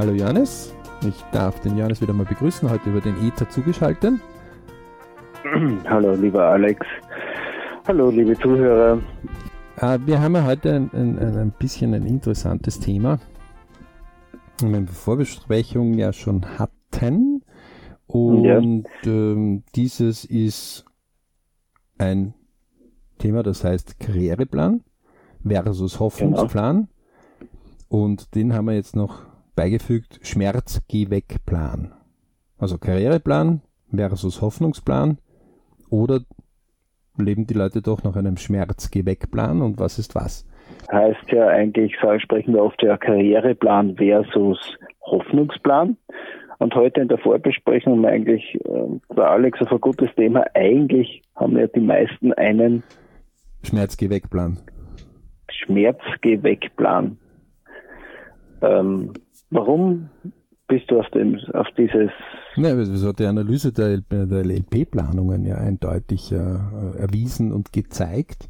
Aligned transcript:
Hallo 0.00 0.14
Johannes, 0.14 0.74
ich 1.06 1.22
darf 1.30 1.60
den 1.60 1.76
Johannes 1.76 2.00
wieder 2.00 2.14
mal 2.14 2.24
begrüßen, 2.24 2.70
heute 2.70 2.88
über 2.88 3.02
den 3.02 3.22
Ether 3.22 3.46
zugeschaltet. 3.50 4.14
Hallo 5.84 6.14
lieber 6.14 6.42
Alex, 6.42 6.86
hallo 7.86 8.08
liebe 8.08 8.34
Zuhörer. 8.38 8.98
Äh, 9.76 9.98
wir 10.06 10.18
haben 10.22 10.36
ja 10.36 10.46
heute 10.46 10.74
ein, 10.74 10.90
ein, 10.94 11.18
ein 11.18 11.50
bisschen 11.50 11.92
ein 11.92 12.06
interessantes 12.06 12.80
Thema, 12.80 13.18
das 14.56 14.70
wir 14.70 14.78
in 14.78 14.86
der 14.86 14.94
Vorbesprechung 14.94 15.92
ja 15.92 16.14
schon 16.14 16.46
hatten. 16.58 17.44
Und 18.06 18.44
ja. 18.44 18.58
ähm, 19.04 19.64
dieses 19.74 20.24
ist 20.24 20.86
ein 21.98 22.32
Thema, 23.18 23.42
das 23.42 23.64
heißt 23.64 24.00
Karriereplan 24.00 24.82
versus 25.46 26.00
Hoffnungsplan. 26.00 26.88
Genau. 27.38 27.50
Und 27.90 28.34
den 28.34 28.54
haben 28.54 28.64
wir 28.64 28.74
jetzt 28.74 28.96
noch 28.96 29.29
beigefügt, 29.54 30.20
Schmerz 30.22 30.82
geh 30.88 31.10
weg 31.10 31.36
Plan. 31.46 31.92
Also 32.58 32.78
Karriereplan 32.78 33.62
versus 33.94 34.40
Hoffnungsplan 34.40 35.18
oder 35.88 36.20
leben 37.16 37.46
die 37.46 37.54
Leute 37.54 37.82
doch 37.82 38.02
nach 38.02 38.16
einem 38.16 38.36
Schmerz 38.36 38.90
geh 38.90 39.04
weg 39.04 39.30
Plan 39.30 39.62
und 39.62 39.78
was 39.78 39.98
ist 39.98 40.14
was? 40.14 40.46
Heißt 40.90 41.30
ja 41.30 41.48
eigentlich, 41.48 41.96
sprechen 42.18 42.54
wir 42.54 42.62
oft 42.62 42.82
ja 42.82 42.96
Karriereplan 42.96 43.96
versus 43.96 44.58
Hoffnungsplan. 45.02 45.96
Und 46.58 46.74
heute 46.74 47.00
in 47.00 47.08
der 47.08 47.18
Vorbesprechung 47.18 47.94
haben 47.94 48.02
wir 48.02 48.10
eigentlich, 48.10 48.54
äh, 48.66 49.16
war 49.16 49.30
Alex 49.30 49.60
auf 49.62 49.72
ein 49.72 49.80
gutes 49.80 50.14
Thema, 50.14 50.44
eigentlich 50.54 51.22
haben 51.34 51.56
ja 51.56 51.66
die 51.66 51.80
meisten 51.80 52.34
einen 52.34 52.82
Schmerzgeh-Weg-Plan. 53.62 54.58
Schmerzgeh-Weg-Plan. 55.50 57.16
Ähm, 58.62 59.12
warum 59.50 60.08
bist 60.68 60.90
du 60.90 61.00
auf, 61.00 61.08
dem, 61.10 61.38
auf 61.52 61.66
dieses... 61.76 62.10
Das 62.56 63.04
hat 63.04 63.18
die 63.18 63.26
Analyse 63.26 63.72
der, 63.72 63.98
der 63.98 64.44
LP-Planungen 64.44 65.44
ja 65.44 65.56
eindeutig 65.56 66.32
äh, 66.32 66.36
erwiesen 66.36 67.52
und 67.52 67.72
gezeigt, 67.72 68.48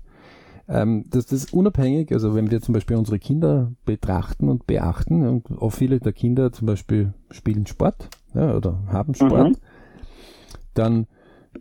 ähm, 0.69 1.05
dass 1.11 1.27
das 1.27 1.53
unabhängig, 1.53 2.13
also 2.13 2.35
wenn 2.35 2.51
wir 2.51 2.61
zum 2.61 2.75
Beispiel 2.75 2.97
unsere 2.97 3.19
Kinder 3.19 3.73
betrachten 3.87 4.49
und 4.49 4.67
beachten, 4.67 5.27
und 5.27 5.51
auch 5.61 5.71
viele 5.71 5.99
der 5.99 6.13
Kinder 6.13 6.53
zum 6.53 6.67
Beispiel 6.67 7.15
spielen 7.31 7.67
Sport 7.67 8.09
ja, 8.35 8.55
oder 8.55 8.79
haben 8.89 9.15
Sport, 9.15 9.51
mhm. 9.51 9.57
dann 10.75 11.07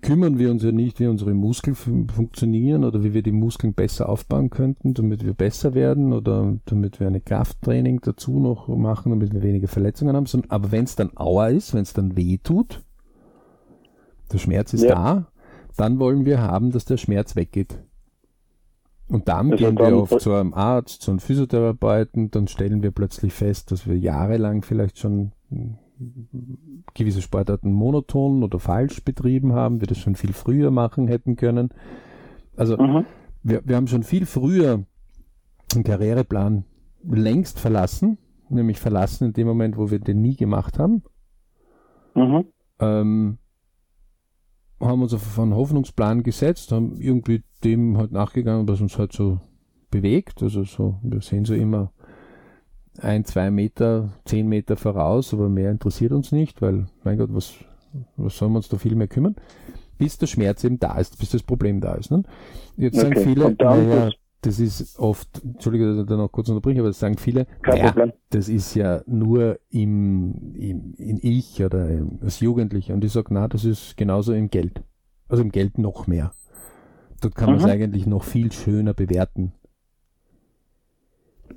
kümmern 0.02 0.38
wir 0.38 0.52
uns 0.52 0.64
ja 0.64 0.72
nicht, 0.72 1.00
wie 1.00 1.08
unsere 1.08 1.34
Muskeln 1.34 1.76
funktionieren 1.76 2.84
oder 2.84 3.04
wie 3.04 3.14
wir 3.14 3.24
die 3.24 3.32
Muskeln 3.32 3.74
besser 3.74 4.08
aufbauen 4.08 4.50
könnten, 4.50 4.94
damit 4.94 5.26
wir 5.26 5.34
besser 5.34 5.74
werden 5.74 6.14
oder 6.14 6.58
damit 6.66 7.00
wir 7.00 7.08
eine 7.08 7.22
Krafttraining 7.22 8.00
dazu 8.02 8.40
noch 8.40 8.68
machen, 8.68 9.10
damit 9.10 9.34
wir 9.34 9.42
weniger 9.42 9.68
Verletzungen 9.68 10.16
haben. 10.16 10.28
Aber 10.50 10.72
wenn 10.72 10.86
es 10.86 10.96
dann 10.96 11.12
Aua 11.16 11.48
ist, 11.48 11.74
wenn 11.74 11.82
es 11.82 11.94
dann 11.94 12.16
weh 12.16 12.38
tut, 12.38 12.84
der 14.32 14.38
Schmerz 14.38 14.74
ist 14.74 14.84
ja. 14.84 14.90
da, 14.90 15.28
dann 15.76 15.98
wollen 15.98 16.26
wir 16.26 16.40
haben, 16.40 16.72
dass 16.72 16.86
der 16.86 16.98
Schmerz 16.98 17.36
weggeht. 17.36 17.84
Und 19.08 19.28
dann 19.28 19.52
also 19.52 19.66
gehen 19.66 19.78
wir 19.78 19.98
oft 19.98 20.22
zu 20.22 20.34
einem 20.34 20.54
Arzt, 20.54 21.02
zu 21.02 21.10
einem 21.10 21.20
Physiotherapeuten, 21.20 22.30
dann 22.30 22.48
stellen 22.48 22.84
wir 22.84 22.92
plötzlich 22.92 23.34
fest, 23.34 23.72
dass 23.72 23.88
wir 23.88 23.98
jahrelang 23.98 24.62
vielleicht 24.62 25.00
schon 25.00 25.32
gewisse 26.94 27.22
Sportarten 27.22 27.72
monoton 27.72 28.44
oder 28.44 28.60
falsch 28.60 29.04
betrieben 29.04 29.54
haben, 29.54 29.82
wir 29.82 29.88
das 29.88 29.98
schon 29.98 30.16
viel 30.16 30.34
früher 30.34 30.72
machen 30.72 31.08
hätten 31.08 31.36
können. 31.36 31.70
Also 32.56 32.78
mhm. 32.78 33.06
wir, 33.44 33.62
wir 33.66 33.76
haben 33.76 33.88
schon 33.88 34.04
viel 34.04 34.26
früher 34.26 34.84
einen 35.74 35.84
Karriereplan 35.84 36.66
längst 37.04 37.60
verlassen, 37.60 38.18
nämlich 38.50 38.80
verlassen 38.80 39.26
in 39.26 39.34
dem 39.34 39.48
Moment, 39.48 39.78
wo 39.78 39.92
wir 39.92 40.00
den 40.00 40.22
nie 40.22 40.36
gemacht 40.36 40.80
haben. 40.80 41.04
Mhm. 42.16 42.46
Ähm, 42.80 43.38
haben 44.80 45.02
uns 45.02 45.14
auf 45.14 45.40
einen 45.40 45.56
Hoffnungsplan 45.56 46.24
gesetzt, 46.24 46.72
haben 46.72 47.00
irgendwie 47.00 47.44
dem 47.64 47.98
halt 47.98 48.12
nachgegangen, 48.12 48.68
was 48.68 48.82
uns 48.82 48.98
halt 48.98 49.14
so 49.14 49.40
bewegt. 49.92 50.42
Also 50.42 50.64
so, 50.64 51.00
wir 51.04 51.22
sehen 51.22 51.46
so 51.46 51.54
immer 51.54 51.92
ein, 53.02 53.26
zwei 53.26 53.52
Meter, 53.52 54.10
zehn 54.26 54.48
Meter 54.48 54.76
voraus, 54.76 55.34
aber 55.34 55.50
mehr 55.50 55.72
interessiert 55.72 56.12
uns 56.12 56.32
nicht, 56.32 56.62
weil, 56.62 56.88
mein 57.04 57.18
Gott, 57.18 57.30
was, 57.32 57.54
was 58.18 58.38
sollen 58.38 58.52
wir 58.54 58.58
uns 58.58 58.70
da 58.70 58.78
viel 58.78 58.96
mehr 58.96 59.08
kümmern? 59.08 59.36
Bis 59.98 60.18
der 60.18 60.28
Schmerz 60.28 60.64
eben 60.64 60.80
da 60.80 60.98
ist, 60.98 61.20
bis 61.20 61.32
das 61.32 61.44
Problem 61.44 61.82
da 61.82 61.96
ist. 61.96 62.12
Ne? 62.12 62.24
Jetzt 62.78 62.98
okay. 62.98 63.16
sagen 63.16 63.22
viele, 63.22 63.56
naja, 63.60 64.12
das 64.42 64.60
ist 64.60 64.98
oft, 64.98 65.44
Entschuldige, 65.44 65.88
dass 65.88 66.00
ich 66.00 66.06
da 66.06 66.16
noch 66.16 66.32
kurz 66.32 66.48
unterbreche, 66.48 66.80
aber 66.80 66.90
das 66.90 67.00
sagen 67.00 67.18
viele, 67.18 67.46
naja, 67.66 67.94
das 68.30 68.48
ist 68.48 68.74
ja 68.76 69.02
nur 69.06 69.60
im, 69.70 70.54
im, 70.56 70.94
in 70.98 71.20
Ich 71.22 71.62
oder 71.62 71.90
als 72.22 72.40
Jugendlicher. 72.40 72.94
Und 72.94 73.04
ich 73.04 73.12
sage, 73.12 73.34
na, 73.34 73.48
das 73.48 73.66
ist 73.66 73.98
genauso 73.98 74.34
im 74.34 74.50
Geld. 74.50 74.82
Also 75.28 75.44
im 75.44 75.52
Geld 75.52 75.78
noch 75.78 76.08
mehr. 76.08 76.32
Dort 77.22 77.36
kann 77.36 77.52
man 77.52 77.60
es 77.60 77.66
eigentlich 77.66 78.08
noch 78.08 78.24
viel 78.24 78.52
schöner 78.52 78.94
bewerten. 78.94 79.52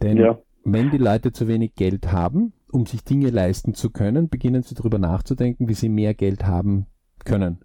Denn 0.02 0.16
ja. 0.16 0.38
Wenn 0.64 0.90
die 0.90 0.98
Leute 0.98 1.32
zu 1.32 1.48
wenig 1.48 1.74
Geld 1.74 2.12
haben, 2.12 2.52
um 2.70 2.86
sich 2.86 3.04
Dinge 3.04 3.30
leisten 3.30 3.74
zu 3.74 3.90
können, 3.90 4.28
beginnen 4.28 4.62
sie 4.62 4.74
darüber 4.74 4.98
nachzudenken, 4.98 5.68
wie 5.68 5.74
sie 5.74 5.88
mehr 5.88 6.14
Geld 6.14 6.46
haben 6.46 6.86
können. 7.24 7.58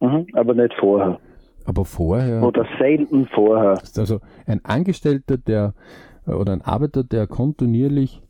Mhm, 0.00 0.26
aber 0.32 0.54
nicht 0.54 0.74
vorher. 0.78 1.18
Aber 1.64 1.84
vorher. 1.84 2.42
Oder 2.42 2.66
selten 2.78 3.26
vorher. 3.26 3.80
Also 3.96 4.20
ein 4.46 4.64
Angestellter, 4.64 5.38
der 5.38 5.74
oder 6.26 6.52
ein 6.52 6.62
Arbeiter, 6.62 7.04
der 7.04 7.26
kontinuierlich 7.26 8.22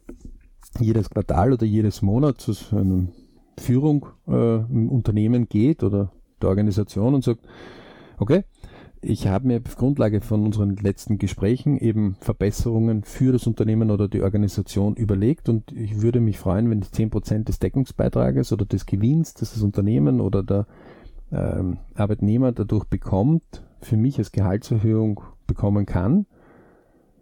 jedes 0.78 1.10
Quartal 1.10 1.52
oder 1.52 1.66
jedes 1.66 2.02
Monat 2.02 2.40
zu 2.40 2.52
einer 2.74 3.08
Führung 3.58 4.06
äh, 4.26 4.56
im 4.56 4.90
Unternehmen 4.90 5.48
geht 5.48 5.82
oder 5.82 6.10
der 6.40 6.48
Organisation 6.48 7.14
und 7.14 7.24
sagt, 7.24 7.40
okay, 8.18 8.44
ich 9.04 9.26
habe 9.26 9.48
mir 9.48 9.60
auf 9.64 9.76
Grundlage 9.76 10.20
von 10.20 10.46
unseren 10.46 10.76
letzten 10.76 11.18
Gesprächen 11.18 11.76
eben 11.76 12.14
Verbesserungen 12.20 13.02
für 13.02 13.32
das 13.32 13.48
Unternehmen 13.48 13.90
oder 13.90 14.08
die 14.08 14.22
Organisation 14.22 14.94
überlegt 14.94 15.48
und 15.48 15.72
ich 15.72 16.00
würde 16.00 16.20
mich 16.20 16.38
freuen, 16.38 16.70
wenn 16.70 16.80
ich 16.80 16.88
10% 16.88 17.44
des 17.44 17.58
Deckungsbeitrages 17.58 18.52
oder 18.52 18.64
des 18.64 18.86
Gewinns, 18.86 19.34
das 19.34 19.54
das 19.54 19.62
Unternehmen 19.62 20.20
oder 20.20 20.44
der 20.44 20.66
ähm, 21.32 21.78
Arbeitnehmer 21.94 22.52
dadurch 22.52 22.84
bekommt, 22.84 23.64
für 23.80 23.96
mich 23.96 24.18
als 24.18 24.30
Gehaltserhöhung 24.30 25.20
bekommen 25.48 25.84
kann, 25.84 26.26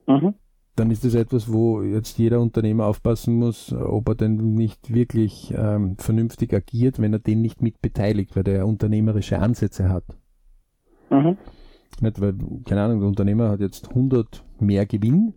mhm. 0.06 0.34
dann 0.76 0.90
ist 0.90 1.04
das 1.04 1.14
etwas, 1.14 1.50
wo 1.50 1.80
jetzt 1.80 2.18
jeder 2.18 2.40
Unternehmer 2.40 2.84
aufpassen 2.84 3.36
muss, 3.36 3.72
ob 3.72 4.06
er 4.08 4.16
denn 4.16 4.54
nicht 4.54 4.92
wirklich 4.92 5.54
ähm, 5.56 5.96
vernünftig 5.96 6.52
agiert, 6.52 6.98
wenn 6.98 7.14
er 7.14 7.20
den 7.20 7.40
nicht 7.40 7.62
mit 7.62 7.80
beteiligt, 7.80 8.36
weil 8.36 8.44
der 8.44 8.66
unternehmerische 8.66 9.38
Ansätze 9.38 9.88
hat. 9.88 10.04
Mhm. 11.08 11.38
Nicht, 12.00 12.20
weil, 12.20 12.34
keine 12.64 12.82
Ahnung, 12.82 13.00
der 13.00 13.08
Unternehmer 13.08 13.50
hat 13.50 13.60
jetzt 13.60 13.88
100 13.88 14.44
mehr 14.58 14.86
Gewinn. 14.86 15.34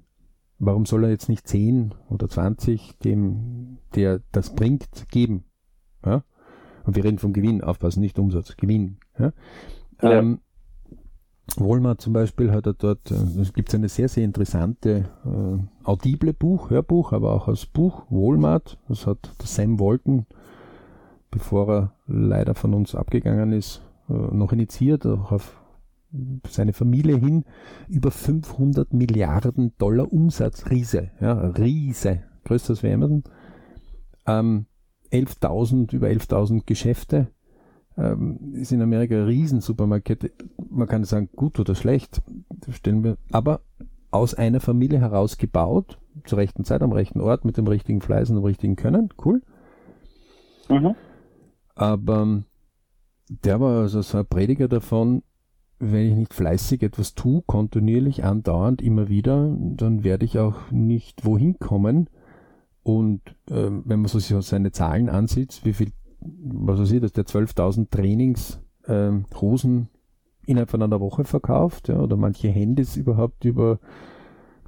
Warum 0.60 0.86
soll 0.86 1.04
er 1.04 1.10
jetzt 1.10 1.30
nicht 1.30 1.48
10 1.48 1.94
oder 2.10 2.30
20 2.30 2.98
dem, 3.00 3.80
der 3.96 4.22
das 4.32 4.56
bringt, 4.56 5.10
geben? 5.10 5.44
Ja? 6.06 6.24
Und 6.86 6.96
wir 6.96 7.04
reden 7.04 7.18
vom 7.18 7.34
Gewinn, 7.34 7.64
aufpassen, 7.64 8.02
nicht 8.02 8.20
Umsatz, 8.20 8.56
Gewinn. 8.56 8.98
Ja? 9.18 9.34
Ja. 10.02 10.12
Ähm, 10.20 10.40
Walmart 11.58 12.02
zum 12.02 12.14
Beispiel 12.14 12.52
hat 12.52 12.66
er 12.66 12.74
dort, 12.74 13.12
äh, 13.12 13.16
es 13.16 13.54
gibt 13.54 13.74
eine 13.76 13.90
sehr, 13.90 14.08
sehr 14.08 14.24
interessante 14.24 15.10
äh, 15.26 15.60
audible 15.84 16.34
Buch, 16.34 16.70
Hörbuch, 16.70 17.12
aber 17.12 17.34
auch 17.34 17.48
als 17.48 17.66
Buch, 17.66 18.06
Walmart, 18.10 18.78
das 18.88 19.06
hat 19.06 19.34
der 19.40 19.48
Sam 19.48 19.80
Walton, 19.80 20.26
bevor 21.32 21.70
er 21.70 21.94
leider 22.08 22.56
von 22.56 22.74
uns 22.74 22.96
abgegangen 22.96 23.52
ist, 23.52 23.82
äh, 24.10 24.14
noch 24.14 24.54
initiiert, 24.54 25.06
auch 25.06 25.32
auf 25.32 25.63
seine 26.48 26.74
Familie 26.74 27.18
hin, 27.18 27.46
über 27.88 28.12
500 28.12 28.94
Milliarden 28.94 29.74
Dollar 29.78 30.12
Umsatz, 30.12 30.70
Riese, 30.70 31.12
ja, 31.20 31.34
Riese, 31.34 32.24
größer 32.46 32.72
als 32.72 32.84
wir 32.84 32.94
Amazon. 32.94 33.24
Ähm, 34.26 34.66
11.000, 35.12 35.94
über 35.94 36.08
11.000 36.08 36.64
Geschäfte. 36.66 37.28
Ähm, 37.96 38.54
ist 38.54 38.72
in 38.72 38.82
Amerika 38.82 39.16
eine 39.16 39.28
Riesensupermarkette. 39.28 40.32
Man 40.70 40.88
kann 40.88 41.04
sagen, 41.04 41.30
gut 41.36 41.60
oder 41.60 41.76
schlecht, 41.76 42.22
stellen 42.72 43.04
wir, 43.04 43.18
aber 43.32 43.62
aus 44.10 44.34
einer 44.34 44.60
Familie 44.60 45.00
heraus 45.00 45.38
gebaut, 45.38 46.00
zur 46.26 46.40
rechten 46.40 46.64
Zeit, 46.64 46.82
am 46.82 46.92
rechten 46.92 47.22
Ort, 47.22 47.46
mit 47.46 47.58
dem 47.58 47.68
richtigen 47.68 48.02
Fleiß 48.02 48.30
und 48.30 48.38
dem 48.38 48.46
richtigen 48.46 48.76
Können, 48.76 49.10
cool. 49.24 49.42
Mhm. 50.70 50.96
Aber 51.76 52.44
der 53.30 53.60
war 53.60 53.82
also 53.82 54.02
so 54.02 54.20
ein 54.20 54.26
Prediger 54.26 54.68
davon, 54.68 55.24
wenn 55.92 56.08
ich 56.08 56.16
nicht 56.16 56.34
fleißig 56.34 56.84
etwas 56.84 57.16
tue, 57.16 57.42
kontinuierlich, 57.46 58.24
andauernd, 58.24 58.82
immer 58.82 59.10
wieder, 59.10 59.56
dann 59.60 60.04
werde 60.04 60.26
ich 60.26 60.40
auch 60.40 60.72
nicht 60.72 61.26
wohin 61.26 61.60
kommen. 61.60 62.10
Und 62.84 63.22
äh, 63.50 63.70
wenn 63.70 64.02
man 64.02 64.08
so 64.08 64.20
seine 64.20 64.72
Zahlen 64.72 65.10
ansieht, 65.10 65.62
wie 65.64 65.74
viel, 65.74 65.92
was 66.20 66.80
weiß 66.80 66.92
ich, 66.92 67.02
dass 67.02 67.14
der 67.14 67.26
12.000 67.26 67.90
Trainings 67.90 68.62
äh, 68.86 69.12
Hosen 69.40 69.90
innerhalb 70.46 70.70
von 70.70 70.82
einer 70.82 71.00
Woche 71.00 71.24
verkauft, 71.24 71.88
ja, 71.88 72.00
oder 72.00 72.18
manche 72.18 72.50
Handys 72.50 72.98
überhaupt 72.98 73.46
über 73.46 73.80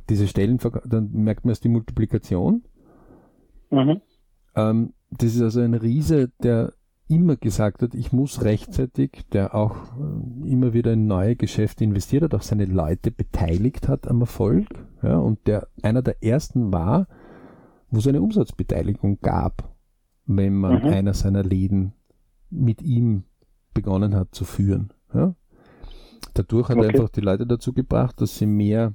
diese 0.09 0.27
Stellen 0.27 0.59
verkauft, 0.59 0.85
dann 0.87 1.11
merkt 1.11 1.45
man 1.45 1.51
erst 1.51 1.63
die 1.63 1.69
Multiplikation. 1.69 2.63
Mhm. 3.71 4.01
Ähm, 4.55 4.93
das 5.11 5.35
ist 5.35 5.41
also 5.41 5.61
ein 5.61 5.73
Riese, 5.73 6.31
der 6.41 6.73
immer 7.07 7.35
gesagt 7.35 7.81
hat, 7.81 7.93
ich 7.93 8.11
muss 8.11 8.43
rechtzeitig, 8.43 9.25
der 9.31 9.53
auch 9.53 9.75
äh, 9.75 10.49
immer 10.49 10.73
wieder 10.73 10.93
in 10.93 11.07
neue 11.07 11.35
Geschäfte 11.35 11.83
investiert 11.83 12.23
hat, 12.23 12.33
auch 12.33 12.41
seine 12.41 12.65
Leute 12.65 13.11
beteiligt 13.11 13.87
hat 13.87 14.07
am 14.07 14.21
Erfolg, 14.21 14.67
ja, 15.03 15.17
und 15.17 15.45
der 15.47 15.67
einer 15.83 16.01
der 16.01 16.23
ersten 16.23 16.73
war, 16.73 17.07
wo 17.91 17.99
es 17.99 18.07
eine 18.07 18.21
Umsatzbeteiligung 18.21 19.19
gab, 19.21 19.75
wenn 20.25 20.55
man 20.55 20.81
mhm. 20.81 20.89
einer 20.89 21.13
seiner 21.13 21.43
Läden 21.43 21.93
mit 22.49 22.81
ihm 22.81 23.23
begonnen 23.73 24.15
hat 24.15 24.33
zu 24.33 24.43
führen. 24.43 24.91
Ja. 25.13 25.35
Dadurch 26.33 26.69
hat 26.69 26.77
okay. 26.77 26.87
er 26.87 26.93
einfach 26.93 27.09
die 27.09 27.21
Leute 27.21 27.45
dazu 27.45 27.73
gebracht, 27.73 28.19
dass 28.19 28.37
sie 28.37 28.47
mehr 28.47 28.93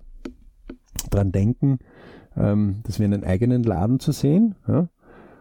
dran 1.11 1.33
denken, 1.33 1.79
ähm, 2.37 2.81
dass 2.85 2.99
wir 2.99 3.07
einen 3.07 3.25
eigenen 3.25 3.63
Laden 3.63 4.01
zu 4.01 4.13
sehen. 4.13 4.57
Ja. 4.67 4.89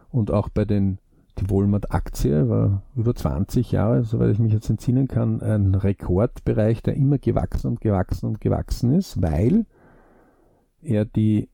Und 0.09 0.31
auch 0.31 0.49
bei 0.49 0.65
den 0.65 0.99
die 1.39 1.49
Walmart-Aktie 1.49 2.49
war 2.49 2.83
über 2.95 3.15
20 3.15 3.71
Jahre, 3.71 4.03
soweit 4.03 4.31
ich 4.31 4.39
mich 4.39 4.53
jetzt 4.53 4.69
entsinnen 4.69 5.07
kann, 5.07 5.41
ein 5.41 5.75
Rekordbereich, 5.75 6.83
der 6.83 6.95
immer 6.95 7.17
gewachsen 7.17 7.67
und 7.67 7.81
gewachsen 7.81 8.27
und 8.27 8.41
gewachsen 8.41 8.93
ist, 8.93 9.21
weil 9.21 9.65
er 10.81 11.05
die 11.05 11.49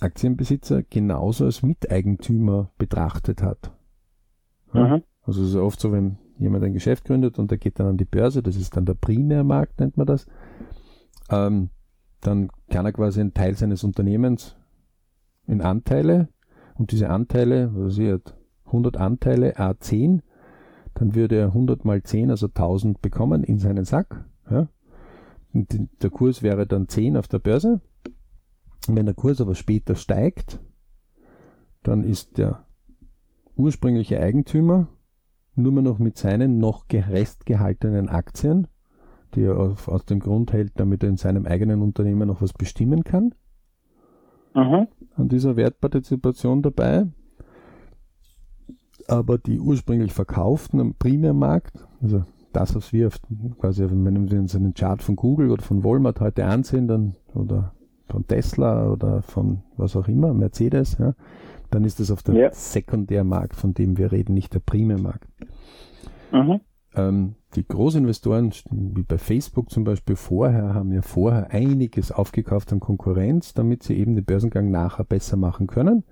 Aktienbesitzer 0.00 0.82
genauso 0.82 1.44
als 1.44 1.62
Miteigentümer 1.62 2.70
betrachtet 2.78 3.42
hat. 3.42 3.72
Mhm. 4.72 5.02
Also 5.22 5.42
es 5.42 5.50
ist 5.50 5.56
oft 5.56 5.80
so, 5.80 5.92
wenn 5.92 6.18
jemand 6.38 6.64
ein 6.64 6.72
Geschäft 6.72 7.04
gründet 7.04 7.38
und 7.38 7.50
der 7.50 7.58
geht 7.58 7.80
dann 7.80 7.88
an 7.88 7.96
die 7.96 8.04
Börse, 8.04 8.42
das 8.42 8.56
ist 8.56 8.76
dann 8.76 8.86
der 8.86 8.94
Primärmarkt, 8.94 9.80
nennt 9.80 9.96
man 9.96 10.06
das, 10.06 10.26
ähm, 11.30 11.70
dann 12.20 12.50
kann 12.70 12.86
er 12.86 12.92
quasi 12.92 13.20
einen 13.20 13.34
Teil 13.34 13.54
seines 13.54 13.84
Unternehmens 13.84 14.56
in 15.46 15.60
Anteile 15.60 16.28
und 16.76 16.92
diese 16.92 17.10
Anteile, 17.10 17.70
was 17.74 17.98
ich 17.98 18.12
hat 18.12 18.37
100 18.68 18.96
Anteile 18.96 19.56
A10, 19.56 20.20
dann 20.94 21.14
würde 21.14 21.36
er 21.36 21.46
100 21.48 21.84
mal 21.84 22.02
10, 22.02 22.30
also 22.30 22.46
1000 22.46 23.00
bekommen 23.02 23.44
in 23.44 23.58
seinen 23.58 23.84
Sack. 23.84 24.24
Ja? 24.50 24.68
Und 25.52 26.02
der 26.02 26.10
Kurs 26.10 26.42
wäre 26.42 26.66
dann 26.66 26.88
10 26.88 27.16
auf 27.16 27.28
der 27.28 27.38
Börse. 27.38 27.80
Und 28.88 28.96
wenn 28.96 29.06
der 29.06 29.14
Kurs 29.14 29.40
aber 29.40 29.54
später 29.54 29.94
steigt, 29.94 30.60
dann 31.82 32.04
ist 32.04 32.38
der 32.38 32.64
ursprüngliche 33.56 34.20
Eigentümer 34.20 34.88
nur 35.54 35.72
mehr 35.72 35.82
noch 35.82 35.98
mit 35.98 36.16
seinen 36.16 36.58
noch 36.58 36.84
restgehaltenen 36.90 38.08
Aktien, 38.08 38.68
die 39.34 39.42
er 39.42 39.58
auf, 39.58 39.88
aus 39.88 40.04
dem 40.04 40.20
Grund 40.20 40.52
hält, 40.52 40.72
damit 40.76 41.02
er 41.02 41.08
in 41.08 41.16
seinem 41.16 41.46
eigenen 41.46 41.82
Unternehmen 41.82 42.28
noch 42.28 42.40
was 42.40 42.52
bestimmen 42.52 43.04
kann, 43.04 43.34
mhm. 44.54 44.86
an 45.16 45.28
dieser 45.28 45.56
Wertpartizipation 45.56 46.62
dabei 46.62 47.06
aber 49.08 49.38
die 49.38 49.58
ursprünglich 49.58 50.12
verkauften 50.12 50.80
am 50.80 50.94
Primärmarkt, 50.94 51.86
also 52.02 52.24
das, 52.52 52.74
was 52.74 52.92
wir 52.92 53.08
auf, 53.08 53.18
quasi, 53.58 53.84
wenn 53.88 54.30
wir 54.30 54.38
uns 54.38 54.54
einen 54.54 54.74
Chart 54.74 55.02
von 55.02 55.16
Google 55.16 55.50
oder 55.50 55.62
von 55.62 55.84
Walmart 55.84 56.20
heute 56.20 56.44
ansehen, 56.44 56.88
dann, 56.88 57.14
oder 57.34 57.72
von 58.08 58.26
Tesla 58.26 58.90
oder 58.90 59.22
von 59.22 59.62
was 59.76 59.96
auch 59.96 60.08
immer, 60.08 60.32
Mercedes, 60.32 60.96
ja, 60.98 61.14
dann 61.70 61.84
ist 61.84 62.00
das 62.00 62.10
auf 62.10 62.22
dem 62.22 62.36
ja. 62.36 62.52
Sekundärmarkt, 62.52 63.56
von 63.56 63.74
dem 63.74 63.98
wir 63.98 64.12
reden, 64.12 64.34
nicht 64.34 64.54
der 64.54 64.60
Primärmarkt. 64.60 65.28
Mhm. 66.32 66.60
Ähm, 66.94 67.34
die 67.54 67.66
Großinvestoren, 67.66 68.52
wie 68.70 69.02
bei 69.02 69.18
Facebook 69.18 69.70
zum 69.70 69.84
Beispiel 69.84 70.16
vorher, 70.16 70.74
haben 70.74 70.92
ja 70.92 71.02
vorher 71.02 71.50
einiges 71.50 72.12
aufgekauft 72.12 72.72
an 72.72 72.80
Konkurrenz, 72.80 73.54
damit 73.54 73.82
sie 73.82 73.94
eben 73.94 74.14
den 74.14 74.24
Börsengang 74.24 74.70
nachher 74.70 75.04
besser 75.04 75.36
machen 75.36 75.66
können. 75.66 76.04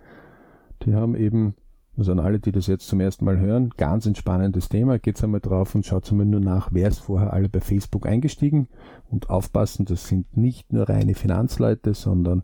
Die 0.82 0.94
haben 0.94 1.14
eben 1.14 1.54
also 1.98 2.12
an 2.12 2.18
alle, 2.18 2.38
die 2.38 2.52
das 2.52 2.66
jetzt 2.66 2.88
zum 2.88 3.00
ersten 3.00 3.24
Mal 3.24 3.38
hören, 3.38 3.70
ganz 3.76 4.06
entspannendes 4.06 4.68
Thema. 4.68 4.98
Geht's 4.98 5.24
einmal 5.24 5.40
drauf 5.40 5.74
und 5.74 5.86
schaut 5.86 6.10
einmal 6.10 6.26
nur 6.26 6.40
nach, 6.40 6.70
wer 6.72 6.88
ist 6.88 7.00
vorher 7.00 7.32
alle 7.32 7.48
bei 7.48 7.60
Facebook 7.60 8.06
eingestiegen 8.06 8.68
und 9.10 9.30
aufpassen, 9.30 9.86
das 9.86 10.08
sind 10.08 10.36
nicht 10.36 10.72
nur 10.72 10.88
reine 10.88 11.14
Finanzleute, 11.14 11.94
sondern 11.94 12.42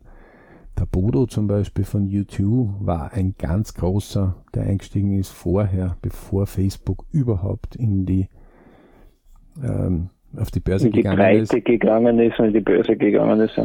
der 0.79 0.85
Bodo 0.87 1.27
zum 1.27 1.47
Beispiel 1.47 1.85
von 1.85 2.07
YouTube 2.07 2.69
war 2.79 3.13
ein 3.13 3.35
ganz 3.37 3.75
großer, 3.75 4.35
der 4.55 4.63
eingestiegen 4.63 5.19
ist 5.19 5.29
vorher, 5.29 5.97
bevor 6.01 6.47
Facebook 6.47 7.05
überhaupt 7.11 7.75
in 7.75 8.05
die 8.05 8.27
ähm, 9.63 10.09
auf 10.35 10.49
die 10.49 10.59
Börse 10.59 10.87
in 10.87 10.93
die 10.93 10.97
gegangen 10.99 11.17
Breite 11.17 11.57
ist. 11.57 11.65
gegangen 11.65 12.19
ist 12.19 12.39
in 12.39 12.53
die 12.53 12.59
Börse 12.59 12.95
gegangen 12.95 13.39
ist. 13.41 13.61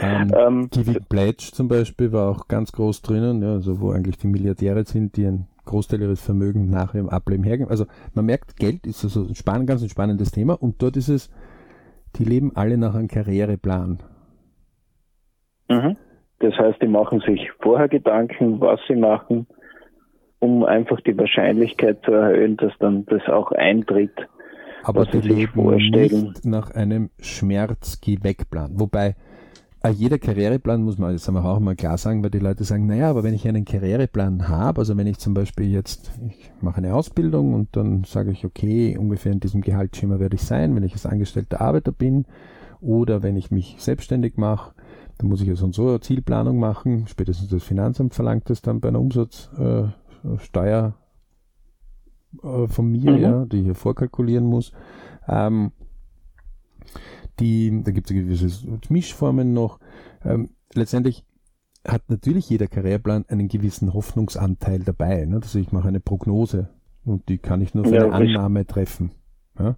Ähm, 0.00 0.32
ähm, 0.36 0.70
Kiwi 0.70 0.98
Pledge 1.08 1.50
zum 1.52 1.68
Beispiel 1.68 2.12
war 2.12 2.30
auch 2.30 2.48
ganz 2.48 2.72
groß 2.72 3.02
drinnen, 3.02 3.42
ja, 3.42 3.52
also 3.52 3.80
wo 3.80 3.90
eigentlich 3.90 4.18
die 4.18 4.28
Milliardäre 4.28 4.84
sind, 4.84 5.16
die 5.16 5.26
ein 5.26 5.48
Großteil 5.64 6.00
ihres 6.00 6.24
Vermögens 6.24 6.70
nach 6.70 6.94
ihrem 6.94 7.08
Ableben 7.08 7.44
hergeben. 7.44 7.70
Also 7.70 7.86
man 8.14 8.26
merkt, 8.26 8.56
Geld 8.56 8.86
ist 8.86 9.04
also 9.04 9.24
ein 9.24 9.34
spannend, 9.34 9.68
ganz 9.68 9.82
ein 9.82 9.88
spannendes 9.88 10.30
Thema 10.30 10.54
und 10.60 10.82
dort 10.82 10.96
ist 10.96 11.08
es, 11.08 11.30
die 12.16 12.24
leben 12.24 12.52
alle 12.54 12.78
nach 12.78 12.94
einem 12.94 13.08
Karriereplan. 13.08 13.98
Mhm. 15.68 15.96
Das 16.40 16.54
heißt, 16.54 16.80
die 16.80 16.86
machen 16.86 17.20
sich 17.20 17.50
vorher 17.60 17.88
Gedanken, 17.88 18.60
was 18.60 18.80
sie 18.86 18.94
machen, 18.94 19.46
um 20.38 20.64
einfach 20.64 21.00
die 21.00 21.18
Wahrscheinlichkeit 21.18 22.02
zu 22.04 22.12
erhöhen, 22.12 22.56
dass 22.56 22.72
dann 22.78 23.04
das 23.06 23.26
auch 23.28 23.50
eintritt. 23.52 24.14
Aber 24.84 25.04
die 25.04 25.20
leben 25.20 25.52
vorstellen. 25.52 26.28
nicht 26.28 26.44
nach 26.44 26.70
einem 26.70 27.10
Schmerz-Geh-Weg-Plan. 27.18 28.78
Wobei 28.78 29.16
jeder 29.86 30.18
Karriereplan 30.18 30.82
muss 30.82 30.98
man, 30.98 31.12
das 31.12 31.28
auch 31.28 31.60
mal 31.60 31.76
klar 31.76 31.98
sagen, 31.98 32.22
weil 32.22 32.30
die 32.30 32.40
Leute 32.40 32.64
sagen, 32.64 32.86
naja, 32.86 33.08
aber 33.10 33.22
wenn 33.22 33.34
ich 33.34 33.46
einen 33.46 33.64
Karriereplan 33.64 34.48
habe, 34.48 34.80
also 34.80 34.96
wenn 34.96 35.06
ich 35.06 35.18
zum 35.18 35.34
Beispiel 35.34 35.70
jetzt, 35.70 36.10
ich 36.26 36.50
mache 36.60 36.78
eine 36.78 36.94
Ausbildung 36.94 37.54
und 37.54 37.76
dann 37.76 38.02
sage 38.04 38.32
ich, 38.32 38.44
okay, 38.44 38.98
ungefähr 38.98 39.32
in 39.32 39.40
diesem 39.40 39.60
Gehaltsschema 39.60 40.18
werde 40.18 40.34
ich 40.34 40.42
sein, 40.42 40.74
wenn 40.74 40.82
ich 40.82 40.94
als 40.94 41.06
angestellter 41.06 41.60
Arbeiter 41.60 41.92
bin 41.92 42.26
oder 42.80 43.22
wenn 43.22 43.36
ich 43.36 43.52
mich 43.52 43.76
selbstständig 43.78 44.36
mache, 44.36 44.74
dann 45.18 45.28
muss 45.28 45.40
ich 45.40 45.48
ja 45.48 45.54
so 45.54 45.66
und 45.66 45.74
so 45.74 45.88
eine 45.88 46.00
Zielplanung 46.00 46.58
machen. 46.58 47.06
Spätestens 47.06 47.48
das 47.48 47.62
Finanzamt 47.62 48.14
verlangt 48.14 48.50
das 48.50 48.62
dann 48.62 48.80
bei 48.80 48.88
einer 48.88 49.00
Umsatzsteuer 49.00 49.92
äh, 52.42 52.66
von 52.66 52.90
mir, 52.90 53.12
mhm. 53.12 53.18
ja, 53.18 53.44
die 53.44 53.58
ich 53.58 53.64
hier 53.64 53.74
vorkalkulieren 53.74 54.44
muss. 54.44 54.72
Ähm, 55.28 55.72
die, 57.40 57.82
da 57.82 57.90
gibt 57.90 58.10
es 58.10 58.16
gewisse 58.16 58.68
Mischformen 58.88 59.52
noch. 59.52 59.80
Ähm, 60.24 60.50
letztendlich 60.74 61.24
hat 61.86 62.08
natürlich 62.08 62.48
jeder 62.50 62.66
Karriereplan 62.66 63.24
einen 63.28 63.48
gewissen 63.48 63.94
Hoffnungsanteil 63.94 64.80
dabei. 64.80 65.24
Ne? 65.24 65.40
Also 65.42 65.58
ich 65.58 65.72
mache 65.72 65.88
eine 65.88 66.00
Prognose 66.00 66.68
und 67.04 67.28
die 67.28 67.38
kann 67.38 67.60
ich 67.60 67.74
nur 67.74 67.84
für 67.84 67.94
ja, 67.94 68.10
eine 68.10 68.14
Annahme 68.14 68.66
treffen. 68.66 69.12
Ja? 69.58 69.76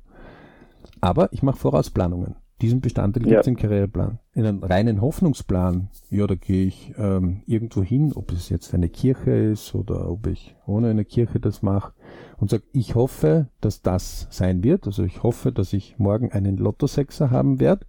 Aber 1.01 1.33
ich 1.33 1.43
mache 1.43 1.59
Vorausplanungen. 1.59 2.37
Diesen 2.61 2.83
Bestandteil 2.83 3.23
gibt 3.23 3.41
es 3.41 3.47
im 3.47 3.57
Karriereplan. 3.57 4.19
In 4.35 4.45
einem 4.45 4.63
reinen 4.63 5.01
Hoffnungsplan, 5.01 5.89
ja, 6.11 6.27
da 6.27 6.35
gehe 6.35 6.67
ich 6.67 6.93
ähm, 6.99 7.41
irgendwo 7.47 7.83
hin, 7.83 8.13
ob 8.15 8.33
es 8.33 8.51
jetzt 8.51 8.75
eine 8.75 8.91
Kirche 8.91 9.31
ist 9.31 9.75
oder 9.75 10.11
ob 10.11 10.27
ich 10.27 10.55
ohne 10.67 10.91
eine 10.91 11.07
Kirche 11.07 11.41
das 11.41 11.63
mache 11.63 11.95
und 12.41 12.49
sage, 12.49 12.63
ich 12.73 12.95
hoffe, 12.95 13.49
dass 13.61 13.83
das 13.83 14.27
sein 14.31 14.65
wird. 14.65 14.87
Also 14.87 15.05
ich 15.05 15.23
hoffe, 15.23 15.53
dass 15.53 15.73
ich 15.73 15.99
morgen 15.99 16.33
einen 16.33 16.57
Lottosechser 16.57 17.31
haben 17.31 17.61
werde. 17.61 17.87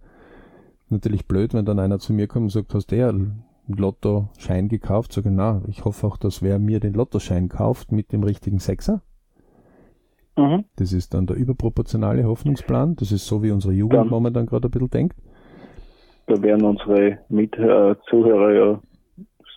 Natürlich 0.90 1.26
blöd, 1.26 1.54
wenn 1.54 1.64
dann 1.64 1.78
einer 1.78 1.98
zu 1.98 2.12
mir 2.12 2.26
kommt 2.28 2.44
und 2.44 2.50
sagt, 2.50 2.74
hast 2.74 2.92
du 2.92 2.96
ja 2.96 3.08
einen 3.08 3.44
Lottoschein 3.66 4.68
gekauft? 4.68 5.14
Sage, 5.14 5.30
na, 5.30 5.62
ich 5.68 5.86
hoffe 5.86 6.06
auch, 6.06 6.18
dass 6.18 6.42
wer 6.42 6.58
mir 6.58 6.80
den 6.80 6.92
Lottoschein 6.92 7.48
kauft 7.48 7.92
mit 7.92 8.12
dem 8.12 8.22
richtigen 8.22 8.58
Sechser. 8.58 9.00
Mhm. 10.36 10.64
Das 10.76 10.92
ist 10.92 11.14
dann 11.14 11.26
der 11.26 11.36
überproportionale 11.36 12.24
Hoffnungsplan. 12.24 12.96
Das 12.96 13.10
ist 13.10 13.26
so, 13.26 13.42
wie 13.42 13.52
unsere 13.52 13.72
Jugend 13.72 14.00
dann, 14.00 14.08
momentan 14.08 14.46
gerade 14.46 14.68
ein 14.68 14.70
bisschen 14.70 14.90
denkt. 14.90 15.16
Da 16.26 16.40
werden 16.42 16.64
unsere 16.64 17.18
Mit 17.30 17.54
äh, 17.54 17.94
Zuhörer 18.08 18.52
ja 18.52 18.80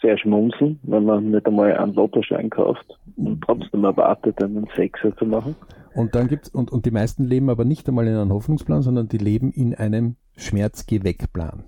sehr 0.01 0.17
schmunzeln, 0.17 0.79
wenn 0.83 1.05
man 1.05 1.31
nicht 1.31 1.45
einmal 1.45 1.75
einen 1.75 1.93
Lottoschein 1.93 2.49
kauft 2.49 2.85
und 3.17 3.41
trotzdem 3.41 3.83
erwartet, 3.83 4.41
einen 4.43 4.67
Sechser 4.75 5.15
zu 5.17 5.25
machen. 5.25 5.55
Und 5.95 6.13
dann 6.13 6.27
gibt's, 6.27 6.49
und, 6.49 6.71
und 6.71 6.85
die 6.85 6.91
meisten 6.91 7.23
leben 7.23 7.49
aber 7.49 7.63
nicht 7.63 7.87
einmal 7.87 8.07
in 8.07 8.15
einem 8.15 8.33
Hoffnungsplan, 8.33 8.81
sondern 8.81 9.07
die 9.07 9.17
leben 9.17 9.51
in 9.51 9.73
einem 9.73 10.17
Schmerzgeh-weg-Plan. 10.35 11.63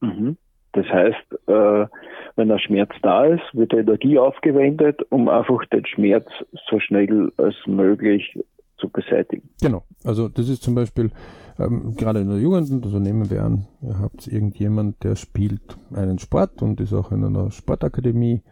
Mhm. 0.00 0.36
Das 0.72 0.86
heißt, 0.86 1.48
äh, 1.48 1.86
wenn 2.36 2.48
der 2.48 2.58
Schmerz 2.58 2.90
da 3.02 3.24
ist, 3.24 3.42
wird 3.52 3.72
Energie 3.72 4.18
aufgewendet, 4.18 5.00
um 5.10 5.28
einfach 5.28 5.64
den 5.72 5.84
Schmerz 5.86 6.28
so 6.70 6.78
schnell 6.78 7.32
als 7.38 7.56
möglich 7.66 8.38
zu 8.76 8.88
beseitigen. 8.88 9.48
Genau. 9.60 9.82
Also 10.04 10.28
das 10.28 10.48
ist 10.48 10.62
zum 10.62 10.74
Beispiel 10.74 11.10
ähm, 11.58 11.94
gerade 11.96 12.20
in 12.20 12.28
der 12.28 12.38
Jugend, 12.38 12.84
also 12.84 12.98
nehmen 12.98 13.30
wir 13.30 13.44
an, 13.44 13.66
ihr 13.82 13.98
habt 13.98 14.26
irgendjemand, 14.26 15.02
der 15.04 15.16
spielt 15.16 15.78
einen 15.92 16.18
Sport 16.18 16.62
und 16.62 16.80
ist 16.80 16.92
auch 16.92 17.12
in 17.12 17.24
einer 17.24 17.50
Sportakademie 17.50 18.42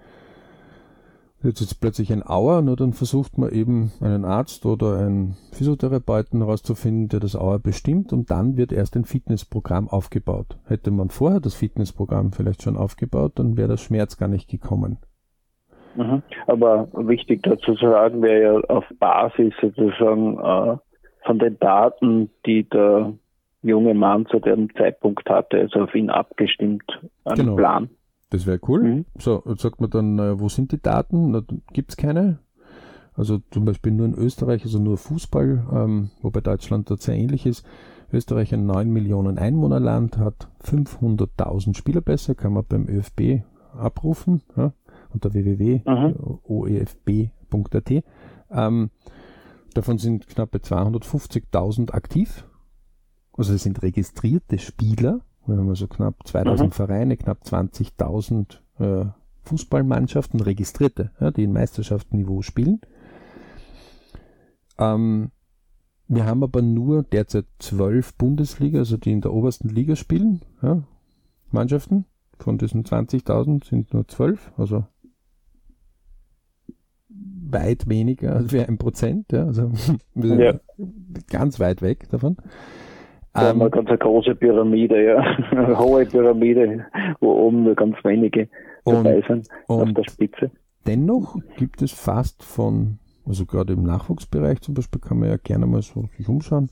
Jetzt 1.43 1.61
ist 1.61 1.81
plötzlich 1.81 2.13
ein 2.13 2.27
Auer, 2.27 2.63
nur 2.63 2.77
dann 2.77 2.93
versucht 2.93 3.39
man 3.39 3.51
eben 3.51 3.93
einen 4.01 4.25
Arzt 4.25 4.65
oder 4.65 4.99
einen 4.99 5.37
Physiotherapeuten 5.53 6.41
herauszufinden, 6.41 7.09
der 7.09 7.21
das 7.21 7.37
Auer 7.37 7.59
bestimmt 7.59 8.13
und 8.13 8.31
dann 8.31 8.57
wird 8.57 8.73
erst 8.73 8.97
ein 8.97 9.05
Fitnessprogramm 9.05 9.89
aufgebaut. 9.89 10.59
Hätte 10.67 10.91
man 10.91 11.11
vorher 11.11 11.41
das 11.41 11.55
Fitnessprogramm 11.55 12.33
vielleicht 12.33 12.63
schon 12.63 12.77
aufgebaut, 12.77 13.33
dann 13.37 13.57
wäre 13.57 13.69
der 13.69 13.77
Schmerz 13.77 14.17
gar 14.17 14.29
nicht 14.29 14.49
gekommen. 14.49 14.99
Mhm. 15.95 16.23
Aber 16.47 16.89
wichtig 16.95 17.43
dazu 17.43 17.75
zu 17.75 17.87
sagen 17.87 18.23
wäre 18.23 18.43
ja 18.43 18.61
auf 18.69 18.85
Basis 18.99 19.55
sozusagen 19.61 20.39
äh, 20.39 20.77
von 21.27 21.39
den 21.39 21.59
Daten, 21.59 22.31
die 22.47 22.69
der 22.69 23.13
junge 23.63 23.95
Mann 23.95 24.27
zu 24.27 24.39
dem 24.39 24.73
Zeitpunkt 24.75 25.29
hatte, 25.29 25.59
also 25.59 25.81
auf 25.81 25.95
ihn 25.95 26.09
abgestimmt, 26.09 26.85
einen 27.25 27.37
genau. 27.37 27.57
Plan. 27.57 27.91
Das 28.31 28.47
wäre 28.47 28.61
cool. 28.69 28.83
Mhm. 28.83 29.05
So, 29.19 29.43
jetzt 29.47 29.63
sagt 29.63 29.81
man 29.81 29.91
dann, 29.91 30.19
äh, 30.19 30.41
wo 30.41 30.49
sind 30.49 30.73
die 30.73 30.81
Daten? 30.81 31.47
Gibt 31.73 31.91
es 31.91 31.97
keine? 31.97 32.39
Also 33.15 33.39
zum 33.51 33.65
Beispiel 33.65 33.93
nur 33.93 34.07
in 34.07 34.15
Österreich, 34.15 34.63
also 34.65 34.79
nur 34.79 34.99
Fußball, 34.99 35.67
ähm, 35.73 36.11
wobei 36.23 36.41
Deutschland 36.41 36.91
dort 36.91 37.03
sehr 37.03 37.17
ähnlich 37.17 37.47
ist. 37.47 37.67
Österreich 38.13 38.53
ein 38.55 38.67
9 38.67 38.91
Millionen 38.91 39.39
Einwohnerland, 39.39 40.19
hat 40.19 40.49
500.000 40.63 41.77
Spielerpässe, 41.77 42.35
kann 42.35 42.53
man 42.53 42.65
beim 42.69 42.87
ÖFB 42.89 43.43
abrufen, 43.77 44.43
ja, 44.57 44.73
unter 45.13 45.33
www.oefb.at. 45.33 45.85
Ähm, 48.51 48.91
davon 49.77 49.99
sind 49.99 50.27
knapp 50.27 50.55
250.000 50.55 51.93
aktiv. 51.93 52.45
Also 53.37 53.55
es 53.55 53.63
sind 53.63 53.83
registrierte 53.83 54.59
Spieler. 54.59 55.21
Wir 55.47 55.57
haben 55.57 55.69
also 55.69 55.87
knapp 55.87 56.27
2000 56.27 56.69
mhm. 56.69 56.73
Vereine, 56.73 57.17
knapp 57.17 57.43
20.000 57.43 58.59
äh, 58.79 59.07
Fußballmannschaften, 59.43 60.41
registrierte, 60.41 61.13
ja, 61.21 61.31
die 61.31 61.45
in 61.45 61.53
Meisterschaftsniveau 61.53 62.43
spielen. 62.43 62.81
Ähm, 64.79 65.31
wir 66.09 66.27
haben 66.27 66.43
aber 66.43 66.63
nur 66.63 67.03
derzeit 67.03 67.47
zwölf 67.59 68.15
Bundesliga, 68.15 68.81
also 68.81 68.97
die 68.97 69.13
in 69.13 69.21
der 69.21 69.33
obersten 69.33 69.69
Liga 69.69 69.97
spielen, 69.97 70.43
ja, 70.63 70.83
Mannschaften. 71.51 72.07
Von 72.39 72.59
diesen 72.59 72.85
20.000 72.85 73.67
sind 73.67 73.95
nur 73.95 74.07
zwölf, 74.09 74.53
also 74.57 74.85
weit 77.51 77.89
weniger 77.89 78.37
als 78.37 78.53
wir 78.53 78.69
ein 78.69 78.79
Prozent, 78.79 79.33
ja, 79.33 79.45
also 79.45 79.71
wir 80.15 80.29
sind 80.29 80.41
ja. 80.41 80.55
ganz 81.31 81.61
weit 81.61 81.83
weg 81.83 82.09
davon. 82.11 82.37
Da 83.33 83.49
haben 83.49 83.59
wir 83.59 83.69
ganz 83.69 83.89
eine 83.89 83.99
große 83.99 84.35
Pyramide, 84.35 85.05
ja, 85.05 85.19
eine 85.51 85.79
hohe 85.79 86.07
Pyramide, 86.07 86.87
wo 87.21 87.33
oben 87.33 87.65
nur 87.65 87.75
ganz 87.75 87.97
wenige 88.03 88.49
dabei 88.85 89.23
sind 89.29 89.49
auf 89.69 89.93
der 89.93 90.05
Spitze. 90.05 90.51
Dennoch 90.87 91.37
gibt 91.57 91.83
es 91.83 91.93
fast 91.93 92.43
von 92.43 92.99
also 93.27 93.45
gerade 93.45 93.73
im 93.73 93.83
Nachwuchsbereich 93.83 94.61
zum 94.61 94.75
Beispiel 94.75 95.01
kann 95.01 95.19
man 95.19 95.29
ja 95.29 95.37
gerne 95.37 95.67
mal 95.67 95.83
so 95.83 96.09
sich 96.17 96.29
umschauen 96.29 96.71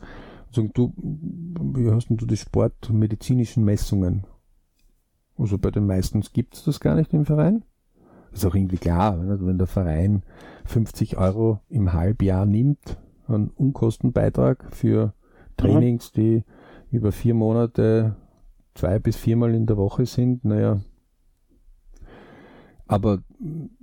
sagen, 0.54 0.70
du, 0.72 0.92
wie 0.96 1.90
hast 1.90 2.08
denn 2.08 2.16
du 2.16 2.26
die 2.26 2.36
sportmedizinischen 2.36 3.64
Messungen? 3.64 4.24
Also 5.36 5.58
bei 5.58 5.70
den 5.70 5.86
meisten 5.86 6.20
gibt 6.32 6.54
es 6.54 6.64
das 6.64 6.80
gar 6.80 6.94
nicht 6.94 7.12
im 7.12 7.24
Verein. 7.24 7.64
Ist 8.34 8.44
auch 8.44 8.54
irgendwie 8.54 8.78
klar, 8.78 9.18
wenn 9.20 9.58
der 9.58 9.66
Verein 9.66 10.22
50 10.66 11.16
Euro 11.16 11.60
im 11.68 11.92
Halbjahr 11.92 12.46
nimmt, 12.46 12.98
einen 13.26 13.48
Unkostenbeitrag 13.48 14.66
für 14.70 15.14
Trainings, 15.56 16.12
die 16.12 16.44
über 16.90 17.12
vier 17.12 17.34
Monate 17.34 18.16
zwei 18.74 18.98
bis 18.98 19.16
viermal 19.16 19.54
in 19.54 19.66
der 19.66 19.76
Woche 19.76 20.04
sind, 20.04 20.44
naja, 20.44 20.80
aber 22.86 23.20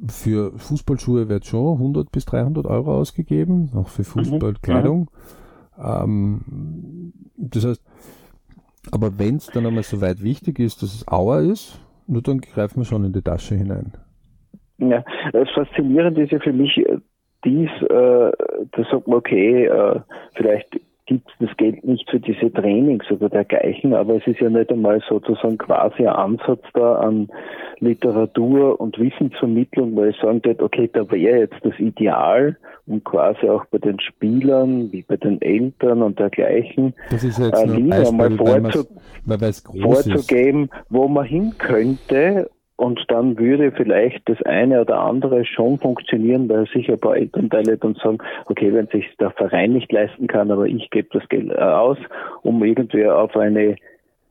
für 0.07 0.57
Fußballschuhe 0.57 1.27
wird 1.27 1.45
schon 1.45 1.77
100 1.77 2.11
bis 2.11 2.25
300 2.25 2.65
Euro 2.67 2.95
ausgegeben, 2.95 3.71
auch 3.73 3.87
für 3.87 4.03
mhm. 4.03 4.05
Fußballkleidung. 4.05 4.99
Mhm. 5.77 5.83
Ähm, 5.83 7.13
das 7.37 7.65
heißt, 7.65 7.81
aber 8.91 9.17
wenn 9.17 9.37
es 9.37 9.47
dann 9.47 9.65
einmal 9.65 9.83
so 9.83 10.01
weit 10.01 10.21
wichtig 10.21 10.59
ist, 10.59 10.83
dass 10.83 10.93
es 10.93 11.07
Auer 11.07 11.41
ist, 11.41 11.79
nur 12.07 12.21
dann 12.21 12.41
greifen 12.41 12.77
wir 12.77 12.85
schon 12.85 13.05
in 13.05 13.13
die 13.13 13.21
Tasche 13.21 13.55
hinein. 13.55 13.93
Ja, 14.89 15.03
das 15.31 15.49
Faszinierende 15.51 16.23
ist 16.23 16.31
ja 16.31 16.39
für 16.39 16.53
mich 16.53 16.77
äh, 16.77 16.97
dies, 17.45 17.69
äh, 17.83 17.87
da 17.89 18.83
sagt 18.89 19.07
man, 19.07 19.17
okay, 19.17 19.65
äh, 19.65 19.99
vielleicht 20.35 20.79
gibt 21.07 21.27
es 21.27 21.47
das 21.47 21.57
Geld 21.57 21.83
nicht 21.83 22.09
für 22.09 22.19
diese 22.19 22.51
Trainings 22.53 23.09
oder 23.11 23.27
dergleichen, 23.27 23.93
aber 23.93 24.15
es 24.15 24.27
ist 24.27 24.39
ja 24.39 24.49
nicht 24.49 24.71
einmal 24.71 25.01
sozusagen 25.09 25.57
quasi 25.57 26.03
ein 26.03 26.15
Ansatz 26.15 26.61
da 26.73 26.95
an 26.95 27.27
Literatur 27.79 28.79
und 28.79 28.97
Wissensvermittlung, 28.97 29.95
weil 29.95 30.11
ich 30.11 30.17
sagen 30.17 30.41
würde, 30.45 30.63
okay, 30.63 30.89
da 30.93 31.09
wäre 31.11 31.39
jetzt 31.39 31.57
das 31.63 31.77
Ideal, 31.79 32.55
um 32.87 33.03
quasi 33.03 33.49
auch 33.49 33.65
bei 33.65 33.79
den 33.79 33.99
Spielern, 33.99 34.91
wie 34.91 35.01
bei 35.01 35.17
den 35.17 35.41
Eltern 35.41 36.01
und 36.01 36.19
dergleichen, 36.19 36.93
das 37.09 37.23
ist 37.23 37.39
jetzt 37.39 37.61
äh, 37.61 37.71
einmal 37.71 38.31
vorzu 38.37 38.87
vorzugeben, 39.81 40.69
wo 40.89 41.07
man 41.07 41.25
hin 41.25 41.53
könnte 41.57 42.49
und 42.81 42.99
dann 43.09 43.37
würde 43.37 43.71
vielleicht 43.71 44.27
das 44.27 44.41
eine 44.41 44.81
oder 44.81 45.01
andere 45.01 45.45
schon 45.45 45.77
funktionieren, 45.77 46.49
weil 46.49 46.65
sicher 46.65 46.93
ein 46.93 46.99
paar 46.99 47.15
Elternteile 47.15 47.77
dann 47.77 47.93
sagen, 47.93 48.17
okay, 48.47 48.73
wenn 48.73 48.87
sich 48.87 49.05
der 49.19 49.29
Verein 49.29 49.73
nicht 49.73 49.91
leisten 49.91 50.25
kann, 50.25 50.49
aber 50.49 50.65
ich 50.65 50.89
gebe 50.89 51.07
das 51.11 51.29
Geld 51.29 51.51
äh, 51.51 51.61
aus, 51.61 51.99
um 52.41 52.63
irgendwie 52.63 53.05
auf 53.05 53.37
eine 53.37 53.75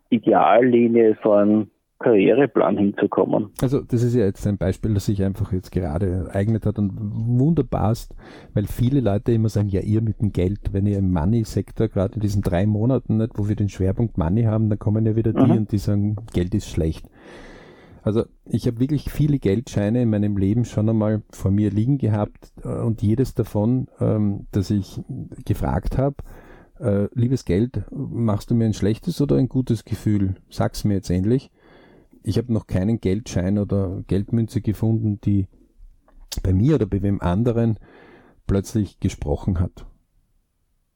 Ideallinie 0.09 1.15
von 1.23 1.71
Karriereplan 2.01 2.77
hinzukommen. 2.77 3.51
Also 3.63 3.83
das 3.83 4.03
ist 4.03 4.17
ja 4.17 4.25
jetzt 4.25 4.45
ein 4.49 4.59
Beispiel, 4.59 4.95
das 4.95 5.07
sich 5.07 5.23
einfach 5.23 5.53
jetzt 5.53 5.71
gerade 5.71 6.27
ereignet 6.29 6.67
hat 6.67 6.77
und 6.81 6.91
wunderbar 6.99 7.93
ist, 7.93 8.17
weil 8.55 8.65
viele 8.65 8.99
Leute 8.99 9.31
immer 9.31 9.49
sagen, 9.49 9.69
ja 9.69 9.81
ihr 9.81 10.03
mit 10.03 10.21
dem 10.21 10.33
Geld, 10.33 10.73
wenn 10.73 10.87
ihr 10.87 10.99
im 10.99 11.13
Money-Sektor 11.13 11.87
gerade 11.87 12.15
in 12.15 12.21
diesen 12.21 12.43
drei 12.43 12.67
Monaten, 12.67 13.19
nicht, 13.19 13.39
wo 13.39 13.49
wir 13.49 13.55
den 13.55 13.69
Schwerpunkt 13.69 14.19
Money 14.19 14.43
haben, 14.43 14.69
dann 14.71 14.79
kommen 14.81 15.07
ja 15.07 15.15
wieder 15.15 15.33
die 15.33 15.41
mhm. 15.41 15.51
und 15.53 15.71
die 15.71 15.79
sagen, 15.79 16.17
Geld 16.33 16.53
ist 16.53 16.69
schlecht. 16.69 17.07
Also 18.03 18.25
ich 18.45 18.67
habe 18.67 18.81
wirklich 18.81 19.11
viele 19.11 19.39
Geldscheine 19.39 20.03
in 20.03 20.11
meinem 20.11 20.37
Leben 20.37 20.65
schon 20.65 20.89
einmal 20.89 21.23
vor 21.31 21.51
mir 21.51 21.71
liegen 21.71 21.99
gehabt 21.99 22.53
äh, 22.65 22.69
und 22.69 23.03
jedes 23.03 23.35
davon, 23.35 23.89
ähm, 24.01 24.47
dass 24.53 24.71
ich 24.71 25.01
gefragt 25.45 25.99
habe, 25.99 26.17
äh, 26.79 27.09
liebes 27.15 27.45
Geld, 27.45 27.83
machst 27.91 28.51
du 28.51 28.55
mir 28.55 28.65
ein 28.65 28.75
schlechtes 28.75 29.21
oder 29.21 29.37
ein 29.37 29.49
gutes 29.49 29.85
Gefühl? 29.85 30.37
Sag's 30.49 30.85
mir 30.85 30.95
jetzt 30.95 31.11
endlich. 31.11 31.51
Ich 32.23 32.39
habe 32.39 32.53
noch 32.53 32.67
keinen 32.67 33.01
Geldschein 33.01 33.59
oder 33.59 34.03
Geldmünze 34.07 34.61
gefunden, 34.61 35.21
die 35.21 35.47
bei 36.43 36.53
mir 36.53 36.77
oder 36.77 36.87
bei 36.87 37.03
wem 37.03 37.21
anderen 37.21 37.79
plötzlich 38.47 39.01
gesprochen 39.01 39.61
hat. 39.61 39.87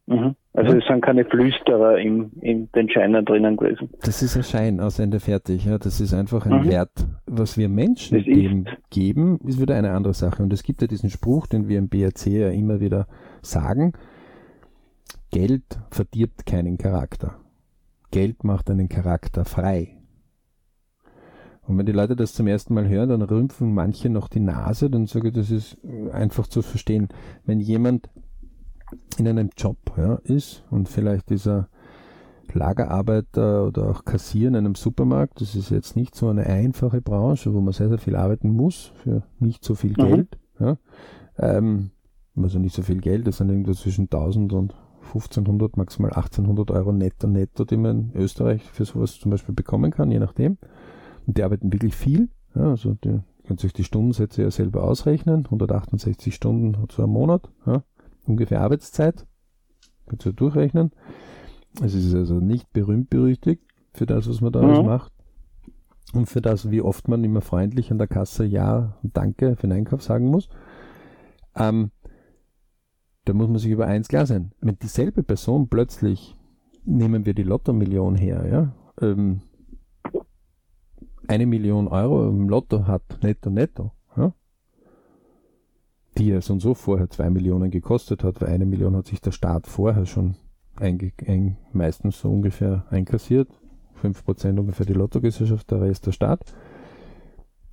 Mhm. 0.06 0.37
Also 0.52 0.73
ja. 0.73 0.78
es 0.78 0.87
sind 0.87 1.02
keine 1.02 1.25
Flüsterer 1.25 1.99
in, 1.99 2.30
in 2.40 2.70
den 2.73 2.88
Scheinen 2.90 3.25
drinnen 3.25 3.56
gewesen. 3.56 3.90
Das 4.02 4.23
ist 4.23 4.37
ein 4.37 4.42
Schein 4.42 4.80
aus 4.80 4.99
Ende 4.99 5.18
fertig. 5.18 5.64
Ja. 5.64 5.78
Das 5.78 6.00
ist 6.00 6.12
einfach 6.12 6.46
ein 6.46 6.61
mhm. 6.61 6.68
Wert. 6.68 7.06
Was 7.26 7.56
wir 7.56 7.68
Menschen 7.68 8.23
dem 8.23 8.66
geben, 8.90 9.40
ist 9.46 9.61
wieder 9.61 9.75
eine 9.75 9.92
andere 9.92 10.14
Sache. 10.14 10.42
Und 10.42 10.52
es 10.52 10.62
gibt 10.62 10.82
ja 10.82 10.88
diesen 10.88 11.11
Spruch, 11.11 11.46
den 11.46 11.68
wir 11.68 11.78
im 11.78 11.88
BRC 11.88 12.26
ja 12.26 12.50
immer 12.50 12.80
wieder 12.80 13.06
sagen. 13.42 13.92
Geld 15.30 15.64
verdirbt 15.90 16.46
keinen 16.46 16.78
Charakter. 16.78 17.37
Geld 18.11 18.44
macht 18.44 18.70
einen 18.70 18.88
Charakter 18.88 19.44
frei. 19.44 19.96
Und 21.66 21.78
wenn 21.78 21.87
die 21.87 21.92
Leute 21.92 22.14
das 22.14 22.34
zum 22.34 22.46
ersten 22.46 22.75
Mal 22.75 22.88
hören, 22.88 23.08
dann 23.08 23.23
rümpfen 23.23 23.73
manche 23.73 24.11
noch 24.11 24.28
die 24.28 24.40
Nase, 24.40 24.90
dann 24.90 25.06
sage 25.06 25.28
ich, 25.28 25.34
das 25.34 25.50
ist 25.50 25.78
einfach 26.12 26.46
zu 26.46 26.61
verstehen. 26.61 27.08
Wenn 27.46 27.58
jemand 27.58 28.11
in 29.18 29.28
einem 29.28 29.50
Job 29.56 29.76
ja, 29.96 30.16
ist 30.24 30.64
und 30.70 30.88
vielleicht 30.88 31.30
dieser 31.30 31.68
Lagerarbeiter 32.52 33.66
oder 33.66 33.90
auch 33.90 34.04
Kassier 34.04 34.48
in 34.48 34.56
einem 34.56 34.74
Supermarkt, 34.74 35.40
das 35.40 35.54
ist 35.54 35.70
jetzt 35.70 35.96
nicht 35.96 36.14
so 36.14 36.28
eine 36.28 36.46
einfache 36.46 37.00
Branche, 37.00 37.54
wo 37.54 37.60
man 37.60 37.72
sehr, 37.72 37.88
sehr 37.88 37.98
viel 37.98 38.16
arbeiten 38.16 38.50
muss 38.50 38.92
für 38.96 39.22
nicht 39.38 39.64
so 39.64 39.74
viel 39.74 39.92
mhm. 39.92 39.94
Geld. 39.94 40.38
Ja. 40.60 40.76
Ähm, 41.38 41.90
also 42.36 42.58
nicht 42.58 42.74
so 42.74 42.82
viel 42.82 43.00
Geld, 43.00 43.26
das 43.26 43.38
sind 43.38 43.48
irgendwo 43.48 43.72
zwischen 43.72 44.04
1000 44.04 44.52
und 44.52 44.74
1500, 45.06 45.76
maximal 45.76 46.10
1800 46.12 46.70
Euro 46.70 46.92
netto 46.92 47.26
netto, 47.26 47.64
die 47.64 47.76
man 47.76 48.10
in 48.14 48.20
Österreich 48.22 48.62
für 48.62 48.84
sowas 48.84 49.18
zum 49.18 49.30
Beispiel 49.30 49.54
bekommen 49.54 49.90
kann, 49.90 50.10
je 50.10 50.18
nachdem. 50.18 50.56
Und 51.26 51.36
die 51.38 51.42
arbeiten 51.42 51.72
wirklich 51.72 51.94
viel. 51.94 52.28
Ja, 52.54 52.70
also 52.70 52.94
die 52.94 53.20
können 53.46 53.58
sich 53.58 53.72
die 53.72 53.84
Stundensätze 53.84 54.42
ja 54.42 54.50
selber 54.50 54.82
ausrechnen. 54.84 55.44
168 55.44 56.34
Stunden 56.34 56.80
hat 56.80 56.92
so 56.92 57.02
ein 57.02 57.10
Monat. 57.10 57.50
Ja 57.66 57.82
ungefähr 58.26 58.60
Arbeitszeit. 58.60 59.26
Kannst 60.06 60.26
du 60.26 60.32
durchrechnen. 60.32 60.92
Es 61.82 61.94
ist 61.94 62.14
also 62.14 62.40
nicht 62.40 62.72
berühmt 62.72 63.10
berüchtigt 63.10 63.62
für 63.92 64.06
das, 64.06 64.28
was 64.28 64.40
man 64.40 64.52
da 64.52 64.60
alles 64.60 64.80
mhm. 64.80 64.86
macht. 64.86 65.12
Und 66.12 66.26
für 66.26 66.40
das, 66.40 66.70
wie 66.70 66.80
oft 66.80 67.08
man 67.08 67.24
immer 67.24 67.40
freundlich 67.40 67.90
an 67.90 67.98
der 67.98 68.06
Kasse 68.06 68.44
Ja 68.44 68.96
und 69.02 69.16
Danke 69.16 69.56
für 69.56 69.66
den 69.66 69.72
Einkauf 69.72 70.02
sagen 70.02 70.28
muss. 70.28 70.48
Ähm, 71.56 71.90
da 73.24 73.32
muss 73.32 73.48
man 73.48 73.58
sich 73.58 73.70
über 73.70 73.86
eins 73.86 74.08
klar 74.08 74.26
sein. 74.26 74.52
Wenn 74.60 74.78
dieselbe 74.78 75.22
Person 75.22 75.68
plötzlich, 75.68 76.36
nehmen 76.84 77.26
wir 77.26 77.34
die 77.34 77.42
Lotto-Million 77.42 78.14
her, 78.14 78.46
ja, 78.46 78.74
ähm, 79.00 79.40
eine 81.26 81.46
Million 81.46 81.88
Euro 81.88 82.28
im 82.28 82.48
Lotto 82.48 82.86
hat, 82.86 83.02
netto, 83.22 83.50
netto, 83.50 83.92
ja, 84.16 84.34
die 86.18 86.28
ja 86.28 86.40
so 86.40 86.54
und 86.54 86.61
so 86.61 86.75
vorher 86.75 87.11
zwei 87.11 87.30
Millionen 87.30 87.71
gekostet 87.71 88.25
hat, 88.25 88.40
weil 88.40 88.49
eine 88.49 88.66
Million 88.66 88.97
hat 88.97 89.06
sich 89.06 89.21
der 89.21 89.33
Staat 89.33 89.66
vorher 89.66 90.06
schon 90.06 90.37
einge 90.76 91.12
ein, 91.26 91.56
meistens 91.73 92.21
so 92.21 92.30
ungefähr 92.30 92.85
einkassiert. 92.90 93.49
fünf 93.94 94.25
Prozent 94.25 94.59
ungefähr 94.59 94.87
die 94.87 94.92
Lottogesellschaft, 94.92 95.71
der 95.71 95.80
Rest 95.80 96.06
der 96.06 96.12
Staat. 96.12 96.54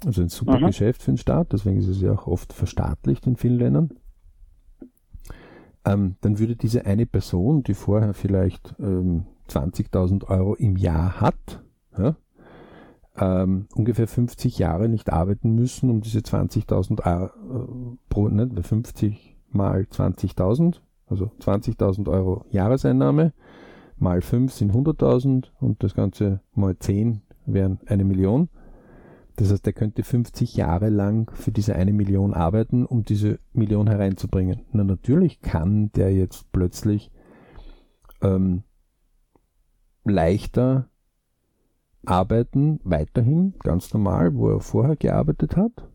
Also 0.05 0.21
ein 0.21 0.29
super 0.29 0.59
mhm. 0.59 0.67
Geschäft 0.67 1.03
für 1.03 1.11
den 1.11 1.17
Staat, 1.17 1.53
deswegen 1.53 1.77
ist 1.77 1.87
es 1.87 2.01
ja 2.01 2.13
auch 2.13 2.27
oft 2.27 2.53
verstaatlicht 2.53 3.27
in 3.27 3.35
vielen 3.35 3.59
Ländern. 3.59 3.91
Ähm, 5.85 6.15
dann 6.21 6.39
würde 6.39 6.55
diese 6.55 6.85
eine 6.85 7.05
Person, 7.05 7.63
die 7.63 7.73
vorher 7.73 8.13
vielleicht 8.13 8.75
ähm, 8.79 9.25
20.000 9.49 10.27
Euro 10.27 10.55
im 10.55 10.77
Jahr 10.77 11.19
hat, 11.19 11.63
ja, 11.97 12.15
ähm, 13.17 13.67
ungefähr 13.75 14.07
50 14.07 14.57
Jahre 14.57 14.87
nicht 14.87 15.11
arbeiten 15.11 15.53
müssen, 15.53 15.89
um 15.89 16.01
diese 16.01 16.19
20.000 16.19 17.05
Euro 17.05 17.93
äh, 17.93 17.97
pro, 18.09 18.29
ne, 18.29 18.49
50 18.61 19.37
mal 19.49 19.81
20.000, 19.81 20.79
also 21.07 21.31
20.000 21.39 22.09
Euro 22.09 22.45
Jahreseinnahme, 22.51 23.33
mal 23.97 24.21
5 24.21 24.51
sind 24.51 24.73
100.000 24.73 25.47
und 25.59 25.83
das 25.83 25.93
Ganze 25.93 26.41
mal 26.53 26.77
10 26.77 27.21
wären 27.45 27.79
eine 27.85 28.05
Million. 28.05 28.49
Das 29.35 29.51
heißt, 29.51 29.65
er 29.65 29.73
könnte 29.73 30.03
50 30.03 30.55
Jahre 30.55 30.89
lang 30.89 31.31
für 31.33 31.51
diese 31.51 31.75
eine 31.75 31.93
Million 31.93 32.33
arbeiten, 32.33 32.85
um 32.85 33.03
diese 33.03 33.39
Million 33.53 33.87
hereinzubringen. 33.87 34.65
Na, 34.71 34.83
natürlich 34.83 35.41
kann 35.41 35.91
der 35.93 36.13
jetzt 36.13 36.51
plötzlich 36.51 37.11
ähm, 38.21 38.63
leichter 40.03 40.89
arbeiten, 42.05 42.79
weiterhin, 42.83 43.53
ganz 43.59 43.93
normal, 43.93 44.35
wo 44.35 44.49
er 44.49 44.59
vorher 44.59 44.95
gearbeitet 44.95 45.55
hat. 45.55 45.87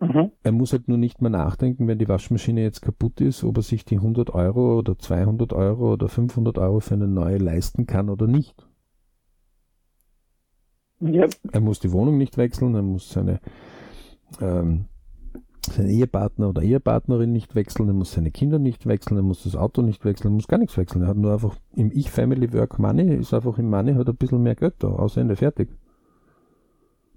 Mhm. 0.00 0.30
Er 0.42 0.52
muss 0.52 0.72
halt 0.72 0.88
nur 0.88 0.98
nicht 0.98 1.20
mehr 1.20 1.30
nachdenken, 1.30 1.88
wenn 1.88 1.98
die 1.98 2.08
Waschmaschine 2.08 2.62
jetzt 2.62 2.82
kaputt 2.82 3.20
ist, 3.20 3.42
ob 3.42 3.56
er 3.56 3.62
sich 3.62 3.84
die 3.84 3.96
100 3.96 4.30
Euro 4.30 4.78
oder 4.78 4.96
200 4.96 5.52
Euro 5.52 5.92
oder 5.92 6.08
500 6.08 6.58
Euro 6.58 6.80
für 6.80 6.94
eine 6.94 7.08
neue 7.08 7.38
leisten 7.38 7.86
kann 7.86 8.08
oder 8.08 8.26
nicht. 8.26 8.66
Ja. 11.00 11.26
Er 11.52 11.60
muss 11.60 11.80
die 11.80 11.92
Wohnung 11.92 12.18
nicht 12.18 12.36
wechseln, 12.36 12.74
er 12.74 12.82
muss 12.82 13.10
seine, 13.10 13.40
ähm, 14.40 14.86
seinen 15.72 15.90
Ehepartner 15.90 16.48
oder 16.48 16.62
Ehepartnerin 16.62 17.32
nicht 17.32 17.54
wechseln, 17.54 17.88
er 17.88 17.94
muss 17.94 18.12
seine 18.12 18.30
Kinder 18.30 18.58
nicht 18.58 18.86
wechseln, 18.86 19.16
er 19.16 19.22
muss 19.22 19.44
das 19.44 19.56
Auto 19.56 19.82
nicht 19.82 20.04
wechseln, 20.04 20.32
er 20.32 20.34
muss 20.34 20.48
gar 20.48 20.58
nichts 20.58 20.76
wechseln. 20.76 21.02
Er 21.02 21.08
hat 21.08 21.16
nur 21.16 21.32
einfach 21.32 21.56
im 21.76 21.90
Ich 21.92 22.10
Family 22.10 22.52
Work 22.52 22.78
Money, 22.78 23.14
ist 23.14 23.34
einfach 23.34 23.58
im 23.58 23.70
Money, 23.70 23.94
hat 23.94 24.08
ein 24.08 24.16
bisschen 24.16 24.42
mehr 24.42 24.54
Geld 24.54 24.74
da, 24.80 24.88
aus 24.88 25.16
Ende 25.16 25.36
fertig. 25.36 25.68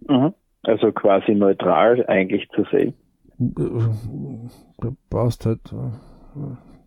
Mhm. 0.07 0.33
Also 0.63 0.91
quasi 0.91 1.33
neutral 1.33 2.05
eigentlich 2.07 2.47
zu 2.55 2.63
sehen. 2.71 2.93
Du 3.37 4.95
brauchst 5.09 5.47
halt, 5.47 5.73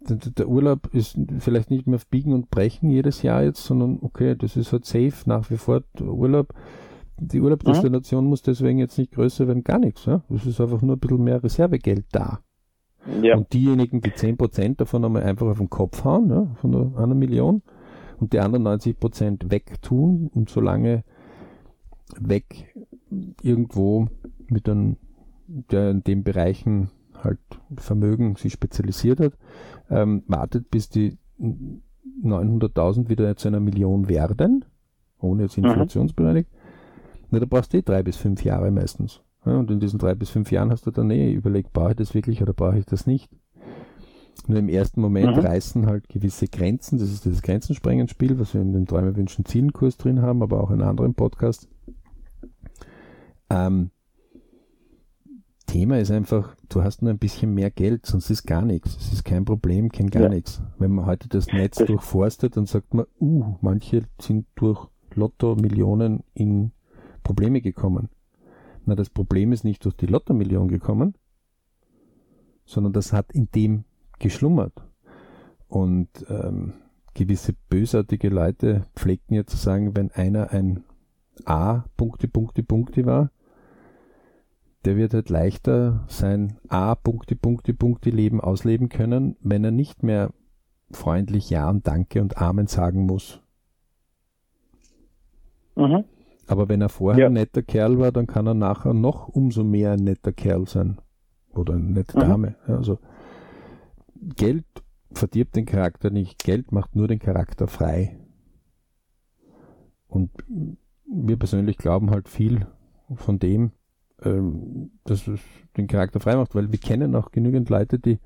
der 0.09 0.49
Urlaub 0.49 0.89
ist 0.93 1.19
vielleicht 1.41 1.71
nicht 1.71 1.87
mehr 1.87 1.97
auf 1.97 2.07
Biegen 2.07 2.33
und 2.33 2.51
Brechen 2.51 2.91
jedes 2.91 3.23
Jahr 3.23 3.43
jetzt, 3.43 3.65
sondern 3.65 3.99
okay, 4.03 4.37
das 4.37 4.57
ist 4.57 4.73
halt 4.73 4.85
safe 4.85 5.29
nach 5.29 5.51
wie 5.51 5.57
vor 5.57 5.83
Urlaub 6.01 6.55
die 7.19 7.41
Urlaubsdestination 7.41 8.25
mhm. 8.25 8.31
muss 8.31 8.43
deswegen 8.43 8.79
jetzt 8.79 8.99
nicht 8.99 9.13
größer 9.13 9.47
werden, 9.47 9.65
gar 9.65 9.79
nichts. 9.79 10.05
Ja? 10.05 10.23
Es 10.35 10.47
ist 10.47 10.61
einfach 10.61 10.83
nur 10.83 10.97
ein 10.97 11.01
bisschen 11.01 11.23
mehr 11.23 11.43
Reservegeld 11.43 12.07
da. 12.13 12.41
Ja. 13.23 13.37
Und 13.37 13.53
diejenigen, 13.53 14.01
die 14.01 14.11
10% 14.11 14.77
davon 14.77 15.05
einmal 15.05 15.23
einfach 15.23 15.47
auf 15.47 15.59
den 15.59 15.69
Kopf 15.69 16.05
hauen, 16.05 16.31
ja, 16.31 16.47
von 16.57 16.97
einer 16.97 17.15
Million, 17.15 17.63
und 18.19 18.33
die 18.33 18.41
anderen 18.41 18.67
90% 18.67 19.51
wegtun 19.51 20.31
und 20.35 20.49
so 20.49 20.61
lange 20.61 21.05
weg 22.19 22.75
irgendwo 23.43 24.09
mit 24.49 24.69
einem, 24.69 24.97
der 25.47 25.91
in 25.91 26.05
den 26.05 26.23
Bereichen 26.23 26.91
halt 27.23 27.41
Vermögen 27.77 28.37
sich 28.37 28.53
spezialisiert 28.53 29.21
hat, 29.21 29.33
ähm, 29.91 30.23
wartet, 30.27 30.71
bis 30.71 30.89
die 30.89 31.19
900.000 31.41 33.09
wieder 33.09 33.37
zu 33.37 33.49
einer 33.49 33.61
Million 33.61 34.09
werden, 34.09 34.65
ohne 35.21 35.43
jetzt 35.43 35.59
mhm. 35.59 35.65
inflationsbereinigt. 35.65 36.51
Na, 37.35 37.41
da 37.41 37.47
brauchst 37.47 37.73
du 37.73 37.79
eh 37.79 37.83
drei 37.83 38.05
bis 38.05 38.17
fünf 38.17 38.45
Jahre 38.45 38.71
meistens. 38.71 39.21
Ja, 39.45 39.59
und 39.59 39.69
in 39.69 39.81
diesen 39.81 39.99
drei 39.99 40.15
bis 40.15 40.31
fünf 40.31 40.53
Jahren 40.53 40.71
hast 40.71 40.87
du 40.87 40.93
dann 40.93 41.11
eh 41.11 41.33
überlegt, 41.33 41.73
brauche 41.73 41.91
ich 41.91 41.97
das 41.97 42.15
wirklich 42.15 42.41
oder 42.41 42.53
brauche 42.53 42.79
ich 42.79 42.87
das 42.87 43.09
nicht. 43.09 43.29
Nur 44.47 44.61
im 44.61 44.69
ersten 44.69 45.01
Moment 45.01 45.37
mhm. 45.37 45.43
reißen 45.43 45.87
halt 45.87 46.09
gewisse 46.09 46.47
Grenzen, 46.47 46.99
das 46.99 47.11
ist 47.11 47.27
das 47.27 47.43
Grenzensprengenspiel, 47.43 48.39
was 48.39 48.55
wir 48.55 48.61
in 48.61 48.73
den 48.73 48.87
Träume 48.87 49.17
wünschen 49.17 49.45
Zielenkurs 49.45 49.97
drin 49.97 50.23
haben, 50.23 50.43
aber 50.43 50.63
auch 50.63 50.71
in 50.71 50.81
anderen 50.81 51.15
Podcasts. 51.15 51.69
Ähm, 53.51 53.91
Thema 55.67 55.99
ist 55.99 56.13
einfach, 56.13 56.55
du 56.69 56.85
hast 56.85 57.03
nur 57.03 57.11
ein 57.11 57.19
bisschen 57.19 57.53
mehr 57.53 57.73
Geld, 57.73 58.07
sonst 58.07 58.31
ist 58.31 58.45
gar 58.45 58.65
nichts. 58.65 58.97
Es 58.97 59.13
ist 59.13 59.25
kein 59.25 59.45
Problem, 59.45 59.91
kein 59.91 60.11
gar 60.11 60.25
ja. 60.25 60.29
nichts. 60.29 60.63
Wenn 60.79 60.93
man 60.93 61.07
heute 61.07 61.29
das 61.29 61.49
Netz 61.49 61.79
durchforstet, 61.79 62.57
dann 62.57 62.67
sagt 62.67 62.95
man, 62.95 63.07
uh, 63.21 63.57
manche 63.61 64.03
sind 64.21 64.47
durch 64.55 64.87
Lotto 65.15 65.57
Millionen 65.57 66.23
in 66.35 66.71
Probleme 67.25 67.61
gekommen. 67.61 68.09
Na, 68.87 68.95
das 68.95 69.11
Problem 69.11 69.51
ist 69.51 69.65
nicht 69.65 69.85
durch 69.85 69.97
die 69.97 70.07
Lottermillion 70.07 70.69
gekommen, 70.69 71.15
sondern 72.65 72.93
das 72.93 73.13
hat 73.13 73.33
in 73.33 73.49
dem 73.51 73.85
geschlummert. 74.21 74.75
Und 75.67 76.09
ähm, 76.29 76.75
gewisse 77.15 77.55
bösartige 77.69 78.29
Leute 78.29 78.87
pflegten 78.95 79.35
ja 79.35 79.45
zu 79.45 79.57
sagen, 79.57 79.97
wenn 79.97 80.13
einer 80.13 80.51
ein 80.51 80.85
A, 81.45 81.85
Punkte, 81.97 82.29
Punkte, 82.29 82.63
Punkte 82.63 83.07
war, 83.07 83.31
der 84.85 84.97
wird 84.97 85.15
halt 85.15 85.31
leichter 85.31 86.05
sein 86.09 86.59
A, 86.69 86.95
Punkte, 86.95 87.37
Punkte, 87.37 87.73
Punkte 87.75 88.11
Leben 88.11 88.41
ausleben 88.41 88.89
können, 88.89 89.37
wenn 89.41 89.65
er 89.65 89.71
nicht 89.71 90.03
mehr 90.03 90.33
freundlich 90.91 91.51
Ja 91.51 91.71
und 91.71 91.87
Danke 91.87 92.21
und 92.21 92.37
Amen 92.37 92.67
sagen 92.67 93.07
muss. 93.07 93.41
Mhm. 95.77 96.05
Aber 96.47 96.69
wenn 96.69 96.81
er 96.81 96.89
vorher 96.89 97.23
ja. 97.23 97.27
ein 97.27 97.35
netter 97.35 97.63
Kerl 97.63 97.99
war, 97.99 98.13
dann 98.13 98.27
kann 98.27 98.47
er 98.47 98.55
nachher 98.55 98.95
noch 98.95 99.29
umso 99.29 99.65
mehr 99.65 99.93
ein 99.93 100.05
netter 100.05 100.33
Kerl 100.33 100.69
sein. 100.69 101.01
Oder 101.55 101.75
eine 101.75 101.85
nette 101.85 102.17
mhm. 102.19 102.21
Dame. 102.21 102.57
also 102.67 102.99
Geld 104.37 104.65
verdirbt 105.13 105.57
den 105.57 105.67
Charakter 105.67 106.11
nicht. 106.11 106.43
Geld 106.43 106.73
macht 106.73 106.97
nur 106.97 107.09
den 107.09 107.19
Charakter 107.19 107.67
frei. 107.67 108.19
Und 110.07 110.31
wir 111.07 111.37
persönlich 111.37 111.77
glauben 111.77 112.11
halt 112.11 112.29
viel 112.29 112.67
von 113.15 113.39
dem, 113.39 113.73
ähm, 114.23 114.93
dass 115.05 115.27
es 115.29 115.41
den 115.77 115.87
Charakter 115.87 116.21
frei 116.21 116.37
macht, 116.37 116.55
weil 116.55 116.71
wir 116.71 116.79
kennen 116.79 117.15
auch 117.15 117.31
genügend 117.31 117.69
Leute, 117.69 117.99
die 117.99 118.19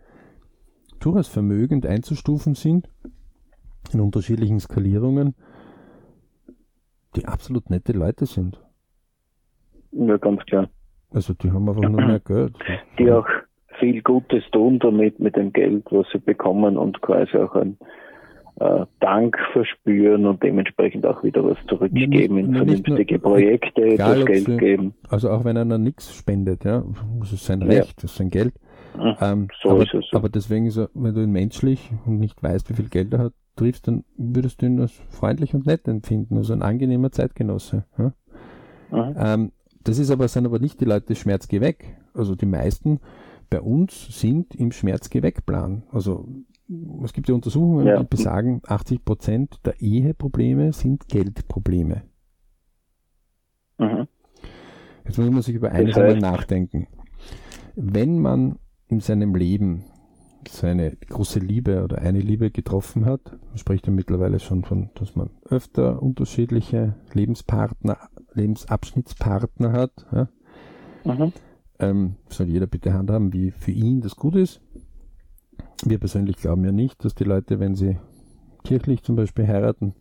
durchaus 1.01 1.29
vermögend 1.29 1.87
einzustufen 1.87 2.55
sind 2.55 2.91
in 3.93 4.01
unterschiedlichen 4.01 4.61
Skalierungen 4.61 5.35
die 7.17 7.27
absolut 7.27 7.71
nette 7.71 7.93
Leute 7.93 8.27
sind. 8.27 8.61
Ja, 9.93 10.17
ganz 10.17 10.45
klar. 10.47 10.69
Also 11.11 11.35
die 11.35 11.51
haben 11.51 11.69
einfach 11.69 11.89
nur 11.89 12.03
mehr 12.03 12.21
Geld. 12.21 12.55
Die 12.99 13.11
auch 13.11 13.27
viel 13.79 14.03
Gutes 14.03 14.45
tun 14.53 14.79
damit 14.79 15.19
mit 15.21 15.37
dem 15.37 15.53
Geld, 15.53 15.87
was 15.91 16.07
sie 16.13 16.19
bekommen 16.19 16.77
und 16.77 17.01
quasi 17.01 17.37
auch 17.39 17.55
ein 17.55 17.79
äh, 18.61 18.87
Dank 19.01 19.39
verspüren 19.53 20.27
und 20.27 20.43
dementsprechend 20.43 21.07
auch 21.07 21.23
wieder 21.23 21.45
was 21.45 21.57
zurückgeben 21.69 22.37
ja, 22.37 22.45
in 22.45 22.55
vernünftige 22.55 23.15
nur, 23.15 23.23
Projekte, 23.23 23.83
egal, 23.83 24.17
das 24.17 24.27
Geld 24.27 24.47
sie, 24.47 24.57
geben. 24.57 24.95
Also 25.09 25.31
auch 25.31 25.45
wenn 25.45 25.57
einer 25.57 25.79
nichts 25.79 26.15
spendet, 26.15 26.65
ja, 26.65 26.85
das 27.21 27.33
ist 27.33 27.47
sein 27.47 27.63
Recht, 27.63 27.89
ja. 27.89 27.93
das 27.95 28.05
ist 28.05 28.17
sein 28.17 28.31
Geld. 28.31 28.55
Mhm, 28.97 29.17
ähm, 29.21 29.49
so 29.63 29.71
aber, 29.71 29.83
ist 29.85 29.95
es. 29.95 30.07
Aber 30.13 30.29
deswegen 30.29 30.67
ist 30.67 30.77
er, 30.77 30.91
wenn 30.95 31.15
du 31.15 31.23
ihn 31.23 31.31
menschlich 31.31 31.91
und 32.05 32.19
nicht 32.19 32.43
weißt, 32.43 32.69
wie 32.69 32.75
viel 32.75 32.89
Geld 32.89 33.13
er 33.13 33.21
hat, 33.21 33.33
triffst, 33.59 33.89
dann 33.89 34.05
würdest 34.17 34.63
du 34.63 34.67
ihn 34.67 34.81
als 34.81 34.93
freundlich 35.11 35.55
und 35.55 35.67
nett 35.67 35.87
empfinden, 35.89 36.37
also 36.37 36.53
ein 36.53 36.63
angenehmer 36.63 37.13
Zeitgenosse. 37.13 37.85
Ja? 37.99 38.13
Ähm, 38.91 39.53
das 39.85 39.99
ist 39.99 40.11
aber, 40.11 40.29
sind 40.29 40.47
aber 40.47 40.59
nicht 40.59 40.81
die 40.81 40.85
Leute 40.85 41.15
Schmerz 41.15 41.49
geh 41.49 41.61
weg. 41.61 41.97
Also 42.15 42.35
die 42.35 42.47
meisten 42.47 43.01
bei 43.51 43.61
uns 43.61 44.19
sind 44.19 44.55
im 44.55 44.73
Schmerz 44.73 45.11
geh 45.11 45.23
weg 45.23 45.47
Plan. 45.47 45.85
Also 45.91 46.29
es 47.03 47.13
gibt 47.13 47.29
ja 47.29 47.35
Untersuchungen, 47.35 47.87
ja. 47.87 47.99
die 47.99 48.05
besagen, 48.05 48.61
80 48.67 49.05
Prozent 49.05 49.61
der 49.65 49.81
Eheprobleme 49.81 50.73
sind 50.73 51.09
Geldprobleme. 51.09 52.03
Mhm. 53.79 54.09
Jetzt 55.05 55.19
muss 55.19 55.31
man 55.31 55.43
sich 55.43 55.55
über 55.55 55.71
eines 55.71 55.97
einmal 55.97 56.19
nachdenken. 56.19 56.87
Wenn 57.75 58.19
man 58.19 58.59
in 58.89 59.01
seinem 59.01 59.35
Leben 59.35 59.85
seine 60.49 60.97
große 60.97 61.41
Liebe 61.41 61.83
oder 61.83 61.99
eine 61.99 62.21
Liebe 62.21 62.51
getroffen 62.51 63.05
hat. 63.05 63.21
Man 63.49 63.59
spricht 63.59 63.87
ja 63.87 63.93
mittlerweile 63.93 64.39
schon 64.39 64.65
von, 64.65 64.91
dass 64.95 65.17
man 65.17 65.31
öfter 65.49 66.03
unterschiedliche 66.03 66.95
Lebenspartner, 67.13 67.99
Lebensabschnittspartner 68.33 69.73
hat. 69.73 70.07
Ja. 70.13 70.29
Mhm. 71.05 71.33
Ähm, 71.81 72.17
soll 72.29 72.49
jeder 72.49 72.67
bitte 72.67 72.93
handhaben, 72.93 73.33
wie 73.33 73.51
für 73.51 73.71
ihn 73.71 74.01
das 74.01 74.17
gut 74.17 74.37
ist. 74.37 74.61
Wir 75.85 75.99
persönlich 75.99 76.37
glauben 76.37 76.65
ja 76.65 76.73
nicht, 76.73 77.05
dass 77.05 77.15
die 77.15 77.25
Leute, 77.25 77.61
wenn 77.61 77.75
sie 77.75 77.99
kirchlich 78.65 79.03
zum 79.03 79.17
Beispiel 79.17 79.47
heiraten, 79.47 79.95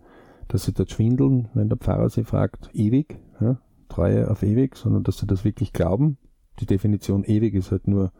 dass 0.48 0.66
sie 0.66 0.74
dort 0.74 0.92
schwindeln, 0.92 1.50
wenn 1.54 1.70
der 1.70 1.78
Pfarrer 1.78 2.10
sie 2.10 2.24
fragt, 2.24 2.70
ewig, 2.74 3.20
ja, 3.40 3.60
Treue 3.90 4.30
auf 4.30 4.44
ewig, 4.44 4.76
sondern 4.76 5.04
dass 5.04 5.18
sie 5.18 5.28
das 5.28 5.46
wirklich 5.46 5.72
glauben. 5.72 6.18
Die 6.60 6.66
Definition 6.66 7.24
ewig 7.24 7.54
ist 7.54 7.72
halt 7.72 7.88
nur 7.88 8.12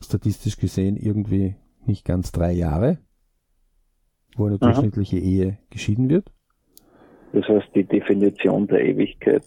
statistisch 0.00 0.56
gesehen 0.56 0.96
irgendwie 0.96 1.56
nicht 1.86 2.04
ganz 2.04 2.32
drei 2.32 2.52
Jahre, 2.52 2.98
wo 4.36 4.46
eine 4.46 4.58
durchschnittliche 4.58 5.18
Ehe 5.18 5.58
geschieden 5.70 6.08
wird. 6.08 6.32
Das 7.32 7.46
heißt 7.46 7.68
die 7.74 7.84
Definition 7.84 8.66
der 8.66 8.84
Ewigkeit. 8.84 9.44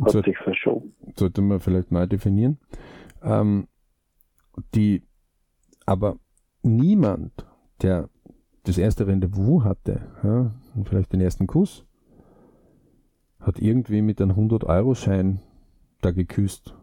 hat 0.00 0.10
so, 0.10 0.22
sich 0.22 0.36
verschoben. 0.38 0.94
Sollte 1.16 1.42
man 1.42 1.60
vielleicht 1.60 1.90
neu 1.90 2.06
definieren. 2.06 2.58
Ähm, 3.22 3.68
die, 4.74 5.02
aber 5.86 6.18
niemand, 6.62 7.46
der 7.82 8.08
das 8.64 8.78
erste 8.78 9.06
Rendezvous 9.06 9.64
hatte, 9.64 10.06
ja, 10.22 10.54
und 10.74 10.88
vielleicht 10.88 11.12
den 11.12 11.20
ersten 11.20 11.46
Kuss, 11.46 11.86
hat 13.40 13.58
irgendwie 13.58 14.02
mit 14.02 14.20
einem 14.20 14.36
100-Euro-Schein 14.36 15.40
da 16.00 16.10
geküsst. 16.12 16.74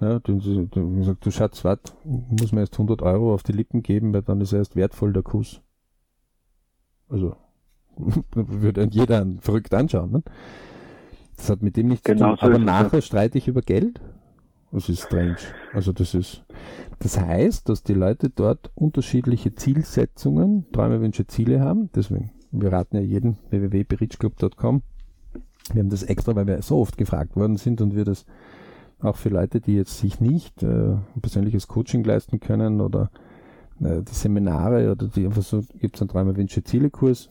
Ja, 0.00 0.18
du, 0.18 0.38
du, 0.38 0.66
du 0.66 0.96
gesagt, 0.96 1.24
du 1.24 1.30
Schatz, 1.30 1.64
warte, 1.64 1.92
muss 2.04 2.52
mir 2.52 2.60
erst 2.60 2.74
100 2.74 3.00
Euro 3.02 3.32
auf 3.32 3.42
die 3.42 3.52
Lippen 3.52 3.82
geben, 3.82 4.12
weil 4.12 4.22
dann 4.22 4.40
ist 4.40 4.52
erst 4.52 4.76
wertvoll 4.76 5.12
der 5.12 5.22
Kuss. 5.22 5.62
Also, 7.08 7.36
würde 8.34 8.88
jeder 8.90 9.26
verrückt 9.40 9.72
anschauen. 9.72 10.12
Ne? 10.12 10.22
Das 11.36 11.48
hat 11.48 11.62
mit 11.62 11.76
dem 11.76 11.88
nichts 11.88 12.04
genau 12.04 12.34
zu 12.34 12.40
tun. 12.40 12.48
So 12.48 12.54
Aber 12.54 12.64
nachher 12.64 13.00
streite 13.00 13.38
ich 13.38 13.48
über 13.48 13.62
Geld. 13.62 14.00
Das 14.72 14.88
ist 14.88 15.02
strange. 15.02 15.36
Also 15.72 15.92
das 15.92 16.14
ist, 16.14 16.44
das 16.98 17.18
heißt, 17.18 17.68
dass 17.68 17.82
die 17.82 17.94
Leute 17.94 18.30
dort 18.30 18.70
unterschiedliche 18.74 19.54
Zielsetzungen, 19.54 20.70
Träume, 20.72 21.00
Wünsche, 21.00 21.26
Ziele 21.26 21.60
haben. 21.60 21.88
Deswegen, 21.94 22.32
wir 22.50 22.72
raten 22.72 22.96
ja 22.96 23.02
jeden 23.02 23.38
www.berichclub.com. 23.50 24.82
Wir 25.72 25.82
haben 25.82 25.88
das 25.88 26.02
extra, 26.02 26.34
weil 26.36 26.46
wir 26.46 26.60
so 26.62 26.78
oft 26.78 26.98
gefragt 26.98 27.36
worden 27.36 27.56
sind 27.56 27.80
und 27.80 27.94
wir 27.96 28.04
das 28.04 28.26
auch 29.00 29.16
für 29.16 29.28
Leute, 29.28 29.60
die 29.60 29.74
jetzt 29.74 29.98
sich 29.98 30.20
nicht 30.20 30.62
äh, 30.62 30.96
persönliches 31.20 31.68
Coaching 31.68 32.04
leisten 32.04 32.40
können 32.40 32.80
oder 32.80 33.10
äh, 33.80 34.02
die 34.02 34.14
Seminare 34.14 34.90
oder 34.92 35.08
die 35.08 35.26
einfach 35.26 35.42
so, 35.42 35.62
gibt 35.78 35.96
es 35.96 36.02
einen 36.02 36.08
Träume, 36.08 36.36
Wünsche, 36.36 36.64
Ziele 36.64 36.90
Kurs, 36.90 37.30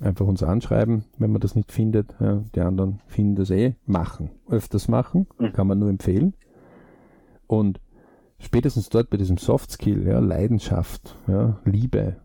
einfach 0.00 0.26
uns 0.26 0.42
anschreiben, 0.42 1.04
wenn 1.18 1.32
man 1.32 1.40
das 1.40 1.54
nicht 1.54 1.72
findet. 1.72 2.14
Ja, 2.20 2.42
die 2.54 2.60
anderen 2.60 3.00
finden 3.06 3.36
das 3.36 3.50
eh. 3.50 3.74
Machen. 3.86 4.30
Öfters 4.48 4.88
machen, 4.88 5.26
mhm. 5.38 5.52
kann 5.52 5.66
man 5.66 5.78
nur 5.78 5.90
empfehlen. 5.90 6.34
Und 7.46 7.80
spätestens 8.38 8.88
dort 8.88 9.10
bei 9.10 9.16
diesem 9.16 9.36
Soft 9.36 9.70
Skill, 9.70 10.06
ja, 10.06 10.18
Leidenschaft, 10.18 11.16
ja, 11.26 11.58
Liebe. 11.64 12.16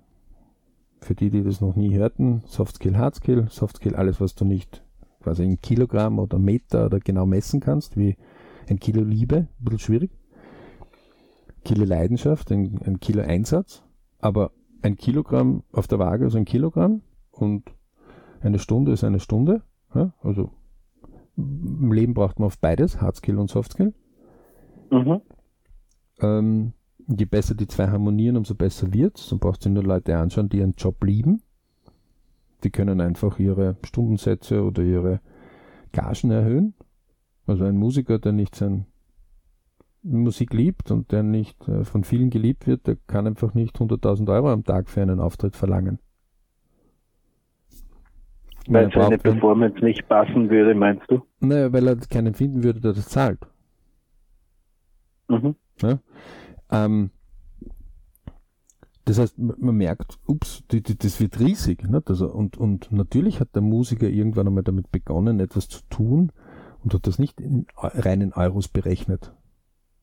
Für 1.02 1.16
die, 1.16 1.30
die 1.30 1.44
das 1.44 1.62
noch 1.62 1.76
nie 1.76 1.96
hörten, 1.96 2.44
Soft 2.46 2.76
Skill, 2.76 2.98
Hard 2.98 3.16
Skill, 3.16 3.48
Soft 3.50 3.78
Skill, 3.78 3.96
alles, 3.96 4.22
was 4.22 4.36
du 4.36 4.46
nicht 4.46 4.84
quasi 5.22 5.44
in 5.44 5.62
Kilogramm 5.62 6.20
oder 6.20 6.40
Meter 6.40 6.86
oder 6.88 7.00
genau 7.00 7.26
messen 7.26 7.60
kannst, 7.60 7.98
wie 7.98 8.18
ein 8.70 8.80
Kilo 8.80 9.04
Liebe, 9.04 9.36
ein 9.36 9.48
bisschen 9.60 9.80
schwierig. 9.80 10.12
Kilo 11.64 11.86
Leidenschaft, 11.86 12.52
ein, 12.52 12.80
ein 12.86 13.00
Kilo 13.00 13.22
Einsatz, 13.22 13.84
aber 14.20 14.52
ein 14.82 14.98
Kilogramm 14.98 15.64
auf 15.72 15.88
der 15.88 16.00
Waage 16.00 16.26
ist 16.26 16.36
ein 16.36 16.46
Kilogramm 16.46 17.02
und 17.32 17.64
eine 18.42 18.60
Stunde 18.60 18.92
ist 18.94 19.04
eine 19.04 19.20
Stunde. 19.20 19.62
Ja? 19.94 20.14
Also 20.22 20.52
im 21.38 21.92
Leben 21.92 22.14
braucht 22.14 22.40
man 22.40 22.48
auf 22.48 22.60
beides, 22.60 23.02
Hardskill 23.02 23.38
und 23.38 23.50
Softskill. 23.50 23.94
Mhm. 24.90 25.22
Ähm, 26.20 26.74
je 27.08 27.26
besser 27.26 27.56
die 27.56 27.68
zwei 27.68 27.88
harmonieren, 27.88 28.38
umso 28.38 28.56
besser 28.56 28.94
wird's. 28.94 29.30
Dann 29.30 29.40
braucht 29.40 29.66
ihr 29.66 29.72
nur 29.72 29.84
Leute 29.84 30.18
anschauen, 30.18 30.50
die 30.50 30.58
ihren 30.58 30.76
Job 30.78 31.04
lieben. 31.04 31.42
Die 32.64 32.70
können 32.70 33.02
einfach 33.02 33.40
ihre 33.40 33.78
Stundensätze 33.84 34.64
oder 34.64 34.84
ihre 34.84 35.22
Gagen 35.92 36.32
erhöhen. 36.32 36.74
Also 37.48 37.66
ein 37.66 37.78
Musiker, 37.78 38.20
der 38.20 38.32
nicht 38.32 38.56
sein 38.56 38.86
Musik 40.04 40.54
liebt 40.54 40.92
und 40.92 41.12
der 41.12 41.24
nicht 41.24 41.68
äh, 41.68 41.84
von 41.84 42.04
vielen 42.04 42.30
geliebt 42.30 42.66
wird, 42.68 42.88
der 42.88 42.98
kann 43.08 43.28
einfach 43.28 43.54
nicht 43.54 43.78
100.000 43.78 44.32
Euro 44.34 44.52
am 44.52 44.64
Tag 44.64 44.90
für 44.90 45.02
einen 45.02 45.20
Auftritt 45.20 45.56
verlangen. 45.56 46.00
Weil 48.68 48.92
seine 48.94 49.18
Performance 49.18 49.84
nicht 49.84 50.08
passen 50.08 50.50
würde, 50.50 50.76
meinst 50.76 51.04
du? 51.10 51.22
Naja, 51.40 51.74
weil 51.74 51.88
er 51.88 51.96
keinen 51.98 52.34
finden 52.34 52.64
würde, 52.64 52.80
der 52.80 52.94
das 52.94 53.10
zahlt. 53.10 53.40
Mhm. 55.28 55.56
Ja? 55.82 56.00
Ähm, 56.72 57.12
das 59.06 59.18
heißt, 59.20 59.38
man 59.40 59.76
merkt, 59.76 60.20
ups, 60.28 60.64
die, 60.72 60.82
die, 60.82 60.98
das 60.98 61.20
wird 61.20 61.40
riesig. 61.40 61.84
Nicht? 61.90 62.10
Also, 62.10 62.32
und, 62.32 62.58
und 62.58 62.92
natürlich 62.92 63.40
hat 63.40 63.56
der 63.56 63.64
Musiker 63.64 64.08
irgendwann 64.08 64.48
einmal 64.48 64.64
damit 64.64 64.92
begonnen, 64.92 65.40
etwas 65.40 65.68
zu 65.68 65.82
tun 65.90 66.32
und 66.84 66.94
hat 66.94 67.08
das 67.08 67.20
nicht 67.20 67.40
in 67.40 67.66
reinen 67.78 68.34
Euros 68.34 68.68
berechnet. 68.68 69.34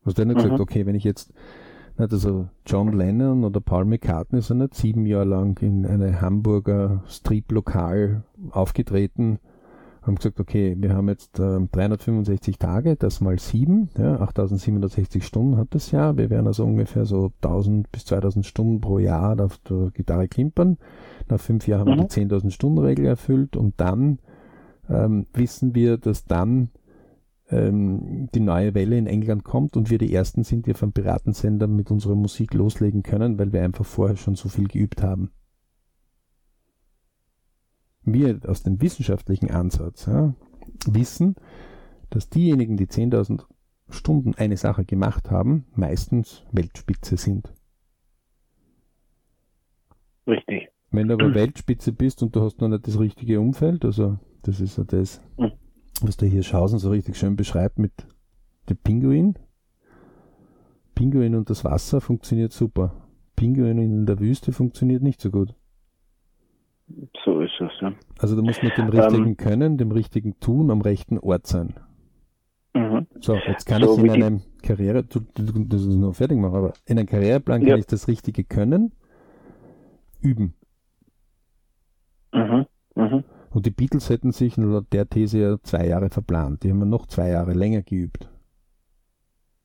Also 0.05 0.17
der 0.17 0.27
hat 0.27 0.37
mhm. 0.37 0.43
gesagt, 0.43 0.61
okay, 0.61 0.87
wenn 0.87 0.95
ich 0.95 1.05
jetzt 1.05 1.33
nicht, 1.99 2.13
also 2.13 2.49
John 2.67 2.93
Lennon 2.93 3.45
oder 3.45 3.61
Paul 3.61 3.85
McCartney 3.85 4.41
sind 4.41 4.59
nicht 4.59 4.75
sieben 4.75 5.07
Jahre 5.07 5.25
lang 5.25 5.59
in 5.61 5.85
eine 5.85 6.21
Hamburger 6.21 7.03
Strip-Lokal 7.09 8.23
aufgetreten, 8.51 9.41
haben 10.03 10.17
gesagt, 10.17 10.41
okay, 10.41 10.77
wir 10.79 10.95
haben 10.95 11.09
jetzt 11.09 11.39
äh, 11.39 11.61
365 11.61 12.59
Tage, 12.59 12.97
das 12.97 13.21
mal 13.21 13.39
sieben, 13.39 13.91
ja, 13.99 14.21
8760 14.21 15.25
Stunden 15.25 15.57
hat 15.57 15.69
das 15.71 15.91
Jahr. 15.91 16.17
Wir 16.17 16.31
werden 16.31 16.47
also 16.47 16.65
ungefähr 16.65 17.05
so 17.05 17.33
1000 17.43 17.91
bis 17.93 18.05
2000 18.07 18.47
Stunden 18.47 18.81
pro 18.81 18.99
Jahr 18.99 19.39
auf 19.41 19.59
der 19.59 19.91
Gitarre 19.93 20.29
klimpern. 20.29 20.79
Nach 21.29 21.41
fünf 21.41 21.69
Jahren 21.69 21.89
haben 21.89 21.99
wir 21.99 22.05
die 22.07 22.21
10.000 22.27 22.45
mhm. 22.45 22.51
Stunden 22.51 22.79
Regel 22.79 23.07
erfüllt 23.07 23.57
und 23.57 23.75
dann 23.77 24.19
ähm, 24.89 25.27
wissen 25.33 25.75
wir, 25.75 25.99
dass 25.99 26.25
dann 26.25 26.71
ähm, 27.51 28.29
die 28.35 28.41
neue 28.41 28.75
Welle 28.75 28.99
in 28.99 29.07
England 29.07 29.45
kommt 29.45 29.77
und 29.77 29.91
wir 29.91 29.99
die 29.99 30.13
Ersten 30.13 30.45
sind, 30.45 30.67
die 30.67 30.73
auf 30.73 30.83
einem 30.83 30.93
Piratensender 30.93 31.67
mit 31.67 31.91
unserer 31.91 32.15
Musik 32.15 32.55
loslegen 32.55 33.03
können, 33.03 33.39
weil 33.39 33.53
wir 33.53 33.63
einfach 33.63 33.87
vorher 33.87 34.17
schon 34.17 34.35
so 34.35 34.49
viel 34.49 34.69
geübt 34.69 35.03
haben. 35.03 35.31
Wir 38.03 38.41
aus 38.47 38.63
dem 38.63 38.81
wissenschaftlichen 38.81 39.51
Ansatz 39.51 40.07
ja, 40.07 40.35
wissen, 40.87 41.37
dass 42.11 42.31
diejenigen, 42.31 42.77
die 42.77 42.87
10.000 42.87 43.45
Stunden 43.91 44.35
eine 44.35 44.57
Sache 44.57 44.85
gemacht 44.85 45.31
haben, 45.31 45.67
meistens 45.75 46.45
Weltspitze 46.53 47.17
sind. 47.17 47.53
Richtig. 50.27 50.69
Wenn 50.91 51.09
du 51.09 51.15
aber 51.15 51.35
Weltspitze 51.35 51.93
bist 51.93 52.23
und 52.23 52.35
du 52.35 52.43
hast 52.43 52.61
noch 52.61 52.69
nicht 52.69 52.87
das 52.87 52.99
richtige 52.99 53.41
Umfeld, 53.41 53.85
also 53.85 54.19
das 54.49 54.61
ist 54.61 54.79
ja 54.79 54.85
das, 54.85 55.21
was 56.01 56.17
der 56.17 56.29
Hirschhausen 56.29 56.79
so 56.79 56.91
richtig 56.91 57.17
schön 57.17 57.37
beschreibt 57.37 57.79
mit 57.79 57.93
dem 58.71 58.79
Pinguin. 58.79 59.35
Pinguin 60.95 61.35
und 61.35 61.51
das 61.51 61.65
Wasser 61.65 62.01
funktioniert 62.01 62.53
super. 62.53 62.95
Pinguin 63.37 63.79
in 63.79 64.07
der 64.07 64.19
Wüste 64.19 64.53
funktioniert 64.53 65.03
nicht 65.03 65.21
so 65.21 65.31
gut. 65.31 65.55
So 67.25 67.41
ist 67.41 67.61
es, 67.61 67.71
ja. 67.83 67.93
Also 68.19 68.37
da 68.37 68.43
muss 68.43 68.63
man 68.63 68.73
dem 68.75 68.89
richtigen 68.89 69.27
ähm, 69.27 69.37
Können, 69.37 69.77
dem 69.77 69.93
richtigen 69.93 70.41
Tun 70.41 70.71
am 70.71 70.81
rechten 70.81 71.19
Ort 71.19 71.47
sein. 71.47 71.75
Mhm. 72.75 73.07
So, 73.21 73.35
jetzt 73.35 73.67
kann 73.67 73.83
so, 73.83 73.99
ich 73.99 74.05
in 74.05 74.23
einem 74.23 74.41
Karriere, 74.63 75.05
du, 75.05 75.21
du, 75.21 75.65
das 75.65 75.83
ist 75.83 75.89
noch 75.89 76.15
fertig 76.15 76.39
machen, 76.39 76.55
aber 76.55 76.73
in 76.87 76.99
einem 76.99 77.07
Karriereplan 77.07 77.61
ja. 77.63 77.69
kann 77.69 77.81
ich 77.81 77.87
das 77.87 78.09
richtige 78.09 78.45
Können 78.45 78.93
üben. 80.23 80.55
Mhm. 82.33 82.67
Mhm. 82.95 83.25
Und 83.51 83.67
die 83.67 83.71
Beatles 83.71 84.11
hätten 84.11 84.33
sich 84.33 84.57
laut 84.57 84.87
der 84.93 85.09
These 85.09 85.39
ja 85.39 85.57
zwei 85.63 85.87
Jahre 85.87 86.11
verplant. 86.11 86.63
Die 86.63 86.71
haben 86.71 86.89
noch 86.89 87.07
zwei 87.07 87.31
Jahre 87.31 87.53
länger 87.53 87.83
geübt. 87.83 88.29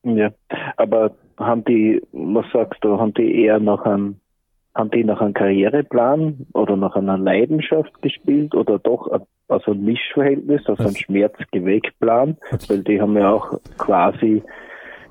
Ja, 0.04 0.32
aber 0.78 1.16
haben 1.38 1.64
die, 1.66 2.02
was 2.12 2.46
sagst 2.52 2.84
du, 2.84 3.00
haben 3.00 3.14
die 3.14 3.44
eher 3.44 3.60
nach 3.60 3.86
einem, 3.86 4.20
haben 4.76 4.92
die 4.92 5.04
nach 5.04 5.22
einem 5.22 5.34
Karriereplan 5.34 6.48
oder 6.54 6.76
nach 6.76 6.96
einer 6.96 7.18
Leidenschaft 7.18 8.02
gespielt 8.02 8.54
oder 8.56 8.80
doch 8.80 9.10
also 9.48 9.72
ein 9.72 9.84
Mischverhältnis, 9.84 10.62
also, 10.68 10.84
also 10.84 10.90
ein 10.90 10.96
Schmerzgewegplan? 10.96 12.38
Also 12.52 12.74
Weil 12.74 12.84
die 12.84 13.02
haben 13.02 13.18
ja 13.18 13.32
auch 13.32 13.60
quasi 13.78 14.44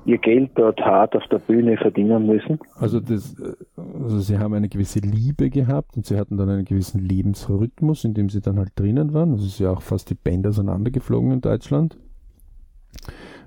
ihr 0.05 0.17
Geld 0.17 0.51
dort 0.55 0.79
hart 0.81 1.15
auf 1.15 1.23
der 1.31 1.39
Bühne 1.39 1.77
verdienen 1.77 2.25
müssen? 2.25 2.59
Also, 2.75 2.99
das, 2.99 3.35
also 3.75 4.19
sie 4.19 4.37
haben 4.37 4.53
eine 4.53 4.69
gewisse 4.69 4.99
Liebe 4.99 5.49
gehabt 5.49 5.95
und 5.95 6.05
sie 6.05 6.17
hatten 6.17 6.37
dann 6.37 6.49
einen 6.49 6.65
gewissen 6.65 6.99
Lebensrhythmus, 6.99 8.03
in 8.03 8.13
dem 8.13 8.29
sie 8.29 8.41
dann 8.41 8.57
halt 8.57 8.71
drinnen 8.75 9.13
waren. 9.13 9.33
Es 9.33 9.45
ist 9.45 9.59
ja 9.59 9.71
auch 9.71 9.81
fast 9.81 10.09
die 10.09 10.15
Band 10.15 10.47
auseinandergeflogen 10.47 11.31
in 11.31 11.41
Deutschland. 11.41 11.97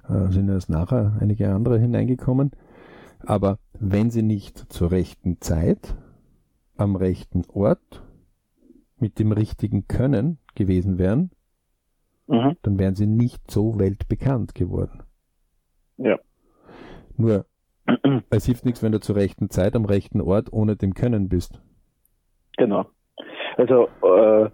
Äh, 0.09 0.31
sind 0.31 0.49
erst 0.49 0.71
nachher 0.71 1.17
einige 1.21 1.53
andere 1.53 1.79
hineingekommen. 1.79 2.53
Aber 3.21 3.59
wenn 3.79 4.11
sie 4.11 4.23
nicht 4.23 4.59
zur 4.73 4.91
rechten 4.91 5.41
Zeit, 5.41 5.97
am 6.77 6.97
rechten 6.97 7.43
Ort, 7.53 8.03
mit 8.99 9.19
dem 9.19 9.33
richtigen 9.33 9.89
Können 9.89 10.39
gewesen 10.55 10.99
wären, 10.99 11.31
mhm. 12.27 12.57
dann 12.63 12.79
wären 12.79 12.95
sie 12.95 13.07
nicht 13.07 13.51
so 13.51 13.79
weltbekannt 13.79 14.55
geworden. 14.55 15.03
Ja. 15.99 16.19
Nur, 17.17 17.47
es 18.31 18.47
hilft 18.47 18.65
nichts, 18.65 18.83
wenn 18.83 18.93
du 18.93 19.01
zur 19.01 19.17
rechten 19.17 19.51
Zeit 19.51 19.77
am 19.77 19.85
rechten 19.85 20.21
Ort 20.21 20.53
ohne 20.53 20.77
dem 20.77 20.95
Können 20.95 21.29
bist. 21.29 21.61
Genau. 22.57 22.87
Also 23.57 23.89
äh, 24.03 24.51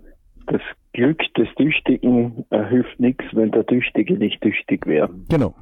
das 0.46 0.61
Glück 0.92 1.20
des 1.35 1.48
Tüchtigen 1.57 2.44
äh, 2.51 2.64
hilft 2.68 3.01
nichts, 3.01 3.25
wenn 3.33 3.51
der 3.51 3.66
Tüchtige 3.66 4.14
nicht 4.14 4.40
tüchtig 4.40 4.87
wäre. 4.87 5.11
Genau. 5.29 5.55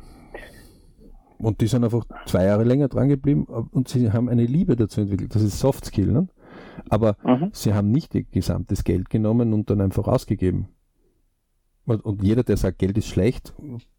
Und 1.39 1.61
die 1.63 1.67
sind 1.67 1.85
einfach 1.85 2.05
zwei 2.27 2.45
Jahre 2.45 2.65
länger 2.65 2.89
dran 2.89 3.09
geblieben 3.09 3.45
und 3.45 3.89
sie 3.89 4.13
haben 4.13 4.29
eine 4.29 4.45
Liebe 4.45 4.77
dazu 4.77 5.01
entwickelt. 5.01 5.35
Das 5.35 5.43
ist 5.43 5.59
Soft 5.59 5.87
Skill, 5.87 6.13
ne? 6.13 6.29
Aber 6.91 7.17
mhm. 7.25 7.51
sie 7.53 7.73
haben 7.73 7.91
nicht 7.91 8.15
ihr 8.15 8.25
gesamtes 8.25 8.85
Geld 8.85 9.09
genommen 9.09 9.55
und 9.55 9.71
dann 9.71 9.81
einfach 9.81 10.07
ausgegeben. 10.07 10.69
Und, 11.87 12.05
und 12.05 12.23
jeder, 12.23 12.43
der 12.43 12.57
sagt, 12.57 12.79
Geld 12.79 12.99
ist 12.99 13.09
schlecht, 13.09 13.55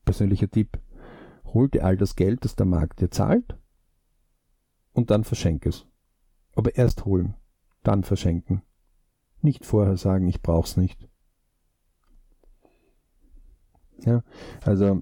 persönlicher 0.05 0.49
Tipp, 0.49 0.77
hol 1.53 1.69
dir 1.69 1.85
all 1.85 1.97
das 1.97 2.15
Geld, 2.15 2.45
das 2.45 2.55
der 2.55 2.65
Markt 2.65 3.01
dir 3.01 3.11
zahlt 3.11 3.57
und 4.93 5.11
dann 5.11 5.23
verschenk 5.23 5.65
es. 5.65 5.87
Aber 6.55 6.75
erst 6.75 7.05
holen, 7.05 7.35
dann 7.83 8.03
verschenken. 8.03 8.61
Nicht 9.41 9.65
vorher 9.65 9.97
sagen, 9.97 10.27
ich 10.27 10.41
brauch's 10.41 10.77
nicht. 10.77 11.07
Ja, 14.03 14.23
also 14.63 15.01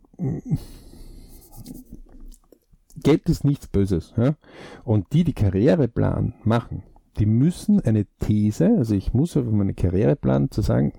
Geld 3.02 3.30
ist 3.30 3.46
nichts 3.46 3.68
Böses. 3.68 4.14
Ja? 4.18 4.36
Und 4.84 5.14
die, 5.14 5.24
die 5.24 5.34
Karriereplan 5.34 6.34
machen, 6.44 6.84
die 7.18 7.26
müssen 7.26 7.82
eine 7.82 8.06
These, 8.20 8.76
also 8.78 8.96
ich 8.96 9.14
muss 9.14 9.36
auf 9.38 9.46
meinen 9.46 9.76
Karriereplan 9.76 10.52
zu 10.52 10.62
sagen, 10.62 10.94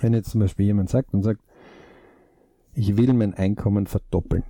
wenn 0.00 0.14
jetzt 0.14 0.30
zum 0.30 0.40
Beispiel 0.40 0.66
jemand 0.66 0.90
sagt 0.90 1.14
und 1.14 1.22
sagt, 1.22 1.42
ich 2.74 2.96
will 2.96 3.12
mein 3.12 3.34
Einkommen 3.34 3.86
verdoppeln, 3.86 4.44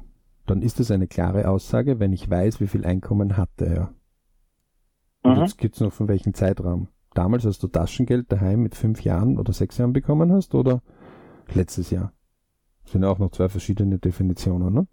dann 0.46 0.62
ist 0.62 0.80
das 0.80 0.90
eine 0.90 1.06
klare 1.06 1.48
Aussage, 1.48 2.00
wenn 2.00 2.12
ich 2.12 2.28
weiß, 2.28 2.60
wie 2.60 2.66
viel 2.66 2.84
Einkommen 2.84 3.36
hatte 3.36 3.66
er. 3.66 3.94
Und 5.22 5.36
mhm. 5.36 5.42
jetzt 5.42 5.58
gibt 5.58 5.74
es 5.74 5.80
noch 5.80 5.92
von 5.92 6.08
welchem 6.08 6.34
Zeitraum. 6.34 6.88
Damals, 7.14 7.44
als 7.44 7.58
du 7.58 7.68
Taschengeld 7.68 8.32
daheim 8.32 8.62
mit 8.62 8.74
fünf 8.74 9.02
Jahren 9.02 9.38
oder 9.38 9.52
sechs 9.52 9.78
Jahren 9.78 9.92
bekommen 9.92 10.32
hast 10.32 10.54
oder 10.54 10.82
letztes 11.54 11.90
Jahr? 11.90 12.12
Das 12.84 12.92
sind 12.92 13.04
auch 13.04 13.18
noch 13.18 13.30
zwei 13.30 13.48
verschiedene 13.48 13.98
Definitionen, 13.98 14.72
ne? 14.72 14.86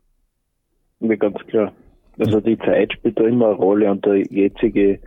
Ja, 1.00 1.16
ganz 1.16 1.38
klar. 1.48 1.72
Also 2.20 2.42
die 2.42 2.58
Zeit 2.58 2.94
spielt 2.94 3.18
da 3.18 3.24
immer 3.24 3.48
eine 3.48 3.56
Rolle 3.56 3.90
und 3.90 4.06
der 4.06 4.18
jetzige 4.18 5.00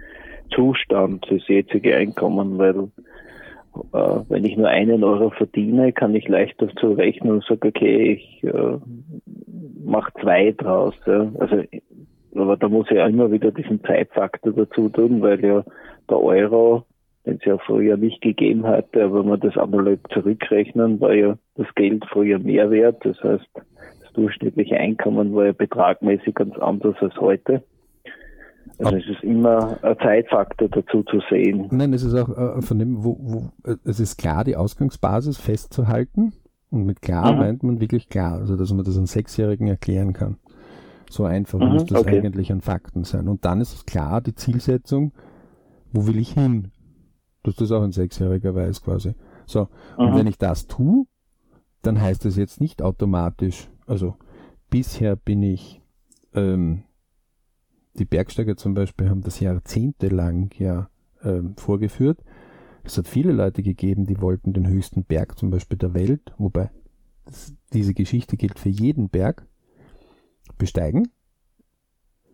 Zustand, 0.55 1.27
das 1.31 1.47
jetzige 1.47 1.95
Einkommen, 1.95 2.57
weil 2.57 2.91
wenn 3.93 4.45
ich 4.45 4.57
nur 4.57 4.69
einen 4.69 5.03
Euro 5.03 5.31
verdiene, 5.31 5.93
kann 5.93 6.15
ich 6.15 6.29
leicht 6.29 6.61
dazu 6.61 6.93
rechnen 6.93 7.33
und 7.33 7.45
sage, 7.45 7.69
okay, 7.69 8.13
ich 8.13 8.45
äh, 8.45 8.79
mache 9.85 10.13
zwei 10.21 10.53
draus. 10.53 10.95
Ja. 11.07 11.31
Also, 11.39 11.63
aber 12.35 12.57
da 12.57 12.69
muss 12.69 12.87
ich 12.91 12.97
ja 12.97 13.07
immer 13.07 13.31
wieder 13.31 13.51
diesen 13.51 13.83
Zeitfaktor 13.85 14.53
dazu 14.53 14.89
tun, 14.89 15.21
weil 15.23 15.43
ja 15.45 15.65
der 16.09 16.21
Euro, 16.21 16.85
den 17.27 17.37
es 17.37 17.45
ja 17.45 17.59
früher 17.59 17.97
nicht 17.97 18.21
gegeben 18.21 18.67
hatte, 18.67 19.05
aber 19.05 19.21
wenn 19.21 19.31
wir 19.31 19.39
das 19.39 19.57
analog 19.57 19.99
zurückrechnen, 20.13 21.01
war 21.01 21.15
ja 21.15 21.37
das 21.57 21.67
Geld 21.75 22.05
früher 22.11 22.39
mehr 22.39 22.71
wert. 22.71 23.05
Das 23.05 23.23
heißt, 23.23 23.49
das 23.55 24.13
durchschnittliche 24.15 24.77
Einkommen 24.77 25.35
war 25.35 25.47
ja 25.47 25.53
betragmäßig 25.53 26.35
ganz 26.35 26.57
anders 26.59 26.97
als 27.01 27.19
heute. 27.19 27.63
Also 28.79 28.97
es 28.97 29.07
ist 29.07 29.23
immer 29.23 29.83
ein 29.83 29.97
Zeitfaktor 29.99 30.69
dazu 30.69 31.03
zu 31.05 31.21
sehen. 31.31 31.69
Nein, 31.71 31.93
es 31.93 32.03
ist 32.03 32.15
auch 32.15 32.29
äh, 32.29 32.63
von 32.63 32.79
dem, 32.79 33.05
wo, 33.05 33.17
wo, 33.21 33.51
es 33.85 34.01
ist 34.01 34.17
klar, 34.17 34.45
die 34.45 34.57
Ausgangsbasis 34.57 35.39
festzuhalten. 35.39 36.33
Und 36.71 36.87
mit 36.87 37.03
klar 37.03 37.33
mhm. 37.33 37.39
meint 37.39 37.63
man 37.63 37.81
wirklich 37.81 38.09
klar, 38.09 38.39
also 38.39 38.57
dass 38.57 38.73
man 38.73 38.85
das 38.85 38.97
einem 38.97 39.07
Sechsjährigen 39.07 39.69
erklären 39.69 40.15
kann. 40.15 40.39
So 41.11 41.25
einfach 41.25 41.59
mhm, 41.59 41.69
muss 41.69 41.85
das 41.85 42.01
okay. 42.01 42.19
eigentlich 42.19 42.51
an 42.51 42.63
Fakten 42.63 43.05
sein. 43.05 43.29
Und 43.29 43.45
dann 43.45 43.61
ist 43.61 43.75
es 43.75 43.85
klar, 43.85 44.23
die 44.23 44.35
Zielsetzung, 44.35 45.13
wo 45.93 46.07
will 46.07 46.17
ich 46.17 46.33
hin? 46.33 46.73
Dass 47.43 47.57
das 47.57 47.73
auch 47.73 47.83
ein 47.83 47.93
Sechsjähriger 47.93 48.55
weiß 48.55 48.83
quasi. 48.83 49.15
So, 49.45 49.69
mhm. 49.99 50.07
und 50.07 50.15
wenn 50.17 50.27
ich 50.27 50.39
das 50.39 50.67
tue, 50.67 51.05
dann 51.83 52.01
heißt 52.01 52.25
das 52.25 52.37
jetzt 52.37 52.61
nicht 52.61 52.81
automatisch, 52.81 53.69
also 53.87 54.17
bisher 54.71 55.17
bin 55.17 55.43
ich 55.43 55.83
ähm, 56.35 56.85
die 57.99 58.05
Bergsteiger 58.05 58.57
zum 58.57 58.75
Beispiel 58.75 59.09
haben 59.09 59.23
das 59.23 59.41
jahrzehntelang 59.41 60.51
ja 60.59 60.89
ähm, 61.23 61.57
vorgeführt. 61.57 62.23
Es 62.85 62.99
hat 62.99 63.07
viele 63.07 63.33
Leute 63.33 63.63
gegeben, 63.63 64.07
die 64.07 64.21
wollten 64.21 64.53
den 64.53 64.67
höchsten 64.67 65.05
Berg 65.05 65.39
zum 65.39 65.51
Beispiel 65.51 65.79
der 65.79 65.95
Welt, 65.95 66.35
wobei 66.39 66.71
das, 67.25 67.55
diese 67.73 67.95
Geschichte 67.95 68.37
gilt 68.37 68.59
für 68.59 68.71
jeden 68.71 69.09
Berg, 69.09 69.47
besteigen. 70.59 71.09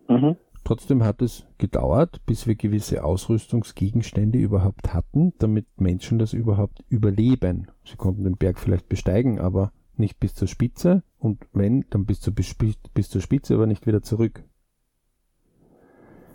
Mhm. 0.07 0.37
Trotzdem 0.63 1.03
hat 1.03 1.21
es 1.21 1.45
gedauert, 1.57 2.21
bis 2.25 2.45
wir 2.45 2.55
gewisse 2.55 3.03
Ausrüstungsgegenstände 3.03 4.37
überhaupt 4.37 4.93
hatten, 4.93 5.33
damit 5.39 5.65
Menschen 5.77 6.19
das 6.19 6.33
überhaupt 6.33 6.83
überleben. 6.89 7.67
Sie 7.83 7.95
konnten 7.95 8.23
den 8.23 8.37
Berg 8.37 8.59
vielleicht 8.59 8.89
besteigen, 8.89 9.39
aber 9.39 9.71
nicht 9.97 10.19
bis 10.19 10.33
zur 10.33 10.47
Spitze 10.47 11.03
und 11.17 11.45
wenn, 11.53 11.85
dann 11.89 12.05
bis 12.05 12.21
zur, 12.21 12.33
bis 12.33 13.09
zur 13.09 13.21
Spitze, 13.21 13.55
aber 13.55 13.67
nicht 13.67 13.87
wieder 13.87 14.01
zurück. 14.01 14.43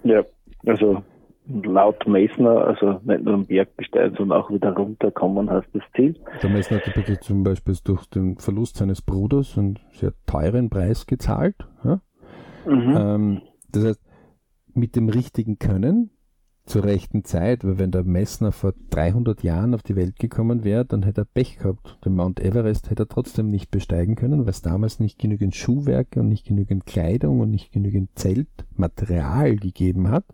Ja, 0.04 0.22
also 0.66 1.02
laut 1.46 2.06
Messner, 2.06 2.66
also 2.66 3.00
nicht 3.04 3.24
nur 3.24 3.34
am 3.34 3.46
Berg 3.46 3.76
besteigen, 3.76 4.16
sondern 4.16 4.40
auch 4.40 4.50
wieder 4.50 4.72
runterkommen, 4.72 5.50
heißt 5.50 5.68
das 5.72 5.82
Ziel. 5.94 6.18
Der 6.42 6.50
Messner 6.50 6.78
hat 6.78 6.94
bitte 6.94 7.20
zum 7.20 7.42
Beispiel 7.42 7.74
durch 7.84 8.06
den 8.06 8.38
Verlust 8.38 8.76
seines 8.76 9.02
Bruders 9.02 9.58
einen 9.58 9.78
sehr 9.92 10.12
teuren 10.26 10.70
Preis 10.70 11.06
gezahlt. 11.06 11.56
Ja? 11.84 12.00
Mhm. 12.66 12.96
Ähm, 12.96 13.42
das 13.72 13.84
heißt, 13.84 14.00
mit 14.74 14.96
dem 14.96 15.08
richtigen 15.08 15.58
Können 15.58 16.10
zur 16.64 16.84
rechten 16.84 17.24
Zeit, 17.24 17.64
weil 17.64 17.78
wenn 17.78 17.90
der 17.90 18.04
Messner 18.04 18.50
vor 18.50 18.72
300 18.90 19.42
Jahren 19.42 19.74
auf 19.74 19.82
die 19.82 19.96
Welt 19.96 20.18
gekommen 20.18 20.64
wäre, 20.64 20.84
dann 20.84 21.02
hätte 21.02 21.22
er 21.22 21.26
Pech 21.26 21.58
gehabt. 21.58 21.98
Den 22.04 22.14
Mount 22.14 22.40
Everest 22.40 22.90
hätte 22.90 23.02
er 23.02 23.08
trotzdem 23.08 23.48
nicht 23.48 23.70
besteigen 23.70 24.16
können, 24.16 24.40
weil 24.40 24.50
es 24.50 24.62
damals 24.62 24.98
nicht 24.98 25.18
genügend 25.18 25.54
Schuhwerke 25.54 26.20
und 26.20 26.28
nicht 26.28 26.46
genügend 26.46 26.86
Kleidung 26.86 27.40
und 27.40 27.50
nicht 27.50 27.72
genügend 27.72 28.10
Zeltmaterial 28.18 29.56
gegeben 29.56 30.10
hat, 30.10 30.24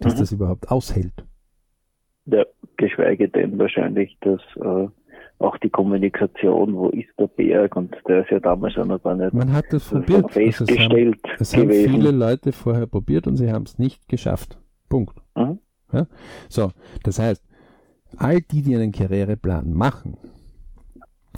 dass 0.00 0.16
mhm. 0.16 0.18
das 0.18 0.32
überhaupt 0.32 0.70
aushält. 0.70 1.24
Ja, 2.26 2.44
geschweige 2.76 3.28
denn 3.28 3.58
wahrscheinlich, 3.58 4.18
dass 4.20 4.40
äh, 4.56 4.88
auch 5.38 5.56
die 5.58 5.70
Kommunikation, 5.70 6.74
wo 6.74 6.88
ist 6.88 7.08
der 7.18 7.28
Berg 7.28 7.76
und 7.76 7.96
der 8.08 8.22
ist 8.22 8.30
ja 8.30 8.40
damals 8.40 8.76
auch 8.76 8.84
noch 8.84 9.02
gar 9.02 9.14
nicht 9.14 9.32
Man 9.32 9.52
hat 9.52 9.66
das 9.70 9.88
probiert. 9.88 10.32
festgestellt 10.32 11.18
also 11.22 11.36
es 11.38 11.56
haben, 11.56 11.70
es 11.70 11.86
haben 11.86 11.94
viele 11.94 12.10
Leute 12.10 12.52
vorher 12.52 12.86
probiert 12.86 13.26
und 13.26 13.36
sie 13.36 13.50
haben 13.50 13.64
es 13.64 13.78
nicht 13.78 14.08
geschafft. 14.08 14.58
Punkt. 14.90 15.16
Mhm. 15.34 15.60
Ja? 15.90 16.06
So, 16.50 16.72
das 17.02 17.18
heißt, 17.18 17.42
all 18.16 18.42
die, 18.42 18.60
die 18.60 18.74
einen 18.74 18.92
Karriereplan 18.92 19.72
machen, 19.72 20.18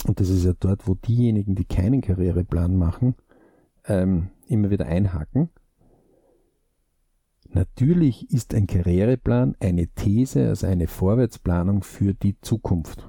und 0.05 0.19
das 0.19 0.27
ist 0.27 0.43
ja 0.43 0.51
dort, 0.59 0.85
wo 0.85 0.95
diejenigen, 0.95 1.55
die 1.55 1.63
keinen 1.63 2.01
Karriereplan 2.01 2.75
machen, 2.75 3.15
ähm, 3.85 4.31
immer 4.47 4.69
wieder 4.69 4.85
einhaken. 4.85 5.49
Natürlich 7.49 8.29
ist 8.31 8.53
ein 8.53 8.67
Karriereplan 8.67 9.55
eine 9.61 9.87
These, 9.87 10.49
also 10.49 10.67
eine 10.67 10.87
Vorwärtsplanung 10.87 11.83
für 11.83 12.13
die 12.13 12.39
Zukunft. 12.41 13.07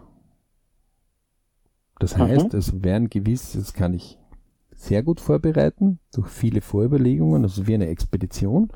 Das 1.99 2.19
heißt, 2.19 2.53
mhm. 2.53 2.59
es 2.59 2.83
werden 2.85 3.09
gewiss, 3.09 3.53
das 3.53 3.73
kann 3.73 3.95
ich 3.95 4.19
sehr 4.73 5.03
gut 5.03 5.21
vorbereiten, 5.21 5.99
durch 6.13 6.29
viele 6.29 6.61
Vorüberlegungen, 6.61 7.45
also 7.45 7.67
wie 7.67 7.75
eine 7.75 7.87
Expedition. 7.87 8.71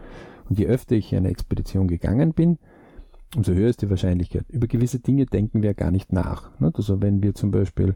Und 0.48 0.58
je 0.58 0.66
öfter 0.66 0.96
ich 0.96 1.14
eine 1.14 1.28
Expedition 1.28 1.88
gegangen 1.88 2.32
bin, 2.32 2.58
umso 3.36 3.52
höher 3.52 3.68
ist 3.68 3.82
die 3.82 3.90
Wahrscheinlichkeit. 3.90 4.48
Über 4.48 4.66
gewisse 4.66 5.00
Dinge 5.00 5.26
denken 5.26 5.62
wir 5.62 5.74
gar 5.74 5.90
nicht 5.90 6.12
nach. 6.12 6.50
Also 6.60 7.02
wenn 7.02 7.22
wir 7.22 7.34
zum 7.34 7.50
Beispiel 7.50 7.94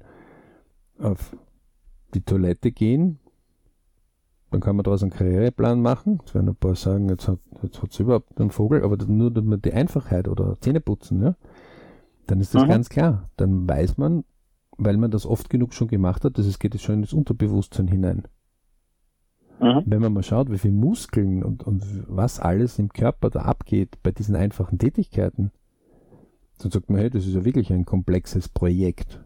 auf 0.98 1.34
die 2.14 2.20
Toilette 2.20 2.72
gehen, 2.72 3.18
dann 4.50 4.60
kann 4.60 4.76
man 4.76 4.84
daraus 4.84 5.02
einen 5.02 5.10
Karriereplan 5.10 5.80
machen. 5.80 6.18
Jetzt 6.20 6.34
werden 6.34 6.50
ein 6.50 6.56
paar 6.56 6.76
sagen, 6.76 7.08
jetzt 7.08 7.26
hat 7.26 7.38
es 7.62 7.80
jetzt 7.82 7.98
überhaupt 7.98 8.38
einen 8.38 8.50
Vogel, 8.50 8.84
aber 8.84 9.02
nur 9.06 9.30
die 9.30 9.72
Einfachheit 9.72 10.28
oder 10.28 10.60
Zähneputzen, 10.60 11.22
ja, 11.22 11.36
dann 12.26 12.40
ist 12.40 12.54
das 12.54 12.64
mhm. 12.64 12.68
ganz 12.68 12.88
klar. 12.90 13.30
Dann 13.36 13.66
weiß 13.66 13.96
man, 13.96 14.24
weil 14.76 14.98
man 14.98 15.10
das 15.10 15.24
oft 15.24 15.48
genug 15.48 15.72
schon 15.72 15.88
gemacht 15.88 16.24
hat, 16.24 16.36
dass 16.36 16.46
es 16.46 16.58
geht 16.58 16.74
jetzt 16.74 16.82
schon 16.82 17.00
ins 17.00 17.14
Unterbewusstsein 17.14 17.88
hinein. 17.88 18.24
Mhm. 19.62 19.85
Wenn 19.87 20.01
man 20.01 20.12
mal 20.12 20.25
schaut, 20.25 20.51
wie 20.51 20.59
viele 20.59 20.75
Muskeln 20.75 21.44
und, 21.44 21.62
und 21.62 21.85
was 22.09 22.40
alles 22.40 22.81
im 22.81 22.88
Körper 22.88 23.31
da 23.31 23.42
abgeht 23.42 23.96
bei 24.03 24.11
diesen 24.11 24.35
einfachen 24.35 24.79
Tätigkeiten, 24.79 25.53
dann 26.61 26.72
sagt 26.72 26.90
man, 26.90 26.98
hey, 26.98 27.11
das 27.11 27.27
ist 27.27 27.35
ja 27.35 27.44
wirklich 27.44 27.72
ein 27.72 27.85
komplexes 27.85 28.48
Projekt. 28.48 29.22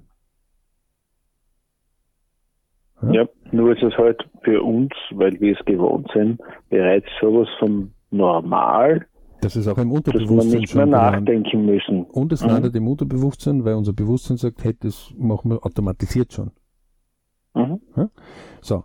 Ja? 3.03 3.13
ja, 3.13 3.29
nur 3.51 3.75
ist 3.75 3.83
es 3.83 3.97
halt 3.97 4.29
für 4.43 4.63
uns, 4.63 4.93
weil 5.13 5.41
wir 5.41 5.59
es 5.59 5.65
gewohnt 5.65 6.11
sind, 6.13 6.39
bereits 6.69 7.09
sowas 7.21 7.49
von 7.59 7.93
normal, 8.11 9.07
das 9.43 9.55
ist 9.55 9.69
auch 9.69 9.79
im 9.79 9.93
Unterbewusstsein 9.93 10.39
dass 10.39 10.53
wir 10.53 10.61
nicht 10.61 10.75
mehr 10.75 10.87
nachdenken 10.87 11.67
müssen. 11.67 12.05
Und 12.05 12.33
es 12.33 12.43
mhm. 12.43 12.49
landet 12.49 12.75
im 12.75 12.89
Unterbewusstsein, 12.89 13.65
weil 13.65 13.75
unser 13.75 13.93
Bewusstsein 13.93 14.39
sagt, 14.39 14.65
hey, 14.65 14.75
das 14.79 15.13
machen 15.17 15.51
wir 15.51 15.65
automatisiert 15.65 16.33
schon. 16.33 16.53
Mhm. 17.55 17.81
Ja? 17.97 18.09
So, 18.63 18.85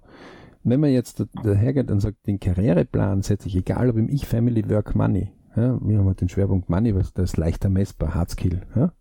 wenn 0.64 0.80
man 0.80 0.92
jetzt 0.92 1.26
dahergeht 1.44 1.92
und 1.92 2.00
sagt, 2.00 2.28
den 2.28 2.40
Karriereplan 2.40 3.22
setze 3.22 3.48
ich, 3.48 3.56
egal 3.56 3.90
ob 3.90 3.98
im 3.98 4.10
Ich, 4.10 4.26
Family, 4.26 4.70
Work, 4.70 4.96
Money, 4.96 5.32
ja, 5.56 5.80
wir 5.82 5.98
haben 5.98 6.08
halt 6.08 6.22
den 6.22 6.30
Schwerpunkt 6.30 6.70
Money, 6.70 6.94
weil 6.96 7.02
das 7.02 7.32
ist 7.32 7.38
leichter 7.38 7.70
messbar, 7.70 8.16
Hardskill. 8.16 8.62
Ja? 8.76 8.94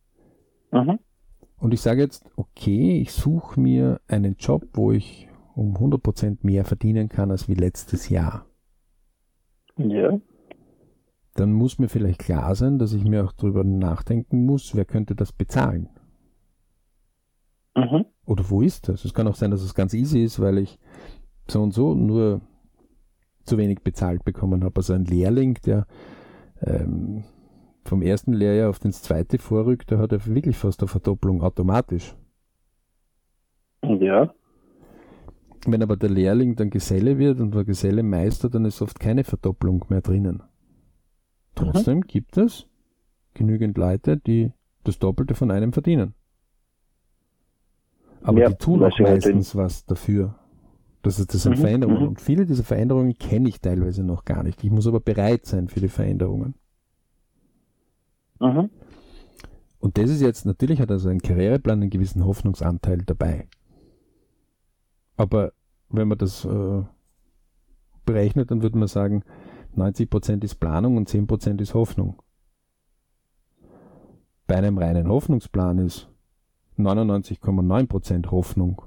Mhm. 0.73 0.99
Und 1.59 1.75
ich 1.75 1.81
sage 1.81 2.01
jetzt, 2.01 2.25
okay, 2.37 2.99
ich 3.01 3.13
suche 3.13 3.61
mir 3.61 4.01
einen 4.09 4.37
Job, 4.39 4.67
wo 4.73 4.93
ich 4.93 5.29
um 5.55 5.77
100% 5.77 6.39
mehr 6.43 6.65
verdienen 6.65 7.09
kann 7.09 7.31
als 7.31 7.49
wie 7.49 7.55
letztes 7.55 8.09
Jahr. 8.09 8.47
Ja. 9.77 10.19
Dann 11.35 11.53
muss 11.53 11.79
mir 11.79 11.89
vielleicht 11.89 12.21
klar 12.21 12.55
sein, 12.55 12.79
dass 12.79 12.93
ich 12.93 13.05
mir 13.05 13.25
auch 13.25 13.33
darüber 13.33 13.63
nachdenken 13.63 14.45
muss, 14.47 14.75
wer 14.75 14.85
könnte 14.85 15.15
das 15.15 15.33
bezahlen. 15.33 15.89
Mhm. 17.77 18.07
Oder 18.27 18.51
wo 18.51 18.63
ist 18.63 18.89
das? 18.89 19.05
Es 19.05 19.15
kann 19.15 19.29
auch 19.29 19.37
sein, 19.37 19.51
dass 19.51 19.63
es 19.63 19.75
ganz 19.75 19.95
easy 19.95 20.23
ist, 20.25 20.41
weil 20.41 20.59
ich 20.59 20.79
so 21.51 21.63
und 21.63 21.73
so 21.73 21.95
nur 21.95 22.41
zu 23.45 23.59
wenig 23.59 23.83
bezahlt 23.83 24.25
bekommen 24.25 24.65
habe. 24.65 24.77
Also 24.77 24.93
ein 24.93 25.05
Lehrling, 25.05 25.59
der 25.65 25.87
ähm, 26.63 27.25
vom 27.85 28.03
ersten 28.03 28.33
Lehrjahr 28.33 28.71
auf 28.71 28.79
das 28.79 29.03
zweite 29.03 29.39
vorrückt, 29.39 29.91
der 29.91 29.99
hat 29.99 30.13
ja 30.13 30.25
wirklich 30.27 30.57
fast 30.57 30.81
eine 30.81 30.89
Verdopplung 30.89 31.43
automatisch. 31.43 32.15
Ja. 33.83 34.33
Wenn 35.67 35.83
aber 35.83 35.97
der 35.97 36.11
Lehrling 36.11 36.57
dann 36.57 36.71
Geselle 36.71 37.19
wird 37.19 37.41
und 37.41 37.55
der 37.55 37.65
Geselle 37.65 38.03
Meister, 38.03 38.49
dann 38.49 38.65
ist 38.65 38.81
oft 38.81 38.99
keine 38.99 39.25
Verdopplung 39.25 39.85
mehr 39.89 40.01
drinnen. 40.01 40.43
Trotzdem 41.55 41.99
mhm. 41.99 42.07
gibt 42.07 42.37
es 42.39 42.67
genügend 43.35 43.77
Leute, 43.77 44.17
die 44.17 44.53
das 44.85 44.99
Doppelte 44.99 45.35
von 45.35 45.51
einem 45.51 45.73
verdienen. 45.73 46.15
Aber 48.23 48.41
ja, 48.41 48.49
die 48.49 48.57
tun 48.57 48.83
auch 48.83 48.99
meistens 48.99 49.55
was 49.57 49.85
dafür. 49.85 50.35
Das, 51.03 51.19
ist, 51.19 51.33
das 51.33 51.43
sind 51.43 51.57
mhm, 51.57 51.61
Veränderungen. 51.61 52.03
Mhm. 52.03 52.09
Und 52.09 52.21
viele 52.21 52.47
dieser 52.47 52.65
Veränderungen 52.65 53.17
kenne 53.19 53.49
ich 53.49 53.61
teilweise 53.61 54.03
noch 54.03 54.25
gar 54.25 54.43
nicht. 54.43 54.63
Ich 54.63 54.71
muss 54.71 54.87
aber 54.87 55.01
bereit 55.01 55.47
sein 55.47 55.69
für 55.69 55.81
die 55.81 55.89
Veränderungen. 55.89 56.55
Mhm. 58.39 58.71
Und 59.79 59.97
das 59.97 60.11
ist 60.11 60.21
jetzt, 60.21 60.45
natürlich 60.45 60.81
hat 60.81 60.91
also 60.91 61.09
ein 61.09 61.23
Karriereplan 61.23 61.81
einen 61.81 61.91
gewissen 61.91 62.25
Hoffnungsanteil 62.25 62.99
dabei. 62.99 63.49
Aber 65.17 65.53
wenn 65.89 66.09
man 66.09 66.19
das 66.19 66.45
äh, 66.45 66.83
berechnet, 68.05 68.51
dann 68.51 68.63
würde 68.63 68.79
man 68.79 68.89
sagen, 68.89 69.23
90% 69.77 70.45
ist 70.45 70.57
Planung 70.57 70.97
und 70.97 71.09
10% 71.09 71.61
ist 71.61 71.75
Hoffnung. 71.75 72.23
Bei 74.47 74.57
einem 74.57 74.79
reinen 74.79 75.09
Hoffnungsplan 75.09 75.79
ist 75.79 76.09
99,9% 76.79 78.31
Hoffnung. 78.31 78.83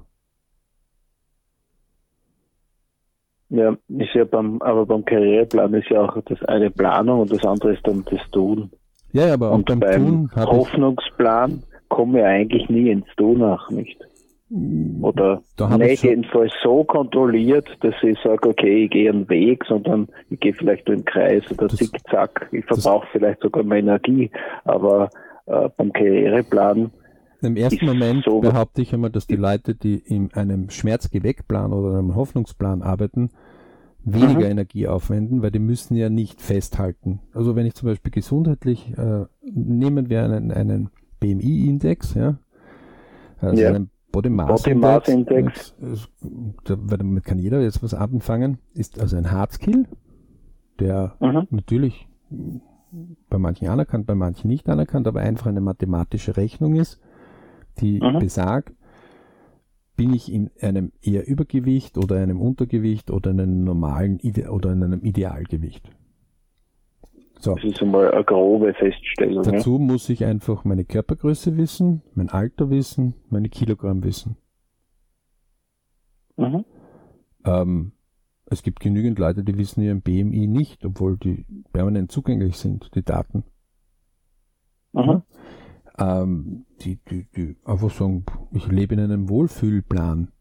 Ja, 3.54 3.76
ist 3.88 4.14
ja 4.14 4.24
beim, 4.24 4.60
aber 4.62 4.84
beim 4.84 5.04
Karriereplan 5.04 5.74
ist 5.74 5.88
ja 5.88 6.02
auch 6.02 6.20
das 6.24 6.42
eine 6.46 6.70
Planung 6.70 7.20
und 7.20 7.30
das 7.30 7.44
andere 7.44 7.74
ist 7.74 7.86
dann 7.86 8.04
das 8.10 8.20
Tun. 8.32 8.70
Ja, 9.12 9.32
aber 9.32 9.52
und 9.52 9.66
beim, 9.66 9.78
beim 9.78 10.30
Hoffnungsplan 10.34 11.62
kommen 11.88 12.14
wir 12.14 12.26
eigentlich 12.26 12.68
nie 12.68 12.90
ins 12.90 13.06
Tun 13.16 13.38
nach, 13.38 13.70
nicht? 13.70 13.96
Oder 15.02 15.40
nicht 15.78 16.02
jedenfalls 16.02 16.52
so 16.64 16.82
kontrolliert, 16.82 17.68
dass 17.80 17.94
ich 18.02 18.18
sage, 18.24 18.48
okay, 18.48 18.84
ich 18.84 18.90
gehe 18.90 19.10
einen 19.10 19.28
Weg, 19.28 19.64
sondern 19.66 20.08
ich 20.30 20.40
gehe 20.40 20.52
vielleicht 20.52 20.88
im 20.88 21.04
Kreis 21.04 21.44
oder 21.52 21.68
das, 21.68 21.76
zickzack. 21.76 22.48
Ich 22.50 22.64
verbrauche 22.64 23.06
vielleicht 23.12 23.40
sogar 23.40 23.62
mehr 23.62 23.78
Energie, 23.78 24.32
aber 24.64 25.10
äh, 25.46 25.68
beim 25.76 25.92
Karriereplan 25.92 26.90
im 27.44 27.56
ersten 27.56 27.84
Moment 27.84 28.24
so 28.24 28.40
behaupte 28.40 28.82
ich 28.82 28.94
einmal, 28.94 29.10
dass 29.10 29.26
die 29.26 29.36
Leute, 29.36 29.74
die 29.74 29.98
in 29.98 30.32
einem 30.32 30.70
Schmerzgeweckplan 30.70 31.72
oder 31.72 31.98
einem 31.98 32.14
Hoffnungsplan 32.14 32.82
arbeiten, 32.82 33.30
weniger 34.04 34.40
mhm. 34.40 34.52
Energie 34.52 34.86
aufwenden, 34.86 35.42
weil 35.42 35.50
die 35.50 35.58
müssen 35.58 35.96
ja 35.96 36.10
nicht 36.10 36.40
festhalten. 36.40 37.20
Also 37.32 37.56
wenn 37.56 37.66
ich 37.66 37.74
zum 37.74 37.88
Beispiel 37.88 38.12
gesundheitlich, 38.12 38.92
äh, 38.96 39.24
nehmen 39.42 40.10
wir 40.10 40.24
einen, 40.24 40.52
einen 40.52 40.90
BMI-Index, 41.20 42.14
ja, 42.14 42.38
also 43.40 43.62
ja. 43.62 43.70
einen 43.70 43.90
Body 44.12 44.30
Mass 44.30 44.62
Body 44.62 44.74
Mass 44.76 45.08
Index, 45.08 45.74
Index. 45.80 46.08
damit 46.88 47.24
kann 47.24 47.38
jeder 47.38 47.60
jetzt 47.60 47.82
was 47.82 47.94
anfangen, 47.94 48.58
ist 48.74 49.00
also 49.00 49.16
ein 49.16 49.30
Hardskill, 49.30 49.86
der 50.78 51.16
mhm. 51.20 51.48
natürlich 51.50 52.08
bei 53.28 53.38
manchen 53.38 53.68
anerkannt, 53.68 54.06
bei 54.06 54.14
manchen 54.14 54.48
nicht 54.48 54.68
anerkannt, 54.68 55.08
aber 55.08 55.20
einfach 55.20 55.46
eine 55.46 55.60
mathematische 55.60 56.36
Rechnung 56.36 56.76
ist, 56.76 57.00
die 57.80 58.00
mhm. 58.00 58.20
besagt, 58.20 58.72
bin 59.96 60.12
ich 60.12 60.32
in 60.32 60.50
einem 60.60 60.92
eher 61.02 61.26
Übergewicht 61.26 61.98
oder 61.98 62.16
einem 62.16 62.40
Untergewicht 62.40 63.10
oder 63.10 63.30
einem 63.30 63.64
normalen 63.64 64.18
Ide 64.18 64.50
oder 64.50 64.72
in 64.72 64.82
einem 64.82 65.04
Idealgewicht. 65.04 65.90
So. 67.38 67.54
Das 67.54 67.64
ist 67.64 67.82
einmal 67.82 68.10
eine 68.10 68.24
grobe 68.24 68.72
Feststellung. 68.74 69.42
Dazu 69.42 69.74
ja. 69.74 69.78
muss 69.78 70.08
ich 70.08 70.24
einfach 70.24 70.64
meine 70.64 70.84
Körpergröße 70.84 71.56
wissen, 71.56 72.02
mein 72.14 72.30
Alter 72.30 72.70
wissen, 72.70 73.14
meine 73.28 73.48
Kilogramm 73.48 74.02
wissen. 74.02 74.36
Mhm. 76.36 76.64
Ähm, 77.44 77.92
es 78.46 78.62
gibt 78.62 78.80
genügend 78.80 79.18
Leute, 79.18 79.44
die 79.44 79.56
wissen 79.58 79.82
ihren 79.82 80.00
BMI 80.00 80.46
nicht, 80.46 80.84
obwohl 80.84 81.16
die 81.16 81.44
permanent 81.72 82.10
zugänglich 82.10 82.56
sind, 82.56 82.94
die 82.94 83.02
Daten. 83.02 83.44
Mhm. 84.92 85.22
Ähm, 85.98 86.66
die, 86.80 86.98
die, 87.10 87.26
die 87.36 87.56
einfach 87.64 87.90
sagen, 87.90 88.24
ich 88.52 88.66
lebe 88.66 88.94
in 88.94 89.00
einem 89.00 89.28
Wohlfühlplan. 89.28 90.32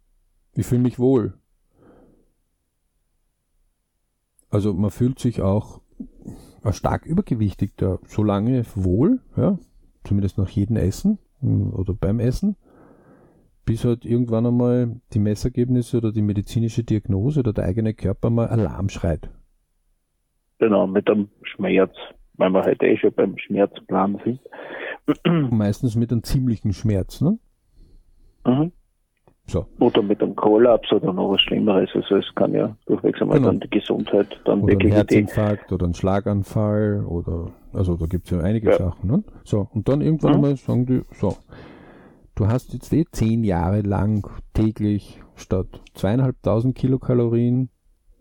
Ich 0.56 0.66
fühle 0.66 0.82
mich 0.82 1.00
wohl. 1.00 1.34
Also 4.50 4.74
man 4.74 4.92
fühlt 4.92 5.20
sich 5.20 5.42
auch 5.42 5.82
stark 6.72 7.06
übergewichtig 7.06 7.74
da 7.76 8.00
so 8.06 8.24
lange 8.24 8.64
wohl, 8.76 9.20
ja, 9.36 9.58
zumindest 10.04 10.38
nach 10.38 10.50
jedem 10.50 10.78
Essen 10.78 11.18
hm, 11.42 11.74
oder 11.74 11.94
beim 11.94 12.20
Essen, 12.20 12.56
bis 13.66 13.86
halt 13.86 14.06
irgendwann 14.06 14.46
einmal 14.46 15.02
die 15.14 15.20
Messergebnisse 15.20 15.98
oder 15.98 16.12
die 16.12 16.22
medizinische 16.22 16.84
Diagnose 16.84 17.42
oder 17.42 17.54
der 17.54 17.66
eigene 17.66 17.94
Körper 17.94 18.30
mal 18.30 18.48
Alarm 18.48 18.90
schreit. 18.90 19.30
Genau, 20.60 20.88
mit 20.88 21.08
dem 21.10 21.30
Schmerz, 21.44 21.96
weil 22.36 22.52
wir 22.52 22.62
halt 22.62 22.82
eh 22.84 22.98
schon 22.98 23.14
beim 23.14 23.38
Schmerzplan 23.38 24.20
sind. 24.24 24.40
Meistens 25.52 25.96
mit 25.96 26.12
einem 26.12 26.24
ziemlichen 26.24 26.74
Schmerz, 26.74 27.22
ne? 27.22 27.38
Mhm. 28.46 28.72
So. 29.46 29.66
Oder 29.80 30.02
mit 30.02 30.24
einem 30.24 30.36
Kollaps 30.36 30.92
oder 30.94 31.12
noch 31.12 31.32
was 31.32 31.42
Schlimmeres. 31.42 31.90
Also 31.94 32.16
es 32.16 32.34
kann 32.36 32.54
ja 32.54 32.78
durchwegs 32.86 33.22
einmal 33.22 33.40
genau. 33.40 33.50
dann 33.50 33.60
die 33.60 33.70
Gesundheit 33.70 34.40
dann 34.46 34.62
oder 34.62 34.72
wirklich. 34.72 34.94
Ein 34.94 34.96
Herzinfarkt 34.96 35.72
oder 35.74 35.86
ein 35.86 35.94
Schlaganfall 35.94 37.06
oder 37.06 37.52
also 37.74 37.98
da 37.98 38.06
gibt 38.06 38.26
es 38.26 38.32
ja 38.32 38.40
einige 38.40 38.72
ja. 38.72 38.78
Sachen. 38.78 39.10
Ne? 39.10 39.24
So, 39.44 39.68
und 39.74 39.90
dann 39.90 40.02
irgendwann 40.02 40.32
mhm. 40.32 40.36
einmal 40.36 40.56
sagen 40.56 40.86
die, 40.86 41.02
so, 41.12 41.36
du 42.36 42.48
hast 42.48 42.74
jetzt 42.74 42.94
eh 42.94 43.04
zehn 43.12 43.44
Jahre 43.44 43.82
lang 43.82 44.26
täglich 44.54 45.22
statt 45.36 45.68
zweieinhalbtausend 45.94 46.76
Kilokalorien 46.76 47.70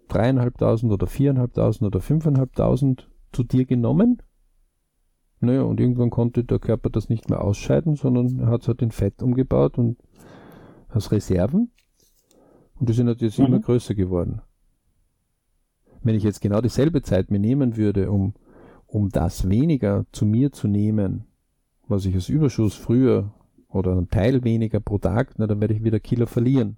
dreieinhalbtausend 0.08 0.92
oder 0.92 1.06
viereinhalbtausend 1.06 1.86
oder 1.86 2.00
fünfeinhalbtausend 2.00 3.08
zu 3.32 3.44
dir 3.44 3.64
genommen. 3.64 4.22
Naja, 5.42 5.62
und 5.62 5.80
irgendwann 5.80 6.10
konnte 6.10 6.44
der 6.44 6.58
Körper 6.58 6.88
das 6.88 7.08
nicht 7.08 7.28
mehr 7.28 7.42
ausscheiden, 7.42 7.96
sondern 7.96 8.38
er 8.38 8.46
hat 8.46 8.62
es 8.62 8.68
halt 8.68 8.80
in 8.80 8.92
Fett 8.92 9.22
umgebaut 9.22 9.76
und 9.76 9.98
als 10.88 11.10
Reserven 11.10 11.70
und 12.82 12.88
die 12.88 12.94
sind 12.94 13.06
natürlich 13.06 13.38
mhm. 13.38 13.46
immer 13.46 13.60
größer 13.60 13.94
geworden. 13.94 14.40
Wenn 16.02 16.16
ich 16.16 16.24
jetzt 16.24 16.40
genau 16.40 16.60
dieselbe 16.60 17.02
Zeit 17.02 17.30
mir 17.30 17.38
nehmen 17.38 17.76
würde, 17.76 18.10
um, 18.10 18.34
um 18.86 19.08
das 19.08 19.48
weniger 19.48 20.04
zu 20.10 20.26
mir 20.26 20.50
zu 20.50 20.66
nehmen, 20.66 21.26
was 21.86 22.06
ich 22.06 22.14
als 22.16 22.28
Überschuss 22.28 22.74
früher 22.74 23.32
oder 23.68 23.92
einen 23.92 24.10
Teil 24.10 24.42
weniger 24.42 24.80
pro 24.80 24.98
Tag, 24.98 25.34
na, 25.36 25.46
dann 25.46 25.60
werde 25.60 25.74
ich 25.74 25.84
wieder 25.84 26.00
Kilo 26.00 26.26
verlieren. 26.26 26.76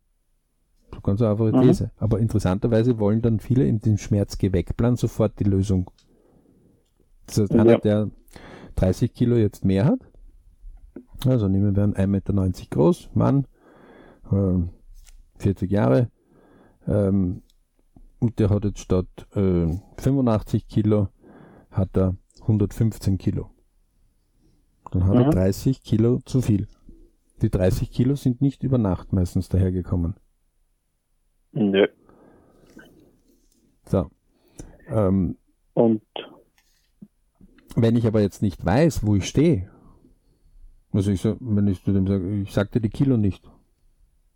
So 0.92 1.00
ganz 1.00 1.22
einfache 1.22 1.57
mhm. 1.57 1.62
These. 1.62 1.90
Aber 1.96 2.18
interessanterweise 2.18 2.98
wollen 2.98 3.22
dann 3.22 3.40
viele 3.40 3.66
in 3.66 3.81
den 3.81 3.96
Schmerzgeweckplan 3.96 4.96
sofort 4.96 5.40
die 5.40 5.44
Lösung. 5.44 5.90
Das 7.24 7.38
heißt, 7.38 7.55
einer, 7.55 7.79
der 7.79 8.11
30 8.75 9.13
Kilo 9.13 9.37
jetzt 9.37 9.65
mehr 9.65 9.85
hat, 9.85 10.01
also 11.27 11.49
nehmen 11.49 11.75
wir 11.75 11.83
einen 11.83 11.95
1,90 11.95 12.07
Meter 12.07 12.51
groß, 12.71 13.11
Mann, 13.15 13.47
40 14.31 15.71
äh, 15.71 15.75
Jahre. 15.75 16.11
Ähm, 16.87 17.43
und 18.21 18.39
der 18.39 18.51
hat 18.51 18.65
jetzt 18.65 18.81
statt 18.81 19.07
äh, 19.35 19.66
85 19.99 20.66
Kilo, 20.68 21.09
hat 21.70 21.97
er 21.97 22.16
115 22.43 23.18
Kilo. 23.18 23.51
Dann 24.91 25.07
hat 25.07 25.14
mhm. 25.14 25.20
er 25.22 25.31
30 25.31 25.83
Kilo 25.83 26.20
zu 26.25 26.41
viel. 26.41 26.68
Die 27.43 27.51
30 27.51 27.91
Kilo 27.91 28.14
sind 28.14 28.41
nicht 28.41 28.62
über 28.62 28.79
Nacht 28.79 29.12
meistens 29.12 29.49
dahergekommen. 29.49 30.14
Nö. 31.53 31.87
So. 33.87 34.11
Ähm, 34.89 35.37
und 35.75 36.03
wenn 37.77 37.97
ich 37.97 38.07
aber 38.07 38.20
jetzt 38.20 38.43
nicht 38.43 38.64
weiß, 38.64 39.05
wo 39.05 39.16
ich 39.16 39.27
stehe, 39.27 39.70
also 40.93 41.11
ich 41.11 41.20
so, 41.20 41.37
wenn 41.41 41.66
ich 41.66 41.83
zu 41.83 41.93
dem 41.93 42.07
sage, 42.07 42.41
ich 42.41 42.53
sagte 42.53 42.81
die 42.81 42.91
Kilo 42.91 43.16
nicht, 43.16 43.51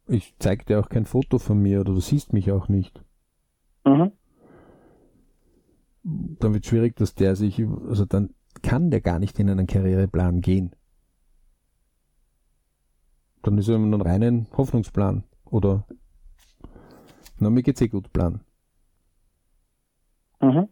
ich 0.08 0.34
zeig 0.38 0.66
dir 0.66 0.80
auch 0.80 0.88
kein 0.88 1.04
Foto 1.04 1.38
von 1.38 1.60
mir 1.60 1.80
oder 1.80 1.94
du 1.94 2.00
siehst 2.00 2.32
mich 2.32 2.50
auch 2.50 2.68
nicht. 2.68 3.04
Mhm. 3.84 4.12
Dann 6.02 6.54
wird 6.54 6.66
schwierig, 6.66 6.96
dass 6.96 7.14
der 7.14 7.36
sich, 7.36 7.60
also 7.88 8.04
dann 8.04 8.34
kann 8.62 8.90
der 8.90 9.00
gar 9.00 9.18
nicht 9.18 9.38
in 9.38 9.50
einen 9.50 9.66
Karriereplan 9.66 10.40
gehen. 10.40 10.74
Dann 13.42 13.58
ist 13.58 13.68
er 13.68 13.76
immer 13.76 14.04
ein 14.04 14.48
Hoffnungsplan 14.56 15.24
oder 15.44 15.86
na, 17.38 17.50
mir 17.50 17.62
geht's 17.62 17.80
eh 17.80 17.88
gut 17.88 18.12
Plan. 18.12 18.40
Mhm. 20.40 20.68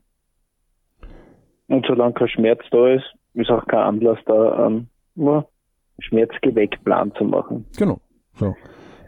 Und 1.68 1.84
solange 1.86 2.14
kein 2.14 2.28
Schmerz 2.28 2.62
da 2.70 2.88
ist, 2.88 3.04
ist 3.34 3.50
auch 3.50 3.66
kein 3.66 3.80
Anlass 3.80 4.18
da, 4.26 4.66
ähm, 4.66 4.88
Schmerzgeweckplan 5.98 7.12
zu 7.16 7.24
machen. 7.24 7.64
Genau. 7.76 8.00
So. 8.34 8.54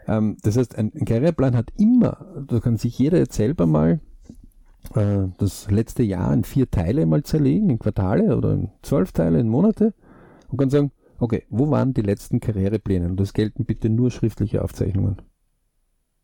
Ähm, 0.07 0.37
das 0.43 0.57
heißt, 0.57 0.77
ein, 0.77 0.91
ein 0.93 1.05
Karriereplan 1.05 1.55
hat 1.55 1.69
immer, 1.77 2.25
da 2.47 2.59
kann 2.59 2.77
sich 2.77 2.97
jeder 2.97 3.19
jetzt 3.19 3.35
selber 3.35 3.67
mal 3.67 3.99
äh, 4.95 5.27
das 5.37 5.69
letzte 5.69 6.03
Jahr 6.03 6.33
in 6.33 6.43
vier 6.43 6.69
Teile 6.69 7.05
mal 7.05 7.23
zerlegen, 7.23 7.69
in 7.69 7.79
Quartale 7.79 8.35
oder 8.35 8.53
in 8.53 8.69
zwölf 8.81 9.11
Teile, 9.11 9.39
in 9.39 9.47
Monate 9.47 9.93
und 10.49 10.57
kann 10.57 10.69
sagen, 10.69 10.91
okay, 11.19 11.43
wo 11.49 11.69
waren 11.69 11.93
die 11.93 12.01
letzten 12.01 12.39
Karrierepläne? 12.39 13.07
Und 13.07 13.19
das 13.19 13.33
gelten 13.33 13.65
bitte 13.65 13.89
nur 13.89 14.09
schriftliche 14.09 14.63
Aufzeichnungen. 14.63 15.21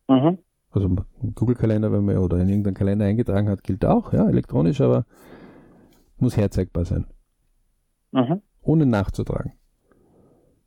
Mhm. 0.07 0.39
Also 0.71 0.87
im 0.87 1.35
Google-Kalender, 1.35 1.91
wenn 1.91 2.05
man 2.05 2.17
oder 2.17 2.37
in 2.37 2.49
irgendeinen 2.49 2.75
Kalender 2.75 3.05
eingetragen 3.05 3.49
hat, 3.49 3.63
gilt 3.63 3.85
auch, 3.85 4.13
ja, 4.13 4.27
elektronisch, 4.27 4.81
aber 4.81 5.05
muss 6.17 6.37
herzeigbar 6.37 6.85
sein. 6.85 7.07
Mhm. 8.11 8.41
Ohne 8.61 8.85
nachzutragen. 8.85 9.53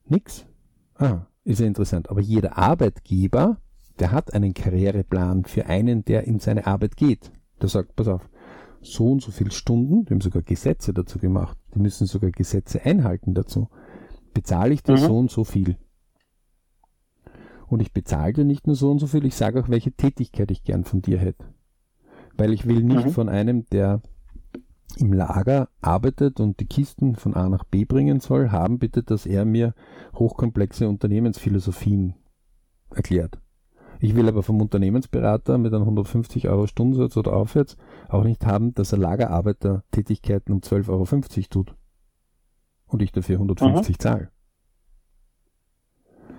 Nix. 0.04 0.46
Ah, 0.94 1.26
ist 1.44 1.60
ja 1.60 1.66
interessant. 1.66 2.10
Aber 2.10 2.20
jeder 2.20 2.58
Arbeitgeber, 2.58 3.58
der 3.98 4.12
hat 4.12 4.34
einen 4.34 4.54
Karriereplan 4.54 5.44
für 5.44 5.66
einen, 5.66 6.04
der 6.04 6.24
in 6.24 6.40
seine 6.40 6.66
Arbeit 6.66 6.96
geht. 6.96 7.32
Der 7.60 7.68
sagt, 7.68 7.96
pass 7.96 8.08
auf, 8.08 8.28
so 8.80 9.10
und 9.10 9.22
so 9.22 9.30
viele 9.30 9.50
Stunden, 9.50 10.04
die 10.04 10.14
haben 10.14 10.20
sogar 10.20 10.42
Gesetze 10.42 10.92
dazu 10.92 11.18
gemacht, 11.18 11.58
die 11.74 11.80
müssen 11.80 12.06
sogar 12.06 12.30
Gesetze 12.30 12.82
einhalten 12.84 13.34
dazu, 13.34 13.68
bezahle 14.34 14.72
ich 14.72 14.82
dir 14.82 14.92
mhm. 14.92 14.98
so 14.98 15.18
und 15.18 15.30
so 15.30 15.44
viel. 15.44 15.76
Und 17.66 17.80
ich 17.80 17.92
bezahle 17.92 18.32
dir 18.32 18.44
nicht 18.44 18.66
nur 18.66 18.76
so 18.76 18.90
und 18.90 18.98
so 18.98 19.06
viel, 19.06 19.26
ich 19.26 19.34
sage 19.34 19.60
auch, 19.60 19.68
welche 19.68 19.92
Tätigkeit 19.92 20.50
ich 20.50 20.62
gern 20.62 20.84
von 20.84 21.02
dir 21.02 21.18
hätte. 21.18 21.44
Weil 22.36 22.52
ich 22.52 22.66
will 22.66 22.82
nicht 22.82 23.06
mhm. 23.06 23.10
von 23.10 23.28
einem, 23.28 23.66
der 23.66 24.00
im 24.96 25.12
Lager 25.12 25.68
arbeitet 25.80 26.40
und 26.40 26.60
die 26.60 26.66
Kisten 26.66 27.16
von 27.16 27.34
A 27.34 27.48
nach 27.48 27.64
B 27.64 27.84
bringen 27.84 28.20
soll, 28.20 28.50
haben 28.50 28.78
bitte, 28.78 29.02
dass 29.02 29.26
er 29.26 29.44
mir 29.44 29.74
hochkomplexe 30.14 30.88
Unternehmensphilosophien 30.88 32.14
erklärt. 32.90 33.38
Ich 34.00 34.14
will 34.14 34.28
aber 34.28 34.42
vom 34.42 34.60
Unternehmensberater 34.60 35.58
mit 35.58 35.74
einem 35.74 35.82
150 35.82 36.48
Euro 36.48 36.66
Stundensatz 36.66 37.16
oder 37.16 37.32
aufwärts 37.32 37.76
auch 38.08 38.24
nicht 38.24 38.46
haben, 38.46 38.74
dass 38.74 38.92
er 38.92 38.98
Lagerarbeiter 38.98 39.82
Tätigkeiten 39.90 40.52
um 40.52 40.60
12,50 40.60 40.88
Euro 40.90 41.48
tut. 41.50 41.74
Und 42.86 43.02
ich 43.02 43.12
dafür 43.12 43.36
150 43.36 43.96
mhm. 43.96 44.00
zahle. 44.00 44.30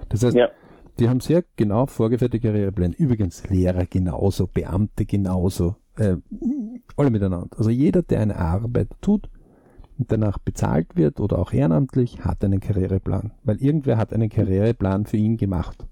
Das 0.07 0.23
heißt, 0.23 0.35
ja. 0.35 0.49
die 0.99 1.09
haben 1.09 1.19
sehr 1.19 1.43
genau 1.57 1.85
vorgefertigte 1.85 2.47
Karrierepläne. 2.47 2.95
Übrigens 2.95 3.47
Lehrer 3.49 3.85
genauso, 3.85 4.47
Beamte 4.47 5.05
genauso, 5.05 5.75
äh, 5.97 6.15
alle 6.97 7.09
miteinander. 7.09 7.47
Also 7.57 7.69
jeder, 7.69 8.01
der 8.01 8.21
eine 8.21 8.37
Arbeit 8.37 8.89
tut 9.01 9.29
und 9.97 10.11
danach 10.11 10.37
bezahlt 10.39 10.95
wird 10.95 11.19
oder 11.19 11.39
auch 11.39 11.53
ehrenamtlich, 11.53 12.23
hat 12.23 12.43
einen 12.43 12.59
Karriereplan. 12.59 13.31
Weil 13.43 13.57
irgendwer 13.57 13.97
hat 13.97 14.13
einen 14.13 14.29
Karriereplan 14.29 15.05
für 15.05 15.17
ihn 15.17 15.37
gemacht. 15.37 15.85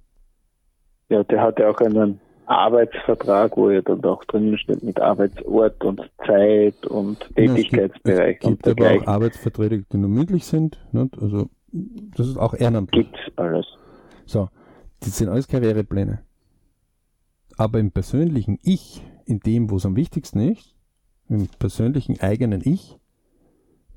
Ja, 1.09 1.23
der 1.23 1.41
hat 1.41 1.59
ja 1.59 1.69
auch 1.69 1.79
einen 1.79 2.19
Arbeitsvertrag, 2.45 3.57
wo 3.57 3.69
ja 3.69 3.81
dann 3.81 4.03
auch 4.05 4.23
drin 4.25 4.57
steht 4.57 4.83
mit 4.83 4.99
Arbeitsort 5.01 5.83
und 5.83 6.01
Zeit 6.25 6.85
und 6.85 7.19
Tätigkeitsbereich. 7.35 8.39
Ja, 8.43 8.49
es 8.49 8.55
gibt, 8.55 8.67
es 8.67 8.75
gibt 8.75 8.81
aber 8.81 9.01
auch 9.01 9.07
Arbeitsverträge, 9.07 9.83
die 9.91 9.97
nur 9.97 10.09
mündlich 10.09 10.45
sind. 10.45 10.79
Nicht? 10.91 11.17
Also 11.21 11.49
das 11.71 12.27
ist 12.27 12.37
auch 12.37 12.53
ehrenamtlich. 12.53 13.11
Gibt's 13.11 13.37
alles. 13.37 13.65
So, 14.25 14.49
das 15.01 15.17
sind 15.17 15.29
alles 15.29 15.47
Karrierepläne. 15.47 16.19
Aber 17.57 17.79
im 17.79 17.91
persönlichen 17.91 18.59
Ich, 18.61 19.01
in 19.25 19.39
dem, 19.39 19.69
wo 19.69 19.77
es 19.77 19.85
am 19.85 19.95
wichtigsten 19.95 20.39
ist, 20.39 20.76
im 21.29 21.47
persönlichen 21.59 22.19
eigenen 22.19 22.61
Ich, 22.63 22.97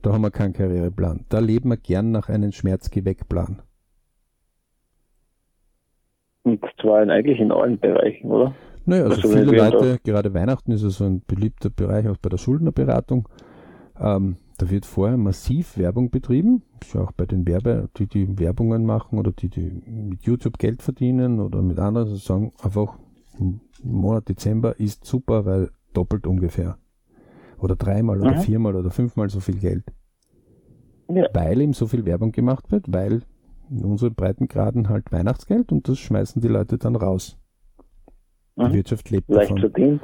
da 0.02 0.12
haben 0.12 0.22
wir 0.22 0.30
keinen 0.30 0.52
Karriereplan. 0.52 1.26
Da 1.28 1.38
leben 1.38 1.70
wir 1.70 1.76
gern 1.76 2.10
nach 2.10 2.28
einem 2.28 2.52
Schmerzgeweckplan. 2.52 3.62
Und 6.42 6.64
zwar 6.80 7.02
in, 7.02 7.10
eigentlich 7.10 7.38
in 7.38 7.52
allen 7.52 7.78
Bereichen, 7.78 8.30
oder? 8.30 8.54
Naja, 8.86 9.04
also, 9.04 9.16
also 9.16 9.28
viele 9.28 9.56
Leute, 9.56 9.98
gerade 10.02 10.32
Weihnachten 10.32 10.72
ist 10.72 10.82
es 10.82 10.96
so 10.96 11.04
ein 11.04 11.22
beliebter 11.26 11.68
Bereich 11.70 12.08
auch 12.08 12.16
bei 12.16 12.30
der 12.30 12.38
Schuldnerberatung. 12.38 13.28
Ähm, 14.00 14.36
da 14.56 14.70
wird 14.70 14.86
vorher 14.86 15.18
massiv 15.18 15.76
Werbung 15.76 16.10
betrieben. 16.10 16.62
Ist 16.80 16.94
ja 16.94 17.02
auch 17.02 17.12
bei 17.12 17.26
den 17.26 17.46
Werbe, 17.46 17.90
die 17.96 18.06
die 18.06 18.38
Werbungen 18.38 18.86
machen 18.86 19.18
oder 19.18 19.32
die, 19.32 19.48
die 19.48 19.82
mit 19.86 20.22
YouTube 20.22 20.58
Geld 20.58 20.82
verdienen 20.82 21.40
oder 21.40 21.60
mit 21.60 21.78
anderen, 21.78 22.08
also 22.08 22.16
sagen 22.16 22.52
einfach, 22.62 22.98
im 23.38 23.60
Monat 23.82 24.28
Dezember 24.28 24.78
ist 24.78 25.04
super, 25.04 25.44
weil 25.44 25.70
doppelt 25.92 26.26
ungefähr. 26.26 26.78
Oder 27.60 27.76
dreimal 27.76 28.20
oder 28.20 28.36
mhm. 28.36 28.40
viermal 28.40 28.76
oder 28.76 28.90
fünfmal 28.90 29.28
so 29.28 29.40
viel 29.40 29.58
Geld. 29.58 29.84
Ja. 31.08 31.26
Weil 31.32 31.60
ihm 31.60 31.72
so 31.72 31.86
viel 31.86 32.04
Werbung 32.06 32.32
gemacht 32.32 32.70
wird, 32.70 32.92
weil 32.92 33.22
in 33.70 33.84
unseren 33.84 34.14
Breitengraden 34.14 34.88
halt 34.88 35.12
Weihnachtsgeld 35.12 35.72
und 35.72 35.88
das 35.88 35.98
schmeißen 35.98 36.40
die 36.40 36.48
Leute 36.48 36.78
dann 36.78 36.96
raus. 36.96 37.38
Die 38.56 38.64
mhm. 38.64 38.72
Wirtschaft 38.72 39.10
lebt 39.10 39.28
Leicht 39.28 39.50
davon. 39.50 39.60
verdient. 39.60 40.02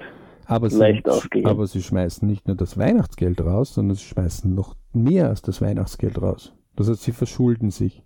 Aber 0.49 0.71
sie, 0.71 1.03
aber 1.45 1.67
sie 1.67 1.83
schmeißen 1.83 2.27
nicht 2.27 2.47
nur 2.47 2.57
das 2.57 2.79
Weihnachtsgeld 2.79 3.41
raus, 3.41 3.75
sondern 3.75 3.97
sie 3.97 4.05
schmeißen 4.05 4.55
noch 4.55 4.77
mehr 4.93 5.29
als 5.29 5.43
das 5.43 5.61
Weihnachtsgeld 5.61 6.23
raus. 6.23 6.55
Das 6.77 6.89
heißt, 6.89 7.03
sie 7.03 7.13
verschulden 7.13 7.71
sich. 7.71 8.05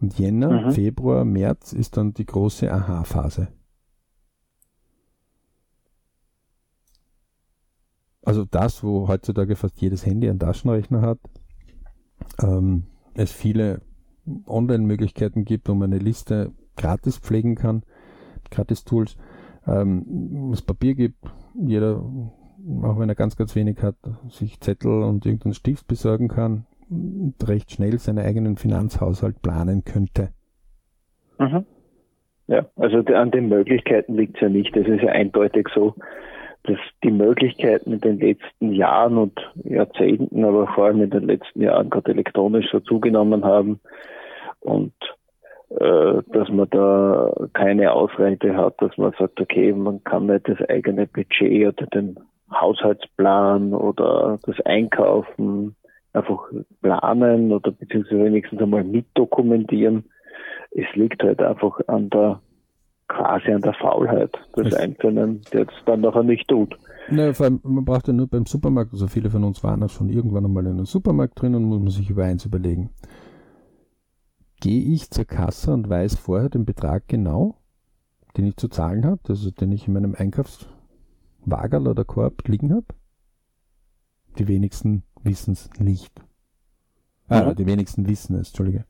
Und 0.00 0.18
Jänner, 0.18 0.66
mhm. 0.66 0.70
Februar, 0.72 1.24
März 1.24 1.72
ist 1.72 1.96
dann 1.96 2.14
die 2.14 2.26
große 2.26 2.72
Aha-Phase. 2.72 3.48
Also 8.24 8.44
das, 8.44 8.84
wo 8.84 9.08
heutzutage 9.08 9.56
fast 9.56 9.80
jedes 9.80 10.06
Handy 10.06 10.28
einen 10.28 10.38
Taschenrechner 10.38 11.02
hat, 11.02 11.18
ähm, 12.42 12.84
es 13.14 13.32
viele 13.32 13.82
Online-Möglichkeiten 14.46 15.44
gibt, 15.44 15.68
wo 15.68 15.74
man 15.74 15.92
eine 15.92 16.02
Liste 16.02 16.52
gratis 16.76 17.18
pflegen 17.18 17.56
kann, 17.56 17.82
gratis 18.50 18.84
Tools, 18.84 19.16
ähm, 19.66 20.50
es 20.52 20.62
Papier 20.62 20.94
gibt, 20.94 21.18
jeder, 21.54 21.96
auch 22.82 22.98
wenn 22.98 23.08
er 23.08 23.14
ganz, 23.14 23.36
ganz 23.36 23.54
wenig 23.56 23.82
hat, 23.82 23.96
sich 24.28 24.60
Zettel 24.60 25.02
und 25.02 25.26
irgendeinen 25.26 25.54
Stift 25.54 25.86
besorgen 25.88 26.28
kann 26.28 26.66
und 26.88 27.36
recht 27.46 27.72
schnell 27.72 27.98
seinen 27.98 28.24
eigenen 28.24 28.56
Finanzhaushalt 28.56 29.42
planen 29.42 29.84
könnte. 29.84 30.30
Mhm. 31.38 31.64
Ja, 32.48 32.66
also 32.76 32.98
an 32.98 33.30
den 33.30 33.48
Möglichkeiten 33.48 34.14
liegt 34.14 34.36
es 34.36 34.42
ja 34.42 34.48
nicht. 34.48 34.76
Es 34.76 34.86
ist 34.86 35.02
ja 35.02 35.10
eindeutig 35.10 35.68
so, 35.74 35.94
dass 36.64 36.78
die 37.02 37.10
Möglichkeiten 37.10 37.92
in 37.92 38.00
den 38.00 38.20
letzten 38.20 38.72
Jahren 38.72 39.18
und 39.18 39.52
Jahrzehnten, 39.64 40.44
aber 40.44 40.68
vor 40.68 40.86
allem 40.86 41.02
in 41.02 41.10
den 41.10 41.26
letzten 41.26 41.60
Jahren 41.62 41.90
gerade 41.90 42.12
elektronisch 42.12 42.70
so 42.70 42.80
zugenommen 42.80 43.44
haben 43.44 43.80
und 44.60 44.92
äh, 45.70 46.22
dass 46.32 46.48
man 46.50 46.68
da 46.70 47.32
keine 47.54 47.92
Ausrede 47.92 48.56
hat, 48.56 48.80
dass 48.80 48.96
man 48.96 49.12
sagt, 49.18 49.40
okay, 49.40 49.72
man 49.72 50.04
kann 50.04 50.26
nicht 50.26 50.48
das 50.48 50.60
eigene 50.68 51.06
Budget 51.06 51.66
oder 51.66 51.86
den 51.86 52.18
Haushaltsplan 52.52 53.74
oder 53.74 54.38
das 54.44 54.60
Einkaufen 54.66 55.74
einfach 56.12 56.50
planen 56.82 57.52
oder 57.52 57.72
beziehungsweise 57.72 58.24
wenigstens 58.24 58.60
einmal 58.60 58.84
mitdokumentieren. 58.84 60.04
Es 60.70 60.86
liegt 60.94 61.22
halt 61.22 61.40
einfach 61.40 61.80
an 61.86 62.10
der 62.10 62.40
quasi 63.08 63.52
an 63.52 63.60
der 63.60 63.74
Faulheit 63.74 64.32
des 64.56 64.74
Einzelnen, 64.74 65.42
der 65.52 65.62
es 65.62 65.84
dann 65.84 66.00
nachher 66.00 66.22
nicht 66.22 66.48
tut. 66.48 66.76
Naja, 67.10 67.32
vor 67.32 67.44
allem, 67.44 67.60
man 67.62 67.84
braucht 67.84 68.08
ja 68.08 68.12
nur 68.12 68.28
beim 68.28 68.46
Supermarkt, 68.46 68.92
also 68.92 69.06
viele 69.06 69.30
von 69.30 69.44
uns 69.44 69.62
waren 69.62 69.82
auch 69.82 69.90
schon 69.90 70.08
irgendwann 70.08 70.44
einmal 70.44 70.66
in 70.66 70.72
einem 70.72 70.86
Supermarkt 70.86 71.40
drin 71.40 71.54
und 71.54 71.64
muss 71.64 71.80
man 71.80 71.90
sich 71.90 72.08
über 72.08 72.24
eins 72.24 72.44
überlegen. 72.44 72.90
Gehe 74.60 74.82
ich 74.94 75.10
zur 75.10 75.24
Kasse 75.24 75.72
und 75.72 75.88
weiß 75.88 76.16
vorher 76.16 76.48
den 76.48 76.64
Betrag 76.64 77.08
genau, 77.08 77.56
den 78.36 78.46
ich 78.46 78.56
zu 78.56 78.68
zahlen 78.68 79.04
habe, 79.04 79.20
also 79.28 79.50
den 79.50 79.72
ich 79.72 79.88
in 79.88 79.94
meinem 79.94 80.14
Einkaufswagen 80.14 81.86
oder 81.86 82.04
Korb 82.04 82.46
liegen 82.46 82.72
habe? 82.72 82.86
Die 84.38 84.48
wenigsten 84.48 85.02
wissen 85.22 85.52
es 85.52 85.68
nicht. 85.78 86.12
Ah, 87.28 87.50
mhm. 87.50 87.56
die 87.56 87.66
wenigsten 87.66 88.06
wissen 88.06 88.36
es, 88.36 88.48
Entschuldige. 88.48 88.84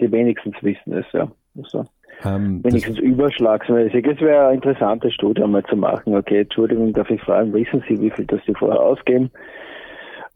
Die 0.00 0.10
wenigsten 0.10 0.52
wissen 0.62 0.92
es, 0.92 1.06
ja. 1.12 1.30
Also. 1.56 1.84
Ähm, 2.24 2.62
Wenigstens 2.62 2.98
überschlagsmäßig. 2.98 4.06
Es 4.06 4.20
wäre 4.20 4.46
eine 4.46 4.54
interessante 4.54 5.10
Studie 5.10 5.42
einmal 5.42 5.64
zu 5.64 5.76
machen. 5.76 6.14
Okay, 6.14 6.42
Entschuldigung, 6.42 6.92
darf 6.92 7.10
ich 7.10 7.20
fragen, 7.20 7.52
wissen 7.52 7.82
Sie, 7.88 8.00
wie 8.00 8.10
viel 8.10 8.26
das 8.26 8.40
Sie 8.46 8.54
vorher 8.54 8.80
ausgeben? 8.80 9.30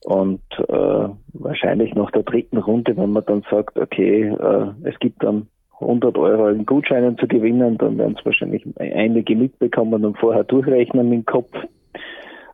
Und 0.05 0.43
äh, 0.68 1.09
wahrscheinlich 1.33 1.95
nach 1.95 2.11
der 2.11 2.22
dritten 2.22 2.59
Runde, 2.59 2.97
wenn 2.97 3.11
man 3.11 3.24
dann 3.27 3.43
sagt, 3.51 3.79
okay, 3.79 4.29
äh, 4.29 4.89
es 4.89 4.99
gibt 5.01 5.22
dann 5.22 5.49
100 5.81 6.16
Euro 6.16 6.49
in 6.49 6.64
Gutscheinen 6.64 7.18
zu 7.18 7.27
gewinnen, 7.27 7.77
dann 7.79 7.99
werden 7.99 8.16
es 8.18 8.24
wahrscheinlich 8.24 8.64
einige 8.79 9.37
mitbekommen 9.37 10.05
und 10.05 10.18
vorher 10.18 10.45
durchrechnen 10.45 11.12
im 11.12 11.24
Kopf. 11.27 11.53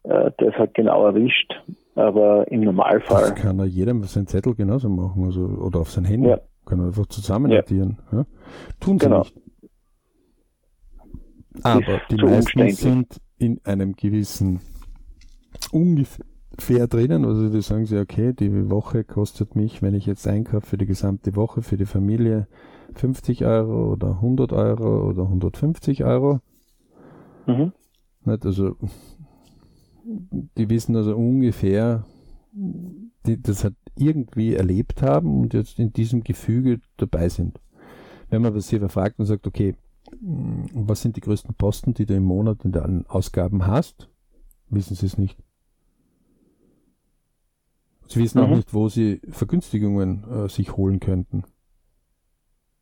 Äh, 0.04 0.30
das 0.38 0.54
hat 0.54 0.74
genau 0.74 1.06
erwischt. 1.06 1.54
Aber 1.94 2.50
im 2.50 2.62
Normalfall. 2.62 3.30
Das 3.30 3.34
kann 3.34 3.58
ja 3.58 3.66
jeder 3.66 3.92
mit 3.92 4.08
seinem 4.08 4.26
Zettel 4.26 4.54
genauso 4.54 4.88
machen, 4.88 5.24
also, 5.24 5.42
oder 5.42 5.80
auf 5.80 5.90
sein 5.90 6.06
Handy. 6.06 6.30
Ja. 6.30 6.38
Können 6.64 6.86
einfach 6.86 7.06
zusammen 7.06 7.50
ja. 7.50 7.60
addieren. 7.60 7.98
Ja? 8.12 8.24
Tun 8.80 8.98
sie 8.98 9.06
genau. 9.06 9.20
nicht. 9.20 9.34
Aber 11.62 12.00
die 12.10 12.16
meisten 12.16 12.70
sind 12.70 13.20
in 13.38 13.60
einem 13.64 13.94
gewissen 13.94 14.60
ungefähr 15.70 16.86
drinnen, 16.86 17.24
also 17.24 17.48
die 17.48 17.60
sagen 17.60 17.86
sie, 17.86 17.98
okay, 17.98 18.32
die 18.32 18.70
Woche 18.70 19.04
kostet 19.04 19.56
mich, 19.56 19.82
wenn 19.82 19.94
ich 19.94 20.06
jetzt 20.06 20.26
einkaufe 20.26 20.66
für 20.66 20.78
die 20.78 20.86
gesamte 20.86 21.36
Woche, 21.36 21.62
für 21.62 21.76
die 21.76 21.86
Familie, 21.86 22.46
50 22.94 23.44
Euro 23.44 23.92
oder 23.92 24.08
100 24.12 24.52
Euro 24.52 25.08
oder 25.08 25.22
150 25.22 26.04
Euro. 26.04 26.40
Mhm. 27.46 27.72
Nicht? 28.24 28.46
Also, 28.46 28.76
die 30.04 30.70
wissen 30.70 30.96
also 30.96 31.16
ungefähr, 31.16 32.04
die 33.26 33.40
das 33.40 33.64
halt 33.64 33.76
irgendwie 33.96 34.54
erlebt 34.54 35.02
haben 35.02 35.40
und 35.40 35.54
jetzt 35.54 35.78
in 35.78 35.92
diesem 35.92 36.24
Gefüge 36.24 36.80
dabei 36.96 37.28
sind. 37.28 37.60
Wenn 38.30 38.42
man 38.42 38.58
sie 38.60 38.80
fragt 38.88 39.18
und 39.18 39.26
sagt, 39.26 39.46
okay, 39.46 39.74
was 40.20 41.02
sind 41.02 41.16
die 41.16 41.20
größten 41.20 41.54
Posten, 41.54 41.94
die 41.94 42.06
du 42.06 42.14
im 42.14 42.24
Monat 42.24 42.64
in 42.64 42.72
deinen 42.72 43.06
Ausgaben 43.06 43.66
hast, 43.66 44.08
wissen 44.68 44.94
sie 44.94 45.06
es 45.06 45.18
nicht. 45.18 45.38
Sie 48.06 48.20
wissen 48.20 48.38
mhm. 48.38 48.44
auch 48.44 48.56
nicht, 48.56 48.74
wo 48.74 48.88
sie 48.88 49.20
Vergünstigungen 49.28 50.24
äh, 50.30 50.48
sich 50.48 50.76
holen 50.76 51.00
könnten. 51.00 51.44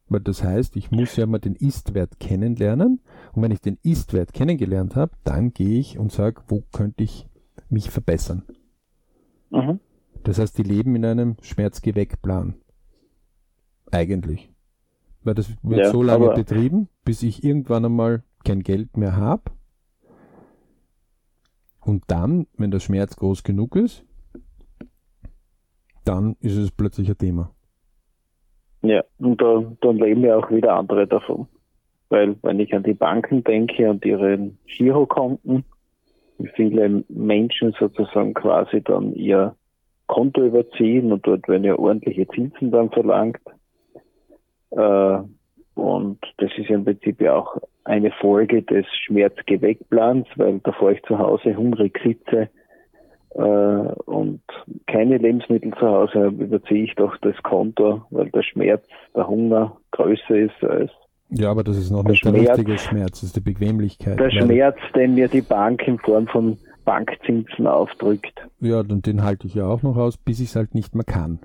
Weil 0.08 0.20
das 0.20 0.42
heißt, 0.42 0.76
ich 0.76 0.90
muss 0.90 1.14
ja 1.14 1.26
mal 1.26 1.38
den 1.38 1.54
Ist-Wert 1.54 2.18
kennenlernen. 2.18 3.00
Und 3.32 3.42
wenn 3.42 3.52
ich 3.52 3.60
den 3.60 3.78
Ist-Wert 3.82 4.32
kennengelernt 4.32 4.96
habe, 4.96 5.12
dann 5.22 5.52
gehe 5.52 5.78
ich 5.78 5.98
und 5.98 6.10
sage, 6.10 6.42
wo 6.48 6.64
könnte 6.72 7.04
ich 7.04 7.28
mich 7.68 7.90
verbessern. 7.90 8.42
Mhm. 9.50 9.78
Das 10.24 10.38
heißt, 10.38 10.58
die 10.58 10.62
leben 10.62 10.94
in 10.96 11.04
einem 11.04 11.36
Schmerzgeweckplan. 11.42 12.54
Eigentlich. 13.90 14.50
Weil 15.22 15.34
das 15.34 15.50
wird 15.62 15.80
ja, 15.80 15.90
so 15.90 16.02
lange 16.02 16.32
betrieben, 16.34 16.88
bis 17.04 17.22
ich 17.22 17.44
irgendwann 17.44 17.84
einmal 17.84 18.22
kein 18.44 18.60
Geld 18.60 18.96
mehr 18.96 19.16
habe. 19.16 19.50
Und 21.80 22.04
dann, 22.08 22.46
wenn 22.56 22.70
der 22.70 22.80
Schmerz 22.80 23.16
groß 23.16 23.42
genug 23.42 23.76
ist, 23.76 24.04
dann 26.04 26.36
ist 26.40 26.56
es 26.56 26.70
plötzlich 26.70 27.08
ein 27.08 27.18
Thema. 27.18 27.54
Ja, 28.82 29.04
und 29.18 29.40
da, 29.40 29.62
dann 29.80 29.96
leben 29.96 30.22
ja 30.22 30.36
auch 30.36 30.50
wieder 30.50 30.74
andere 30.74 31.06
davon. 31.06 31.48
Weil 32.08 32.36
wenn 32.42 32.60
ich 32.60 32.74
an 32.74 32.82
die 32.82 32.94
Banken 32.94 33.44
denke 33.44 33.88
und 33.90 34.04
ihre 34.04 34.50
Girokonten, 34.66 35.64
wie 36.38 36.48
viele 36.54 37.04
Menschen 37.08 37.74
sozusagen 37.78 38.34
quasi 38.34 38.82
dann 38.82 39.14
ihr 39.14 39.54
Konto 40.10 40.44
überziehen 40.44 41.12
und 41.12 41.24
dort 41.24 41.46
werden 41.48 41.62
ja 41.62 41.78
ordentliche 41.78 42.26
Zinsen 42.26 42.72
dann 42.72 42.90
verlangt. 42.90 43.40
Äh, 44.72 45.18
und 45.74 46.18
das 46.38 46.50
ist 46.56 46.68
im 46.68 46.84
Prinzip 46.84 47.20
ja 47.20 47.36
auch 47.36 47.56
eine 47.84 48.10
Folge 48.20 48.62
des 48.62 48.86
Schmerzgeweckplans, 49.04 50.26
weil 50.34 50.58
bevor 50.58 50.90
ich 50.90 51.02
zu 51.04 51.16
Hause 51.16 51.56
hungrig 51.56 51.98
sitze, 52.04 52.48
äh, 53.36 53.40
und 53.40 54.42
keine 54.88 55.18
Lebensmittel 55.18 55.72
zu 55.74 55.86
Hause 55.86 56.24
habe, 56.24 56.44
überziehe 56.44 56.84
ich 56.84 56.94
doch 56.96 57.16
das 57.18 57.36
Konto, 57.44 58.02
weil 58.10 58.30
der 58.30 58.42
Schmerz, 58.42 58.82
der 59.14 59.28
Hunger 59.28 59.76
größer 59.92 60.36
ist 60.36 60.64
als 60.64 60.90
ja, 61.32 61.48
aber 61.48 61.62
das 61.62 61.76
ist 61.76 61.92
noch 61.92 62.02
nicht 62.02 62.24
der 62.24 62.30
Schmerz, 62.30 62.58
richtige 62.58 62.78
Schmerz, 62.78 63.20
das 63.20 63.22
ist 63.22 63.36
die 63.36 63.40
Bequemlichkeit. 63.40 64.18
Der 64.18 64.32
Schmerz, 64.32 64.76
den 64.96 65.14
mir 65.14 65.28
die 65.28 65.42
Bank 65.42 65.86
in 65.86 65.96
Form 66.00 66.26
von 66.26 66.58
Bankzinsen 66.90 67.68
aufdrückt. 67.68 68.48
Ja, 68.58 68.80
und 68.80 69.06
den 69.06 69.22
halte 69.22 69.46
ich 69.46 69.54
ja 69.54 69.64
auch 69.64 69.84
noch 69.84 69.96
aus, 69.96 70.16
bis 70.16 70.40
ich 70.40 70.48
es 70.48 70.56
halt 70.56 70.74
nicht 70.74 70.96
mehr 70.96 71.04
kann. 71.04 71.38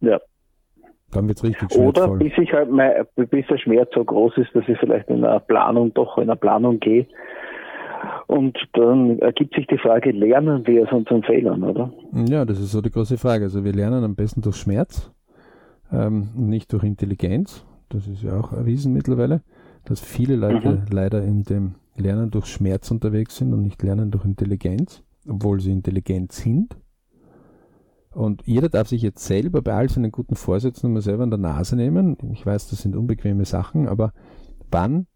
Ja. 0.00 0.20
Dann 1.10 1.28
wird 1.28 1.36
es 1.36 1.44
richtig 1.44 1.70
schmerzvoll. 1.70 2.08
Oder 2.08 2.16
bis 2.16 2.32
ich 2.38 2.50
halt 2.50 2.70
mein, 2.70 3.04
bis 3.14 3.46
der 3.48 3.58
Schmerz 3.58 3.90
so 3.94 4.02
groß 4.02 4.38
ist, 4.38 4.54
dass 4.54 4.66
ich 4.68 4.78
vielleicht 4.78 5.10
in 5.10 5.22
einer 5.22 5.38
Planung 5.38 5.92
doch 5.92 6.16
in 6.16 6.24
einer 6.24 6.36
Planung 6.36 6.80
gehe 6.80 7.06
und 8.26 8.56
dann 8.72 9.18
ergibt 9.18 9.54
sich 9.54 9.66
die 9.66 9.76
Frage, 9.76 10.12
lernen 10.12 10.66
wir 10.66 10.84
aus 10.84 10.92
unseren 10.92 11.22
Fehlern, 11.24 11.62
oder? 11.62 11.92
Ja, 12.26 12.46
das 12.46 12.58
ist 12.58 12.72
so 12.72 12.80
die 12.80 12.90
große 12.90 13.18
Frage. 13.18 13.44
Also 13.44 13.64
wir 13.64 13.74
lernen 13.74 14.02
am 14.02 14.14
besten 14.14 14.40
durch 14.40 14.56
Schmerz, 14.56 15.12
ähm, 15.92 16.30
nicht 16.34 16.72
durch 16.72 16.84
Intelligenz. 16.84 17.66
Das 17.90 18.08
ist 18.08 18.22
ja 18.22 18.40
auch 18.40 18.54
erwiesen 18.54 18.94
mittlerweile, 18.94 19.42
dass 19.84 20.00
viele 20.00 20.36
Leute 20.36 20.70
mhm. 20.70 20.84
leider 20.90 21.22
in 21.22 21.42
dem 21.42 21.74
Lernen 21.96 22.30
durch 22.30 22.46
Schmerz 22.46 22.90
unterwegs 22.90 23.36
sind 23.36 23.52
und 23.52 23.62
nicht 23.62 23.82
lernen 23.82 24.10
durch 24.10 24.24
Intelligenz, 24.24 25.02
obwohl 25.28 25.60
sie 25.60 25.72
intelligent 25.72 26.32
sind. 26.32 26.76
Und 28.10 28.42
jeder 28.46 28.68
darf 28.68 28.88
sich 28.88 29.02
jetzt 29.02 29.24
selber 29.24 29.62
bei 29.62 29.72
all 29.72 29.88
seinen 29.88 30.12
guten 30.12 30.36
Vorsätzen 30.36 30.92
mal 30.92 31.00
selber 31.00 31.22
an 31.22 31.30
der 31.30 31.38
Nase 31.38 31.76
nehmen. 31.76 32.16
Ich 32.32 32.44
weiß, 32.44 32.68
das 32.68 32.82
sind 32.82 32.94
unbequeme 32.94 33.44
Sachen, 33.44 33.88
aber 33.88 34.12
wann 34.70 35.06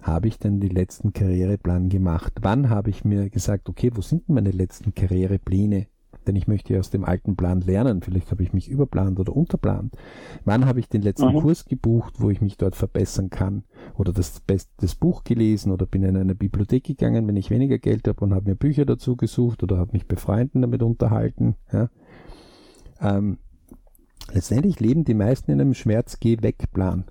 habe 0.00 0.28
ich 0.28 0.38
denn 0.38 0.60
die 0.60 0.68
letzten 0.68 1.12
Karriereplan 1.12 1.88
gemacht? 1.88 2.34
Wann 2.42 2.68
habe 2.68 2.90
ich 2.90 3.04
mir 3.04 3.30
gesagt, 3.30 3.68
okay, 3.68 3.90
wo 3.94 4.02
sind 4.02 4.28
meine 4.28 4.50
letzten 4.50 4.94
Karrierepläne? 4.94 5.86
Denn 6.26 6.36
ich 6.36 6.48
möchte 6.48 6.72
ja 6.72 6.80
aus 6.80 6.90
dem 6.90 7.04
alten 7.04 7.36
Plan 7.36 7.60
lernen. 7.60 8.02
Vielleicht 8.02 8.30
habe 8.30 8.42
ich 8.42 8.52
mich 8.52 8.68
überplant 8.68 9.20
oder 9.20 9.34
unterplant. 9.34 9.94
Wann 10.44 10.66
habe 10.66 10.80
ich 10.80 10.88
den 10.88 11.02
letzten 11.02 11.32
mhm. 11.32 11.40
Kurs 11.40 11.64
gebucht, 11.64 12.14
wo 12.18 12.30
ich 12.30 12.40
mich 12.40 12.56
dort 12.56 12.76
verbessern 12.76 13.30
kann? 13.30 13.64
Oder 13.96 14.12
das, 14.12 14.42
das 14.76 14.94
Buch 14.94 15.24
gelesen 15.24 15.72
oder 15.72 15.86
bin 15.86 16.02
in 16.02 16.16
eine 16.16 16.34
Bibliothek 16.34 16.84
gegangen, 16.84 17.26
wenn 17.28 17.36
ich 17.36 17.50
weniger 17.50 17.78
Geld 17.78 18.08
habe 18.08 18.24
und 18.24 18.34
habe 18.34 18.50
mir 18.50 18.56
Bücher 18.56 18.84
dazu 18.84 19.16
gesucht 19.16 19.62
oder 19.62 19.78
habe 19.78 19.92
mich 19.92 20.06
bei 20.06 20.16
Freunden 20.16 20.62
damit 20.62 20.82
unterhalten. 20.82 21.54
Ja? 21.72 21.90
Ähm, 23.00 23.38
letztendlich 24.32 24.80
leben 24.80 25.04
die 25.04 25.14
meisten 25.14 25.50
in 25.50 25.60
einem 25.60 25.74
Schmerz-Geh-Weg-Plan. 25.74 27.04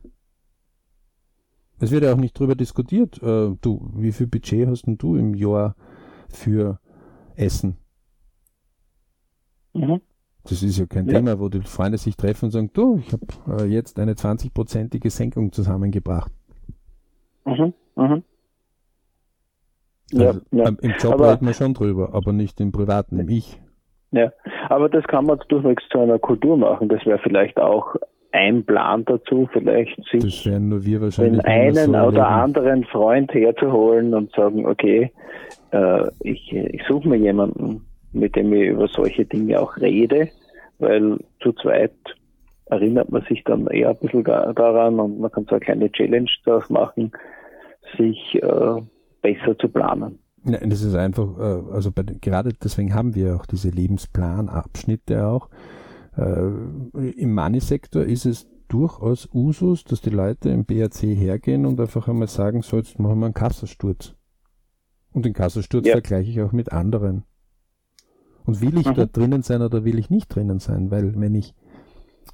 Es 1.80 1.92
wird 1.92 2.04
ja 2.04 2.14
auch 2.14 2.18
nicht 2.18 2.38
drüber 2.38 2.56
diskutiert. 2.56 3.22
Äh, 3.22 3.56
du, 3.62 3.92
wie 3.96 4.12
viel 4.12 4.28
Budget 4.28 4.68
hast 4.68 4.88
denn 4.88 4.98
du 4.98 5.16
im 5.16 5.34
Jahr 5.34 5.76
für 6.30 6.80
Essen? 7.36 7.78
Mhm. 9.76 10.02
Das 10.44 10.62
ist 10.62 10.78
ja 10.78 10.86
kein 10.86 11.08
ja. 11.08 11.16
Thema, 11.16 11.40
wo 11.40 11.50
die 11.50 11.62
Freunde 11.62 11.98
sich 11.98 12.16
treffen 12.16 12.46
und 12.46 12.52
sagen, 12.52 12.70
du, 12.74 12.98
ich 13.00 13.12
habe 13.12 13.64
äh, 13.64 13.66
jetzt 13.66 14.00
eine 14.00 14.14
20-prozentige 14.14 15.10
Senkung 15.10 15.52
zusammengebracht. 15.52 16.32
Mhm. 17.46 17.74
Mhm. 17.96 18.24
Also, 20.14 20.42
ja, 20.52 20.70
Im 20.82 20.94
Job 21.00 21.14
aber, 21.14 21.34
reden 21.34 21.48
wir 21.48 21.54
schon 21.54 21.74
drüber, 21.74 22.14
aber 22.14 22.32
nicht 22.32 22.62
im 22.62 22.72
Privaten, 22.72 23.20
im 23.20 23.30
Ich. 23.30 23.60
Ja, 24.12 24.32
aber 24.70 24.88
das 24.88 25.04
kann 25.06 25.26
man 25.26 25.40
durchwegs 25.50 25.84
zu 25.92 26.00
einer 26.00 26.20
Kultur 26.20 26.58
machen. 26.58 26.90
Das 26.90 27.04
wäre 27.06 27.20
vielleicht 27.20 27.58
auch 27.58 27.96
ein 28.32 28.66
Plan 28.66 29.04
dazu, 29.06 29.50
vielleicht 29.52 29.98
sich 30.12 30.44
den 30.44 30.72
einen 31.42 31.92
so 31.92 31.98
oder 31.98 32.28
anderen 32.28 32.84
Freund 32.86 33.34
herzuholen 33.34 34.14
und 34.14 34.32
sagen, 34.34 34.66
okay, 34.68 35.12
äh, 35.72 36.08
ich, 36.22 36.54
ich 36.54 36.82
suche 36.88 37.08
mir 37.08 37.18
jemanden, 37.18 37.86
mit 38.16 38.36
dem 38.36 38.54
ich 38.54 38.70
über 38.70 38.88
solche 38.88 39.26
Dinge 39.26 39.60
auch 39.60 39.78
rede, 39.78 40.30
weil 40.80 41.18
zu 41.42 41.54
zweit 41.54 41.94
erinnert 42.66 43.12
man 43.12 43.24
sich 43.30 43.44
dann 43.44 43.68
eher 43.68 43.90
ein 43.90 43.98
bisschen 43.98 44.24
daran 44.24 45.00
und 45.00 45.20
man 45.20 45.32
kann 45.32 45.46
so 45.46 45.52
eine 45.52 45.60
kleine 45.60 45.92
Challenge 45.92 46.30
daraus 46.46 46.70
machen, 46.70 47.12
sich 47.98 48.36
äh, 48.42 48.82
besser 49.22 49.58
zu 49.60 49.70
planen. 49.70 50.20
Ja, 50.46 50.58
das 50.60 50.82
ist 50.82 50.96
einfach, 50.96 51.38
äh, 51.38 51.74
also 51.74 51.92
bei, 51.92 52.04
gerade 52.04 52.54
deswegen 52.54 52.94
haben 52.94 53.14
wir 53.16 53.36
auch 53.36 53.46
diese 53.46 53.70
Lebensplanabschnitte 53.70 55.28
auch, 55.28 55.50
äh, 56.18 57.12
Im 57.18 57.34
Money-Sektor 57.34 58.04
ist 58.04 58.26
es 58.26 58.48
durchaus 58.68 59.30
Usus, 59.34 59.84
dass 59.84 60.02
die 60.02 60.10
Leute 60.10 60.50
im 60.50 60.66
BRC 60.66 61.04
hergehen 61.04 61.66
und 61.66 61.80
einfach 61.80 62.08
einmal 62.08 62.28
sagen, 62.28 62.62
so 62.62 62.78
jetzt 62.78 63.00
machen 63.00 63.20
wir 63.20 63.26
einen 63.26 63.34
Kassasturz. 63.34 64.16
Und 65.12 65.26
den 65.26 65.34
Kassasturz 65.34 65.88
ja. 65.88 65.94
vergleiche 65.94 66.30
ich 66.30 66.42
auch 66.42 66.52
mit 66.52 66.72
anderen. 66.72 67.24
Und 68.46 68.62
will 68.62 68.78
ich 68.78 68.86
mhm. 68.86 68.96
dort 68.96 69.18
drinnen 69.18 69.42
sein 69.42 69.62
oder 69.62 69.84
will 69.86 69.98
ich 69.98 70.10
nicht 70.10 70.34
drinnen 70.34 70.60
sein? 70.60 70.92
Weil 70.92 71.20
wenn 71.20 71.36
ich 71.36 71.56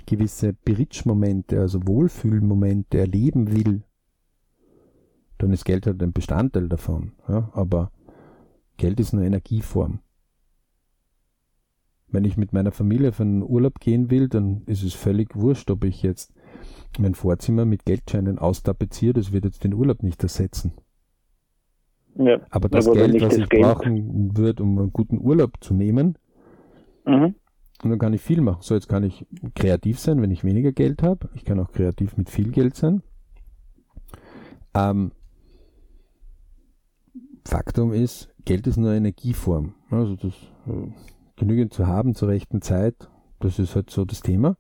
gewisse 0.05 0.53
Bridge-Momente, 0.53 1.59
also 1.59 1.86
Wohlfühlmomente 1.88 2.97
erleben 2.99 3.51
will, 3.51 3.84
dann 5.38 5.51
ist 5.51 5.66
Geld 5.66 5.88
halt 5.88 6.01
ein 6.03 6.14
Bestandteil 6.14 6.70
davon. 6.70 7.14
Ja? 7.28 7.49
Aber 7.53 7.91
Geld 8.78 8.99
ist 8.99 9.14
nur 9.14 9.24
Energieform. 9.24 9.99
Wenn 12.07 12.26
ich 12.26 12.36
mit 12.36 12.51
meiner 12.51 12.72
Familie 12.72 13.09
auf 13.09 13.22
einen 13.22 13.41
Urlaub 13.41 13.80
gehen 13.80 14.12
will, 14.12 14.28
dann 14.28 14.64
ist 14.66 14.84
es 14.84 14.93
völlig 14.93 15.36
wurscht, 15.36 15.72
ob 15.72 15.86
ich 15.86 16.03
jetzt 16.03 16.34
mein 16.99 17.16
Vorzimmer 17.16 17.64
mit 17.64 17.86
Geldscheinen 17.86 18.38
austapeziere, 18.38 19.14
das 19.14 19.32
wird 19.32 19.45
jetzt 19.45 19.64
den 19.64 19.74
Urlaub 19.74 20.03
nicht 20.03 20.22
ersetzen. 20.22 20.74
Ja, 22.16 22.39
aber 22.49 22.70
das 22.70 22.88
aber 22.88 22.95
Geld, 22.95 23.22
was 23.22 23.38
ich 23.38 23.49
Geld. 23.49 23.64
brauchen 23.64 24.38
würde, 24.38 24.64
um 24.64 24.78
einen 24.78 24.93
guten 24.93 25.20
Urlaub 25.20 25.53
zu 25.62 25.74
nehmen, 25.74 26.18
mhm. 27.05 27.36
und 27.84 27.89
dann 27.89 27.99
kann 27.99 28.14
ich 28.14 28.22
viel 28.22 28.41
machen. 28.41 28.62
So, 28.62 28.76
jetzt 28.76 28.89
kann 28.89 29.03
ich 29.03 29.26
kreativ 29.55 29.99
sein, 29.99 30.22
wenn 30.22 30.32
ich 30.32 30.43
weniger 30.43 30.72
Geld 30.72 31.03
habe. 31.03 31.30
Ich 31.36 31.45
kann 31.45 31.59
auch 31.59 31.72
kreativ 31.72 32.18
mit 32.18 32.30
viel 32.30 32.51
Geld 32.51 32.76
sein. 32.76 33.01
Ähm, 34.74 35.12
Faktum 37.45 37.93
ist, 37.93 38.30
Geld 38.45 38.68
ist 38.68 38.78
nur 38.78 38.93
Energieform. 38.93 39.74
Also 39.89 40.16
das 40.16 40.34
äh, 40.68 40.91
genügend 41.36 41.74
zu 41.74 41.88
haben 41.88 42.14
zur 42.14 42.30
rechten 42.30 42.62
Zeit, 42.62 43.09
das 43.39 43.59
ist 43.59 43.76
halt 43.76 43.89
so 43.89 44.05
das 44.05 44.22
Thema. 44.22 44.57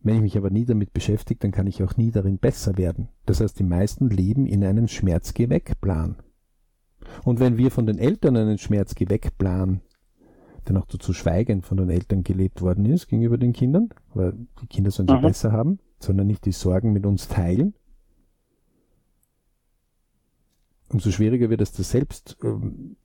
Wenn 0.00 0.16
ich 0.16 0.22
mich 0.22 0.36
aber 0.36 0.50
nie 0.50 0.64
damit 0.64 0.92
beschäftige, 0.92 1.38
dann 1.38 1.52
kann 1.52 1.68
ich 1.68 1.82
auch 1.82 1.96
nie 1.96 2.10
darin 2.10 2.38
besser 2.38 2.76
werden. 2.76 3.08
Das 3.24 3.40
heißt, 3.40 3.58
die 3.58 3.64
meisten 3.64 4.08
leben 4.08 4.46
in 4.46 4.64
einem 4.64 4.88
Schmerzgeweckplan. 4.88 6.16
Und 7.24 7.40
wenn 7.40 7.56
wir 7.56 7.70
von 7.70 7.86
den 7.86 7.98
Eltern 7.98 8.36
einen 8.36 8.58
Schmerzgeweckplan, 8.58 9.80
der 10.66 10.74
noch 10.74 10.86
zu 10.86 11.12
schweigen 11.12 11.62
von 11.62 11.76
den 11.76 11.90
Eltern 11.90 12.22
gelebt 12.22 12.62
worden 12.62 12.84
ist 12.86 13.08
gegenüber 13.08 13.36
den 13.36 13.52
Kindern, 13.52 13.90
weil 14.14 14.34
die 14.60 14.66
Kinder 14.66 14.90
sollen 14.90 15.08
es 15.08 15.20
besser 15.20 15.52
haben, 15.52 15.80
sondern 15.98 16.26
nicht 16.26 16.44
die 16.44 16.52
Sorgen 16.52 16.92
mit 16.92 17.04
uns 17.04 17.28
teilen, 17.28 17.74
umso 20.92 21.10
schwieriger 21.10 21.50
wird 21.50 21.60
es, 21.60 21.72
das 21.72 21.90
selbst 21.90 22.36
ähm, 22.44 22.96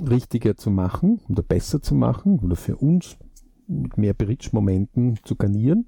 richtiger 0.00 0.56
zu 0.56 0.70
machen 0.70 1.20
oder 1.28 1.42
besser 1.42 1.82
zu 1.82 1.94
machen 1.94 2.38
oder 2.40 2.56
für 2.56 2.76
uns 2.76 3.16
mit 3.66 3.98
mehr 3.98 4.14
Bridge-Momenten 4.14 5.18
zu 5.24 5.36
garnieren, 5.36 5.86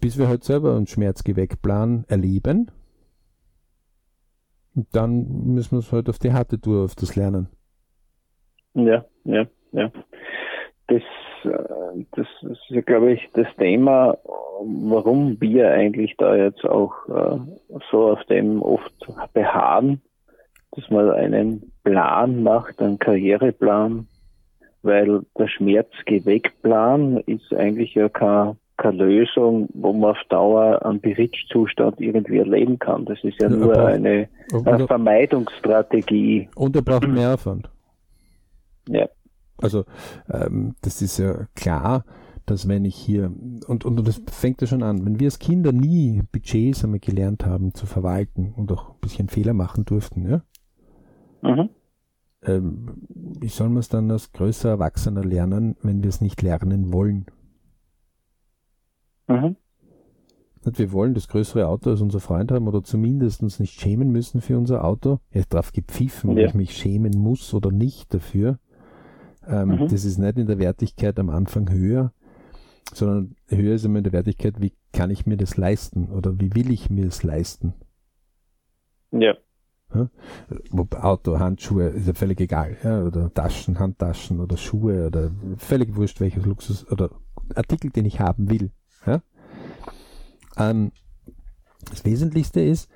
bis 0.00 0.18
wir 0.18 0.28
halt 0.28 0.44
selber 0.44 0.76
einen 0.76 0.86
Schmerzgeweckplan 0.86 2.04
erleben. 2.08 2.70
Dann 4.74 5.54
müssen 5.54 5.72
wir 5.72 5.78
es 5.80 5.92
halt 5.92 6.08
auf 6.08 6.18
die 6.18 6.32
harte 6.32 6.60
Tour, 6.60 6.84
auf 6.84 6.94
das 6.94 7.16
lernen. 7.16 7.48
Ja, 8.74 9.04
ja, 9.24 9.46
ja. 9.72 9.90
Das, 10.86 11.02
äh, 11.44 12.04
das 12.12 12.26
ist 12.42 12.62
ja, 12.68 12.80
glaube 12.80 13.12
ich, 13.12 13.28
das 13.34 13.48
Thema, 13.56 14.16
warum 14.62 15.40
wir 15.40 15.70
eigentlich 15.70 16.14
da 16.18 16.36
jetzt 16.36 16.64
auch 16.64 16.92
äh, 17.08 17.38
so 17.90 18.10
auf 18.12 18.24
dem 18.24 18.62
oft 18.62 18.92
beharren, 19.32 20.00
dass 20.72 20.88
man 20.90 21.10
einen 21.10 21.72
Plan 21.82 22.42
macht, 22.42 22.80
einen 22.80 22.98
Karriereplan, 22.98 24.06
weil 24.82 25.22
der 25.38 25.48
Schmerzgeweckplan 25.48 27.18
ist 27.26 27.52
eigentlich 27.52 27.94
ja 27.94 28.08
keine, 28.08 28.56
keine 28.80 29.04
Lösung, 29.04 29.68
wo 29.74 29.92
man 29.92 30.10
auf 30.10 30.18
Dauer 30.28 30.84
einen 30.84 31.00
Berichtzustand 31.00 32.00
irgendwie 32.00 32.38
erleben 32.38 32.78
kann. 32.78 33.04
Das 33.04 33.22
ist 33.22 33.40
ja, 33.40 33.48
ja 33.48 33.56
nur 33.56 33.78
eine, 33.78 34.28
eine 34.64 34.86
Vermeidungsstrategie. 34.86 36.48
Und 36.56 36.74
er 36.74 36.82
braucht 36.82 37.06
mehr 37.06 37.34
Aufwand. 37.34 37.70
Ja. 38.88 39.08
Also 39.58 39.84
ähm, 40.32 40.74
das 40.82 41.02
ist 41.02 41.18
ja 41.18 41.46
klar, 41.54 42.04
dass 42.46 42.66
wenn 42.66 42.84
ich 42.84 42.96
hier, 42.96 43.26
und, 43.68 43.84
und, 43.84 43.98
und 43.98 44.08
das 44.08 44.20
fängt 44.30 44.60
ja 44.62 44.66
schon 44.66 44.82
an, 44.82 45.04
wenn 45.04 45.20
wir 45.20 45.26
als 45.26 45.38
Kinder 45.38 45.72
nie 45.72 46.22
Budgets 46.32 46.82
einmal 46.82 46.98
gelernt 46.98 47.44
haben 47.44 47.74
zu 47.74 47.86
verwalten 47.86 48.54
und 48.56 48.72
auch 48.72 48.90
ein 48.90 49.00
bisschen 49.00 49.28
Fehler 49.28 49.52
machen 49.52 49.84
durften, 49.84 50.28
ja? 50.28 50.42
Mhm. 51.42 51.68
Ähm, 52.42 53.06
wie 53.08 53.48
soll 53.48 53.68
man 53.68 53.78
es 53.78 53.90
dann 53.90 54.10
als 54.10 54.32
größer 54.32 54.70
Erwachsener 54.70 55.22
lernen, 55.22 55.76
wenn 55.82 56.02
wir 56.02 56.08
es 56.08 56.22
nicht 56.22 56.40
lernen 56.40 56.92
wollen? 56.92 57.26
Mhm. 59.30 59.56
Und 60.62 60.78
wir 60.78 60.92
wollen 60.92 61.14
das 61.14 61.28
größere 61.28 61.66
Auto 61.68 61.90
als 61.90 62.02
unser 62.02 62.20
Freund 62.20 62.52
haben 62.52 62.68
oder 62.68 62.82
zumindest 62.82 63.42
uns 63.42 63.60
nicht 63.60 63.80
schämen 63.80 64.10
müssen 64.10 64.42
für 64.42 64.58
unser 64.58 64.84
Auto. 64.84 65.20
Er 65.30 65.44
drauf 65.44 65.72
gepfiffen, 65.72 66.36
ja. 66.36 66.42
ob 66.42 66.48
ich 66.50 66.54
mich 66.54 66.76
schämen 66.76 67.12
muss 67.16 67.54
oder 67.54 67.70
nicht 67.70 68.12
dafür. 68.12 68.58
Ähm, 69.46 69.70
mhm. 69.70 69.88
Das 69.88 70.04
ist 70.04 70.18
nicht 70.18 70.36
in 70.36 70.46
der 70.46 70.58
Wertigkeit 70.58 71.18
am 71.18 71.30
Anfang 71.30 71.70
höher, 71.70 72.12
sondern 72.92 73.36
höher 73.48 73.74
ist 73.74 73.86
immer 73.86 73.98
in 73.98 74.04
der 74.04 74.12
Wertigkeit, 74.12 74.60
wie 74.60 74.74
kann 74.92 75.10
ich 75.10 75.24
mir 75.24 75.38
das 75.38 75.56
leisten 75.56 76.10
oder 76.10 76.38
wie 76.38 76.54
will 76.54 76.70
ich 76.70 76.90
mir 76.90 77.06
es 77.06 77.22
leisten? 77.22 77.72
Ja. 79.12 79.34
ja? 79.94 80.10
Auto, 81.00 81.38
Handschuhe, 81.38 81.88
ist 81.88 82.06
ja 82.06 82.12
völlig 82.12 82.38
egal. 82.38 82.76
Ja? 82.84 83.02
Oder 83.02 83.32
Taschen, 83.32 83.78
Handtaschen 83.78 84.40
oder 84.40 84.58
Schuhe 84.58 85.06
oder 85.06 85.30
völlig 85.56 85.96
wurscht, 85.96 86.20
welches 86.20 86.44
Luxus 86.44 86.86
oder 86.90 87.10
Artikel, 87.54 87.90
den 87.90 88.04
ich 88.04 88.20
haben 88.20 88.50
will. 88.50 88.70
Ja? 89.06 89.22
Ähm, 90.56 90.92
das 91.90 92.04
Wesentlichste 92.04 92.60
ist, 92.60 92.90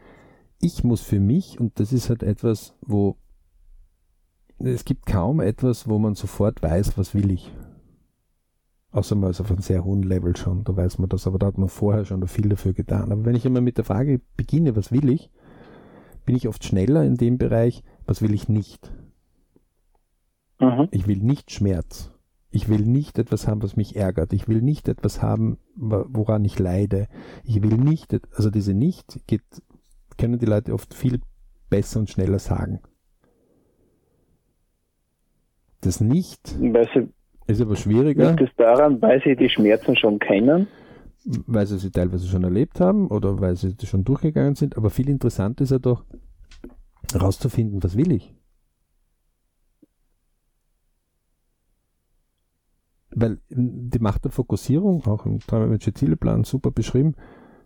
ich 0.61 0.85
muss 0.85 1.01
für 1.01 1.21
mich, 1.21 1.61
und 1.61 1.79
das 1.81 1.93
ist 1.93 2.09
halt 2.09 2.23
etwas, 2.23 2.75
wo 2.81 3.17
es 4.59 4.85
gibt 4.85 5.07
kaum 5.07 5.41
etwas, 5.41 5.89
wo 5.89 5.99
man 5.99 6.15
sofort 6.15 6.63
weiß, 6.63 6.97
was 6.97 7.15
will 7.15 7.31
ich. 7.31 7.53
Außer 8.93 9.17
man 9.17 9.31
ist 9.31 9.41
auf 9.41 9.51
einem 9.51 9.61
sehr 9.61 9.85
hohen 9.85 10.05
Level 10.05 10.37
schon, 10.37 10.63
da 10.63 10.77
weiß 10.77 10.99
man 10.99 11.09
das, 11.09 11.27
aber 11.27 11.39
da 11.39 11.47
hat 11.49 11.59
man 11.59 11.69
vorher 11.69 12.05
schon 12.05 12.27
viel 12.29 12.49
dafür 12.49 12.73
getan. 12.73 13.11
Aber 13.11 13.25
wenn 13.25 13.35
ich 13.35 13.45
immer 13.45 13.61
mit 13.61 13.77
der 13.77 13.85
Frage 13.85 14.21
beginne, 14.37 14.77
was 14.77 14.93
will 14.93 15.09
ich, 15.09 15.31
bin 16.25 16.37
ich 16.37 16.49
oft 16.49 16.65
schneller 16.65 17.05
in 17.05 17.17
dem 17.17 17.37
Bereich, 17.37 17.83
was 18.07 18.23
will 18.23 18.33
ich 18.33 18.49
nicht. 18.49 18.93
Mhm. 20.61 20.89
Ich 20.93 21.09
will 21.09 21.19
nicht 21.19 21.51
Schmerz. 21.51 22.14
Ich 22.55 22.69
will 22.69 22.83
nicht 22.83 23.19
etwas 23.19 23.49
haben, 23.49 23.65
was 23.65 23.75
mich 23.75 23.97
ärgert. 23.97 24.33
Ich 24.33 24.47
will 24.47 24.63
nicht 24.63 24.87
etwas 24.87 25.21
haben, 25.21 25.59
woran 25.75 26.45
ich 26.45 26.57
leide. 26.57 27.09
Ich 27.43 27.61
will 27.61 27.77
nicht, 27.77 28.17
also 28.33 28.49
diese 28.49 28.75
Nicht 28.75 29.27
geht, 29.27 29.43
können 30.19 30.39
die 30.39 30.47
Leute 30.47 30.73
oft 30.73 30.95
viel 30.95 31.21
besser 31.69 31.99
und 31.99 32.11
schneller 32.11 32.39
sagen. 32.39 32.79
Das 35.81 36.01
nicht 36.01 36.47
sie, 36.47 37.09
ist 37.49 37.61
aber 37.61 37.75
schwieriger. 37.75 38.31
Liegt 38.31 38.43
es 38.49 38.57
daran, 38.57 39.03
weil 39.03 39.21
sie 39.25 39.35
die 39.35 39.51
Schmerzen 39.51 39.97
schon 39.97 40.21
kennen? 40.21 40.69
Weil 41.25 41.67
sie 41.67 41.79
sie 41.79 41.91
teilweise 41.91 42.29
schon 42.29 42.45
erlebt 42.45 42.79
haben 42.79 43.09
oder 43.09 43.41
weil 43.41 43.57
sie 43.57 43.75
schon 43.83 44.05
durchgegangen 44.05 44.55
sind. 44.55 44.77
Aber 44.77 44.91
viel 44.91 45.09
interessanter 45.09 45.65
ist 45.65 45.73
ja 45.73 45.81
doch, 45.81 46.05
herauszufinden, 47.13 47.83
was 47.83 47.97
will 47.97 48.13
ich? 48.13 48.33
Weil 53.15 53.39
die 53.49 53.99
Macht 54.01 54.25
der 54.25 54.33
Fokussierung, 54.33 55.07
auch 55.07 55.25
im 55.25 55.39
Träumerische 55.41 55.95
Zieleplan 55.95 56.45
super 56.45 56.71
beschrieben, 56.71 57.15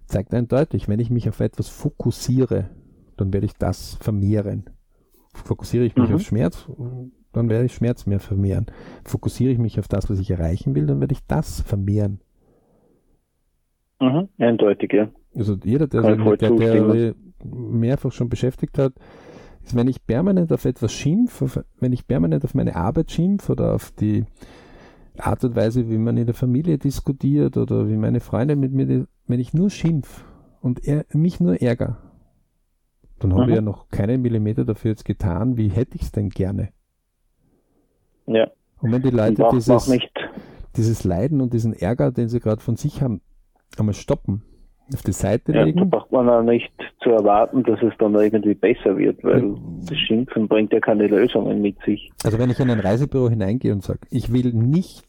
zeigt 0.06 0.34
eindeutig, 0.34 0.88
wenn 0.88 1.00
ich 1.00 1.10
mich 1.10 1.28
auf 1.28 1.40
etwas 1.40 1.68
fokussiere, 1.68 2.70
dann 3.16 3.32
werde 3.32 3.46
ich 3.46 3.54
das 3.54 3.96
vermehren. 4.00 4.70
Fokussiere 5.32 5.84
ich 5.84 5.96
mich 5.96 6.08
mhm. 6.10 6.14
auf 6.16 6.22
Schmerz, 6.22 6.68
dann 7.32 7.48
werde 7.48 7.66
ich 7.66 7.74
Schmerz 7.74 8.06
mehr 8.06 8.20
vermehren. 8.20 8.66
Fokussiere 9.04 9.52
ich 9.52 9.58
mich 9.58 9.78
auf 9.78 9.88
das, 9.88 10.10
was 10.10 10.18
ich 10.18 10.30
erreichen 10.30 10.74
will, 10.74 10.86
dann 10.86 11.00
werde 11.00 11.12
ich 11.12 11.26
das 11.26 11.60
vermehren. 11.60 12.20
Mhm, 14.00 14.28
eindeutig, 14.38 14.92
ja. 14.92 15.10
Also 15.34 15.56
jeder, 15.62 15.86
der, 15.86 16.02
der, 16.02 16.36
der, 16.36 16.92
der 16.92 17.14
mehrfach 17.44 18.12
schon 18.12 18.28
beschäftigt 18.28 18.78
hat, 18.78 18.94
ist, 19.62 19.76
wenn 19.76 19.88
ich 19.88 20.06
permanent 20.06 20.52
auf 20.52 20.64
etwas 20.64 20.92
schimpfe, 20.92 21.64
wenn 21.78 21.92
ich 21.92 22.06
permanent 22.06 22.44
auf 22.44 22.54
meine 22.54 22.76
Arbeit 22.76 23.10
schimpfe 23.10 23.52
oder 23.52 23.74
auf 23.74 23.90
die 23.92 24.24
Art 25.20 25.44
und 25.44 25.56
Weise, 25.56 25.88
wie 25.88 25.98
man 25.98 26.16
in 26.16 26.26
der 26.26 26.34
Familie 26.34 26.78
diskutiert 26.78 27.56
oder 27.56 27.88
wie 27.88 27.96
meine 27.96 28.20
Freunde 28.20 28.56
mit 28.56 28.72
mir, 28.72 29.06
wenn 29.26 29.40
ich 29.40 29.54
nur 29.54 29.70
schimpf 29.70 30.24
und 30.60 30.84
er, 30.84 31.04
mich 31.12 31.40
nur 31.40 31.60
ärger, 31.60 31.98
dann 33.18 33.32
habe 33.32 33.44
ich 33.44 33.48
mhm. 33.48 33.54
ja 33.54 33.60
noch 33.62 33.88
keinen 33.88 34.22
Millimeter 34.22 34.64
dafür 34.64 34.92
jetzt 34.92 35.04
getan, 35.04 35.56
wie 35.56 35.68
hätte 35.68 35.96
ich 35.96 36.02
es 36.02 36.12
denn 36.12 36.28
gerne. 36.28 36.70
Ja. 38.26 38.50
Und 38.80 38.92
wenn 38.92 39.02
die 39.02 39.10
Leute 39.10 39.48
dieses, 39.52 39.90
dieses 40.76 41.04
Leiden 41.04 41.40
und 41.40 41.52
diesen 41.52 41.72
Ärger, 41.72 42.12
den 42.12 42.28
sie 42.28 42.40
gerade 42.40 42.60
von 42.60 42.76
sich 42.76 43.02
haben, 43.02 43.20
einmal 43.76 43.94
stoppen, 43.94 44.42
auf 44.92 45.02
die 45.02 45.12
Seite 45.12 45.52
ja, 45.52 45.62
legen. 45.62 45.78
Da 45.78 45.84
braucht 45.84 46.12
man 46.12 46.28
auch 46.28 46.42
nicht 46.42 46.72
zu 47.02 47.10
erwarten, 47.10 47.62
dass 47.62 47.80
es 47.82 47.92
dann 47.98 48.14
irgendwie 48.14 48.54
besser 48.54 48.96
wird, 48.96 49.22
weil 49.22 49.48
ja. 49.48 49.54
das 49.88 49.98
Schimpfen 49.98 50.48
bringt 50.48 50.72
ja 50.72 50.80
keine 50.80 51.06
Lösungen 51.06 51.60
mit 51.60 51.76
sich. 51.84 52.10
Also 52.24 52.38
wenn 52.38 52.50
ich 52.50 52.58
in 52.58 52.70
ein 52.70 52.80
Reisebüro 52.80 53.28
hineingehe 53.28 53.72
und 53.72 53.82
sage, 53.82 54.00
ich 54.10 54.32
will 54.32 54.52
nicht 54.52 55.06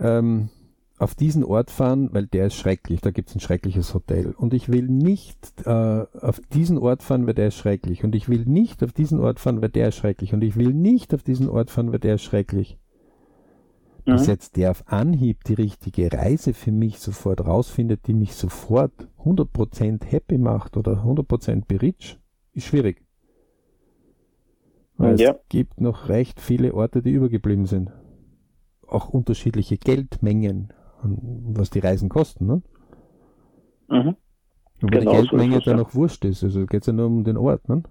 ähm, 0.00 0.48
auf 0.98 1.14
diesen 1.14 1.44
Ort 1.44 1.70
fahren, 1.70 2.08
weil 2.12 2.26
der 2.26 2.46
ist 2.46 2.54
schrecklich, 2.54 3.00
da 3.00 3.10
gibt 3.10 3.28
es 3.28 3.36
ein 3.36 3.40
schreckliches 3.40 3.92
Hotel. 3.92 4.34
Und 4.36 4.54
ich 4.54 4.70
will 4.70 4.86
nicht 4.86 5.36
äh, 5.66 5.70
auf 5.70 6.40
diesen 6.52 6.78
Ort 6.78 7.02
fahren, 7.02 7.26
weil 7.26 7.34
der 7.34 7.48
ist 7.48 7.56
schrecklich. 7.56 8.02
Und 8.02 8.14
ich 8.14 8.28
will 8.28 8.44
nicht 8.46 8.82
auf 8.82 8.92
diesen 8.92 9.20
Ort 9.20 9.38
fahren, 9.38 9.60
weil 9.60 9.68
der 9.68 9.88
ist 9.88 9.96
schrecklich. 9.96 10.32
Und 10.32 10.42
ich 10.42 10.56
will 10.56 10.72
nicht 10.72 11.12
auf 11.12 11.22
diesen 11.22 11.48
Ort 11.48 11.70
fahren, 11.70 11.92
weil 11.92 11.98
der 11.98 12.14
ist 12.14 12.22
schrecklich. 12.22 12.78
Mhm. 14.06 14.12
Dass 14.12 14.26
jetzt 14.26 14.56
der 14.56 14.70
auf 14.70 14.84
Anhieb 14.86 15.44
die 15.44 15.54
richtige 15.54 16.12
Reise 16.12 16.54
für 16.54 16.72
mich 16.72 17.00
sofort 17.00 17.44
rausfindet, 17.44 18.06
die 18.06 18.14
mich 18.14 18.34
sofort 18.34 19.08
100% 19.24 20.04
happy 20.04 20.38
macht 20.38 20.76
oder 20.76 21.04
100% 21.04 21.64
berich, 21.66 22.18
ist 22.52 22.66
schwierig. 22.66 23.04
Weil 24.96 25.20
ja. 25.20 25.32
es 25.32 25.36
gibt 25.48 25.80
noch 25.80 26.08
recht 26.08 26.40
viele 26.40 26.72
Orte, 26.72 27.02
die 27.02 27.10
übergeblieben 27.10 27.66
sind. 27.66 27.92
Auch 28.86 29.08
unterschiedliche 29.08 29.76
Geldmengen 29.76 30.72
was 31.02 31.70
die 31.70 31.78
Reisen 31.78 32.08
kosten. 32.08 32.46
Ne? 32.46 32.62
Mhm. 33.88 34.16
Und 34.82 34.92
wenn 34.92 35.00
genau 35.00 35.10
die 35.12 35.16
Geldmenge 35.16 35.54
so 35.56 35.60
dann 35.60 35.78
ja. 35.78 35.82
noch 35.82 35.94
wurscht 35.94 36.24
ist, 36.24 36.44
also 36.44 36.66
geht 36.66 36.82
es 36.82 36.86
ja 36.86 36.92
nur 36.92 37.06
um 37.06 37.24
den 37.24 37.36
Ort, 37.36 37.68
ne? 37.68 37.82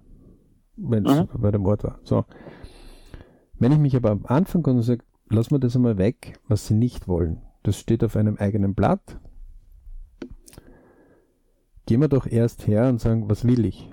wenn 0.76 1.06
es 1.06 1.18
mhm. 1.18 1.28
bei 1.40 1.50
dem 1.50 1.64
Ort 1.66 1.84
war. 1.84 1.98
So. 2.02 2.24
Wenn 3.58 3.72
ich 3.72 3.78
mich 3.78 3.96
aber 3.96 4.10
am 4.10 4.26
Anfang 4.26 4.64
und 4.64 4.82
sage, 4.82 5.04
lass 5.28 5.50
mal 5.50 5.58
das 5.58 5.76
einmal 5.76 5.98
weg, 5.98 6.38
was 6.48 6.66
sie 6.66 6.74
nicht 6.74 7.08
wollen. 7.08 7.42
Das 7.62 7.78
steht 7.78 8.04
auf 8.04 8.16
einem 8.16 8.36
eigenen 8.36 8.74
Blatt. 8.74 9.20
Gehen 11.86 12.00
wir 12.00 12.08
doch 12.08 12.26
erst 12.26 12.66
her 12.66 12.88
und 12.88 13.00
sagen, 13.00 13.28
was 13.28 13.46
will 13.46 13.64
ich? 13.64 13.90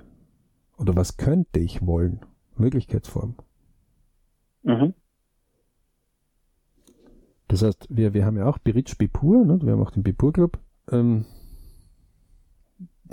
Oder 0.77 0.95
was 0.95 1.17
könnte 1.17 1.59
ich 1.59 1.85
wollen? 1.85 2.21
Möglichkeitsform. 2.55 3.35
Mhm. 4.63 4.93
Das 7.47 7.61
heißt, 7.61 7.87
wir, 7.89 8.13
wir 8.13 8.25
haben 8.25 8.37
ja 8.37 8.45
auch 8.45 8.57
Biritsch 8.57 8.97
Bipur, 8.97 9.45
ne? 9.45 9.59
wir 9.61 9.73
haben 9.73 9.81
auch 9.81 9.91
den 9.91 10.03
Bipur 10.03 10.33
Club. 10.33 10.59
Ähm, 10.91 11.25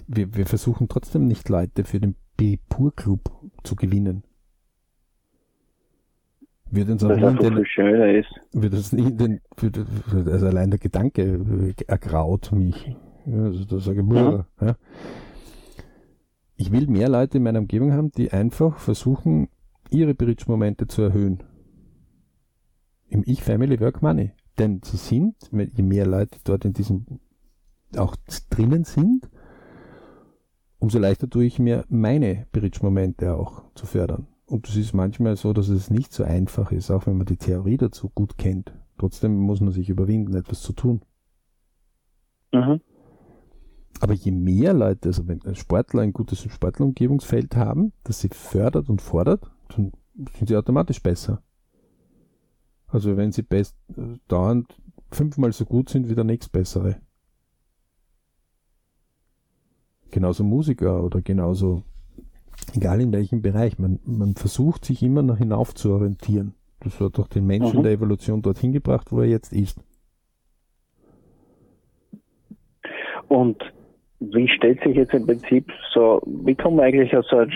wir, 0.07 0.35
wir 0.35 0.47
versuchen 0.47 0.89
trotzdem 0.89 1.27
nicht 1.27 1.49
Leute 1.49 1.85
für 1.85 2.01
den 2.01 2.16
Bipur 2.37 2.95
Club 2.95 3.31
zu 3.64 3.77
gewinnen. 3.77 4.25
Wird 6.71 6.89
uns 6.89 7.03
auch 7.03 7.16
nie 7.16 7.39
den, 7.39 7.66
schöner 7.66 8.12
ist. 8.14 8.29
Wird 8.53 8.75
uns 8.75 8.91
den, 8.91 9.41
wird, 9.57 9.87
also 10.29 10.47
allein 10.47 10.71
der 10.71 10.79
Gedanke 10.79 11.75
ergraut 11.87 12.53
mich. 12.53 12.97
Also 13.27 13.64
da 13.64 13.79
sage 13.79 14.01
ich, 14.01 14.07
mhm. 14.07 14.45
ja. 14.61 14.77
Ich 16.57 16.71
will 16.73 16.87
mehr 16.87 17.09
Leute 17.09 17.39
in 17.39 17.43
meiner 17.43 17.59
Umgebung 17.59 17.93
haben, 17.93 18.12
die 18.12 18.33
einfach 18.33 18.79
versuchen, 18.79 19.49
ihre 19.91 20.14
Bridge-Momente 20.14 20.87
zu 20.87 21.03
erhöhen. 21.03 21.43
Im 23.09 23.23
Ich 23.27 23.43
Family 23.43 23.81
Work 23.81 24.03
Money. 24.03 24.33
Denn 24.59 24.81
sie 24.85 24.99
sind, 24.99 25.35
je 25.51 25.83
mehr 25.83 26.07
Leute 26.07 26.39
dort 26.45 26.64
in 26.64 26.75
diesem 26.75 27.07
auch 27.97 28.14
drinnen 28.51 28.85
sind, 28.85 29.29
umso 30.79 30.99
leichter 30.99 31.29
tue 31.29 31.45
ich 31.45 31.59
mir 31.59 31.85
meine 31.89 32.47
Bridge-Momente 32.53 33.35
auch 33.35 33.64
zu 33.75 33.87
fördern. 33.87 34.27
Und 34.51 34.68
es 34.68 34.74
ist 34.74 34.94
manchmal 34.94 35.36
so, 35.36 35.53
dass 35.53 35.68
es 35.68 35.90
nicht 35.90 36.12
so 36.12 36.24
einfach 36.24 36.72
ist, 36.72 36.90
auch 36.90 37.07
wenn 37.07 37.16
man 37.16 37.26
die 37.26 37.36
Theorie 37.36 37.76
dazu 37.76 38.11
gut 38.12 38.36
kennt. 38.36 38.74
Trotzdem 38.98 39.36
muss 39.36 39.61
man 39.61 39.70
sich 39.70 39.88
überwinden, 39.88 40.34
etwas 40.34 40.61
zu 40.62 40.72
tun. 40.72 41.03
Mhm. 42.53 42.80
Aber 44.01 44.12
je 44.12 44.32
mehr 44.32 44.74
Leute, 44.74 45.11
also 45.11 45.28
wenn 45.28 45.55
Sportler 45.55 46.03
ein 46.03 46.12
gutes 46.12 46.40
Sportlerumgebungsfeld 46.42 47.55
haben, 47.55 47.92
das 48.03 48.22
sie 48.22 48.28
fördert 48.30 48.88
und 48.88 49.01
fordert, 49.01 49.53
dann 49.68 49.92
sind 50.36 50.48
sie 50.48 50.57
automatisch 50.57 51.01
besser. 51.01 51.44
Also 52.88 53.16
wenn 53.16 53.30
sie 53.30 53.42
best, 53.42 53.76
äh, 53.96 54.18
dauernd 54.26 54.66
fünfmal 55.12 55.53
so 55.53 55.64
gut 55.64 55.90
sind 55.90 56.09
wie 56.09 56.16
der 56.16 56.24
nächstbessere. 56.24 56.96
Genauso 60.11 60.42
Musiker 60.42 61.05
oder 61.05 61.22
genauso, 61.22 61.84
egal 62.75 63.01
in 63.01 63.13
welchem 63.13 63.43
Bereich, 63.43 63.79
man, 63.79 64.01
man 64.05 64.35
versucht 64.35 64.85
sich 64.85 65.03
immer 65.03 65.23
noch 65.23 65.39
hinauf 65.39 65.75
zu 65.75 65.93
orientieren. 65.93 66.55
Das 66.81 66.99
hat 67.01 67.19
doch 67.19 67.29
den 67.29 67.47
Menschen 67.47 67.73
mhm. 67.73 67.79
in 67.79 67.83
der 67.85 67.93
Evolution 67.93 68.43
dorthin 68.43 68.73
gebracht, 68.73 69.13
wo 69.13 69.21
er 69.21 69.29
jetzt 69.29 69.53
ist. 69.53 69.79
Und 73.29 73.63
wie 74.19 74.49
stellt 74.49 74.83
sich 74.83 74.97
jetzt 74.97 75.15
im 75.15 75.27
Prinzip 75.27 75.71
so, 75.95 76.21
wie 76.27 76.55
kommen 76.55 76.77
wir 76.77 76.85
eigentlich 76.85 77.17
aus 77.17 77.27
so 77.31 77.37
einem, 77.39 77.53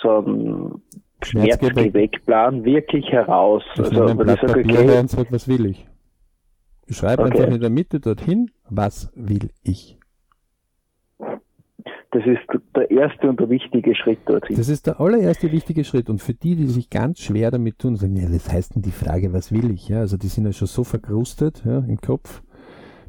so 0.00 0.10
einem 0.10 0.82
Schmerzgewegplan 1.22 2.64
wirklich 2.64 3.06
heraus? 3.10 3.62
Ich 3.74 3.80
also, 3.80 4.18
wenn 4.18 4.28
ich 4.28 4.40
sage, 4.40 4.60
okay, 4.60 4.98
und 4.98 5.10
sage, 5.10 5.28
was 5.30 5.48
will 5.48 5.66
ich? 5.66 5.86
Ich 6.86 6.96
schreibe 6.96 7.22
okay. 7.22 7.38
einfach 7.38 7.54
in 7.54 7.60
der 7.60 7.70
Mitte 7.70 8.00
dorthin, 8.00 8.50
was 8.68 9.12
will 9.14 9.50
ich? 9.62 9.99
Das 12.12 12.26
ist 12.26 12.40
der 12.74 12.90
erste 12.90 13.28
und 13.28 13.38
der 13.38 13.48
wichtige 13.48 13.94
Schritt 13.94 14.18
dorthin. 14.26 14.56
Das 14.56 14.68
ist 14.68 14.86
der 14.86 15.00
allererste 15.00 15.52
wichtige 15.52 15.84
Schritt. 15.84 16.10
Und 16.10 16.20
für 16.20 16.34
die, 16.34 16.56
die 16.56 16.66
sich 16.66 16.90
ganz 16.90 17.20
schwer 17.20 17.52
damit 17.52 17.78
tun, 17.78 17.94
sagen, 17.94 18.16
ja, 18.16 18.28
was 18.32 18.52
heißt 18.52 18.74
denn 18.74 18.82
die 18.82 18.90
Frage, 18.90 19.32
was 19.32 19.52
will 19.52 19.70
ich? 19.70 19.88
Ja, 19.88 20.00
also 20.00 20.16
die 20.16 20.26
sind 20.26 20.44
ja 20.44 20.52
schon 20.52 20.66
so 20.66 20.82
verkrustet 20.82 21.62
ja, 21.64 21.78
im 21.78 22.00
Kopf. 22.00 22.42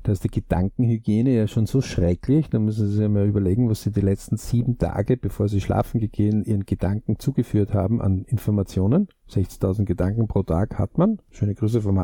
Da 0.04 0.12
ist 0.12 0.24
die 0.24 0.30
Gedankenhygiene 0.30 1.32
ja 1.32 1.48
schon 1.48 1.66
so 1.66 1.82
schrecklich. 1.82 2.50
Da 2.50 2.60
müssen 2.60 2.88
Sie 2.88 2.98
sich 2.98 3.08
mal 3.08 3.28
überlegen, 3.28 3.70
was 3.70 3.82
Sie 3.82 3.92
die 3.92 4.02
letzten 4.02 4.38
sieben 4.38 4.78
Tage, 4.78 5.18
bevor 5.18 5.48
Sie 5.48 5.62
schlafen 5.62 6.00
gehen, 6.12 6.44
Ihren 6.44 6.66
Gedanken 6.66 7.18
zugeführt 7.18 7.74
haben 7.74 8.02
an 8.02 8.24
Informationen. 8.28 9.08
60.000 9.30 9.86
Gedanken 9.86 10.28
pro 10.28 10.44
Tag 10.44 10.78
hat 10.78 10.98
man. 10.98 11.20
Schöne 11.32 11.56
Grüße 11.56 11.82
vom 11.82 11.98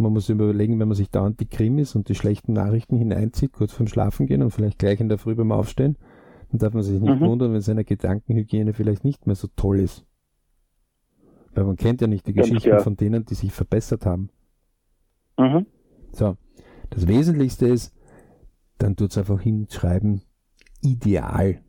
Man 0.00 0.14
muss 0.14 0.30
überlegen, 0.30 0.78
wenn 0.80 0.88
man 0.88 0.96
sich 0.96 1.10
dauernd 1.10 1.40
die 1.40 1.46
Krimis 1.46 1.94
und 1.94 2.08
die 2.08 2.14
schlechten 2.14 2.54
Nachrichten 2.54 2.96
hineinzieht, 2.96 3.52
kurz 3.52 3.72
vorm 3.72 3.86
Schlafen 3.86 4.26
gehen 4.26 4.42
und 4.42 4.50
vielleicht 4.50 4.78
gleich 4.78 5.00
in 5.00 5.08
der 5.08 5.18
Früh 5.18 5.34
beim 5.34 5.52
Aufstehen, 5.52 5.98
dann 6.50 6.58
darf 6.58 6.72
man 6.72 6.82
sich 6.82 7.00
nicht 7.00 7.20
mhm. 7.20 7.26
wundern, 7.26 7.52
wenn 7.52 7.60
seine 7.60 7.84
Gedankenhygiene 7.84 8.72
vielleicht 8.72 9.04
nicht 9.04 9.26
mehr 9.26 9.36
so 9.36 9.48
toll 9.56 9.78
ist. 9.78 10.06
Weil 11.52 11.64
man 11.64 11.76
kennt 11.76 12.00
ja 12.00 12.06
nicht 12.06 12.26
die 12.26 12.32
Geschichten 12.32 12.68
ja. 12.68 12.78
von 12.78 12.96
denen, 12.96 13.26
die 13.26 13.34
sich 13.34 13.52
verbessert 13.52 14.06
haben. 14.06 14.30
Mhm. 15.38 15.66
So. 16.12 16.36
Das 16.88 17.06
Wesentlichste 17.06 17.68
ist, 17.68 17.94
dann 18.78 18.96
tut 18.96 19.10
es 19.10 19.18
einfach 19.18 19.40
hinschreiben, 19.40 20.22
ideal. 20.80 21.60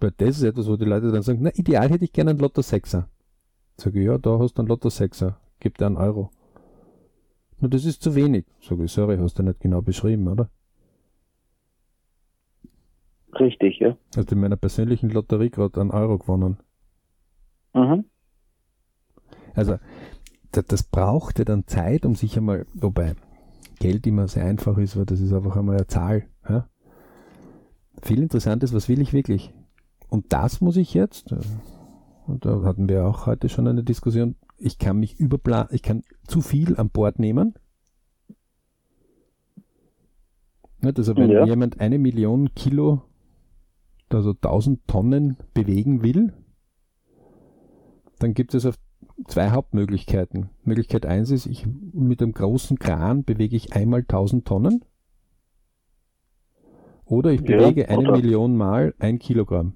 Weil 0.00 0.12
das 0.16 0.38
ist 0.38 0.42
etwas, 0.42 0.66
wo 0.66 0.76
die 0.76 0.86
Leute 0.86 1.12
dann 1.12 1.22
sagen, 1.22 1.40
na, 1.42 1.50
ideal 1.54 1.90
hätte 1.90 2.04
ich 2.04 2.12
gerne 2.12 2.30
einen 2.30 2.40
Lotto 2.40 2.62
6er. 2.62 3.04
Sage 3.76 4.00
ich, 4.00 4.06
ja, 4.06 4.16
da 4.16 4.38
hast 4.38 4.54
du 4.54 4.62
einen 4.62 4.68
Lotto 4.68 4.88
6er 4.88 5.34
gib 5.60 5.78
dir 5.78 5.86
einen 5.86 5.96
Euro. 5.96 6.30
Na, 7.60 7.68
das 7.68 7.84
ist 7.84 8.02
zu 8.02 8.14
wenig. 8.14 8.46
Sag 8.60 8.78
ich, 8.80 8.90
sorry, 8.90 9.18
hast 9.18 9.38
du 9.38 9.42
nicht 9.42 9.60
genau 9.60 9.82
beschrieben, 9.82 10.28
oder? 10.28 10.50
Richtig, 13.38 13.78
ja. 13.78 13.96
Hast 14.16 14.32
in 14.32 14.40
meiner 14.40 14.56
persönlichen 14.56 15.10
Lotterie 15.10 15.50
gerade 15.50 15.80
einen 15.80 15.90
Euro 15.90 16.18
gewonnen. 16.18 16.58
Mhm. 17.74 18.04
Also, 19.54 19.78
das, 20.52 20.66
das 20.66 20.82
brauchte 20.82 21.44
dann 21.44 21.66
Zeit, 21.66 22.04
um 22.04 22.14
sich 22.14 22.36
einmal, 22.36 22.66
wobei 22.74 23.14
Geld 23.78 24.06
immer 24.06 24.26
sehr 24.26 24.44
einfach 24.44 24.78
ist, 24.78 24.96
weil 24.96 25.06
das 25.06 25.20
ist 25.20 25.32
einfach 25.32 25.56
einmal 25.56 25.76
eine 25.76 25.86
Zahl. 25.86 26.26
Ja? 26.48 26.68
Viel 28.02 28.22
Interessantes, 28.22 28.74
was 28.74 28.88
will 28.88 29.00
ich 29.00 29.12
wirklich? 29.12 29.52
Und 30.08 30.32
das 30.32 30.60
muss 30.60 30.76
ich 30.76 30.92
jetzt, 30.94 31.32
und 32.26 32.44
da 32.44 32.62
hatten 32.62 32.88
wir 32.88 33.06
auch 33.06 33.26
heute 33.26 33.48
schon 33.48 33.68
eine 33.68 33.84
Diskussion, 33.84 34.34
ich 34.60 34.78
kann 34.78 34.98
mich 34.98 35.18
überplanen, 35.18 35.68
ich 35.72 35.82
kann 35.82 36.02
zu 36.26 36.40
viel 36.40 36.76
an 36.76 36.90
Bord 36.90 37.18
nehmen. 37.18 37.54
Also 40.82 41.16
wenn 41.16 41.30
ja. 41.30 41.44
jemand 41.44 41.80
eine 41.80 41.98
Million 41.98 42.54
Kilo, 42.54 43.02
also 44.08 44.30
1000 44.30 44.86
Tonnen 44.86 45.36
bewegen 45.54 46.02
will, 46.02 46.32
dann 48.18 48.34
gibt 48.34 48.54
es 48.54 48.66
auf 48.66 48.76
zwei 49.26 49.50
Hauptmöglichkeiten. 49.50 50.50
Möglichkeit 50.62 51.06
eins 51.06 51.30
ist, 51.30 51.46
ich 51.46 51.66
mit 51.66 52.22
einem 52.22 52.32
großen 52.32 52.78
Kran 52.78 53.24
bewege 53.24 53.56
ich 53.56 53.74
einmal 53.74 54.00
1000 54.00 54.46
Tonnen. 54.46 54.84
Oder 57.04 57.32
ich 57.32 57.42
bewege 57.42 57.82
ja, 57.82 57.88
eine 57.88 58.12
Million 58.12 58.56
Mal 58.56 58.94
ein 58.98 59.18
Kilogramm. 59.18 59.74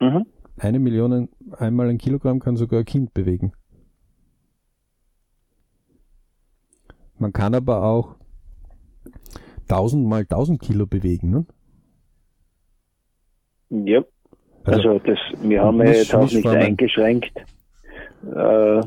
Mhm. 0.00 0.26
Eine 0.58 0.78
Million 0.78 1.28
einmal 1.58 1.88
ein 1.88 1.98
Kilogramm 1.98 2.40
kann 2.40 2.56
sogar 2.56 2.80
ein 2.80 2.84
Kind 2.84 3.12
bewegen. 3.12 3.52
Man 7.18 7.32
kann 7.32 7.54
aber 7.54 7.82
auch 7.84 8.16
1000 9.68 10.06
mal 10.06 10.22
1000 10.22 10.60
Kilo 10.60 10.86
bewegen, 10.86 11.30
ne? 11.30 11.46
Ja. 13.70 14.04
Also, 14.64 14.90
also 14.90 14.98
das, 15.00 15.18
wir 15.42 15.62
haben 15.62 15.78
ja 15.78 15.92
jetzt 15.92 16.14
auch 16.14 16.30
nicht 16.30 16.46
eingeschränkt, 16.46 17.32
äh, 18.34 18.80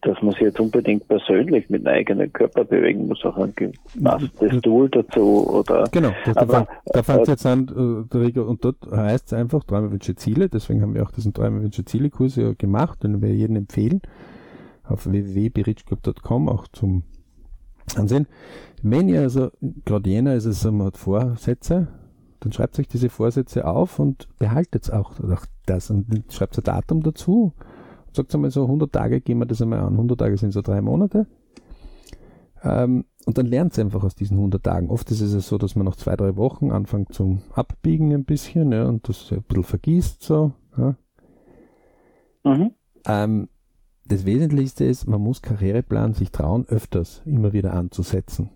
dass 0.00 0.20
man 0.22 0.32
sich 0.32 0.42
jetzt 0.42 0.60
unbedingt 0.60 1.06
persönlich 1.08 1.68
mit 1.70 1.86
einem 1.86 1.96
eigenen 1.96 2.32
Körper 2.32 2.64
bewegen 2.64 3.06
muss, 3.06 3.24
auch 3.24 3.36
ein 3.36 3.54
gemassetes 3.54 4.60
Tool 4.62 4.88
dazu 4.90 5.48
oder. 5.48 5.84
Genau, 5.92 6.12
das, 6.24 6.36
aber, 6.36 6.66
da 6.86 7.02
fängt 7.02 7.22
es 7.22 7.28
äh, 7.28 7.32
jetzt 7.32 7.46
an, 7.46 8.06
äh, 8.12 8.40
und 8.40 8.64
dort 8.64 8.76
heißt 8.90 9.26
es 9.26 9.32
einfach 9.32 9.64
Träumerwünsche 9.64 10.16
Ziele, 10.16 10.48
deswegen 10.48 10.82
haben 10.82 10.94
wir 10.94 11.02
auch 11.02 11.10
diesen 11.10 11.32
Träumerwünsche 11.32 11.84
Ziele 11.84 12.10
Kurs 12.10 12.36
ja 12.36 12.52
gemacht, 12.52 13.02
den 13.04 13.22
wir 13.22 13.34
jedem 13.34 13.56
empfehlen, 13.56 14.02
auf 14.84 15.06
www.berichclub.com 15.06 16.48
auch 16.48 16.66
zum 16.68 17.04
Ansehen. 17.94 18.26
Wenn 18.82 19.08
ihr 19.08 19.20
also, 19.20 19.50
gerade 19.84 20.10
jener 20.10 20.34
ist 20.34 20.46
es, 20.46 20.64
man 20.64 20.88
hat 20.88 20.96
Vorsätze, 20.96 21.88
dann 22.40 22.52
schreibt 22.52 22.78
euch 22.78 22.88
diese 22.88 23.08
Vorsätze 23.08 23.66
auf 23.66 23.98
und 23.98 24.28
behaltet 24.38 24.92
auch 24.92 25.12
das. 25.66 25.90
Und 25.90 26.24
schreibt 26.30 26.58
ein 26.58 26.64
Datum 26.64 27.02
dazu 27.02 27.52
sagt 28.16 28.34
einmal 28.34 28.50
so 28.50 28.62
100 28.62 28.92
Tage 28.92 29.20
gehen 29.20 29.38
wir 29.38 29.46
das 29.46 29.62
einmal 29.62 29.80
an. 29.80 29.92
100 29.92 30.18
Tage 30.18 30.36
sind 30.36 30.52
so 30.52 30.62
drei 30.62 30.80
Monate. 30.80 31.26
Ähm, 32.62 33.04
und 33.26 33.38
dann 33.38 33.46
lernt 33.46 33.74
sie 33.74 33.80
einfach 33.80 34.04
aus 34.04 34.14
diesen 34.14 34.36
100 34.36 34.62
Tagen. 34.62 34.90
Oft 34.90 35.10
ist 35.10 35.20
es 35.20 35.48
so, 35.48 35.58
dass 35.58 35.76
man 35.76 35.84
nach 35.84 35.96
zwei, 35.96 36.16
drei 36.16 36.36
Wochen 36.36 36.70
anfängt 36.70 37.12
zum 37.12 37.42
Abbiegen 37.52 38.12
ein 38.12 38.24
bisschen 38.24 38.72
ja, 38.72 38.86
und 38.86 39.08
das 39.08 39.30
ein 39.32 39.42
bisschen 39.42 39.64
vergisst 39.64 40.22
so. 40.22 40.52
Ja. 40.76 40.96
Mhm. 42.44 42.70
Ähm, 43.06 43.48
das 44.04 44.24
Wesentlichste 44.24 44.84
ist, 44.84 45.08
man 45.08 45.20
muss 45.20 45.42
Karriereplan 45.42 46.14
sich 46.14 46.30
trauen, 46.30 46.64
öfters 46.68 47.22
immer 47.24 47.52
wieder 47.52 47.74
anzusetzen. 47.74 48.50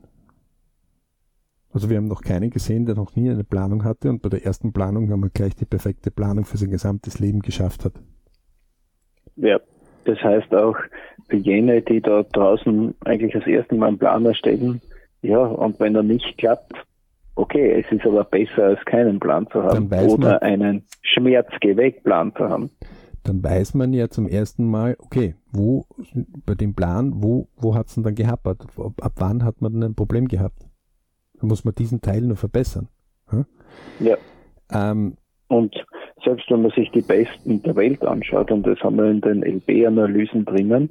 Also 1.73 1.89
wir 1.89 1.97
haben 1.97 2.09
noch 2.09 2.23
keinen 2.23 2.51
gesehen, 2.51 2.87
der 2.87 2.95
noch 2.95 3.15
nie 3.17 3.31
eine 3.31 3.45
Planung 3.45 3.85
hatte 3.85 4.11
und 4.11 4.23
bei 4.23 4.29
der 4.29 4.45
ersten 4.45 4.73
Planung 4.73 5.11
haben 5.11 5.23
wir 5.23 5.31
gleich 5.31 5.55
die 5.55 5.65
perfekte 5.65 6.11
Planung 6.11 6.45
für 6.45 6.57
sein 6.57 6.71
gesamtes 6.71 7.19
Leben 7.19 7.41
geschafft 7.43 7.85
hat. 7.85 7.95
Ja, 9.41 9.59
das 10.05 10.18
heißt 10.18 10.55
auch 10.55 10.76
für 11.28 11.36
jene, 11.36 11.82
die 11.82 12.01
da 12.01 12.22
draußen 12.22 12.95
eigentlich 13.05 13.32
das 13.32 13.47
erste 13.47 13.74
Mal 13.74 13.88
einen 13.88 13.99
Plan 13.99 14.26
erstellen, 14.26 14.80
ja, 15.22 15.38
und 15.38 15.78
wenn 15.80 15.95
er 15.95 16.03
nicht 16.03 16.38
klappt, 16.38 16.72
okay, 17.34 17.80
es 17.80 17.93
ist 17.93 18.07
aber 18.07 18.24
besser 18.24 18.64
als 18.64 18.84
keinen 18.84 19.20
Plan 19.20 19.47
zu 19.51 19.62
haben 19.62 19.86
oder 19.88 20.18
man, 20.18 20.38
einen 20.38 20.84
Schmerzgewegplan 21.03 22.34
zu 22.36 22.49
haben. 22.49 22.70
Dann 23.22 23.43
weiß 23.43 23.74
man 23.74 23.93
ja 23.93 24.09
zum 24.09 24.26
ersten 24.26 24.64
Mal, 24.66 24.97
okay, 24.99 25.34
wo 25.53 25.84
bei 26.47 26.55
dem 26.55 26.74
Plan, 26.74 27.12
wo, 27.16 27.49
wo 27.57 27.74
hat 27.74 27.88
es 27.88 27.95
denn 27.95 28.05
dann 28.05 28.14
gehappert? 28.14 28.66
Ab 29.01 29.12
wann 29.16 29.45
hat 29.45 29.61
man 29.61 29.72
denn 29.72 29.82
ein 29.82 29.95
Problem 29.95 30.26
gehabt? 30.26 30.66
Dann 31.38 31.49
muss 31.49 31.64
man 31.64 31.74
diesen 31.74 32.01
Teil 32.01 32.22
nur 32.22 32.36
verbessern. 32.36 32.88
Hm? 33.28 33.45
Ja. 34.01 34.16
Ähm, 34.72 35.16
und 35.49 35.74
selbst 36.25 36.51
wenn 36.51 36.62
man 36.62 36.71
sich 36.73 36.91
die 36.91 37.03
Besten 37.03 37.62
der 37.62 37.77
Welt 37.77 38.05
anschaut, 38.05 38.51
und 38.51 38.66
das 38.66 38.79
haben 38.81 38.97
wir 38.97 39.11
in 39.11 39.21
den 39.21 39.43
LB-Analysen 39.43 40.45
drinnen, 40.45 40.91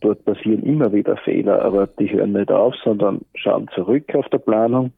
dort 0.00 0.24
passieren 0.24 0.62
immer 0.62 0.92
wieder 0.92 1.16
Fehler, 1.18 1.62
aber 1.62 1.86
die 1.86 2.10
hören 2.12 2.32
nicht 2.32 2.50
auf, 2.50 2.74
sondern 2.84 3.20
schauen 3.34 3.68
zurück 3.74 4.14
auf 4.14 4.28
der 4.28 4.38
Planung. 4.38 4.92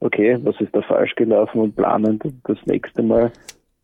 Okay, 0.00 0.38
was 0.42 0.58
ist 0.60 0.74
da 0.74 0.82
falsch 0.82 1.14
gelaufen 1.14 1.60
und 1.60 1.76
planen 1.76 2.18
das 2.44 2.58
nächste 2.64 3.02
Mal 3.02 3.30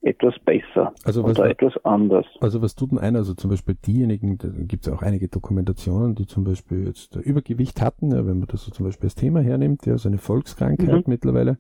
etwas 0.07 0.35
besser 0.45 0.93
also 1.05 1.25
was, 1.25 1.39
oder 1.39 1.51
etwas 1.51 1.73
anders. 1.85 2.27
Also 2.41 2.63
was 2.63 2.75
tut 2.75 2.93
denn 2.93 2.99
einer? 2.99 3.19
Also 3.19 3.35
zum 3.35 3.51
Beispiel 3.51 3.75
diejenigen, 3.75 4.39
da 4.39 4.49
gibt 4.49 4.87
es 4.87 4.93
auch 4.93 5.03
einige 5.03 5.29
Dokumentationen, 5.29 6.15
die 6.15 6.27
zum 6.27 6.45
Beispiel 6.45 6.87
jetzt 6.87 7.17
Übergewicht 7.17 7.81
hatten, 7.81 8.13
ja, 8.13 8.27
wenn 8.27 8.39
man 8.39 8.49
das 8.49 8.65
so 8.65 8.71
zum 8.71 8.87
Beispiel 8.87 9.07
als 9.07 9.17
Thema 9.17 9.41
hernimmt, 9.41 9.85
ja, 9.85 9.99
so 9.99 10.09
eine 10.09 10.19
Volkskrankheit 10.19 11.07
mhm. 11.07 11.11
mittlerweile. 11.11 11.59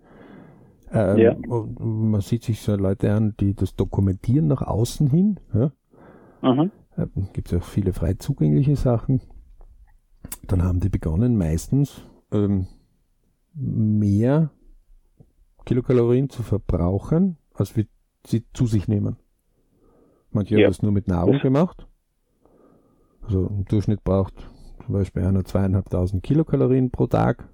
Ähm, 0.92 1.18
ja. 1.18 1.36
Man 1.78 2.20
sieht 2.20 2.44
sich 2.44 2.60
so 2.60 2.76
Leute 2.76 3.12
an, 3.12 3.34
die 3.40 3.54
das 3.54 3.74
dokumentieren 3.74 4.46
nach 4.46 4.62
außen 4.62 5.10
hin. 5.10 5.40
Ja. 5.52 5.72
Mhm. 6.42 6.70
Gibt 7.32 7.52
es 7.52 7.58
auch 7.60 7.64
viele 7.64 7.92
frei 7.92 8.14
zugängliche 8.14 8.76
Sachen. 8.76 9.20
Dann 10.46 10.62
haben 10.62 10.80
die 10.80 10.88
begonnen, 10.88 11.36
meistens 11.36 12.02
ähm, 12.32 12.66
mehr 13.54 14.50
Kilokalorien 15.64 16.30
zu 16.30 16.42
verbrauchen, 16.42 17.36
als 17.54 17.76
wir 17.76 17.86
sie 18.26 18.44
zu 18.52 18.66
sich 18.66 18.88
nehmen. 18.88 19.16
Manche 20.30 20.54
ja. 20.54 20.64
haben 20.64 20.70
das 20.70 20.82
nur 20.82 20.92
mit 20.92 21.08
Nahrung 21.08 21.38
gemacht. 21.38 21.86
Also 23.22 23.46
im 23.46 23.64
Durchschnitt 23.64 24.04
braucht 24.04 24.34
zum 24.84 24.94
Beispiel 24.94 25.24
einer 25.24 25.44
zweieinhalbtausend 25.44 26.22
Kilokalorien 26.22 26.90
pro 26.90 27.06
Tag, 27.06 27.48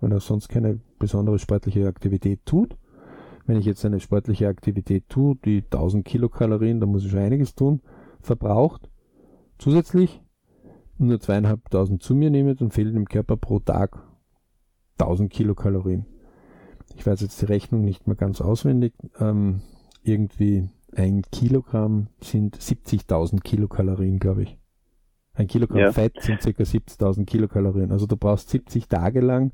wenn 0.00 0.12
er 0.12 0.20
sonst 0.20 0.48
keine 0.48 0.80
besondere 0.98 1.38
sportliche 1.38 1.86
Aktivität 1.86 2.40
tut. 2.44 2.76
Wenn 3.46 3.58
ich 3.58 3.66
jetzt 3.66 3.84
eine 3.84 4.00
sportliche 4.00 4.48
Aktivität 4.48 5.08
tue, 5.08 5.36
die 5.44 5.62
1000 5.62 6.04
Kilokalorien, 6.04 6.80
dann 6.80 6.90
muss 6.90 7.04
ich 7.04 7.10
schon 7.10 7.20
einiges 7.20 7.54
tun, 7.54 7.80
verbraucht. 8.20 8.90
Zusätzlich 9.58 10.22
nur 10.98 11.20
zweieinhalbtausend 11.20 12.02
zu 12.02 12.14
mir 12.14 12.30
nehme, 12.30 12.54
dann 12.54 12.70
fehlen 12.70 12.96
im 12.96 13.06
Körper 13.06 13.36
pro 13.36 13.60
Tag 13.60 14.02
1000 14.98 15.30
Kilokalorien. 15.30 16.06
Ich 16.96 17.06
weiß 17.06 17.20
jetzt 17.20 17.40
die 17.40 17.46
Rechnung 17.46 17.82
nicht 17.82 18.06
mehr 18.06 18.16
ganz 18.16 18.40
auswendig. 18.40 18.92
Ähm, 19.20 19.62
irgendwie 20.02 20.68
ein 20.94 21.22
Kilogramm 21.30 22.08
sind 22.20 22.56
70.000 22.56 23.40
Kilokalorien, 23.42 24.18
glaube 24.18 24.42
ich. 24.42 24.58
Ein 25.34 25.46
Kilogramm 25.46 25.78
ja. 25.78 25.92
Fett 25.92 26.20
sind 26.20 26.40
ca. 26.40 26.48
70.000 26.50 27.24
Kilokalorien. 27.24 27.92
Also 27.92 28.06
du 28.06 28.16
brauchst 28.16 28.50
70 28.50 28.88
Tage 28.88 29.20
lang, 29.20 29.52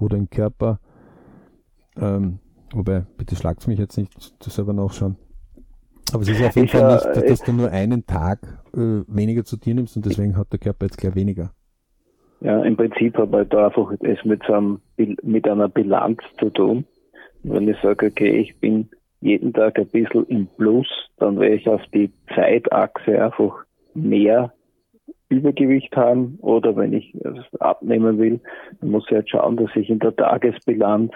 wo 0.00 0.08
dein 0.08 0.28
Körper, 0.30 0.80
ähm, 2.00 2.38
wobei, 2.72 3.04
bitte 3.16 3.36
schlagt 3.36 3.66
mich 3.68 3.78
jetzt 3.78 3.96
nicht, 3.96 4.12
das 4.44 4.54
selber 4.54 4.72
nachschauen. 4.72 5.16
Aber 6.12 6.22
es 6.22 6.28
ist 6.28 6.42
auf 6.42 6.56
jeden 6.56 6.66
ich, 6.66 6.72
Fall 6.72 6.94
nicht, 6.94 7.04
dass, 7.04 7.24
dass 7.24 7.42
du 7.42 7.52
nur 7.52 7.70
einen 7.70 8.06
Tag 8.06 8.40
äh, 8.74 9.02
weniger 9.06 9.44
zu 9.44 9.56
dir 9.56 9.74
nimmst 9.74 9.96
und 9.96 10.06
deswegen 10.06 10.36
hat 10.36 10.52
der 10.52 10.58
Körper 10.58 10.86
jetzt 10.86 10.98
gleich 10.98 11.14
weniger. 11.14 11.52
Ja, 12.40 12.62
im 12.62 12.76
Prinzip 12.76 13.16
habe 13.18 13.42
ich 13.42 13.48
da 13.50 13.66
einfach 13.66 13.92
es 14.00 14.24
mit, 14.24 14.42
so 14.46 14.54
einem, 14.54 14.80
mit 14.96 15.46
einer 15.46 15.68
Bilanz 15.68 16.20
zu 16.38 16.50
tun. 16.50 16.84
Wenn 17.42 17.68
ich 17.68 17.76
sage, 17.82 18.06
okay, 18.06 18.38
ich 18.38 18.58
bin 18.58 18.88
jeden 19.20 19.52
Tag 19.52 19.78
ein 19.78 19.86
bisschen 19.86 20.26
im 20.26 20.46
Plus, 20.56 20.88
dann 21.18 21.38
werde 21.38 21.56
ich 21.56 21.68
auf 21.68 21.82
die 21.92 22.10
Zeitachse 22.34 23.22
einfach 23.22 23.64
mehr 23.94 24.52
Übergewicht 25.30 25.96
haben 25.96 26.38
oder 26.40 26.76
wenn 26.76 26.92
ich 26.92 27.14
abnehmen 27.58 28.18
will, 28.18 28.40
dann 28.80 28.90
muss 28.90 29.04
ich 29.08 29.14
halt 29.14 29.30
schauen, 29.30 29.56
dass 29.56 29.70
ich 29.74 29.88
in 29.88 29.98
der 29.98 30.14
Tagesbilanz 30.14 31.12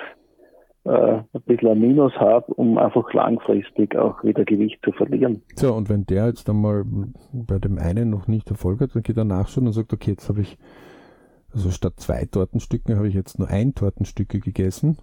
äh, 0.85 0.91
ein 0.91 1.27
bisschen 1.47 1.69
ein 1.69 1.81
Minus 1.81 2.15
habe, 2.15 2.55
um 2.55 2.79
einfach 2.79 3.13
langfristig 3.13 3.97
auch 3.97 4.23
wieder 4.25 4.45
Gewicht 4.45 4.79
zu 4.85 4.93
verlieren. 4.93 5.43
So, 5.57 5.75
und 5.75 5.89
wenn 5.89 6.07
der 6.07 6.27
jetzt 6.27 6.49
dann 6.49 6.61
mal 6.61 6.85
bei 7.33 7.59
dem 7.59 7.79
einen 7.79 8.11
noch 8.11 8.29
nicht 8.29 8.51
Erfolg 8.51 8.81
hat, 8.81 8.95
dann 8.95 9.03
geht 9.03 9.17
er 9.17 9.25
nachschauen 9.25 9.67
und 9.67 9.73
sagt, 9.73 9.93
okay, 9.93 10.13
jetzt 10.13 10.29
habe 10.29 10.41
ich, 10.41 10.57
also 11.53 11.71
statt 11.71 11.95
zwei 11.97 12.25
Tortenstücken 12.25 12.97
habe 12.97 13.09
ich 13.09 13.15
jetzt 13.15 13.39
nur 13.39 13.49
ein 13.49 13.75
Tortenstücke 13.75 14.41
gegessen 14.41 14.99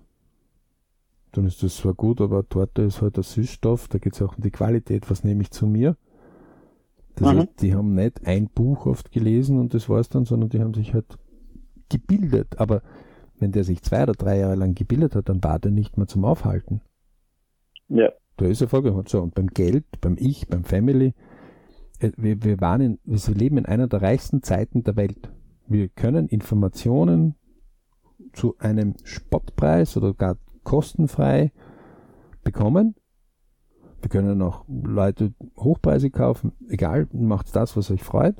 dann 1.31 1.45
ist 1.45 1.63
das 1.63 1.77
zwar 1.77 1.93
gut, 1.93 2.19
aber 2.21 2.47
Torte 2.47 2.81
ist 2.81 3.01
halt 3.01 3.17
ein 3.17 3.23
Süßstoff, 3.23 3.87
da 3.87 3.97
geht 3.97 4.13
es 4.13 4.21
auch 4.21 4.35
um 4.35 4.43
die 4.43 4.51
Qualität, 4.51 5.09
was 5.09 5.23
nehme 5.23 5.41
ich 5.41 5.51
zu 5.51 5.65
mir. 5.65 5.95
Das 7.15 7.33
mhm. 7.33 7.39
heißt, 7.39 7.61
die 7.61 7.75
haben 7.75 7.93
nicht 7.93 8.25
ein 8.25 8.47
Buch 8.47 8.85
oft 8.85 9.11
gelesen 9.11 9.59
und 9.59 9.73
das 9.73 9.89
war 9.89 9.99
es 9.99 10.09
dann, 10.09 10.25
sondern 10.25 10.49
die 10.49 10.61
haben 10.61 10.73
sich 10.73 10.93
halt 10.93 11.17
gebildet. 11.89 12.59
Aber 12.59 12.81
wenn 13.39 13.51
der 13.51 13.63
sich 13.63 13.81
zwei 13.81 14.03
oder 14.03 14.13
drei 14.13 14.39
Jahre 14.39 14.55
lang 14.55 14.75
gebildet 14.75 15.15
hat, 15.15 15.29
dann 15.29 15.43
war 15.43 15.59
der 15.59 15.71
nicht 15.71 15.97
mehr 15.97 16.07
zum 16.07 16.25
Aufhalten. 16.25 16.81
Ja. 17.89 18.09
Da 18.37 18.45
ist 18.45 18.61
er 18.61 18.67
vorgeholt. 18.67 19.09
So, 19.09 19.21
und 19.21 19.35
beim 19.35 19.47
Geld, 19.47 19.85
beim 19.99 20.15
Ich, 20.17 20.47
beim 20.47 20.63
Family, 20.63 21.13
äh, 21.99 22.11
wir, 22.17 22.43
wir, 22.43 22.61
waren 22.61 22.81
in, 22.81 22.99
wir 23.03 23.35
leben 23.35 23.57
in 23.57 23.65
einer 23.65 23.87
der 23.87 24.01
reichsten 24.01 24.41
Zeiten 24.41 24.83
der 24.83 24.95
Welt. 24.95 25.31
Wir 25.67 25.89
können 25.89 26.27
Informationen 26.27 27.35
zu 28.33 28.55
einem 28.59 28.95
Spottpreis 29.03 29.97
oder 29.97 30.13
gar 30.13 30.37
kostenfrei 30.63 31.51
bekommen. 32.43 32.95
Wir 34.01 34.09
können 34.09 34.41
auch 34.41 34.65
Leute 34.67 35.33
hochpreisig 35.57 36.13
kaufen. 36.13 36.53
Egal, 36.67 37.07
macht 37.13 37.55
das, 37.55 37.77
was 37.77 37.91
euch 37.91 38.03
freut. 38.03 38.35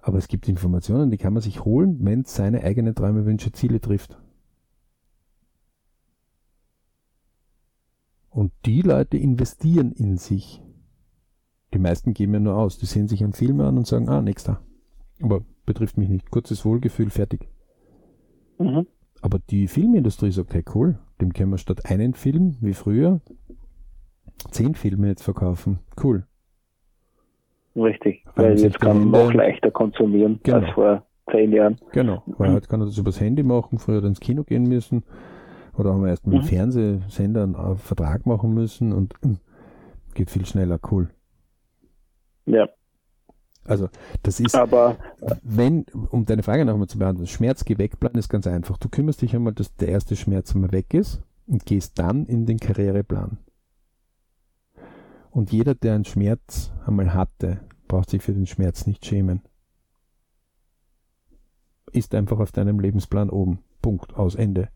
Aber 0.00 0.18
es 0.18 0.26
gibt 0.26 0.48
Informationen, 0.48 1.10
die 1.10 1.18
kann 1.18 1.32
man 1.32 1.42
sich 1.42 1.64
holen, 1.64 1.98
wenn 2.00 2.22
es 2.22 2.34
seine 2.34 2.64
eigenen 2.64 2.94
Träume, 2.94 3.24
Wünsche, 3.24 3.52
Ziele 3.52 3.80
trifft. 3.80 4.18
Und 8.30 8.52
die 8.64 8.80
Leute 8.80 9.18
investieren 9.18 9.92
in 9.92 10.16
sich. 10.16 10.62
Die 11.74 11.78
meisten 11.78 12.14
geben 12.14 12.34
ja 12.34 12.40
nur 12.40 12.56
aus. 12.56 12.78
Die 12.78 12.86
sehen 12.86 13.06
sich 13.06 13.22
einen 13.22 13.34
Film 13.34 13.60
an 13.60 13.76
und 13.76 13.86
sagen, 13.86 14.08
ah, 14.08 14.22
nächster. 14.22 14.60
Aber 15.20 15.44
betrifft 15.66 15.98
mich 15.98 16.08
nicht. 16.08 16.30
Kurzes 16.30 16.64
Wohlgefühl, 16.64 17.10
fertig. 17.10 17.48
Mhm. 18.58 18.86
Aber 19.20 19.38
die 19.38 19.68
Filmindustrie 19.68 20.32
sagt, 20.32 20.54
hey 20.54 20.64
cool, 20.74 20.98
dem 21.20 21.32
können 21.32 21.50
wir 21.50 21.58
statt 21.58 21.86
einen 21.86 22.14
Film 22.14 22.56
wie 22.60 22.74
früher 22.74 23.20
zehn 24.50 24.74
Filme 24.74 25.08
jetzt 25.08 25.22
verkaufen. 25.22 25.78
Cool. 26.02 26.24
Richtig, 27.74 28.24
weil 28.34 28.58
jetzt 28.58 28.80
kann 28.80 29.08
man 29.08 29.26
noch 29.26 29.32
leichter 29.32 29.70
konsumieren 29.70 30.40
genau. 30.42 30.58
als 30.58 30.70
vor 30.74 31.06
zehn 31.30 31.52
Jahren. 31.52 31.78
Genau, 31.92 32.22
weil 32.26 32.50
mhm. 32.50 32.54
heute 32.54 32.68
kann 32.68 32.80
er 32.80 32.86
das 32.86 32.98
übers 32.98 33.20
Handy 33.20 33.42
machen, 33.42 33.78
früher 33.78 33.96
hat 33.96 34.04
er 34.04 34.08
ins 34.08 34.20
Kino 34.20 34.44
gehen 34.44 34.64
müssen 34.64 35.04
oder 35.78 35.92
haben 35.92 36.02
wir 36.02 36.10
erst 36.10 36.26
mit 36.26 36.34
dem 36.34 36.42
mhm. 36.42 36.48
Fernsehsender 36.48 37.44
einen 37.44 37.76
Vertrag 37.76 38.26
machen 38.26 38.52
müssen 38.52 38.92
und 38.92 39.14
hm, 39.22 39.38
geht 40.14 40.30
viel 40.30 40.44
schneller, 40.44 40.78
cool. 40.90 41.08
Ja. 42.44 42.68
Also 43.64 43.88
das 44.24 44.40
ist, 44.40 44.56
aber 44.56 44.96
wenn, 45.42 45.86
um 46.10 46.26
deine 46.26 46.42
Frage 46.42 46.64
nochmal 46.64 46.88
zu 46.88 46.98
beantworten, 46.98 47.28
Schmerzgeh-Wegplan 47.28 48.14
ist 48.14 48.28
ganz 48.28 48.48
einfach. 48.48 48.76
Du 48.76 48.88
kümmerst 48.88 49.22
dich 49.22 49.36
einmal, 49.36 49.52
dass 49.52 49.74
der 49.76 49.88
erste 49.88 50.16
Schmerz 50.16 50.52
einmal 50.54 50.72
weg 50.72 50.92
ist 50.92 51.22
und 51.46 51.64
gehst 51.64 51.98
dann 51.98 52.26
in 52.26 52.44
den 52.44 52.58
Karriereplan. 52.58 53.38
Und 55.32 55.50
jeder, 55.50 55.74
der 55.74 55.94
einen 55.94 56.04
Schmerz 56.04 56.70
einmal 56.86 57.14
hatte, 57.14 57.66
braucht 57.88 58.10
sich 58.10 58.22
für 58.22 58.34
den 58.34 58.46
Schmerz 58.46 58.86
nicht 58.86 59.04
schämen. 59.06 59.40
Ist 61.90 62.14
einfach 62.14 62.38
auf 62.38 62.52
deinem 62.52 62.78
Lebensplan 62.78 63.30
oben. 63.30 63.60
Punkt. 63.80 64.14
Aus 64.14 64.34
Ende. 64.34 64.68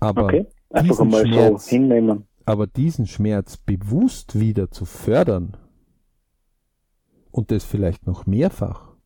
Aber 0.00 0.24
okay. 0.24 0.46
Einfach 0.70 0.98
einmal 1.00 1.24
Schmerz, 1.24 1.64
so 1.66 1.70
hinnehmen. 1.70 2.26
Aber 2.46 2.66
diesen 2.66 3.06
Schmerz 3.06 3.58
bewusst 3.58 4.38
wieder 4.38 4.72
zu 4.72 4.84
fördern 4.84 5.56
und 7.30 7.52
das 7.52 7.64
vielleicht 7.64 8.08
noch 8.08 8.26
mehrfach, 8.26 8.96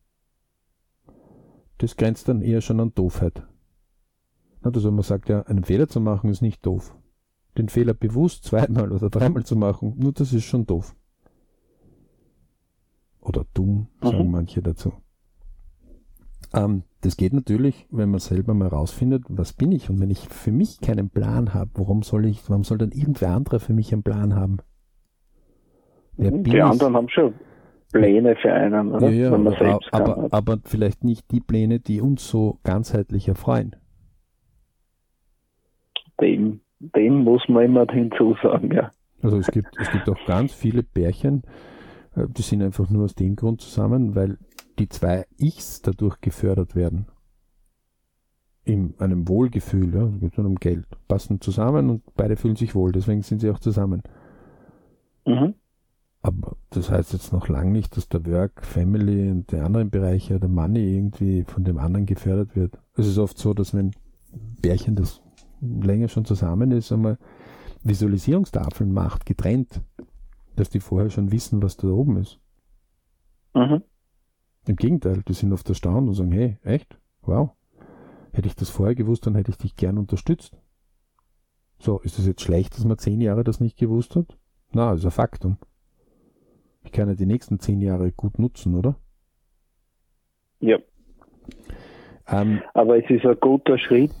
das 1.77 1.95
grenzt 1.95 2.27
dann 2.27 2.41
eher 2.41 2.61
schon 2.61 2.79
an 2.79 2.93
Doofheit. 2.95 3.47
Also 4.61 4.91
man 4.91 5.03
sagt 5.03 5.29
ja, 5.29 5.43
einen 5.43 5.63
Fehler 5.63 5.87
zu 5.87 6.01
machen 6.01 6.31
ist 6.31 6.41
nicht 6.41 6.65
doof. 6.65 6.98
Den 7.57 7.69
Fehler 7.69 7.93
bewusst 7.93 8.45
zweimal 8.45 8.91
oder 8.91 9.09
dreimal 9.09 9.43
zu 9.43 9.55
machen, 9.55 9.95
nur 9.97 10.13
das 10.13 10.33
ist 10.33 10.45
schon 10.45 10.65
doof. 10.65 10.95
Oder 13.21 13.45
dumm, 13.53 13.87
sagen 14.01 14.25
mhm. 14.25 14.31
manche 14.31 14.61
dazu. 14.61 14.93
Ähm, 16.53 16.83
das 17.01 17.15
geht 17.15 17.33
natürlich, 17.33 17.87
wenn 17.91 18.09
man 18.09 18.19
selber 18.19 18.53
mal 18.53 18.67
rausfindet, 18.67 19.23
was 19.29 19.53
bin 19.53 19.71
ich. 19.71 19.89
Und 19.89 19.99
wenn 19.99 20.09
ich 20.09 20.27
für 20.27 20.51
mich 20.51 20.81
keinen 20.81 21.09
Plan 21.09 21.53
habe, 21.53 21.71
warum 21.75 22.01
soll 22.01 22.25
ich, 22.25 22.49
warum 22.49 22.63
soll 22.63 22.77
dann 22.77 22.91
irgendwer 22.91 23.31
anderer 23.31 23.59
für 23.59 23.73
mich 23.73 23.93
einen 23.93 24.03
Plan 24.03 24.35
haben? 24.35 24.57
Wer 26.17 26.31
mhm. 26.31 26.43
die 26.43 26.57
ich? 26.57 26.63
anderen 26.63 26.95
haben 26.95 27.09
schon 27.09 27.33
Pläne 27.91 28.35
für 28.35 28.53
einen, 28.53 28.91
oder? 28.91 29.09
Ja, 29.09 29.35
ja, 29.35 29.79
aber, 29.91 30.27
aber 30.31 30.59
vielleicht 30.63 31.03
nicht 31.03 31.31
die 31.31 31.39
Pläne, 31.39 31.79
die 31.79 32.01
uns 32.01 32.27
so 32.27 32.59
ganzheitlich 32.63 33.27
erfreuen. 33.27 33.75
Dem, 36.21 36.61
dem 36.79 37.23
muss 37.23 37.47
man 37.47 37.65
immer 37.65 37.85
hinzusagen, 37.89 38.71
ja. 38.71 38.91
Also 39.21 39.37
es 39.37 39.47
gibt, 39.47 39.77
es 39.79 39.91
gibt 39.91 40.09
auch 40.09 40.25
ganz 40.25 40.53
viele 40.53 40.83
Pärchen, 40.83 41.43
äh, 42.15 42.25
die 42.29 42.41
sind 42.41 42.61
einfach 42.61 42.89
nur 42.89 43.03
aus 43.03 43.15
dem 43.15 43.35
Grund 43.35 43.61
zusammen, 43.61 44.15
weil 44.15 44.37
die 44.77 44.87
zwei 44.87 45.25
Ichs 45.37 45.81
dadurch 45.81 46.21
gefördert 46.21 46.75
werden. 46.75 47.07
In 48.63 48.93
einem 48.99 49.27
Wohlgefühl, 49.27 49.93
ja, 49.93 50.03
es 50.05 50.19
geht 50.19 50.37
nur 50.37 50.47
um 50.47 50.55
Geld. 50.55 50.85
Passen 51.07 51.41
zusammen 51.41 51.89
und 51.89 52.03
beide 52.15 52.37
fühlen 52.37 52.55
sich 52.55 52.75
wohl, 52.75 52.91
deswegen 52.91 53.23
sind 53.23 53.39
sie 53.39 53.49
auch 53.49 53.59
zusammen. 53.59 54.03
Mhm. 55.25 55.55
Aber 56.21 56.57
das 56.69 56.91
heißt 56.91 57.13
jetzt 57.13 57.31
noch 57.31 57.47
lange 57.47 57.71
nicht, 57.71 57.95
dass 57.95 58.09
der 58.09 58.25
Work, 58.25 58.65
Family 58.65 59.31
und 59.31 59.51
die 59.51 59.57
anderen 59.57 59.89
Bereiche, 59.89 60.39
der 60.39 60.49
Money 60.49 60.95
irgendwie 60.95 61.43
von 61.45 61.63
dem 61.63 61.77
anderen 61.77 62.05
gefördert 62.05 62.55
wird. 62.55 62.77
Es 62.95 63.07
ist 63.07 63.17
oft 63.17 63.37
so, 63.37 63.53
dass 63.53 63.73
wenn 63.73 63.91
Bärchen, 64.61 64.95
das 64.95 65.21
länger 65.61 66.07
schon 66.07 66.25
zusammen 66.25 66.71
ist, 66.71 66.91
einmal 66.91 67.17
Visualisierungstafeln 67.83 68.91
macht, 68.91 69.25
getrennt, 69.25 69.81
dass 70.55 70.69
die 70.69 70.79
vorher 70.79 71.09
schon 71.09 71.31
wissen, 71.31 71.61
was 71.61 71.77
da 71.77 71.87
oben 71.87 72.17
ist. 72.17 72.39
Mhm. 73.53 73.83
Im 74.67 74.75
Gegenteil, 74.75 75.23
die 75.27 75.33
sind 75.33 75.53
oft 75.53 75.67
erstaunt 75.69 76.07
und 76.07 76.13
sagen, 76.13 76.31
hey, 76.31 76.57
echt? 76.63 76.99
Wow. 77.21 77.51
Hätte 78.31 78.47
ich 78.47 78.55
das 78.55 78.69
vorher 78.69 78.95
gewusst, 78.95 79.25
dann 79.25 79.35
hätte 79.35 79.51
ich 79.51 79.57
dich 79.57 79.75
gern 79.75 79.97
unterstützt. 79.97 80.57
So, 81.79 81.99
ist 81.99 82.19
es 82.19 82.27
jetzt 82.27 82.41
schlecht, 82.41 82.75
dass 82.75 82.85
man 82.85 82.97
zehn 82.97 83.21
Jahre 83.21 83.43
das 83.43 83.59
nicht 83.59 83.77
gewusst 83.77 84.15
hat? 84.15 84.37
Na, 84.71 84.93
ist 84.93 85.05
ein 85.05 85.11
Faktum. 85.11 85.57
Ich 86.83 86.91
kann 86.91 87.07
ja 87.07 87.15
die 87.15 87.25
nächsten 87.25 87.59
zehn 87.59 87.81
Jahre 87.81 88.11
gut 88.11 88.37
nutzen, 88.37 88.75
oder? 88.75 88.95
Ja. 90.59 90.77
Ähm, 92.27 92.61
Aber 92.73 92.97
es 93.03 93.09
ist 93.09 93.25
ein 93.25 93.37
guter 93.39 93.77
Schritt 93.77 94.11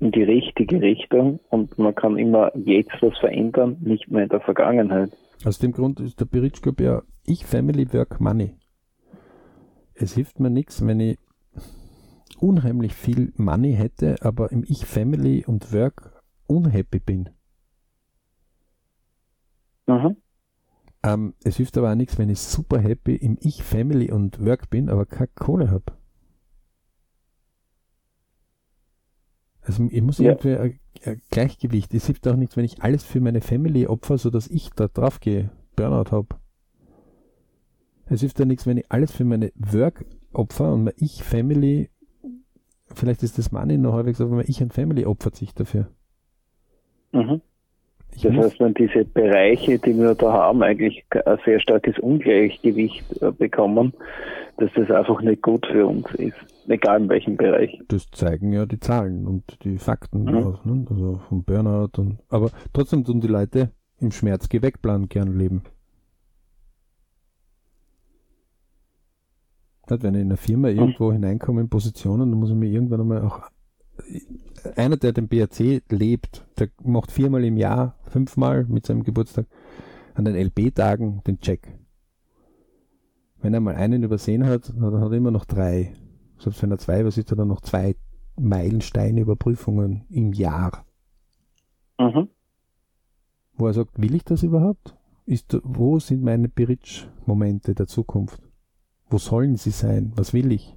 in 0.00 0.12
die 0.12 0.22
richtige 0.22 0.80
Richtung 0.80 1.40
und 1.50 1.78
man 1.78 1.94
kann 1.94 2.16
immer 2.18 2.56
jetzt 2.56 2.92
was 3.00 3.18
verändern, 3.18 3.78
nicht 3.80 4.10
mehr 4.10 4.24
in 4.24 4.28
der 4.28 4.40
Vergangenheit. 4.40 5.10
Aus 5.44 5.58
dem 5.58 5.72
Grund 5.72 6.00
ist 6.00 6.20
der 6.20 6.26
Group 6.26 6.80
ja 6.80 7.02
ich 7.24 7.44
Family 7.44 7.92
Work 7.92 8.20
Money. 8.20 8.54
Es 9.94 10.14
hilft 10.14 10.40
mir 10.40 10.50
nichts, 10.50 10.86
wenn 10.86 11.00
ich 11.00 11.18
unheimlich 12.38 12.94
viel 12.94 13.32
Money 13.36 13.74
hätte, 13.74 14.16
aber 14.22 14.52
im 14.52 14.64
Ich 14.66 14.86
Family 14.86 15.44
und 15.46 15.72
Work 15.72 16.22
unhappy 16.46 17.00
bin. 17.00 17.30
Mhm. 19.86 20.16
Ähm, 21.02 21.34
es 21.44 21.56
hilft 21.56 21.76
aber 21.78 21.90
auch 21.90 21.96
nichts, 21.96 22.18
wenn 22.18 22.28
ich 22.28 22.38
super 22.38 22.78
happy 22.78 23.16
im 23.16 23.36
Ich 23.40 23.62
Family 23.62 24.10
und 24.10 24.44
Work 24.44 24.70
bin, 24.70 24.88
aber 24.88 25.06
keine 25.06 25.28
Kohle 25.34 25.70
habe. 25.70 25.92
Also 29.68 29.86
ich 29.90 30.00
muss 30.00 30.16
ja. 30.16 30.30
irgendwie 30.30 30.56
ein, 30.56 30.80
ein, 31.04 31.22
Gleichgewicht. 31.30 31.92
Es 31.92 32.06
hilft 32.06 32.26
auch 32.26 32.36
nichts, 32.36 32.56
wenn 32.56 32.64
ich 32.64 32.82
alles 32.82 33.04
für 33.04 33.20
meine 33.20 33.42
Family 33.42 33.86
opfer, 33.86 34.16
sodass 34.16 34.48
ich 34.48 34.70
da 34.70 34.88
drauf 34.88 35.20
gehe, 35.20 35.50
Burnout 35.76 36.10
habe. 36.10 36.28
Es 38.06 38.20
hilft 38.20 38.38
ja 38.38 38.46
nichts, 38.46 38.66
wenn 38.66 38.78
ich 38.78 38.90
alles 38.90 39.12
für 39.12 39.26
meine 39.26 39.52
Work 39.56 40.06
opfer 40.32 40.72
und 40.72 40.84
mein 40.84 40.94
Ich 40.96 41.22
Family, 41.22 41.90
vielleicht 42.94 43.22
ist 43.22 43.36
das 43.36 43.52
Money 43.52 43.76
noch 43.76 43.92
halbwegs, 43.92 44.22
aber 44.22 44.36
mein 44.36 44.46
Ich 44.48 44.62
und 44.62 44.72
Family 44.72 45.04
opfert 45.04 45.36
sich 45.36 45.52
dafür. 45.52 45.90
Mhm. 47.12 47.42
Das 48.22 48.34
heißt, 48.34 48.60
wenn 48.60 48.74
diese 48.74 49.04
Bereiche, 49.04 49.78
die 49.78 49.96
wir 49.96 50.14
da 50.14 50.32
haben, 50.32 50.62
eigentlich 50.62 51.04
ein 51.24 51.38
sehr 51.44 51.60
starkes 51.60 51.98
Ungleichgewicht 51.98 53.22
äh, 53.22 53.30
bekommen, 53.30 53.92
dass 54.58 54.70
das 54.74 54.90
einfach 54.90 55.20
nicht 55.22 55.42
gut 55.42 55.66
für 55.66 55.86
uns 55.86 56.10
ist, 56.14 56.36
egal 56.68 57.02
in 57.02 57.08
welchem 57.08 57.36
Bereich. 57.36 57.78
Das 57.88 58.10
zeigen 58.10 58.52
ja 58.52 58.66
die 58.66 58.80
Zahlen 58.80 59.26
und 59.26 59.44
die 59.64 59.78
Fakten 59.78 60.24
mhm. 60.24 60.36
aus, 60.36 60.64
ne? 60.64 60.84
also 60.90 61.20
vom 61.28 61.44
Burnout 61.44 61.90
und 61.98 62.18
aber 62.28 62.50
trotzdem 62.72 63.04
tun 63.04 63.20
die 63.20 63.28
Leute 63.28 63.70
im 64.00 64.10
Schmerzgeweckplan 64.10 65.08
gern 65.08 65.36
leben. 65.38 65.62
Wenn 69.88 70.14
ich 70.14 70.20
in 70.20 70.26
einer 70.26 70.36
Firma 70.36 70.68
irgendwo 70.68 71.12
hineinkomme 71.12 71.62
in 71.62 71.70
Positionen, 71.70 72.30
dann 72.30 72.38
muss 72.38 72.50
ich 72.50 72.56
mir 72.56 72.68
irgendwann 72.68 73.00
einmal 73.00 73.22
auch 73.22 73.48
einer, 74.76 74.96
der 74.96 75.12
den 75.12 75.28
BRC 75.28 75.82
lebt, 75.90 76.46
der 76.58 76.68
macht 76.82 77.10
viermal 77.10 77.44
im 77.44 77.56
Jahr, 77.56 77.96
fünfmal 78.04 78.64
mit 78.64 78.86
seinem 78.86 79.04
Geburtstag 79.04 79.46
an 80.14 80.24
den 80.24 80.36
LB-Tagen 80.36 81.22
den 81.26 81.40
Check. 81.40 81.78
Wenn 83.40 83.54
er 83.54 83.60
mal 83.60 83.76
einen 83.76 84.02
übersehen 84.02 84.46
hat, 84.46 84.70
dann 84.70 85.00
hat 85.00 85.10
er 85.10 85.16
immer 85.16 85.30
noch 85.30 85.44
drei. 85.44 85.92
Selbst 86.38 86.62
wenn 86.62 86.70
er 86.70 86.78
zwei 86.78 87.00
übersieht, 87.00 87.30
hat 87.30 87.38
er 87.38 87.44
noch 87.44 87.60
zwei 87.60 87.96
Meilensteine 88.36 89.20
Überprüfungen 89.20 90.04
im 90.10 90.32
Jahr. 90.32 90.84
Mhm. 91.98 92.28
Wo 93.54 93.66
er 93.66 93.74
sagt, 93.74 94.00
will 94.00 94.14
ich 94.14 94.24
das 94.24 94.42
überhaupt? 94.42 94.96
Ist, 95.26 95.58
wo 95.62 95.98
sind 95.98 96.22
meine 96.22 96.48
Beritsch-Momente 96.48 97.74
der 97.74 97.86
Zukunft? 97.86 98.40
Wo 99.10 99.18
sollen 99.18 99.56
sie 99.56 99.70
sein? 99.70 100.12
Was 100.16 100.32
will 100.32 100.52
ich? 100.52 100.76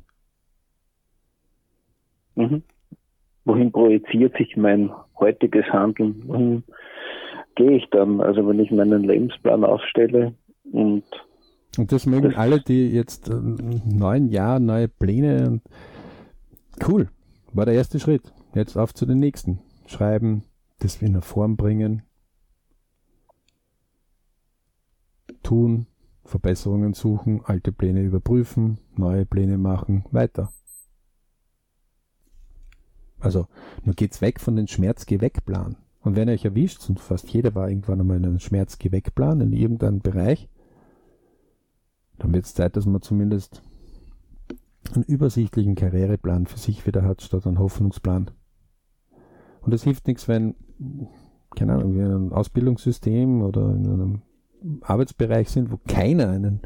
Mhm 2.36 2.64
wohin 3.46 3.72
projiziert 3.72 4.36
sich 4.38 4.56
mein 4.58 4.92
heutiges 5.20 5.66
Handeln? 5.66 6.24
Wohin 6.28 6.64
gehe 7.56 7.78
ich 7.78 7.90
dann? 7.92 8.22
Also 8.22 8.48
wenn 8.48 8.60
ich 8.60 8.72
meinen 8.72 9.04
Lebensplan 9.04 9.64
aufstelle 9.64 10.34
und 10.72 11.04
und 11.78 11.94
das 11.94 12.06
mögen 12.06 12.32
das 12.32 12.38
alle, 12.38 12.60
die 12.60 12.90
jetzt 12.90 13.30
äh, 13.30 13.34
neun 13.34 14.28
Jahre, 14.28 14.60
neue 14.60 14.90
Pläne. 14.90 15.62
Cool, 16.86 17.08
war 17.54 17.66
der 17.66 17.76
erste 17.76 18.00
Schritt. 18.00 18.34
Jetzt 18.54 18.76
auf 18.76 18.94
zu 18.94 19.06
den 19.06 19.20
nächsten. 19.20 19.60
Schreiben, 19.88 20.44
das 20.80 21.02
in 21.02 21.10
eine 21.10 21.22
Form 21.22 21.58
bringen, 21.58 22.04
tun, 25.44 25.88
Verbesserungen 26.24 26.94
suchen, 26.94 27.42
alte 27.44 27.72
Pläne 27.72 28.02
überprüfen, 28.02 28.80
neue 28.96 29.26
Pläne 29.26 29.58
machen, 29.58 30.06
weiter. 30.12 30.52
Also, 33.22 33.48
nur 33.84 33.96
geht's 33.96 34.22
weg 34.22 34.40
von 34.40 34.56
den 34.56 34.68
Schmerz-Geh-Weg-Plan. 34.68 35.78
Und 36.02 36.16
wenn 36.16 36.28
ihr 36.28 36.34
euch 36.34 36.46
erwischt, 36.46 36.90
und 36.90 37.00
fast 37.00 37.30
jeder 37.30 37.54
war 37.54 37.70
irgendwann 37.70 38.02
einmal 38.02 38.18
in 38.18 38.26
einem 38.26 38.40
Schmerz-Geh-Weg-Plan 38.40 39.40
in 39.42 39.54
irgendeinem 39.54 40.00
Bereich, 40.00 40.50
dann 42.18 42.34
wird 42.34 42.46
es 42.46 42.54
Zeit, 42.54 42.76
dass 42.76 42.86
man 42.86 43.02
zumindest 43.02 43.62
einen 44.94 45.04
übersichtlichen 45.04 45.76
Karriereplan 45.76 46.48
für 46.48 46.58
sich 46.58 46.86
wieder 46.86 47.04
hat, 47.04 47.22
statt 47.22 47.46
einen 47.46 47.60
Hoffnungsplan. 47.60 48.32
Und 49.62 49.74
es 49.74 49.84
hilft 49.84 50.08
nichts, 50.08 50.28
wenn, 50.28 50.56
keine 51.56 51.74
Ahnung, 51.74 51.94
wir 51.94 52.06
in 52.06 52.12
einem 52.12 52.34
Ausbildungssystem 52.34 53.44
oder 53.44 53.70
in 53.70 53.88
einem 53.88 54.22
Arbeitsbereich 54.82 55.50
sind, 55.50 55.72
wo 55.72 55.80
keiner 55.88 56.30
einen 56.30 56.62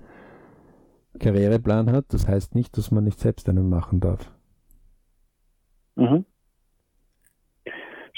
Karriereplan 1.20 1.92
hat. 1.92 2.06
Das 2.10 2.28
heißt 2.28 2.56
nicht, 2.56 2.78
dass 2.78 2.92
man 2.92 3.04
nicht 3.04 3.20
selbst 3.20 3.50
einen 3.50 3.70
machen 3.70 4.00
darf. 4.00 4.32
Mhm. 5.96 6.26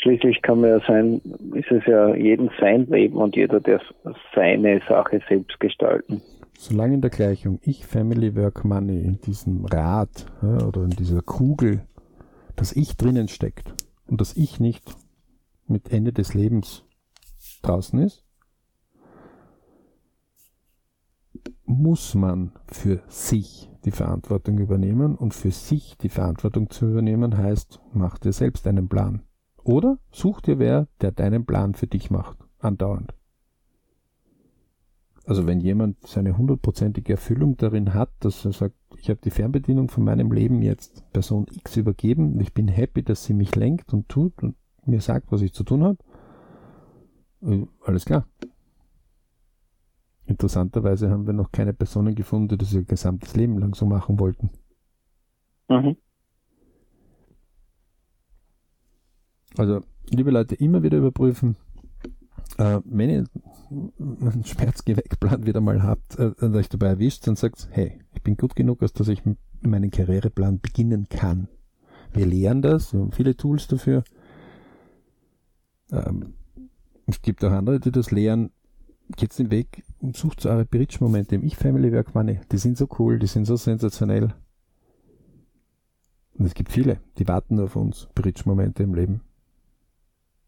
Schließlich 0.07 0.41
kann 0.41 0.61
man 0.61 0.69
ja 0.69 0.79
sein, 0.87 1.19
ist 1.53 1.69
es 1.69 1.85
ja 1.85 2.15
jedem 2.15 2.49
sein 2.61 2.85
Leben 2.85 3.17
und 3.17 3.35
jeder 3.35 3.59
darf 3.59 3.81
seine 4.33 4.79
Sache 4.87 5.19
selbst 5.27 5.59
gestalten. 5.59 6.21
Solange 6.57 6.93
in 6.93 7.01
der 7.01 7.09
Gleichung 7.09 7.59
ich, 7.61 7.85
Family, 7.85 8.33
Work, 8.37 8.63
Money 8.63 9.01
in 9.01 9.19
diesem 9.19 9.65
Rad 9.65 10.25
oder 10.41 10.85
in 10.85 10.91
dieser 10.91 11.21
Kugel 11.21 11.81
das 12.55 12.73
Ich 12.73 12.95
drinnen 12.95 13.27
steckt 13.27 13.73
und 14.07 14.21
das 14.21 14.37
Ich 14.37 14.61
nicht 14.61 14.95
mit 15.67 15.91
Ende 15.91 16.13
des 16.13 16.33
Lebens 16.33 16.85
draußen 17.61 17.99
ist, 17.99 18.23
muss 21.65 22.15
man 22.15 22.53
für 22.71 23.01
sich 23.09 23.69
die 23.83 23.91
Verantwortung 23.91 24.57
übernehmen 24.57 25.15
und 25.15 25.33
für 25.33 25.51
sich 25.51 25.97
die 25.97 26.07
Verantwortung 26.07 26.69
zu 26.69 26.87
übernehmen 26.87 27.37
heißt, 27.37 27.81
mach 27.91 28.17
dir 28.19 28.31
selbst 28.31 28.65
einen 28.67 28.87
Plan. 28.87 29.26
Oder 29.67 29.99
such 30.11 30.39
dir 30.39 30.59
wer, 30.59 30.87
der 31.01 31.11
deinen 31.11 31.45
Plan 31.45 31.75
für 31.75 31.87
dich 31.87 32.09
macht, 32.09 32.37
andauernd. 32.59 33.13
Also 35.25 35.45
wenn 35.45 35.59
jemand 35.59 36.07
seine 36.07 36.37
hundertprozentige 36.37 37.11
Erfüllung 37.11 37.57
darin 37.57 37.93
hat, 37.93 38.09
dass 38.21 38.45
er 38.45 38.53
sagt, 38.53 38.77
ich 38.95 39.09
habe 39.09 39.19
die 39.21 39.29
Fernbedienung 39.29 39.89
von 39.89 40.05
meinem 40.05 40.31
Leben 40.31 40.61
jetzt 40.61 41.03
Person 41.11 41.47
X 41.51 41.75
übergeben 41.75 42.35
und 42.35 42.39
ich 42.39 42.53
bin 42.53 42.69
happy, 42.69 43.03
dass 43.03 43.25
sie 43.25 43.33
mich 43.33 43.57
lenkt 43.57 43.93
und 43.93 44.07
tut 44.07 44.41
und 44.41 44.55
mir 44.85 45.01
sagt, 45.01 45.33
was 45.33 45.41
ich 45.41 45.51
zu 45.51 45.65
tun 45.65 45.83
habe, 45.83 45.97
äh, 47.41 47.65
alles 47.83 48.05
klar. 48.05 48.25
Interessanterweise 50.27 51.09
haben 51.09 51.27
wir 51.27 51.33
noch 51.33 51.51
keine 51.51 51.73
Personen 51.73 52.15
gefunden, 52.15 52.47
die 52.47 52.57
das 52.57 52.73
ihr 52.73 52.85
gesamtes 52.85 53.35
Leben 53.35 53.57
lang 53.57 53.75
so 53.75 53.85
machen 53.85 54.17
wollten. 54.17 54.49
Mhm. 55.67 55.97
Also, 59.57 59.81
liebe 60.09 60.31
Leute, 60.31 60.55
immer 60.55 60.83
wieder 60.83 60.99
überprüfen. 60.99 61.55
Äh, 62.57 62.79
wenn 62.85 63.09
ihr 63.09 63.25
einen 63.69 64.45
Schmerzgeweckplan 64.45 65.45
wieder 65.45 65.61
mal 65.61 65.83
habt 65.83 66.17
äh, 66.17 66.31
und 66.39 66.55
euch 66.55 66.69
dabei 66.69 66.87
erwischt, 66.87 67.27
dann 67.27 67.35
sagt, 67.35 67.67
hey, 67.71 67.99
ich 68.13 68.21
bin 68.21 68.37
gut 68.37 68.55
genug, 68.55 68.81
als 68.81 68.93
dass 68.93 69.07
ich 69.07 69.23
meinen 69.61 69.91
Karriereplan 69.91 70.59
beginnen 70.59 71.07
kann. 71.09 71.47
Wir 72.13 72.25
lehren 72.25 72.61
das, 72.61 72.93
wir 72.93 73.01
haben 73.01 73.11
viele 73.11 73.35
Tools 73.35 73.67
dafür. 73.67 74.03
Ähm, 75.91 76.33
es 77.05 77.21
gibt 77.21 77.43
auch 77.43 77.51
andere, 77.51 77.79
die 77.79 77.91
das 77.91 78.11
lehren. 78.11 78.51
Geht 79.15 79.37
den 79.39 79.51
Weg 79.51 79.83
und 79.99 80.17
sucht 80.17 80.45
eure 80.45 80.65
Bridge-Momente 80.65 81.35
im 81.35 81.43
Ich-Family-Work 81.43 82.13
Money. 82.13 82.41
Die 82.51 82.57
sind 82.57 82.77
so 82.77 82.87
cool, 82.99 83.19
die 83.19 83.27
sind 83.27 83.45
so 83.45 83.55
sensationell. 83.55 84.33
Und 86.37 86.45
es 86.45 86.53
gibt 86.53 86.71
viele, 86.71 86.99
die 87.17 87.27
warten 87.27 87.55
nur 87.55 87.65
auf 87.65 87.75
uns, 87.75 88.09
Bridge-Momente 88.13 88.83
im 88.83 88.93
Leben. 88.93 89.21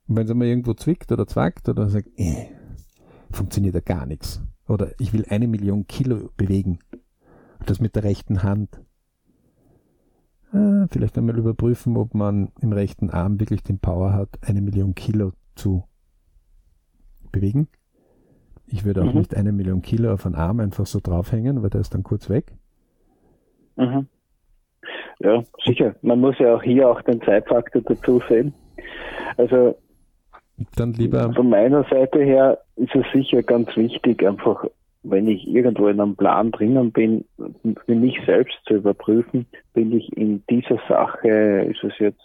Und 0.10 0.16
wenn 0.16 0.26
es 0.26 0.32
einmal 0.32 0.48
irgendwo 0.48 0.74
zwickt 0.74 1.12
oder 1.12 1.28
zwackt 1.28 1.70
oder 1.70 1.88
sagt, 1.88 2.08
äh, 2.18 2.48
funktioniert 3.32 3.76
ja 3.76 3.82
gar 3.82 4.08
nichts. 4.08 4.42
oder 4.68 4.92
ich 5.00 5.14
will 5.14 5.26
eine 5.30 5.48
Million 5.48 5.88
Kilo 5.88 6.30
bewegen. 6.36 6.80
Das 7.66 7.80
mit 7.80 7.96
der 7.96 8.04
rechten 8.04 8.44
Hand. 8.44 8.82
Äh, 10.54 10.88
vielleicht 10.92 11.18
einmal 11.18 11.38
überprüfen, 11.38 11.96
ob 11.98 12.14
man 12.14 12.52
im 12.60 12.72
rechten 12.72 13.10
Arm 13.10 13.40
wirklich 13.40 13.64
den 13.64 13.80
Power 13.80 14.14
hat, 14.14 14.30
eine 14.42 14.62
Million 14.62 14.96
Kilo 14.96 15.34
zu 15.56 15.84
bewegen. 17.32 17.68
Ich 18.66 18.86
würde 18.86 19.04
auch 19.04 19.14
mhm. 19.14 19.20
nicht 19.20 19.36
eine 19.36 19.52
Million 19.52 19.82
Kilo 19.82 20.14
auf 20.14 20.26
einen 20.26 20.36
Arm 20.36 20.60
einfach 20.60 20.86
so 20.86 21.00
draufhängen, 21.00 21.62
weil 21.62 21.70
der 21.70 21.82
ist 21.82 21.94
dann 21.94 22.04
kurz 22.04 22.30
weg. 22.30 22.56
Mhm. 23.76 24.08
Ja, 25.20 25.44
sicher. 25.66 25.96
Man 26.02 26.20
muss 26.20 26.38
ja 26.40 26.56
auch 26.56 26.64
hier 26.64 26.90
auch 26.90 27.02
den 27.02 27.22
Zeitfaktor 27.22 27.82
dazu 27.82 28.22
sehen. 28.28 28.54
Also 29.38 29.76
dann 30.76 30.94
lieber. 30.94 31.34
Von 31.34 31.50
meiner 31.50 31.84
Seite 31.86 32.20
her 32.20 32.60
ist 32.76 32.96
es 32.96 33.06
sicher 33.14 33.44
ganz 33.44 33.76
wichtig, 33.76 34.26
einfach, 34.26 34.66
wenn 35.04 35.28
ich 35.28 35.48
irgendwo 35.48 35.88
in 35.88 36.00
einem 36.00 36.16
Plan 36.16 36.52
drinnen 36.52 36.92
bin, 36.92 37.26
für 37.38 37.96
mich 37.96 38.20
selbst 38.26 38.58
zu 38.66 38.76
überprüfen, 38.76 39.46
bin 39.74 39.92
ich 39.92 40.16
in 40.18 40.44
dieser 40.50 40.80
Sache, 40.88 41.30
ist 41.70 41.84
es 41.84 41.98
jetzt 42.00 42.22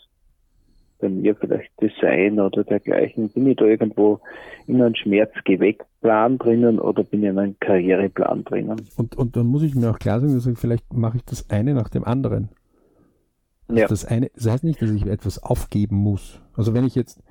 bei 1.01 1.09
mir 1.09 1.35
vielleicht 1.35 1.71
Design 1.81 2.41
oder 2.41 2.65
dergleichen, 2.65 3.29
bin 3.29 3.47
ich 3.47 3.57
da 3.57 3.67
irgendwo 3.67 4.21
in 4.67 4.81
einem 4.81 4.95
Schmerzgeweckplan 4.95 6.39
drinnen 6.39 6.79
oder 6.79 7.05
bin 7.05 7.23
ich 7.23 7.29
in 7.29 7.39
einem 7.39 7.57
Karriereplan 7.61 8.45
drinnen? 8.45 8.81
Und, 8.97 9.17
und 9.17 9.37
dann 9.37 9.47
muss 9.47 9.63
ich 9.63 9.75
mir 9.75 9.91
auch 9.91 9.99
klar 9.99 10.21
sagen, 10.21 10.35
dass 10.35 10.47
ich, 10.47 10.59
vielleicht 10.59 10.93
mache 10.93 11.19
ich 11.19 11.25
das 11.25 11.51
eine 11.51 11.75
nach 11.75 11.89
dem 11.89 12.05
anderen. 12.05 12.49
Also 13.69 13.81
ja. 13.81 13.89
das, 13.89 14.05
eine, 14.05 14.31
das 14.35 14.47
heißt 14.47 14.65
nicht, 14.65 14.81
dass 14.83 14.91
ich 14.91 15.07
etwas 15.07 15.43
aufgeben 15.43 15.97
muss. 15.97 16.41
Also 16.57 16.75
wenn 16.75 16.85
ich 16.85 16.95
jetzt 16.95 17.23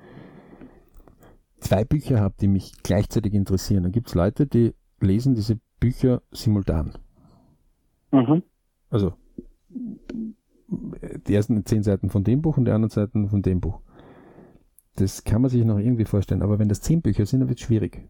zwei 1.64 1.84
Bücher 1.84 2.20
habe, 2.20 2.34
die 2.40 2.48
mich 2.48 2.72
gleichzeitig 2.82 3.34
interessieren, 3.34 3.82
dann 3.82 3.92
gibt 3.92 4.08
es 4.08 4.14
Leute, 4.14 4.46
die 4.46 4.74
lesen 5.00 5.34
diese 5.34 5.58
Bücher 5.80 6.22
simultan. 6.30 6.94
Mhm. 8.12 8.42
Also 8.90 9.14
die 10.68 11.34
ersten 11.34 11.64
zehn 11.64 11.82
Seiten 11.82 12.10
von 12.10 12.24
dem 12.24 12.42
Buch 12.42 12.56
und 12.56 12.64
die 12.66 12.70
anderen 12.70 12.90
Seiten 12.90 13.28
von 13.28 13.42
dem 13.42 13.60
Buch. 13.60 13.80
Das 14.96 15.24
kann 15.24 15.42
man 15.42 15.50
sich 15.50 15.64
noch 15.64 15.78
irgendwie 15.78 16.04
vorstellen, 16.04 16.42
aber 16.42 16.58
wenn 16.58 16.68
das 16.68 16.80
zehn 16.80 17.02
Bücher 17.02 17.26
sind, 17.26 17.40
dann 17.40 17.48
wird 17.48 17.58
es 17.58 17.66
schwierig. 17.66 18.08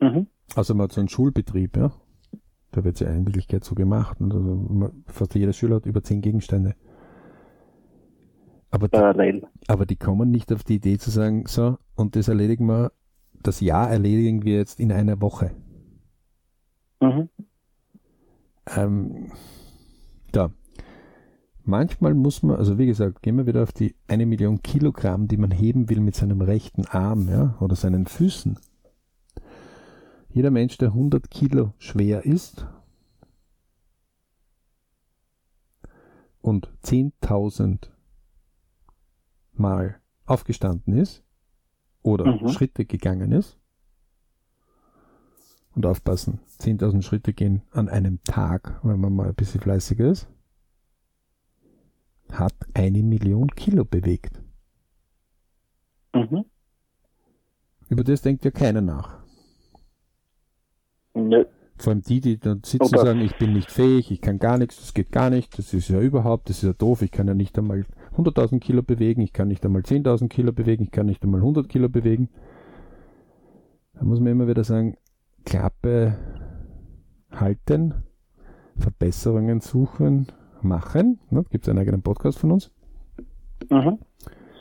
Mhm. 0.00 0.26
Also 0.54 0.74
man 0.74 0.84
hat 0.84 0.92
so 0.92 1.00
einen 1.00 1.08
Schulbetrieb, 1.08 1.76
ja. 1.76 1.92
Da 2.72 2.84
wird 2.84 2.96
es 2.96 3.00
ja 3.00 3.08
in 3.08 3.26
Wirklichkeit 3.26 3.64
so 3.64 3.74
gemacht. 3.74 4.20
Und 4.20 4.34
also 4.34 4.90
fast 5.06 5.34
jeder 5.34 5.52
Schüler 5.52 5.76
hat 5.76 5.86
über 5.86 6.02
zehn 6.02 6.20
Gegenstände. 6.20 6.74
Aber 8.74 8.88
die, 8.88 9.42
aber 9.68 9.86
die 9.86 9.94
kommen 9.94 10.32
nicht 10.32 10.52
auf 10.52 10.64
die 10.64 10.74
Idee 10.74 10.98
zu 10.98 11.08
sagen, 11.08 11.44
so, 11.46 11.78
und 11.94 12.16
das 12.16 12.26
erledigen 12.26 12.66
wir, 12.66 12.90
das 13.40 13.60
Jahr 13.60 13.88
erledigen 13.88 14.42
wir 14.42 14.56
jetzt 14.56 14.80
in 14.80 14.90
einer 14.90 15.20
Woche. 15.20 15.52
Mhm. 17.00 17.28
Ähm, 18.66 19.30
da. 20.32 20.50
Manchmal 21.62 22.14
muss 22.14 22.42
man, 22.42 22.56
also 22.56 22.76
wie 22.76 22.86
gesagt, 22.86 23.22
gehen 23.22 23.36
wir 23.36 23.46
wieder 23.46 23.62
auf 23.62 23.72
die 23.72 23.94
eine 24.08 24.26
Million 24.26 24.60
Kilogramm, 24.60 25.28
die 25.28 25.36
man 25.36 25.52
heben 25.52 25.88
will 25.88 26.00
mit 26.00 26.16
seinem 26.16 26.40
rechten 26.40 26.84
Arm, 26.86 27.28
ja, 27.28 27.56
oder 27.60 27.76
seinen 27.76 28.06
Füßen. 28.06 28.58
Jeder 30.30 30.50
Mensch, 30.50 30.78
der 30.78 30.88
100 30.88 31.30
Kilo 31.30 31.74
schwer 31.78 32.24
ist 32.24 32.66
und 36.40 36.72
10.000 36.82 37.93
Mal 39.58 40.00
aufgestanden 40.26 40.96
ist 40.96 41.22
oder 42.02 42.26
mhm. 42.26 42.48
Schritte 42.48 42.84
gegangen 42.84 43.32
ist, 43.32 43.58
und 45.74 45.86
aufpassen, 45.86 46.40
10.000 46.60 47.02
Schritte 47.02 47.32
gehen 47.32 47.62
an 47.72 47.88
einem 47.88 48.22
Tag, 48.24 48.80
wenn 48.82 49.00
man 49.00 49.14
mal 49.14 49.28
ein 49.28 49.34
bisschen 49.34 49.60
fleißiger 49.60 50.08
ist, 50.08 50.28
hat 52.30 52.54
eine 52.74 53.02
Million 53.02 53.48
Kilo 53.48 53.84
bewegt. 53.84 54.40
Mhm. 56.14 56.44
Über 57.88 58.04
das 58.04 58.22
denkt 58.22 58.44
ja 58.44 58.50
keiner 58.50 58.80
nach. 58.80 59.18
Nö. 61.14 61.44
Vor 61.76 61.92
allem 61.92 62.02
die, 62.02 62.20
die 62.20 62.38
dann 62.38 62.62
sitzen 62.64 62.94
und 62.94 63.00
sagen, 63.00 63.20
ich 63.20 63.36
bin 63.36 63.52
nicht 63.52 63.70
fähig, 63.70 64.10
ich 64.12 64.20
kann 64.20 64.38
gar 64.38 64.58
nichts, 64.58 64.76
das 64.78 64.94
geht 64.94 65.10
gar 65.10 65.28
nicht, 65.28 65.58
das 65.58 65.74
ist 65.74 65.88
ja 65.88 66.00
überhaupt, 66.00 66.48
das 66.48 66.58
ist 66.58 66.62
ja 66.62 66.72
doof, 66.72 67.02
ich 67.02 67.10
kann 67.10 67.26
ja 67.26 67.34
nicht 67.34 67.58
einmal 67.58 67.84
100.000 68.16 68.60
Kilo 68.60 68.82
bewegen, 68.82 69.22
ich 69.22 69.32
kann 69.32 69.48
nicht 69.48 69.64
einmal 69.64 69.82
10.000 69.82 70.28
Kilo 70.28 70.52
bewegen, 70.52 70.84
ich 70.84 70.90
kann 70.90 71.06
nicht 71.06 71.22
einmal 71.22 71.40
100 71.40 71.68
Kilo 71.68 71.88
bewegen. 71.88 72.28
Da 73.94 74.04
muss 74.04 74.20
man 74.20 74.32
immer 74.32 74.48
wieder 74.48 74.64
sagen, 74.64 74.96
Klappe 75.44 76.16
halten, 77.30 77.94
Verbesserungen 78.76 79.60
suchen, 79.60 80.28
machen. 80.62 81.20
Ne? 81.30 81.44
Gibt 81.50 81.64
es 81.64 81.68
einen 81.68 81.78
eigenen 81.78 82.02
Podcast 82.02 82.38
von 82.38 82.52
uns? 82.52 82.70
Mhm. 83.70 83.98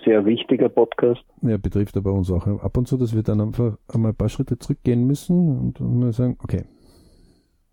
Sehr 0.05 0.25
wichtiger 0.25 0.69
Podcast. 0.69 1.23
Ja, 1.41 1.57
betrifft 1.57 1.95
aber 1.95 2.11
uns 2.11 2.29
auch 2.29 2.45
ab 2.45 2.77
und 2.77 2.87
zu, 2.87 2.97
dass 2.97 3.15
wir 3.15 3.23
dann 3.23 3.39
einfach 3.39 3.77
einmal 3.87 4.11
ein 4.11 4.17
paar 4.17 4.29
Schritte 4.29 4.59
zurückgehen 4.59 5.05
müssen 5.07 5.57
und 5.57 5.79
mal 5.79 6.11
sagen, 6.11 6.37
okay, 6.43 6.65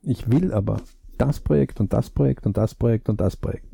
ich 0.03 0.31
will 0.31 0.53
aber 0.53 0.81
das 1.19 1.41
Projekt 1.41 1.81
und 1.81 1.93
das 1.93 2.11
Projekt 2.11 2.47
und 2.47 2.57
das 2.57 2.75
Projekt 2.75 3.09
und 3.09 3.21
das 3.21 3.37
Projekt. 3.37 3.70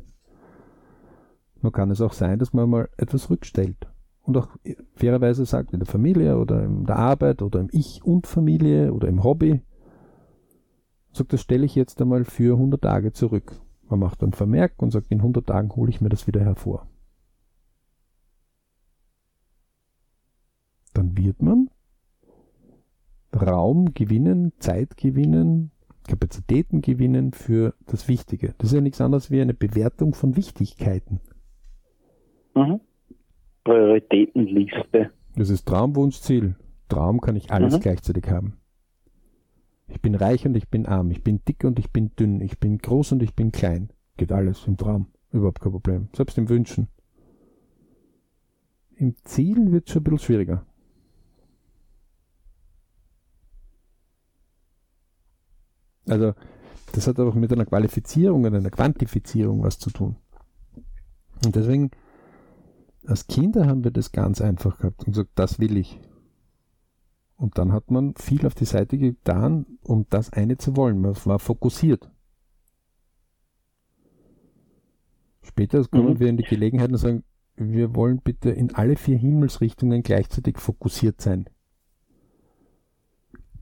Nur 1.61 1.71
kann 1.71 1.91
es 1.91 2.01
auch 2.01 2.13
sein, 2.13 2.39
dass 2.39 2.53
man 2.53 2.69
mal 2.69 2.89
etwas 2.97 3.29
rückstellt 3.29 3.87
und 4.21 4.37
auch 4.37 4.49
fairerweise 4.95 5.45
sagt, 5.45 5.73
in 5.73 5.79
der 5.79 5.87
Familie 5.87 6.37
oder 6.37 6.63
in 6.63 6.85
der 6.85 6.97
Arbeit 6.97 7.41
oder 7.41 7.59
im 7.59 7.69
Ich 7.71 8.03
und 8.03 8.27
Familie 8.27 8.93
oder 8.93 9.07
im 9.07 9.23
Hobby, 9.23 9.61
sagt, 11.13 11.33
das 11.33 11.41
stelle 11.41 11.65
ich 11.65 11.75
jetzt 11.75 12.01
einmal 12.01 12.25
für 12.25 12.53
100 12.53 12.81
Tage 12.81 13.13
zurück. 13.13 13.59
Man 13.89 13.99
macht 13.99 14.21
dann 14.21 14.33
Vermerk 14.33 14.81
und 14.81 14.91
sagt, 14.91 15.07
in 15.11 15.19
100 15.19 15.47
Tagen 15.47 15.75
hole 15.75 15.89
ich 15.89 16.01
mir 16.01 16.09
das 16.09 16.27
wieder 16.27 16.41
hervor. 16.41 16.87
Dann 20.93 21.17
wird 21.17 21.41
man 21.41 21.69
Raum 23.33 23.93
gewinnen, 23.93 24.53
Zeit 24.59 24.97
gewinnen, 24.97 25.71
Kapazitäten 26.07 26.81
gewinnen 26.81 27.33
für 27.33 27.75
das 27.85 28.07
Wichtige. 28.07 28.55
Das 28.57 28.69
ist 28.69 28.75
ja 28.75 28.81
nichts 28.81 28.99
anderes 29.01 29.29
wie 29.31 29.41
eine 29.41 29.53
Bewertung 29.53 30.13
von 30.13 30.35
Wichtigkeiten. 30.35 31.21
Mhm. 32.57 32.81
Prioritätenliste. 33.63 35.11
Das 35.35 35.49
ist 35.49 35.67
Traumwunsch, 35.67 36.19
Ziel. 36.21 36.55
Traum 36.89 37.21
kann 37.21 37.35
ich 37.35 37.51
alles 37.51 37.75
mhm. 37.75 37.81
gleichzeitig 37.81 38.29
haben. 38.29 38.57
Ich 39.87 40.01
bin 40.01 40.15
reich 40.15 40.45
und 40.45 40.55
ich 40.55 40.67
bin 40.69 40.85
arm. 40.85 41.11
Ich 41.11 41.23
bin 41.23 41.41
dick 41.47 41.63
und 41.63 41.79
ich 41.79 41.91
bin 41.91 42.11
dünn. 42.15 42.41
Ich 42.41 42.59
bin 42.59 42.77
groß 42.77 43.13
und 43.13 43.23
ich 43.23 43.35
bin 43.35 43.51
klein. 43.51 43.89
Geht 44.17 44.31
alles 44.31 44.65
im 44.67 44.77
Traum. 44.77 45.07
Überhaupt 45.31 45.61
kein 45.61 45.71
Problem. 45.71 46.09
Selbst 46.13 46.37
im 46.37 46.49
Wünschen. 46.49 46.87
Im 48.95 49.15
Ziel 49.23 49.71
wird 49.71 49.87
es 49.87 49.93
schon 49.93 50.01
ein 50.01 50.03
bisschen 50.05 50.19
schwieriger. 50.19 50.65
Also, 56.07 56.33
das 56.93 57.07
hat 57.07 57.19
auch 57.19 57.35
mit 57.35 57.51
einer 57.51 57.65
Qualifizierung 57.65 58.45
und 58.45 58.55
einer 58.55 58.71
Quantifizierung 58.71 59.61
was 59.61 59.77
zu 59.77 59.91
tun. 59.91 60.15
Und 61.45 61.55
deswegen 61.55 61.91
als 63.07 63.27
Kinder 63.27 63.67
haben 63.67 63.83
wir 63.83 63.91
das 63.91 64.11
ganz 64.11 64.41
einfach 64.41 64.77
gehabt 64.77 64.99
und 65.05 65.13
gesagt, 65.13 65.31
das 65.35 65.59
will 65.59 65.77
ich. 65.77 65.99
Und 67.37 67.57
dann 67.57 67.71
hat 67.71 67.91
man 67.91 68.15
viel 68.15 68.45
auf 68.45 68.55
die 68.55 68.65
Seite 68.65 68.97
getan, 68.97 69.65
um 69.83 70.05
das 70.09 70.33
eine 70.33 70.57
zu 70.57 70.75
wollen. 70.75 70.99
Man 70.99 71.15
war 71.25 71.39
fokussiert. 71.39 72.09
Später 75.43 75.83
kommen 75.85 76.15
mhm. 76.15 76.19
wir 76.19 76.27
in 76.27 76.37
die 76.37 76.43
Gelegenheit 76.43 76.89
und 76.89 76.97
sagen, 76.97 77.23
wir 77.55 77.95
wollen 77.95 78.19
bitte 78.21 78.49
in 78.49 78.75
alle 78.75 78.95
vier 78.95 79.17
Himmelsrichtungen 79.17 80.03
gleichzeitig 80.03 80.57
fokussiert 80.57 81.21
sein. 81.21 81.49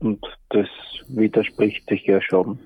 Und 0.00 0.24
das 0.50 0.68
widerspricht 1.08 1.88
sich 1.88 2.04
ja 2.06 2.20
schon. 2.20 2.58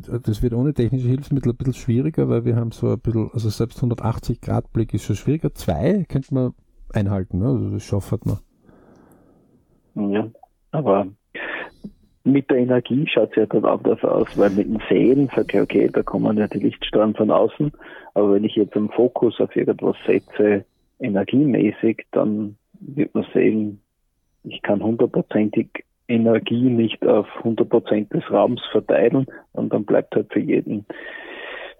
Das 0.00 0.42
wird 0.42 0.54
ohne 0.54 0.74
technische 0.74 1.08
Hilfsmittel 1.08 1.52
ein 1.52 1.56
bisschen 1.56 1.74
schwieriger, 1.74 2.28
weil 2.28 2.44
wir 2.44 2.56
haben 2.56 2.70
so 2.70 2.90
ein 2.90 2.98
bisschen, 2.98 3.30
also 3.32 3.48
selbst 3.48 3.78
180 3.78 4.40
Grad 4.40 4.72
Blick 4.72 4.94
ist 4.94 5.04
schon 5.04 5.16
schwieriger. 5.16 5.52
Zwei 5.54 6.04
könnte 6.08 6.34
man 6.34 6.54
einhalten, 6.92 7.38
ne? 7.38 7.46
also 7.46 7.70
das 7.70 7.82
schafft 7.82 8.26
man. 8.26 8.38
Ja, 10.12 10.28
aber 10.72 11.06
mit 12.24 12.50
der 12.50 12.58
Energie 12.58 13.06
schaut 13.06 13.30
es 13.30 13.36
ja 13.36 13.46
dann 13.46 13.64
anders 13.64 14.02
aus, 14.02 14.26
weil 14.36 14.50
mit 14.50 14.66
dem 14.66 14.80
Sehen 14.88 15.30
sage 15.34 15.58
ich, 15.58 15.60
okay, 15.60 15.90
da 15.92 16.02
kommen 16.02 16.38
ja 16.38 16.48
die 16.48 16.58
Lichtstrahlen 16.58 17.14
von 17.14 17.30
außen, 17.30 17.70
aber 18.14 18.34
wenn 18.34 18.44
ich 18.44 18.56
jetzt 18.56 18.76
einen 18.76 18.88
Fokus 18.88 19.38
auf 19.40 19.54
irgendwas 19.54 19.96
setze, 20.06 20.64
energiemäßig, 21.00 22.06
dann 22.12 22.56
wird 22.80 23.14
man 23.14 23.26
sehen, 23.34 23.80
ich 24.44 24.62
kann 24.62 24.82
hundertprozentig 24.82 25.84
Energie 26.08 26.68
nicht 26.68 27.06
auf 27.06 27.26
100 27.38 27.68
Prozent 27.68 28.12
des 28.12 28.28
Raums 28.30 28.62
verteilen 28.70 29.26
und 29.52 29.72
dann 29.72 29.84
bleibt 29.84 30.14
halt 30.14 30.32
für 30.32 30.40
jeden, 30.40 30.86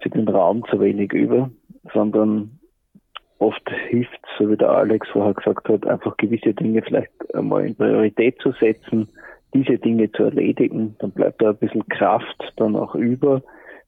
für 0.01 0.09
den 0.09 0.27
Raum 0.27 0.63
zu 0.69 0.79
wenig 0.79 1.13
über, 1.13 1.49
sondern 1.93 2.59
oft 3.39 3.69
hilft, 3.89 4.19
so 4.37 4.49
wie 4.49 4.57
der 4.57 4.69
Alex 4.69 5.07
vorher 5.09 5.33
gesagt 5.33 5.69
hat, 5.69 5.85
einfach 5.85 6.17
gewisse 6.17 6.53
Dinge 6.53 6.81
vielleicht 6.81 7.11
einmal 7.35 7.65
in 7.65 7.75
Priorität 7.75 8.39
zu 8.39 8.51
setzen, 8.53 9.09
diese 9.53 9.77
Dinge 9.77 10.11
zu 10.11 10.23
erledigen. 10.23 10.95
Dann 10.99 11.11
bleibt 11.11 11.41
da 11.41 11.49
ein 11.49 11.57
bisschen 11.57 11.87
Kraft 11.87 12.53
dann 12.57 12.75
auch 12.75 12.95
über 12.95 13.41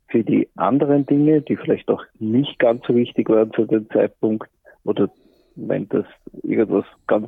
für 0.09 0.23
die 0.23 0.47
anderen 0.55 1.05
Dinge, 1.05 1.41
die 1.41 1.57
vielleicht 1.57 1.89
auch 1.89 2.03
nicht 2.19 2.59
ganz 2.59 2.85
so 2.87 2.95
wichtig 2.95 3.29
waren 3.29 3.51
zu 3.53 3.65
dem 3.65 3.89
Zeitpunkt 3.89 4.49
oder 4.83 5.09
wenn 5.55 5.89
das 5.89 6.05
irgendwas 6.43 6.85
ganz 7.07 7.27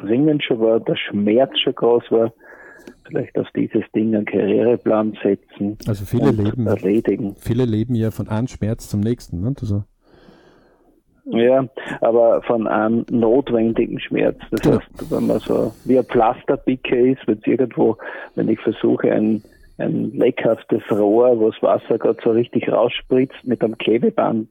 dringend 0.00 0.42
schon 0.42 0.60
war, 0.60 0.80
der 0.80 0.96
Schmerz 0.96 1.58
schon 1.58 1.74
groß 1.74 2.04
war, 2.10 2.32
vielleicht 3.06 3.38
auf 3.38 3.48
dieses 3.54 3.82
Ding 3.94 4.14
einen 4.14 4.24
Karriereplan 4.24 5.16
setzen 5.22 5.78
also 5.86 6.04
viele 6.04 6.30
leben, 6.30 6.66
erledigen. 6.66 7.34
Viele 7.36 7.64
leben 7.64 7.94
ja 7.94 8.10
von 8.10 8.28
einem 8.28 8.48
Schmerz 8.48 8.88
zum 8.88 9.00
nächsten. 9.00 9.40
Ne? 9.40 9.54
Also 9.60 9.84
ja, 11.32 11.68
aber 12.00 12.42
von 12.42 12.66
einem 12.66 13.04
notwendigen 13.10 14.00
Schmerz. 14.00 14.38
Das 14.50 14.64
ja. 14.64 14.72
heißt, 14.72 15.10
wenn 15.10 15.26
man 15.26 15.38
so 15.38 15.72
wie 15.84 15.98
ein 15.98 16.04
Pflasterpicke 16.04 17.12
ist, 17.12 17.26
wenn 17.26 17.40
irgendwo, 17.44 17.96
wenn 18.34 18.48
ich 18.48 18.58
versuche, 18.60 19.12
ein, 19.12 19.42
ein 19.78 20.10
leckhaftes 20.12 20.82
Rohr, 20.90 21.38
wo 21.38 21.50
das 21.50 21.62
Wasser 21.62 21.98
gerade 21.98 22.18
so 22.24 22.30
richtig 22.30 22.68
rausspritzt, 22.68 23.44
mit 23.44 23.62
einem 23.62 23.78
Klebeband 23.78 24.48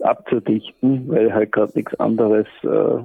abzudichten, 0.00 1.08
weil 1.08 1.34
halt 1.34 1.52
gerade 1.52 1.72
nichts 1.74 1.98
anderes 1.98 2.46
äh, 2.62 3.02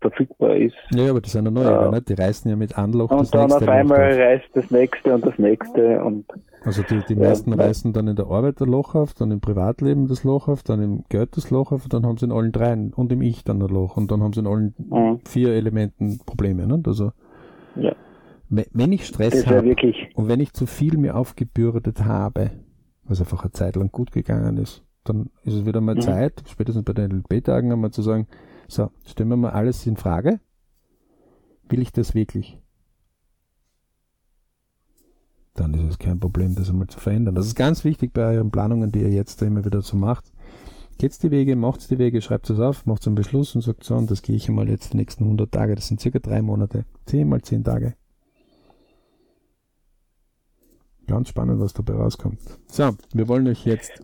verfügbar 0.00 0.56
ist. 0.56 0.76
Ja, 0.92 1.10
aber 1.10 1.20
das 1.20 1.32
sind 1.32 1.44
ja 1.44 1.50
neue, 1.50 1.88
äh, 1.88 1.90
ne? 1.90 2.02
die 2.02 2.14
reißen 2.14 2.50
ja 2.50 2.56
mit 2.56 2.76
Anloch 2.78 3.10
Und 3.10 3.34
dann 3.34 3.52
auf 3.52 3.68
einmal 3.68 4.12
reißt 4.12 4.48
das 4.54 4.70
nächste 4.70 5.14
und 5.14 5.26
das 5.26 5.38
nächste 5.38 6.02
und 6.02 6.26
also 6.62 6.82
die, 6.82 7.00
die 7.08 7.14
meisten 7.14 7.52
ja, 7.52 7.56
reißen 7.56 7.92
dann 7.92 8.06
in 8.06 8.16
der 8.16 8.26
Arbeit 8.26 8.60
ein 8.60 8.68
Loch 8.68 8.94
auf, 8.94 9.14
dann 9.14 9.30
im 9.30 9.40
Privatleben 9.40 10.08
das 10.08 10.24
Loch 10.24 10.48
auf, 10.48 10.62
dann 10.62 10.82
im 10.82 11.04
Geld 11.08 11.36
das 11.36 11.50
Loch 11.50 11.72
auf, 11.72 11.88
dann 11.88 12.04
haben 12.04 12.18
sie 12.18 12.26
in 12.26 12.32
allen 12.32 12.52
dreien 12.52 12.92
und 12.92 13.10
im 13.12 13.22
Ich 13.22 13.44
dann 13.44 13.62
ein 13.62 13.68
Loch 13.68 13.96
und 13.96 14.10
dann 14.10 14.22
haben 14.22 14.32
sie 14.32 14.40
in 14.40 14.46
allen 14.46 14.74
mhm. 14.76 15.20
vier 15.26 15.50
Elementen 15.50 16.18
Probleme. 16.26 16.66
Ne? 16.66 16.82
Also 16.86 17.12
ja. 17.76 17.94
wenn 18.48 18.92
ich 18.92 19.06
Stress 19.06 19.46
habe 19.46 19.74
und 20.14 20.28
wenn 20.28 20.40
ich 20.40 20.52
zu 20.52 20.66
viel 20.66 20.98
mir 20.98 21.16
aufgebürdet 21.16 22.04
habe, 22.04 22.50
was 23.04 23.20
einfach 23.20 23.42
eine 23.42 23.52
Zeit 23.52 23.76
lang 23.76 23.90
gut 23.90 24.12
gegangen 24.12 24.58
ist, 24.58 24.84
dann 25.04 25.30
ist 25.44 25.54
es 25.54 25.66
wieder 25.66 25.80
mal 25.80 25.94
mhm. 25.94 26.02
Zeit, 26.02 26.42
spätestens 26.46 26.84
bei 26.84 26.92
den 26.92 27.10
LP-Tagen 27.10 27.72
einmal 27.72 27.90
zu 27.90 28.02
sagen, 28.02 28.26
so, 28.70 28.90
stellen 29.04 29.30
wir 29.30 29.36
mal 29.36 29.50
alles 29.50 29.86
in 29.86 29.96
Frage. 29.96 30.40
Will 31.68 31.82
ich 31.82 31.92
das 31.92 32.14
wirklich? 32.14 32.58
Dann 35.54 35.74
ist 35.74 35.90
es 35.90 35.98
kein 35.98 36.20
Problem, 36.20 36.54
das 36.54 36.70
einmal 36.70 36.86
zu 36.86 37.00
verändern. 37.00 37.34
Das 37.34 37.46
ist 37.46 37.56
ganz 37.56 37.84
wichtig 37.84 38.12
bei 38.12 38.34
euren 38.34 38.50
Planungen, 38.50 38.92
die 38.92 39.00
ihr 39.00 39.10
jetzt 39.10 39.42
immer 39.42 39.64
wieder 39.64 39.82
so 39.82 39.96
macht. 39.96 40.32
Geht's 40.98 41.18
die 41.18 41.30
Wege, 41.30 41.56
macht's 41.56 41.88
die 41.88 41.98
Wege, 41.98 42.20
schreibt 42.20 42.48
es 42.50 42.60
auf, 42.60 42.86
macht 42.86 43.06
einen 43.06 43.16
Beschluss 43.16 43.54
und 43.54 43.62
sagt 43.62 43.84
so, 43.84 43.96
und 43.96 44.10
das 44.10 44.22
gehe 44.22 44.36
ich 44.36 44.48
einmal 44.48 44.68
jetzt 44.68 44.92
die 44.92 44.98
nächsten 44.98 45.24
100 45.24 45.50
Tage. 45.50 45.74
Das 45.74 45.88
sind 45.88 46.00
circa 46.00 46.18
drei 46.18 46.42
Monate. 46.42 46.84
10 47.06 47.28
mal 47.28 47.42
10 47.42 47.64
Tage. 47.64 47.94
Ganz 51.06 51.28
spannend, 51.28 51.58
was 51.58 51.72
dabei 51.72 51.94
rauskommt. 51.94 52.38
So, 52.68 52.96
wir 53.12 53.26
wollen 53.26 53.48
euch 53.48 53.64
jetzt 53.64 54.02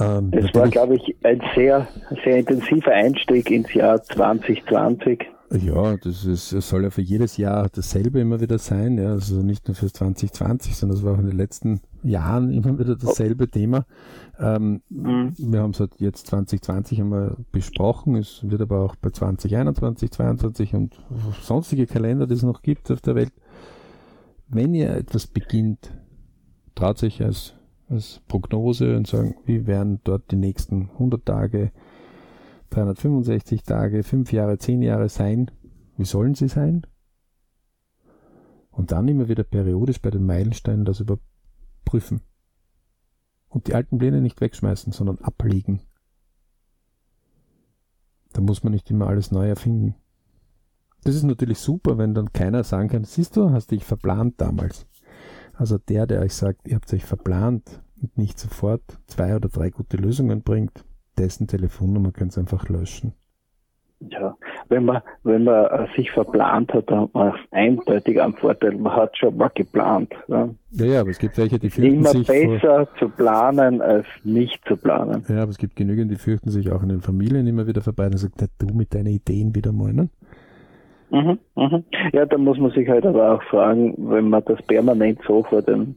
ähm, 0.00 0.30
es 0.32 0.52
war, 0.54 0.68
glaube 0.68 0.96
ich, 0.96 1.16
ein 1.22 1.40
sehr, 1.54 1.86
sehr 2.24 2.38
intensiver 2.38 2.92
Einstieg 2.92 3.50
ins 3.50 3.72
Jahr 3.72 4.02
2020. 4.02 5.26
Ja, 5.50 5.96
das 5.96 6.26
ist, 6.26 6.52
es 6.52 6.68
soll 6.68 6.82
ja 6.82 6.90
für 6.90 7.00
jedes 7.00 7.38
Jahr 7.38 7.70
dasselbe 7.70 8.20
immer 8.20 8.40
wieder 8.40 8.58
sein, 8.58 8.98
ja, 8.98 9.12
also 9.12 9.36
nicht 9.42 9.66
nur 9.66 9.74
für 9.74 9.90
2020, 9.90 10.76
sondern 10.76 10.98
es 10.98 11.04
war 11.04 11.14
auch 11.14 11.18
in 11.18 11.26
den 11.26 11.38
letzten 11.38 11.80
Jahren 12.02 12.52
immer 12.52 12.78
wieder 12.78 12.96
dasselbe. 12.96 13.48
Thema. 13.48 13.86
Ähm, 14.38 14.82
mhm. 14.90 15.32
Wir 15.38 15.60
haben 15.60 15.70
es 15.70 15.80
halt 15.80 15.92
jetzt 15.98 16.26
2020 16.26 17.00
einmal 17.00 17.36
besprochen, 17.50 18.16
es 18.16 18.40
wird 18.42 18.60
aber 18.60 18.80
auch 18.80 18.96
bei 18.96 19.08
2021, 19.08 20.10
2022 20.10 20.74
und 20.74 21.00
sonstige 21.40 21.86
Kalender, 21.86 22.26
die 22.26 22.34
es 22.34 22.42
noch 22.42 22.60
gibt 22.60 22.90
auf 22.90 23.00
der 23.00 23.14
Welt. 23.14 23.32
Wenn 24.48 24.74
ihr 24.74 24.90
etwas 24.90 25.26
beginnt, 25.26 25.92
traut 26.74 26.98
sich 26.98 27.22
als 27.22 27.54
als 27.88 28.20
Prognose 28.28 28.96
und 28.96 29.06
sagen, 29.06 29.34
wie 29.44 29.66
werden 29.66 30.00
dort 30.04 30.30
die 30.30 30.36
nächsten 30.36 30.90
100 30.92 31.24
Tage, 31.24 31.72
365 32.70 33.62
Tage, 33.62 34.02
5 34.02 34.32
Jahre, 34.32 34.58
10 34.58 34.82
Jahre 34.82 35.08
sein? 35.08 35.50
Wie 35.96 36.04
sollen 36.04 36.34
sie 36.34 36.48
sein? 36.48 36.86
Und 38.70 38.92
dann 38.92 39.08
immer 39.08 39.28
wieder 39.28 39.42
periodisch 39.42 40.00
bei 40.00 40.10
den 40.10 40.26
Meilensteinen 40.26 40.84
das 40.84 41.00
überprüfen. 41.00 42.20
Und 43.48 43.66
die 43.66 43.74
alten 43.74 43.98
Pläne 43.98 44.20
nicht 44.20 44.40
wegschmeißen, 44.40 44.92
sondern 44.92 45.18
ablegen. 45.18 45.80
Da 48.32 48.42
muss 48.42 48.62
man 48.62 48.72
nicht 48.72 48.90
immer 48.90 49.08
alles 49.08 49.32
neu 49.32 49.48
erfinden. 49.48 49.94
Das 51.02 51.14
ist 51.14 51.22
natürlich 51.22 51.58
super, 51.58 51.96
wenn 51.96 52.14
dann 52.14 52.32
keiner 52.32 52.62
sagen 52.64 52.88
kann, 52.88 53.04
siehst 53.04 53.36
du, 53.36 53.50
hast 53.50 53.70
dich 53.70 53.84
verplant 53.84 54.34
damals. 54.40 54.86
Also 55.58 55.76
der, 55.76 56.06
der 56.06 56.20
euch 56.20 56.34
sagt, 56.34 56.68
ihr 56.68 56.76
habt 56.76 56.92
euch 56.94 57.04
verplant 57.04 57.82
und 58.00 58.16
nicht 58.16 58.38
sofort 58.38 58.82
zwei 59.08 59.34
oder 59.34 59.48
drei 59.48 59.70
gute 59.70 59.96
Lösungen 59.96 60.42
bringt, 60.42 60.84
dessen 61.18 61.48
Telefonnummer 61.48 62.12
könnt 62.12 62.36
ihr 62.36 62.40
einfach 62.40 62.68
löschen. 62.68 63.12
Ja, 64.00 64.36
wenn 64.68 64.84
man, 64.84 65.02
wenn 65.24 65.42
man 65.42 65.64
äh, 65.64 65.88
sich 65.96 66.12
verplant 66.12 66.72
hat, 66.72 66.88
dann 66.88 67.00
hat 67.00 67.14
man 67.14 67.34
eindeutig 67.50 68.22
einen 68.22 68.34
Vorteil. 68.34 68.76
Man 68.76 68.94
hat 68.94 69.18
schon 69.18 69.36
mal 69.36 69.50
geplant. 69.52 70.12
Ja, 70.28 70.48
ja, 70.70 70.84
ja 70.84 71.00
aber 71.00 71.10
es 71.10 71.18
gibt 71.18 71.36
welche, 71.36 71.58
die 71.58 71.68
fürchten 71.68 71.96
Immer 71.96 72.10
sich. 72.10 72.28
Immer 72.28 72.54
besser 72.54 72.86
vor... 72.86 72.96
zu 72.98 73.08
planen 73.08 73.82
als 73.82 74.06
nicht 74.22 74.64
zu 74.68 74.76
planen. 74.76 75.24
Ja, 75.28 75.42
aber 75.42 75.50
es 75.50 75.58
gibt 75.58 75.74
genügend, 75.74 76.12
die 76.12 76.16
fürchten 76.16 76.50
sich 76.50 76.70
auch 76.70 76.84
in 76.84 76.90
den 76.90 77.00
Familien 77.00 77.48
immer 77.48 77.66
wieder 77.66 77.80
vorbei 77.80 78.06
und 78.06 78.16
sagen, 78.16 78.34
du 78.58 78.72
mit 78.72 78.94
deinen 78.94 79.08
Ideen 79.08 79.56
wieder 79.56 79.72
mal, 79.72 79.92
ne? 79.92 80.08
Mhm, 81.10 81.38
mhm. 81.56 81.84
Ja, 82.12 82.26
da 82.26 82.38
muss 82.38 82.58
man 82.58 82.70
sich 82.72 82.88
halt 82.88 83.06
aber 83.06 83.34
auch 83.34 83.42
fragen, 83.44 83.94
wenn 83.96 84.28
man 84.28 84.44
das 84.44 84.60
permanent 84.62 85.20
so 85.26 85.42
vor, 85.44 85.62
den, 85.62 85.96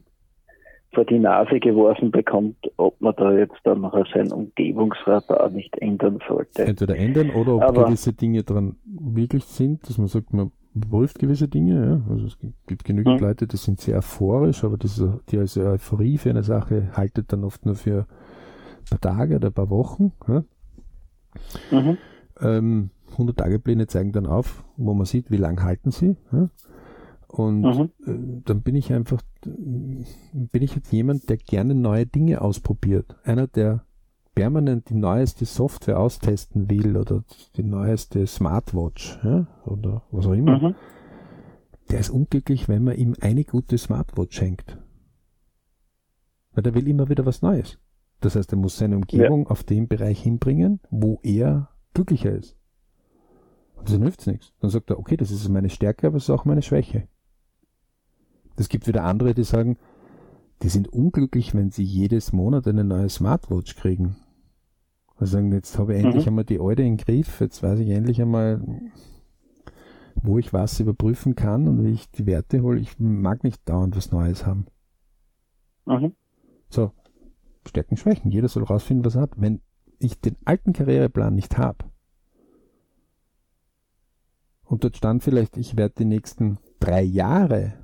vor 0.92 1.04
die 1.04 1.18
Nase 1.18 1.60
geworfen 1.60 2.10
bekommt, 2.10 2.56
ob 2.76 3.00
man 3.00 3.14
da 3.16 3.32
jetzt 3.32 3.58
dann 3.64 3.82
noch 3.82 3.94
sein 4.14 4.32
Umgebungsradar 4.32 5.50
nicht 5.50 5.76
ändern 5.78 6.18
sollte. 6.26 6.64
Entweder 6.64 6.96
ändern 6.96 7.30
oder 7.30 7.56
ob 7.56 7.62
aber, 7.62 7.84
gewisse 7.84 8.12
Dinge 8.12 8.42
dran 8.42 8.76
wirklich 8.86 9.44
sind, 9.44 9.88
dass 9.88 9.98
man 9.98 10.06
sagt, 10.06 10.32
man 10.32 10.50
prüft 10.88 11.18
gewisse 11.18 11.48
Dinge. 11.48 11.86
Ja? 11.86 12.12
Also 12.12 12.26
es 12.26 12.38
gibt 12.66 12.84
genügend 12.84 13.20
mhm. 13.20 13.26
Leute, 13.26 13.46
die 13.46 13.56
sind 13.56 13.80
sehr 13.80 13.98
euphorisch, 13.98 14.64
aber 14.64 14.78
diese, 14.78 15.20
die 15.28 15.38
als 15.38 15.56
Euphorie 15.56 16.18
für 16.18 16.30
eine 16.30 16.42
Sache 16.42 16.88
haltet 16.94 17.32
dann 17.32 17.44
oft 17.44 17.66
nur 17.66 17.74
für 17.74 18.06
ein 18.80 18.98
paar 18.98 19.00
Tage 19.00 19.36
oder 19.36 19.48
ein 19.48 19.54
paar 19.54 19.70
Wochen. 19.70 20.12
Ja? 20.26 20.44
Mhm. 21.70 21.98
Ähm, 22.40 22.90
100-Tage-Pläne 23.18 23.86
zeigen 23.86 24.12
dann 24.12 24.26
auf, 24.26 24.64
wo 24.76 24.94
man 24.94 25.06
sieht, 25.06 25.30
wie 25.30 25.36
lang 25.36 25.62
halten 25.62 25.90
sie. 25.90 26.16
Ja? 26.32 26.50
Und 27.28 27.62
mhm. 27.62 27.90
äh, 28.06 28.42
dann 28.44 28.62
bin 28.62 28.74
ich 28.74 28.92
einfach, 28.92 29.22
bin 29.44 30.62
ich 30.62 30.74
jetzt 30.74 30.92
jemand, 30.92 31.28
der 31.30 31.38
gerne 31.38 31.74
neue 31.74 32.06
Dinge 32.06 32.42
ausprobiert. 32.42 33.16
Einer, 33.24 33.46
der 33.46 33.84
permanent 34.34 34.90
die 34.90 34.94
neueste 34.94 35.44
Software 35.44 35.98
austesten 35.98 36.70
will 36.70 36.96
oder 36.96 37.24
die 37.56 37.62
neueste 37.62 38.26
Smartwatch 38.26 39.18
ja? 39.24 39.46
oder 39.64 40.02
was 40.10 40.26
auch 40.26 40.32
immer. 40.32 40.58
Mhm. 40.58 40.74
Der 41.90 42.00
ist 42.00 42.10
unglücklich, 42.10 42.68
wenn 42.68 42.84
man 42.84 42.96
ihm 42.96 43.14
eine 43.20 43.44
gute 43.44 43.76
Smartwatch 43.78 44.36
schenkt. 44.36 44.78
Weil 46.52 46.62
der 46.62 46.74
will 46.74 46.88
immer 46.88 47.08
wieder 47.08 47.26
was 47.26 47.42
Neues. 47.42 47.78
Das 48.20 48.36
heißt, 48.36 48.52
er 48.52 48.58
muss 48.58 48.78
seine 48.78 48.96
Umgebung 48.96 49.44
ja. 49.44 49.50
auf 49.50 49.64
den 49.64 49.88
Bereich 49.88 50.22
hinbringen, 50.22 50.80
wo 50.90 51.18
er 51.22 51.70
glücklicher 51.92 52.32
ist. 52.32 52.56
Also 53.84 53.98
hilft's 53.98 54.26
nichts. 54.26 54.52
Dann 54.60 54.70
sagt 54.70 54.90
er, 54.90 54.98
okay, 54.98 55.16
das 55.16 55.30
ist 55.30 55.48
meine 55.48 55.70
Stärke, 55.70 56.06
aber 56.06 56.16
es 56.16 56.24
ist 56.24 56.30
auch 56.30 56.44
meine 56.44 56.62
Schwäche. 56.62 57.08
Es 58.56 58.68
gibt 58.68 58.86
wieder 58.86 59.04
andere, 59.04 59.34
die 59.34 59.44
sagen, 59.44 59.76
die 60.62 60.68
sind 60.68 60.88
unglücklich, 60.88 61.54
wenn 61.54 61.70
sie 61.70 61.82
jedes 61.82 62.32
Monat 62.32 62.68
eine 62.68 62.84
neue 62.84 63.08
Smartwatch 63.08 63.74
kriegen. 63.76 64.16
Also 65.16 65.32
sagen, 65.32 65.52
jetzt 65.52 65.78
habe 65.78 65.94
ich 65.94 66.04
endlich 66.04 66.24
mhm. 66.24 66.30
einmal 66.30 66.44
die 66.44 66.60
alte 66.60 66.82
in 66.82 66.96
den 66.96 67.04
Griff, 67.04 67.40
jetzt 67.40 67.62
weiß 67.62 67.80
ich 67.80 67.88
endlich 67.88 68.20
einmal, 68.20 68.62
wo 70.14 70.38
ich 70.38 70.52
was 70.52 70.78
überprüfen 70.78 71.34
kann 71.34 71.66
und 71.66 71.84
wie 71.84 71.90
ich 71.90 72.10
die 72.10 72.26
Werte 72.26 72.62
hole. 72.62 72.78
Ich 72.78 72.98
mag 72.98 73.42
nicht 73.42 73.68
dauernd 73.68 73.96
was 73.96 74.12
Neues 74.12 74.46
haben. 74.46 74.66
Mhm. 75.86 76.14
So, 76.68 76.92
Stärken, 77.66 77.96
Schwächen. 77.96 78.30
Jeder 78.30 78.48
soll 78.48 78.64
rausfinden, 78.64 79.04
was 79.04 79.16
er 79.16 79.22
hat. 79.22 79.40
Wenn 79.40 79.60
ich 79.98 80.20
den 80.20 80.36
alten 80.44 80.72
Karriereplan 80.72 81.34
nicht 81.34 81.58
habe, 81.58 81.84
und 84.72 84.84
dort 84.84 84.96
stand 84.96 85.22
vielleicht, 85.22 85.58
ich 85.58 85.76
werde 85.76 85.96
die 85.98 86.06
nächsten 86.06 86.56
drei 86.80 87.02
Jahre 87.02 87.74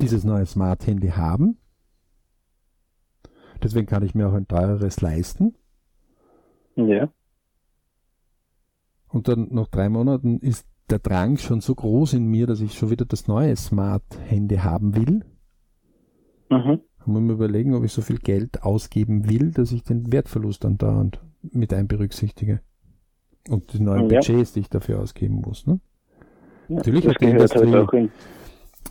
dieses 0.00 0.22
neue 0.22 0.46
Smart 0.46 0.86
Handy 0.86 1.08
haben. 1.08 1.58
Deswegen 3.60 3.88
kann 3.88 4.04
ich 4.04 4.14
mir 4.14 4.28
auch 4.28 4.34
ein 4.34 4.46
teureres 4.46 5.00
leisten. 5.00 5.56
Ja. 6.76 7.12
Und 9.08 9.26
dann 9.26 9.48
nach 9.50 9.66
drei 9.66 9.88
Monaten 9.88 10.38
ist 10.38 10.64
der 10.90 11.00
Drang 11.00 11.36
schon 11.38 11.60
so 11.60 11.74
groß 11.74 12.12
in 12.12 12.26
mir, 12.26 12.46
dass 12.46 12.60
ich 12.60 12.74
schon 12.74 12.90
wieder 12.90 13.04
das 13.04 13.26
neue 13.26 13.56
Smart 13.56 14.04
Handy 14.20 14.58
haben 14.58 14.94
will. 14.94 15.24
Mhm. 16.50 16.82
Und 17.04 17.12
muss 17.12 17.20
mir 17.20 17.32
überlegen, 17.32 17.74
ob 17.74 17.82
ich 17.82 17.92
so 17.92 18.00
viel 18.00 18.18
Geld 18.18 18.62
ausgeben 18.62 19.28
will, 19.28 19.50
dass 19.50 19.72
ich 19.72 19.82
den 19.82 20.12
Wertverlust 20.12 20.64
andauernd 20.64 21.20
mit 21.42 21.74
einberücksichtige. 21.74 22.60
Und 23.48 23.72
die 23.72 23.80
neuen 23.80 24.08
ja. 24.08 24.20
Budgets, 24.20 24.52
die 24.52 24.60
ich 24.60 24.70
dafür 24.70 25.00
ausgeben 25.00 25.40
muss. 25.40 25.66
Ne? 25.66 25.80
Natürlich 26.68 27.06
hat 27.06 27.20
die 27.20 27.26
Industrie 27.26 27.72
halt 27.72 28.10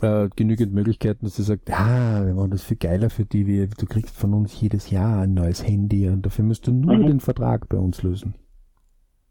äh, 0.02 0.28
genügend 0.34 0.72
Möglichkeiten, 0.72 1.24
dass 1.24 1.36
sie 1.36 1.42
sagt, 1.42 1.68
ja, 1.68 2.24
wir 2.26 2.34
machen 2.34 2.50
das 2.50 2.62
viel 2.62 2.76
geiler 2.76 3.10
für 3.10 3.24
die, 3.24 3.46
wie, 3.46 3.66
du 3.66 3.86
kriegst 3.86 4.16
von 4.16 4.34
uns 4.34 4.58
jedes 4.60 4.90
Jahr 4.90 5.22
ein 5.22 5.34
neues 5.34 5.66
Handy 5.66 6.08
und 6.08 6.26
dafür 6.26 6.44
musst 6.44 6.66
du 6.66 6.72
nur 6.72 6.96
mhm. 6.96 7.06
den 7.06 7.20
Vertrag 7.20 7.68
bei 7.68 7.78
uns 7.78 8.02
lösen. 8.02 8.34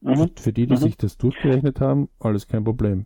Mhm. 0.01 0.31
Für 0.35 0.53
die, 0.53 0.67
die 0.67 0.73
mhm. 0.73 0.77
sich 0.77 0.97
das 0.97 1.17
durchgerechnet 1.17 1.79
haben, 1.79 2.09
alles 2.19 2.47
kein 2.47 2.63
Problem. 2.63 3.05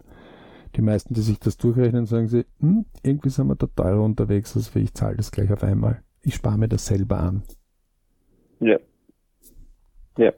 Die 0.76 0.82
meisten, 0.82 1.14
die 1.14 1.22
sich 1.22 1.40
das 1.40 1.58
durchrechnen, 1.58 2.06
sagen 2.06 2.28
sie, 2.28 2.46
hm, 2.60 2.86
irgendwie 3.02 3.30
sind 3.30 3.48
wir 3.48 3.56
da 3.56 3.68
teurer 3.68 4.04
unterwegs, 4.04 4.56
als 4.56 4.76
ich 4.76 4.94
zahle 4.94 5.18
das 5.18 5.32
gleich 5.32 5.52
auf 5.52 5.64
einmal. 5.64 6.02
Ich 6.22 6.36
spare 6.36 6.58
mir 6.58 6.68
das 6.68 6.86
selber 6.86 7.20
an. 7.20 7.44
Ja. 8.60 8.78
Ja. 10.18 10.32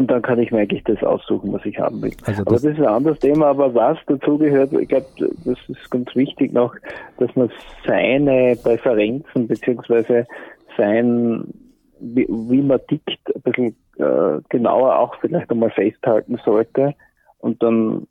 Und 0.00 0.10
dann 0.10 0.22
kann 0.22 0.38
ich 0.38 0.50
mir 0.50 0.60
eigentlich 0.60 0.82
das 0.84 1.02
aussuchen, 1.02 1.52
was 1.52 1.62
ich 1.66 1.78
haben 1.78 2.00
will. 2.00 2.12
Also 2.24 2.42
das 2.42 2.46
aber 2.46 2.54
das 2.54 2.64
ist 2.64 2.78
ein 2.78 2.86
anderes 2.86 3.18
Thema, 3.18 3.48
aber 3.48 3.74
was 3.74 3.98
dazugehört, 4.06 4.72
ich 4.72 4.88
glaube, 4.88 5.04
das 5.44 5.58
ist 5.68 5.90
ganz 5.90 6.16
wichtig 6.16 6.54
noch, 6.54 6.74
dass 7.18 7.36
man 7.36 7.50
seine 7.86 8.56
Präferenzen 8.56 9.46
beziehungsweise 9.46 10.26
sein, 10.78 11.44
wie, 12.00 12.26
wie 12.26 12.62
man 12.62 12.80
tickt, 12.88 13.20
ein 13.34 13.42
bisschen 13.42 13.76
äh, 13.98 14.40
genauer 14.48 14.98
auch 14.98 15.16
vielleicht 15.20 15.50
einmal 15.50 15.70
festhalten 15.70 16.40
sollte 16.46 16.94
und 17.40 17.62
dann 17.62 18.06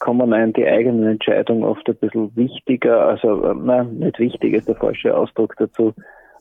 kommen 0.00 0.32
einem 0.32 0.54
die 0.54 0.66
eigenen 0.66 1.06
Entscheidungen 1.06 1.62
oft 1.62 1.88
ein 1.88 1.94
bisschen 1.94 2.34
wichtiger, 2.34 3.06
also 3.06 3.44
äh, 3.44 3.54
nein, 3.54 4.00
nicht 4.00 4.18
wichtig 4.18 4.54
ist 4.54 4.66
der 4.66 4.74
falsche 4.74 5.16
Ausdruck 5.16 5.54
dazu, 5.56 5.94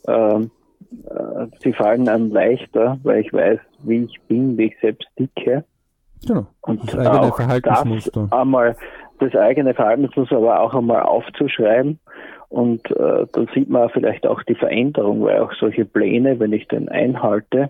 ähm, 0.08 0.50
äh, 1.10 1.48
sie 1.62 1.74
fallen 1.74 2.08
einem 2.08 2.32
leichter, 2.32 2.98
weil 3.04 3.22
ich 3.22 3.34
weiß, 3.34 3.60
wie 3.84 4.04
ich 4.04 4.20
bin, 4.28 4.58
wie 4.58 4.66
ich 4.66 4.80
selbst 4.82 5.08
ticke. 5.16 5.64
Genau. 6.26 6.48
Und 6.62 6.84
das 6.84 6.98
eigene 6.98 7.32
Verhaltensmuster. 7.34 8.28
Das 8.30 8.40
einmal, 8.40 8.76
das 9.20 9.36
eigene 9.36 9.74
Verhaltensmuster 9.74 10.38
aber 10.38 10.62
auch 10.62 10.74
einmal 10.74 11.04
aufzuschreiben. 11.04 12.00
Und 12.50 12.90
äh, 12.92 13.26
dann 13.32 13.50
sieht 13.54 13.70
man 13.70 13.90
vielleicht 13.90 14.26
auch 14.26 14.42
die 14.44 14.56
Veränderung, 14.56 15.24
weil 15.24 15.40
auch 15.42 15.54
solche 15.60 15.86
Pläne, 15.86 16.40
wenn 16.40 16.54
ich 16.54 16.68
den 16.68 16.88
einhalte 16.88 17.70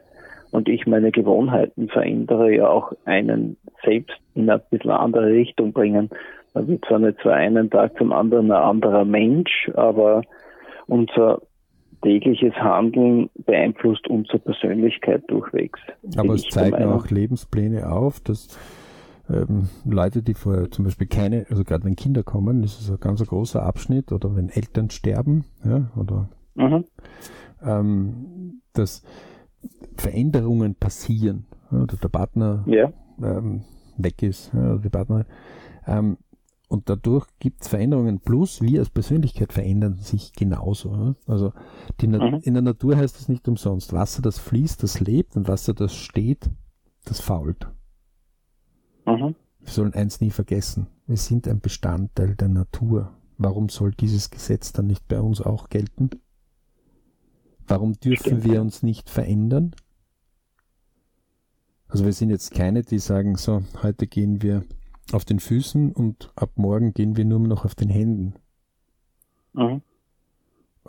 und 0.51 0.69
ich 0.69 0.85
meine 0.85 1.11
Gewohnheiten 1.11 1.89
verändere, 1.89 2.53
ja 2.53 2.69
auch 2.69 2.93
einen 3.05 3.57
selbst 3.83 4.17
in 4.35 4.49
eine 4.49 4.61
bisschen 4.69 4.91
andere 4.91 5.27
Richtung 5.27 5.73
bringen. 5.73 6.09
Man 6.53 6.67
wird 6.67 6.85
zwar 6.85 6.99
nicht 6.99 7.21
von 7.21 7.31
einem 7.31 7.69
Tag 7.69 7.97
zum 7.97 8.13
anderen 8.13 8.51
ein 8.51 8.57
anderer 8.57 9.03
Mensch, 9.03 9.69
aber 9.73 10.21
unser 10.85 11.41
tägliches 12.01 12.53
Handeln 12.55 13.29
beeinflusst 13.45 14.07
unsere 14.07 14.39
Persönlichkeit 14.39 15.23
durchwegs. 15.27 15.79
Aber 16.15 16.33
es 16.33 16.47
zeigen 16.49 16.83
auch 16.83 17.09
Lebenspläne 17.09 17.89
auf, 17.91 18.19
dass 18.19 18.57
ähm, 19.29 19.69
Leute, 19.85 20.23
die 20.23 20.33
vorher 20.33 20.71
zum 20.71 20.85
Beispiel 20.85 21.07
keine, 21.07 21.45
also 21.49 21.63
gerade 21.63 21.83
wenn 21.83 21.95
Kinder 21.95 22.23
kommen, 22.23 22.61
das 22.61 22.79
ist 22.79 22.89
ein 22.89 22.99
ganz 22.99 23.25
großer 23.25 23.61
Abschnitt, 23.63 24.11
oder 24.11 24.35
wenn 24.35 24.49
Eltern 24.49 24.89
sterben, 24.89 25.45
ja, 25.65 25.91
oder 25.97 26.29
mhm. 26.55 26.85
ähm, 27.63 28.61
dass 28.73 29.03
Veränderungen 29.97 30.75
passieren, 30.75 31.45
ja, 31.71 31.81
oder 31.81 31.97
der 31.97 32.09
Partner 32.09 32.63
ja. 32.67 32.91
ähm, 33.21 33.63
weg 33.97 34.23
ist, 34.23 34.53
ja, 34.53 34.77
die 34.77 34.89
Partnerin. 34.89 35.25
Ähm, 35.85 36.17
und 36.67 36.89
dadurch 36.89 37.27
gibt 37.39 37.61
es 37.61 37.69
Veränderungen. 37.69 38.19
Plus, 38.19 38.61
wir 38.61 38.79
als 38.79 38.89
Persönlichkeit 38.89 39.53
verändern 39.53 39.95
sich 39.95 40.33
genauso. 40.33 41.15
Also 41.25 41.53
mhm. 42.01 42.41
in 42.43 42.53
der 42.53 42.61
Natur 42.61 42.97
heißt 42.97 43.19
es 43.19 43.29
nicht 43.29 43.47
umsonst. 43.47 43.93
Wasser, 43.93 44.21
das 44.21 44.37
fließt, 44.37 44.83
das 44.83 44.99
lebt 44.99 45.37
und 45.37 45.47
Wasser, 45.47 45.73
das 45.73 45.95
steht, 45.95 46.49
das 47.05 47.21
fault. 47.21 47.67
Mhm. 49.05 49.35
Wir 49.59 49.69
sollen 49.69 49.93
eins 49.93 50.19
nie 50.19 50.31
vergessen. 50.31 50.87
Wir 51.05 51.17
sind 51.17 51.47
ein 51.47 51.61
Bestandteil 51.61 52.35
der 52.35 52.49
Natur. 52.49 53.13
Warum 53.37 53.69
soll 53.69 53.91
dieses 53.91 54.29
Gesetz 54.29 54.73
dann 54.73 54.87
nicht 54.87 55.07
bei 55.07 55.21
uns 55.21 55.41
auch 55.41 55.69
gelten? 55.69 56.09
Warum 57.65 57.93
dürfen 57.93 58.25
Stimmt. 58.25 58.43
wir 58.43 58.61
uns 58.61 58.83
nicht 58.83 59.09
verändern? 59.09 59.73
Also 61.87 62.03
wir 62.03 62.13
sind 62.13 62.29
jetzt 62.29 62.51
keine, 62.51 62.83
die 62.83 62.99
sagen, 62.99 63.37
so, 63.37 63.63
heute 63.81 64.07
gehen 64.07 64.41
wir 64.41 64.63
auf 65.13 65.25
den 65.25 65.39
Füßen 65.39 65.91
und 65.91 66.31
ab 66.35 66.51
morgen 66.55 66.93
gehen 66.93 67.17
wir 67.17 67.25
nur 67.25 67.39
noch 67.39 67.65
auf 67.65 67.75
den 67.75 67.89
Händen. 67.89 68.33
Mhm. 69.53 69.81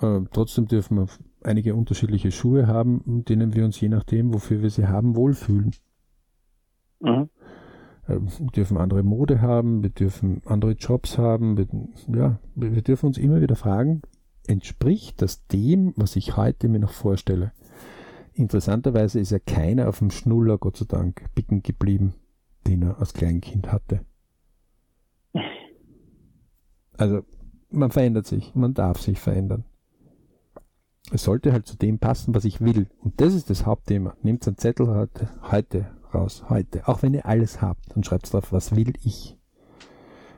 Äh, 0.00 0.20
trotzdem 0.32 0.66
dürfen 0.66 0.98
wir 0.98 1.06
einige 1.42 1.74
unterschiedliche 1.74 2.30
Schuhe 2.30 2.66
haben, 2.66 3.02
in 3.06 3.24
denen 3.24 3.54
wir 3.54 3.64
uns 3.64 3.80
je 3.80 3.88
nachdem, 3.88 4.32
wofür 4.34 4.62
wir 4.62 4.70
sie 4.70 4.88
haben, 4.88 5.16
wohlfühlen. 5.16 5.72
Mhm. 7.00 7.28
Äh, 8.06 8.18
wir 8.20 8.50
dürfen 8.54 8.76
andere 8.76 9.02
Mode 9.02 9.40
haben, 9.40 9.82
wir 9.82 9.90
dürfen 9.90 10.42
andere 10.46 10.72
Jobs 10.72 11.18
haben, 11.18 11.56
wir, 11.56 11.66
ja, 12.14 12.38
wir 12.54 12.82
dürfen 12.82 13.06
uns 13.06 13.18
immer 13.18 13.40
wieder 13.40 13.56
fragen, 13.56 14.02
entspricht 14.46 15.20
das 15.22 15.46
dem, 15.46 15.92
was 15.96 16.16
ich 16.16 16.36
heute 16.36 16.68
mir 16.68 16.80
noch 16.80 16.92
vorstelle? 16.92 17.52
Interessanterweise 18.32 19.18
ist 19.18 19.30
ja 19.30 19.38
keiner 19.40 19.88
auf 19.88 19.98
dem 19.98 20.10
Schnuller, 20.10 20.58
Gott 20.58 20.76
sei 20.76 20.86
Dank, 20.86 21.24
bicken 21.34 21.62
geblieben, 21.62 22.14
den 22.66 22.82
er 22.82 23.00
als 23.00 23.12
Kleinkind 23.12 23.72
hatte. 23.72 24.00
Also 26.98 27.22
man 27.70 27.90
verändert 27.90 28.26
sich, 28.26 28.54
man 28.54 28.74
darf 28.74 29.00
sich 29.00 29.20
verändern. 29.20 29.64
Es 31.10 31.22
sollte 31.22 31.52
halt 31.52 31.66
zu 31.66 31.76
dem 31.76 31.98
passen, 31.98 32.34
was 32.34 32.44
ich 32.44 32.60
will. 32.60 32.88
Und 33.00 33.20
das 33.20 33.32
ist 33.32 33.48
das 33.48 33.64
Hauptthema. 33.64 34.14
Nehmt 34.22 34.46
einen 34.46 34.58
Zettel 34.58 34.88
heute, 34.88 35.30
heute 35.50 35.90
raus, 36.12 36.44
heute. 36.50 36.86
Auch 36.86 37.02
wenn 37.02 37.14
ihr 37.14 37.24
alles 37.24 37.62
habt, 37.62 37.94
dann 37.94 38.04
schreibt 38.04 38.30
drauf, 38.30 38.52
was 38.52 38.76
will 38.76 38.92
ich. 39.02 39.38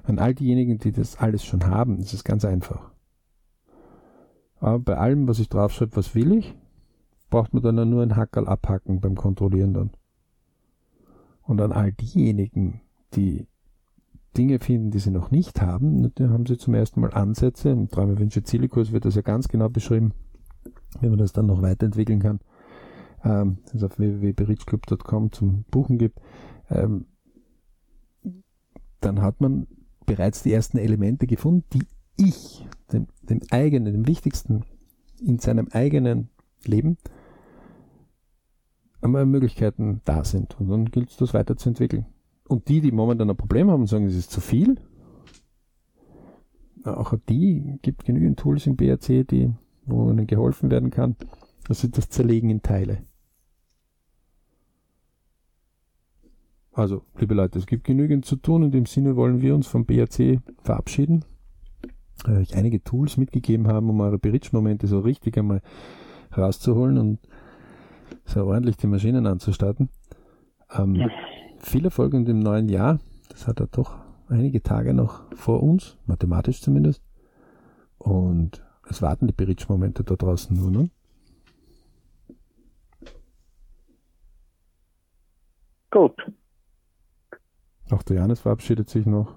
An 0.04 0.18
all 0.18 0.34
diejenigen, 0.34 0.78
die 0.78 0.92
das 0.92 1.18
alles 1.18 1.44
schon 1.44 1.66
haben, 1.66 1.98
ist 1.98 2.12
es 2.12 2.24
ganz 2.24 2.44
einfach. 2.44 2.92
Aber 4.60 4.78
bei 4.78 4.96
allem, 4.96 5.26
was 5.26 5.38
ich 5.38 5.48
draufschreibe, 5.48 5.96
was 5.96 6.14
will 6.14 6.32
ich, 6.32 6.54
braucht 7.30 7.54
man 7.54 7.62
dann 7.62 7.88
nur 7.88 8.02
ein 8.02 8.16
Hackerl 8.16 8.46
abhacken 8.46 9.00
beim 9.00 9.16
Kontrollieren 9.16 9.72
dann. 9.72 9.90
Und 11.42 11.60
an 11.60 11.72
all 11.72 11.92
diejenigen, 11.92 12.80
die 13.14 13.46
Dinge 14.36 14.60
finden, 14.60 14.90
die 14.90 14.98
sie 14.98 15.10
noch 15.10 15.30
nicht 15.30 15.60
haben, 15.60 16.14
da 16.14 16.28
haben 16.28 16.46
sie 16.46 16.56
zum 16.56 16.74
ersten 16.74 17.00
Mal 17.00 17.12
Ansätze. 17.12 17.70
Im 17.70 17.88
Träume 17.88 18.18
Wünsche 18.18 18.42
Zielekurs 18.42 18.92
wird 18.92 19.04
das 19.04 19.16
ja 19.16 19.22
ganz 19.22 19.48
genau 19.48 19.68
beschrieben, 19.68 20.12
wie 21.00 21.08
man 21.08 21.18
das 21.18 21.32
dann 21.32 21.46
noch 21.46 21.62
weiterentwickeln 21.62 22.20
kann. 22.20 22.40
Ähm, 23.24 23.58
es 23.74 23.82
auf 23.82 23.98
www.berichclub.com 23.98 25.32
zum 25.32 25.64
Buchen 25.70 25.98
gibt. 25.98 26.20
Ähm, 26.70 27.06
dann 29.00 29.20
hat 29.20 29.40
man 29.40 29.66
bereits 30.06 30.42
die 30.42 30.52
ersten 30.52 30.78
Elemente 30.78 31.26
gefunden, 31.26 31.64
die 31.72 31.86
ich, 32.16 32.66
dem, 32.92 33.06
dem 33.22 33.40
eigenen, 33.50 33.92
dem 33.92 34.06
wichtigsten 34.06 34.64
in 35.20 35.38
seinem 35.38 35.68
eigenen 35.72 36.28
Leben, 36.64 36.98
einmal 39.00 39.26
Möglichkeiten 39.26 40.02
da 40.04 40.24
sind. 40.24 40.58
Und 40.60 40.68
dann 40.68 40.84
gilt 40.86 41.10
es, 41.10 41.16
das 41.16 41.34
weiterzuentwickeln. 41.34 42.06
Und 42.50 42.66
die, 42.66 42.80
die 42.80 42.90
momentan 42.90 43.30
ein 43.30 43.36
Problem 43.36 43.70
haben, 43.70 43.86
sagen, 43.86 44.06
es 44.06 44.16
ist 44.16 44.32
zu 44.32 44.40
viel. 44.40 44.76
Auch 46.82 47.14
die 47.28 47.78
gibt 47.80 48.04
genügend 48.04 48.40
Tools 48.40 48.66
im 48.66 48.74
BRC, 48.74 49.24
die, 49.28 49.52
wo 49.86 50.10
ihnen 50.10 50.26
geholfen 50.26 50.68
werden 50.68 50.90
kann. 50.90 51.14
Also 51.68 51.86
das 51.86 52.08
Zerlegen 52.08 52.50
in 52.50 52.60
Teile. 52.60 53.04
Also, 56.72 57.02
liebe 57.20 57.34
Leute, 57.34 57.60
es 57.60 57.66
gibt 57.66 57.84
genügend 57.84 58.24
zu 58.24 58.34
tun. 58.34 58.64
In 58.64 58.72
dem 58.72 58.86
Sinne 58.86 59.14
wollen 59.14 59.40
wir 59.40 59.54
uns 59.54 59.68
vom 59.68 59.86
BRC 59.86 60.40
verabschieden. 60.60 61.24
Äh, 62.26 62.38
euch 62.38 62.56
einige 62.56 62.82
Tools 62.82 63.16
mitgegeben 63.16 63.68
haben, 63.68 63.88
um 63.90 64.00
eure 64.00 64.18
Bridge-Momente 64.18 64.88
so 64.88 64.98
richtig 64.98 65.38
einmal 65.38 65.62
rauszuholen 66.36 66.98
und 66.98 67.20
so 68.24 68.44
ordentlich 68.44 68.76
die 68.76 68.88
Maschinen 68.88 69.28
anzustarten. 69.28 69.88
Ähm, 70.76 70.96
ja 70.96 71.08
viel 71.60 71.84
Erfolg 71.84 72.14
in 72.14 72.24
dem 72.24 72.40
neuen 72.40 72.68
Jahr. 72.68 72.98
Das 73.28 73.46
hat 73.46 73.60
er 73.60 73.66
doch 73.66 73.98
einige 74.28 74.62
Tage 74.62 74.94
noch 74.94 75.22
vor 75.34 75.62
uns, 75.62 75.98
mathematisch 76.06 76.60
zumindest. 76.60 77.02
Und 77.98 78.64
es 78.88 79.02
warten 79.02 79.26
die 79.26 79.32
Berichtsmomente 79.32 80.04
da 80.04 80.16
draußen 80.16 80.56
nur, 80.56 80.70
ne? 80.70 80.90
Gut. 85.90 86.14
Auch 87.90 88.02
der 88.04 88.16
Janis 88.16 88.40
verabschiedet 88.40 88.88
sich 88.88 89.06
noch. 89.06 89.36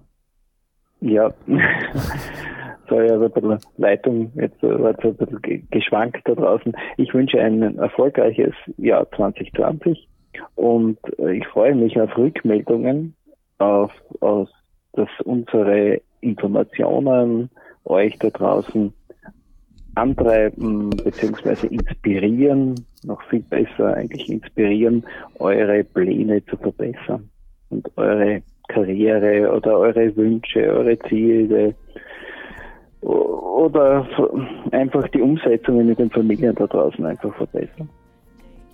Ja. 1.01 1.33
Sorry, 2.87 3.09
also 3.09 3.25
ein 3.25 3.31
bisschen 3.31 3.57
Leitung 3.77 4.31
jetzt 4.35 4.61
war 4.61 4.95
so 5.01 5.09
ein 5.09 5.17
bisschen 5.17 5.67
geschwankt 5.71 6.21
da 6.25 6.35
draußen. 6.35 6.73
Ich 6.97 7.13
wünsche 7.13 7.39
ein 7.39 7.77
erfolgreiches 7.77 8.53
Jahr 8.77 9.09
2020 9.11 10.07
und 10.55 10.97
äh, 11.19 11.37
ich 11.37 11.47
freue 11.47 11.75
mich 11.75 11.99
auf 11.99 12.17
Rückmeldungen, 12.17 13.15
auf, 13.59 13.91
auf 14.19 14.49
dass 14.93 15.09
unsere 15.23 16.01
Informationen 16.21 17.49
euch 17.85 18.17
da 18.19 18.29
draußen 18.29 18.93
antreiben 19.95 20.89
bzw. 20.91 21.67
inspirieren, 21.67 22.75
noch 23.03 23.21
viel 23.23 23.41
besser 23.41 23.95
eigentlich 23.95 24.29
inspirieren, 24.29 25.03
eure 25.39 25.83
Pläne 25.83 26.43
zu 26.45 26.57
verbessern 26.57 27.29
und 27.69 27.89
eure 27.97 28.41
Karriere 28.69 29.51
oder 29.51 29.77
eure 29.77 30.15
Wünsche, 30.15 30.61
eure 30.61 30.97
Ziele 30.99 31.75
oder 33.01 34.07
einfach 34.71 35.07
die 35.09 35.21
Umsetzung 35.21 35.85
mit 35.85 35.99
den 35.99 36.09
Familien 36.09 36.55
da 36.55 36.65
draußen 36.65 37.05
einfach 37.05 37.35
verbessern. 37.35 37.89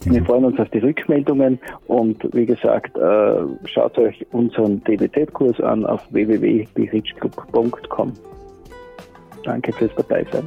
Wir 0.06 0.24
freuen 0.24 0.46
uns 0.46 0.58
auf 0.60 0.70
die 0.70 0.80
Rückmeldungen 0.80 1.60
und 1.88 2.24
wie 2.34 2.46
gesagt, 2.46 2.98
äh, 2.98 3.42
schaut 3.66 3.98
euch 3.98 4.26
unseren 4.32 4.82
DBZ-Kurs 4.86 5.60
an 5.60 5.86
auf 5.86 6.02
www.berichclub.com. 6.12 8.14
Danke 9.44 9.74
fürs 9.74 9.94
Dabeisein. 9.96 10.46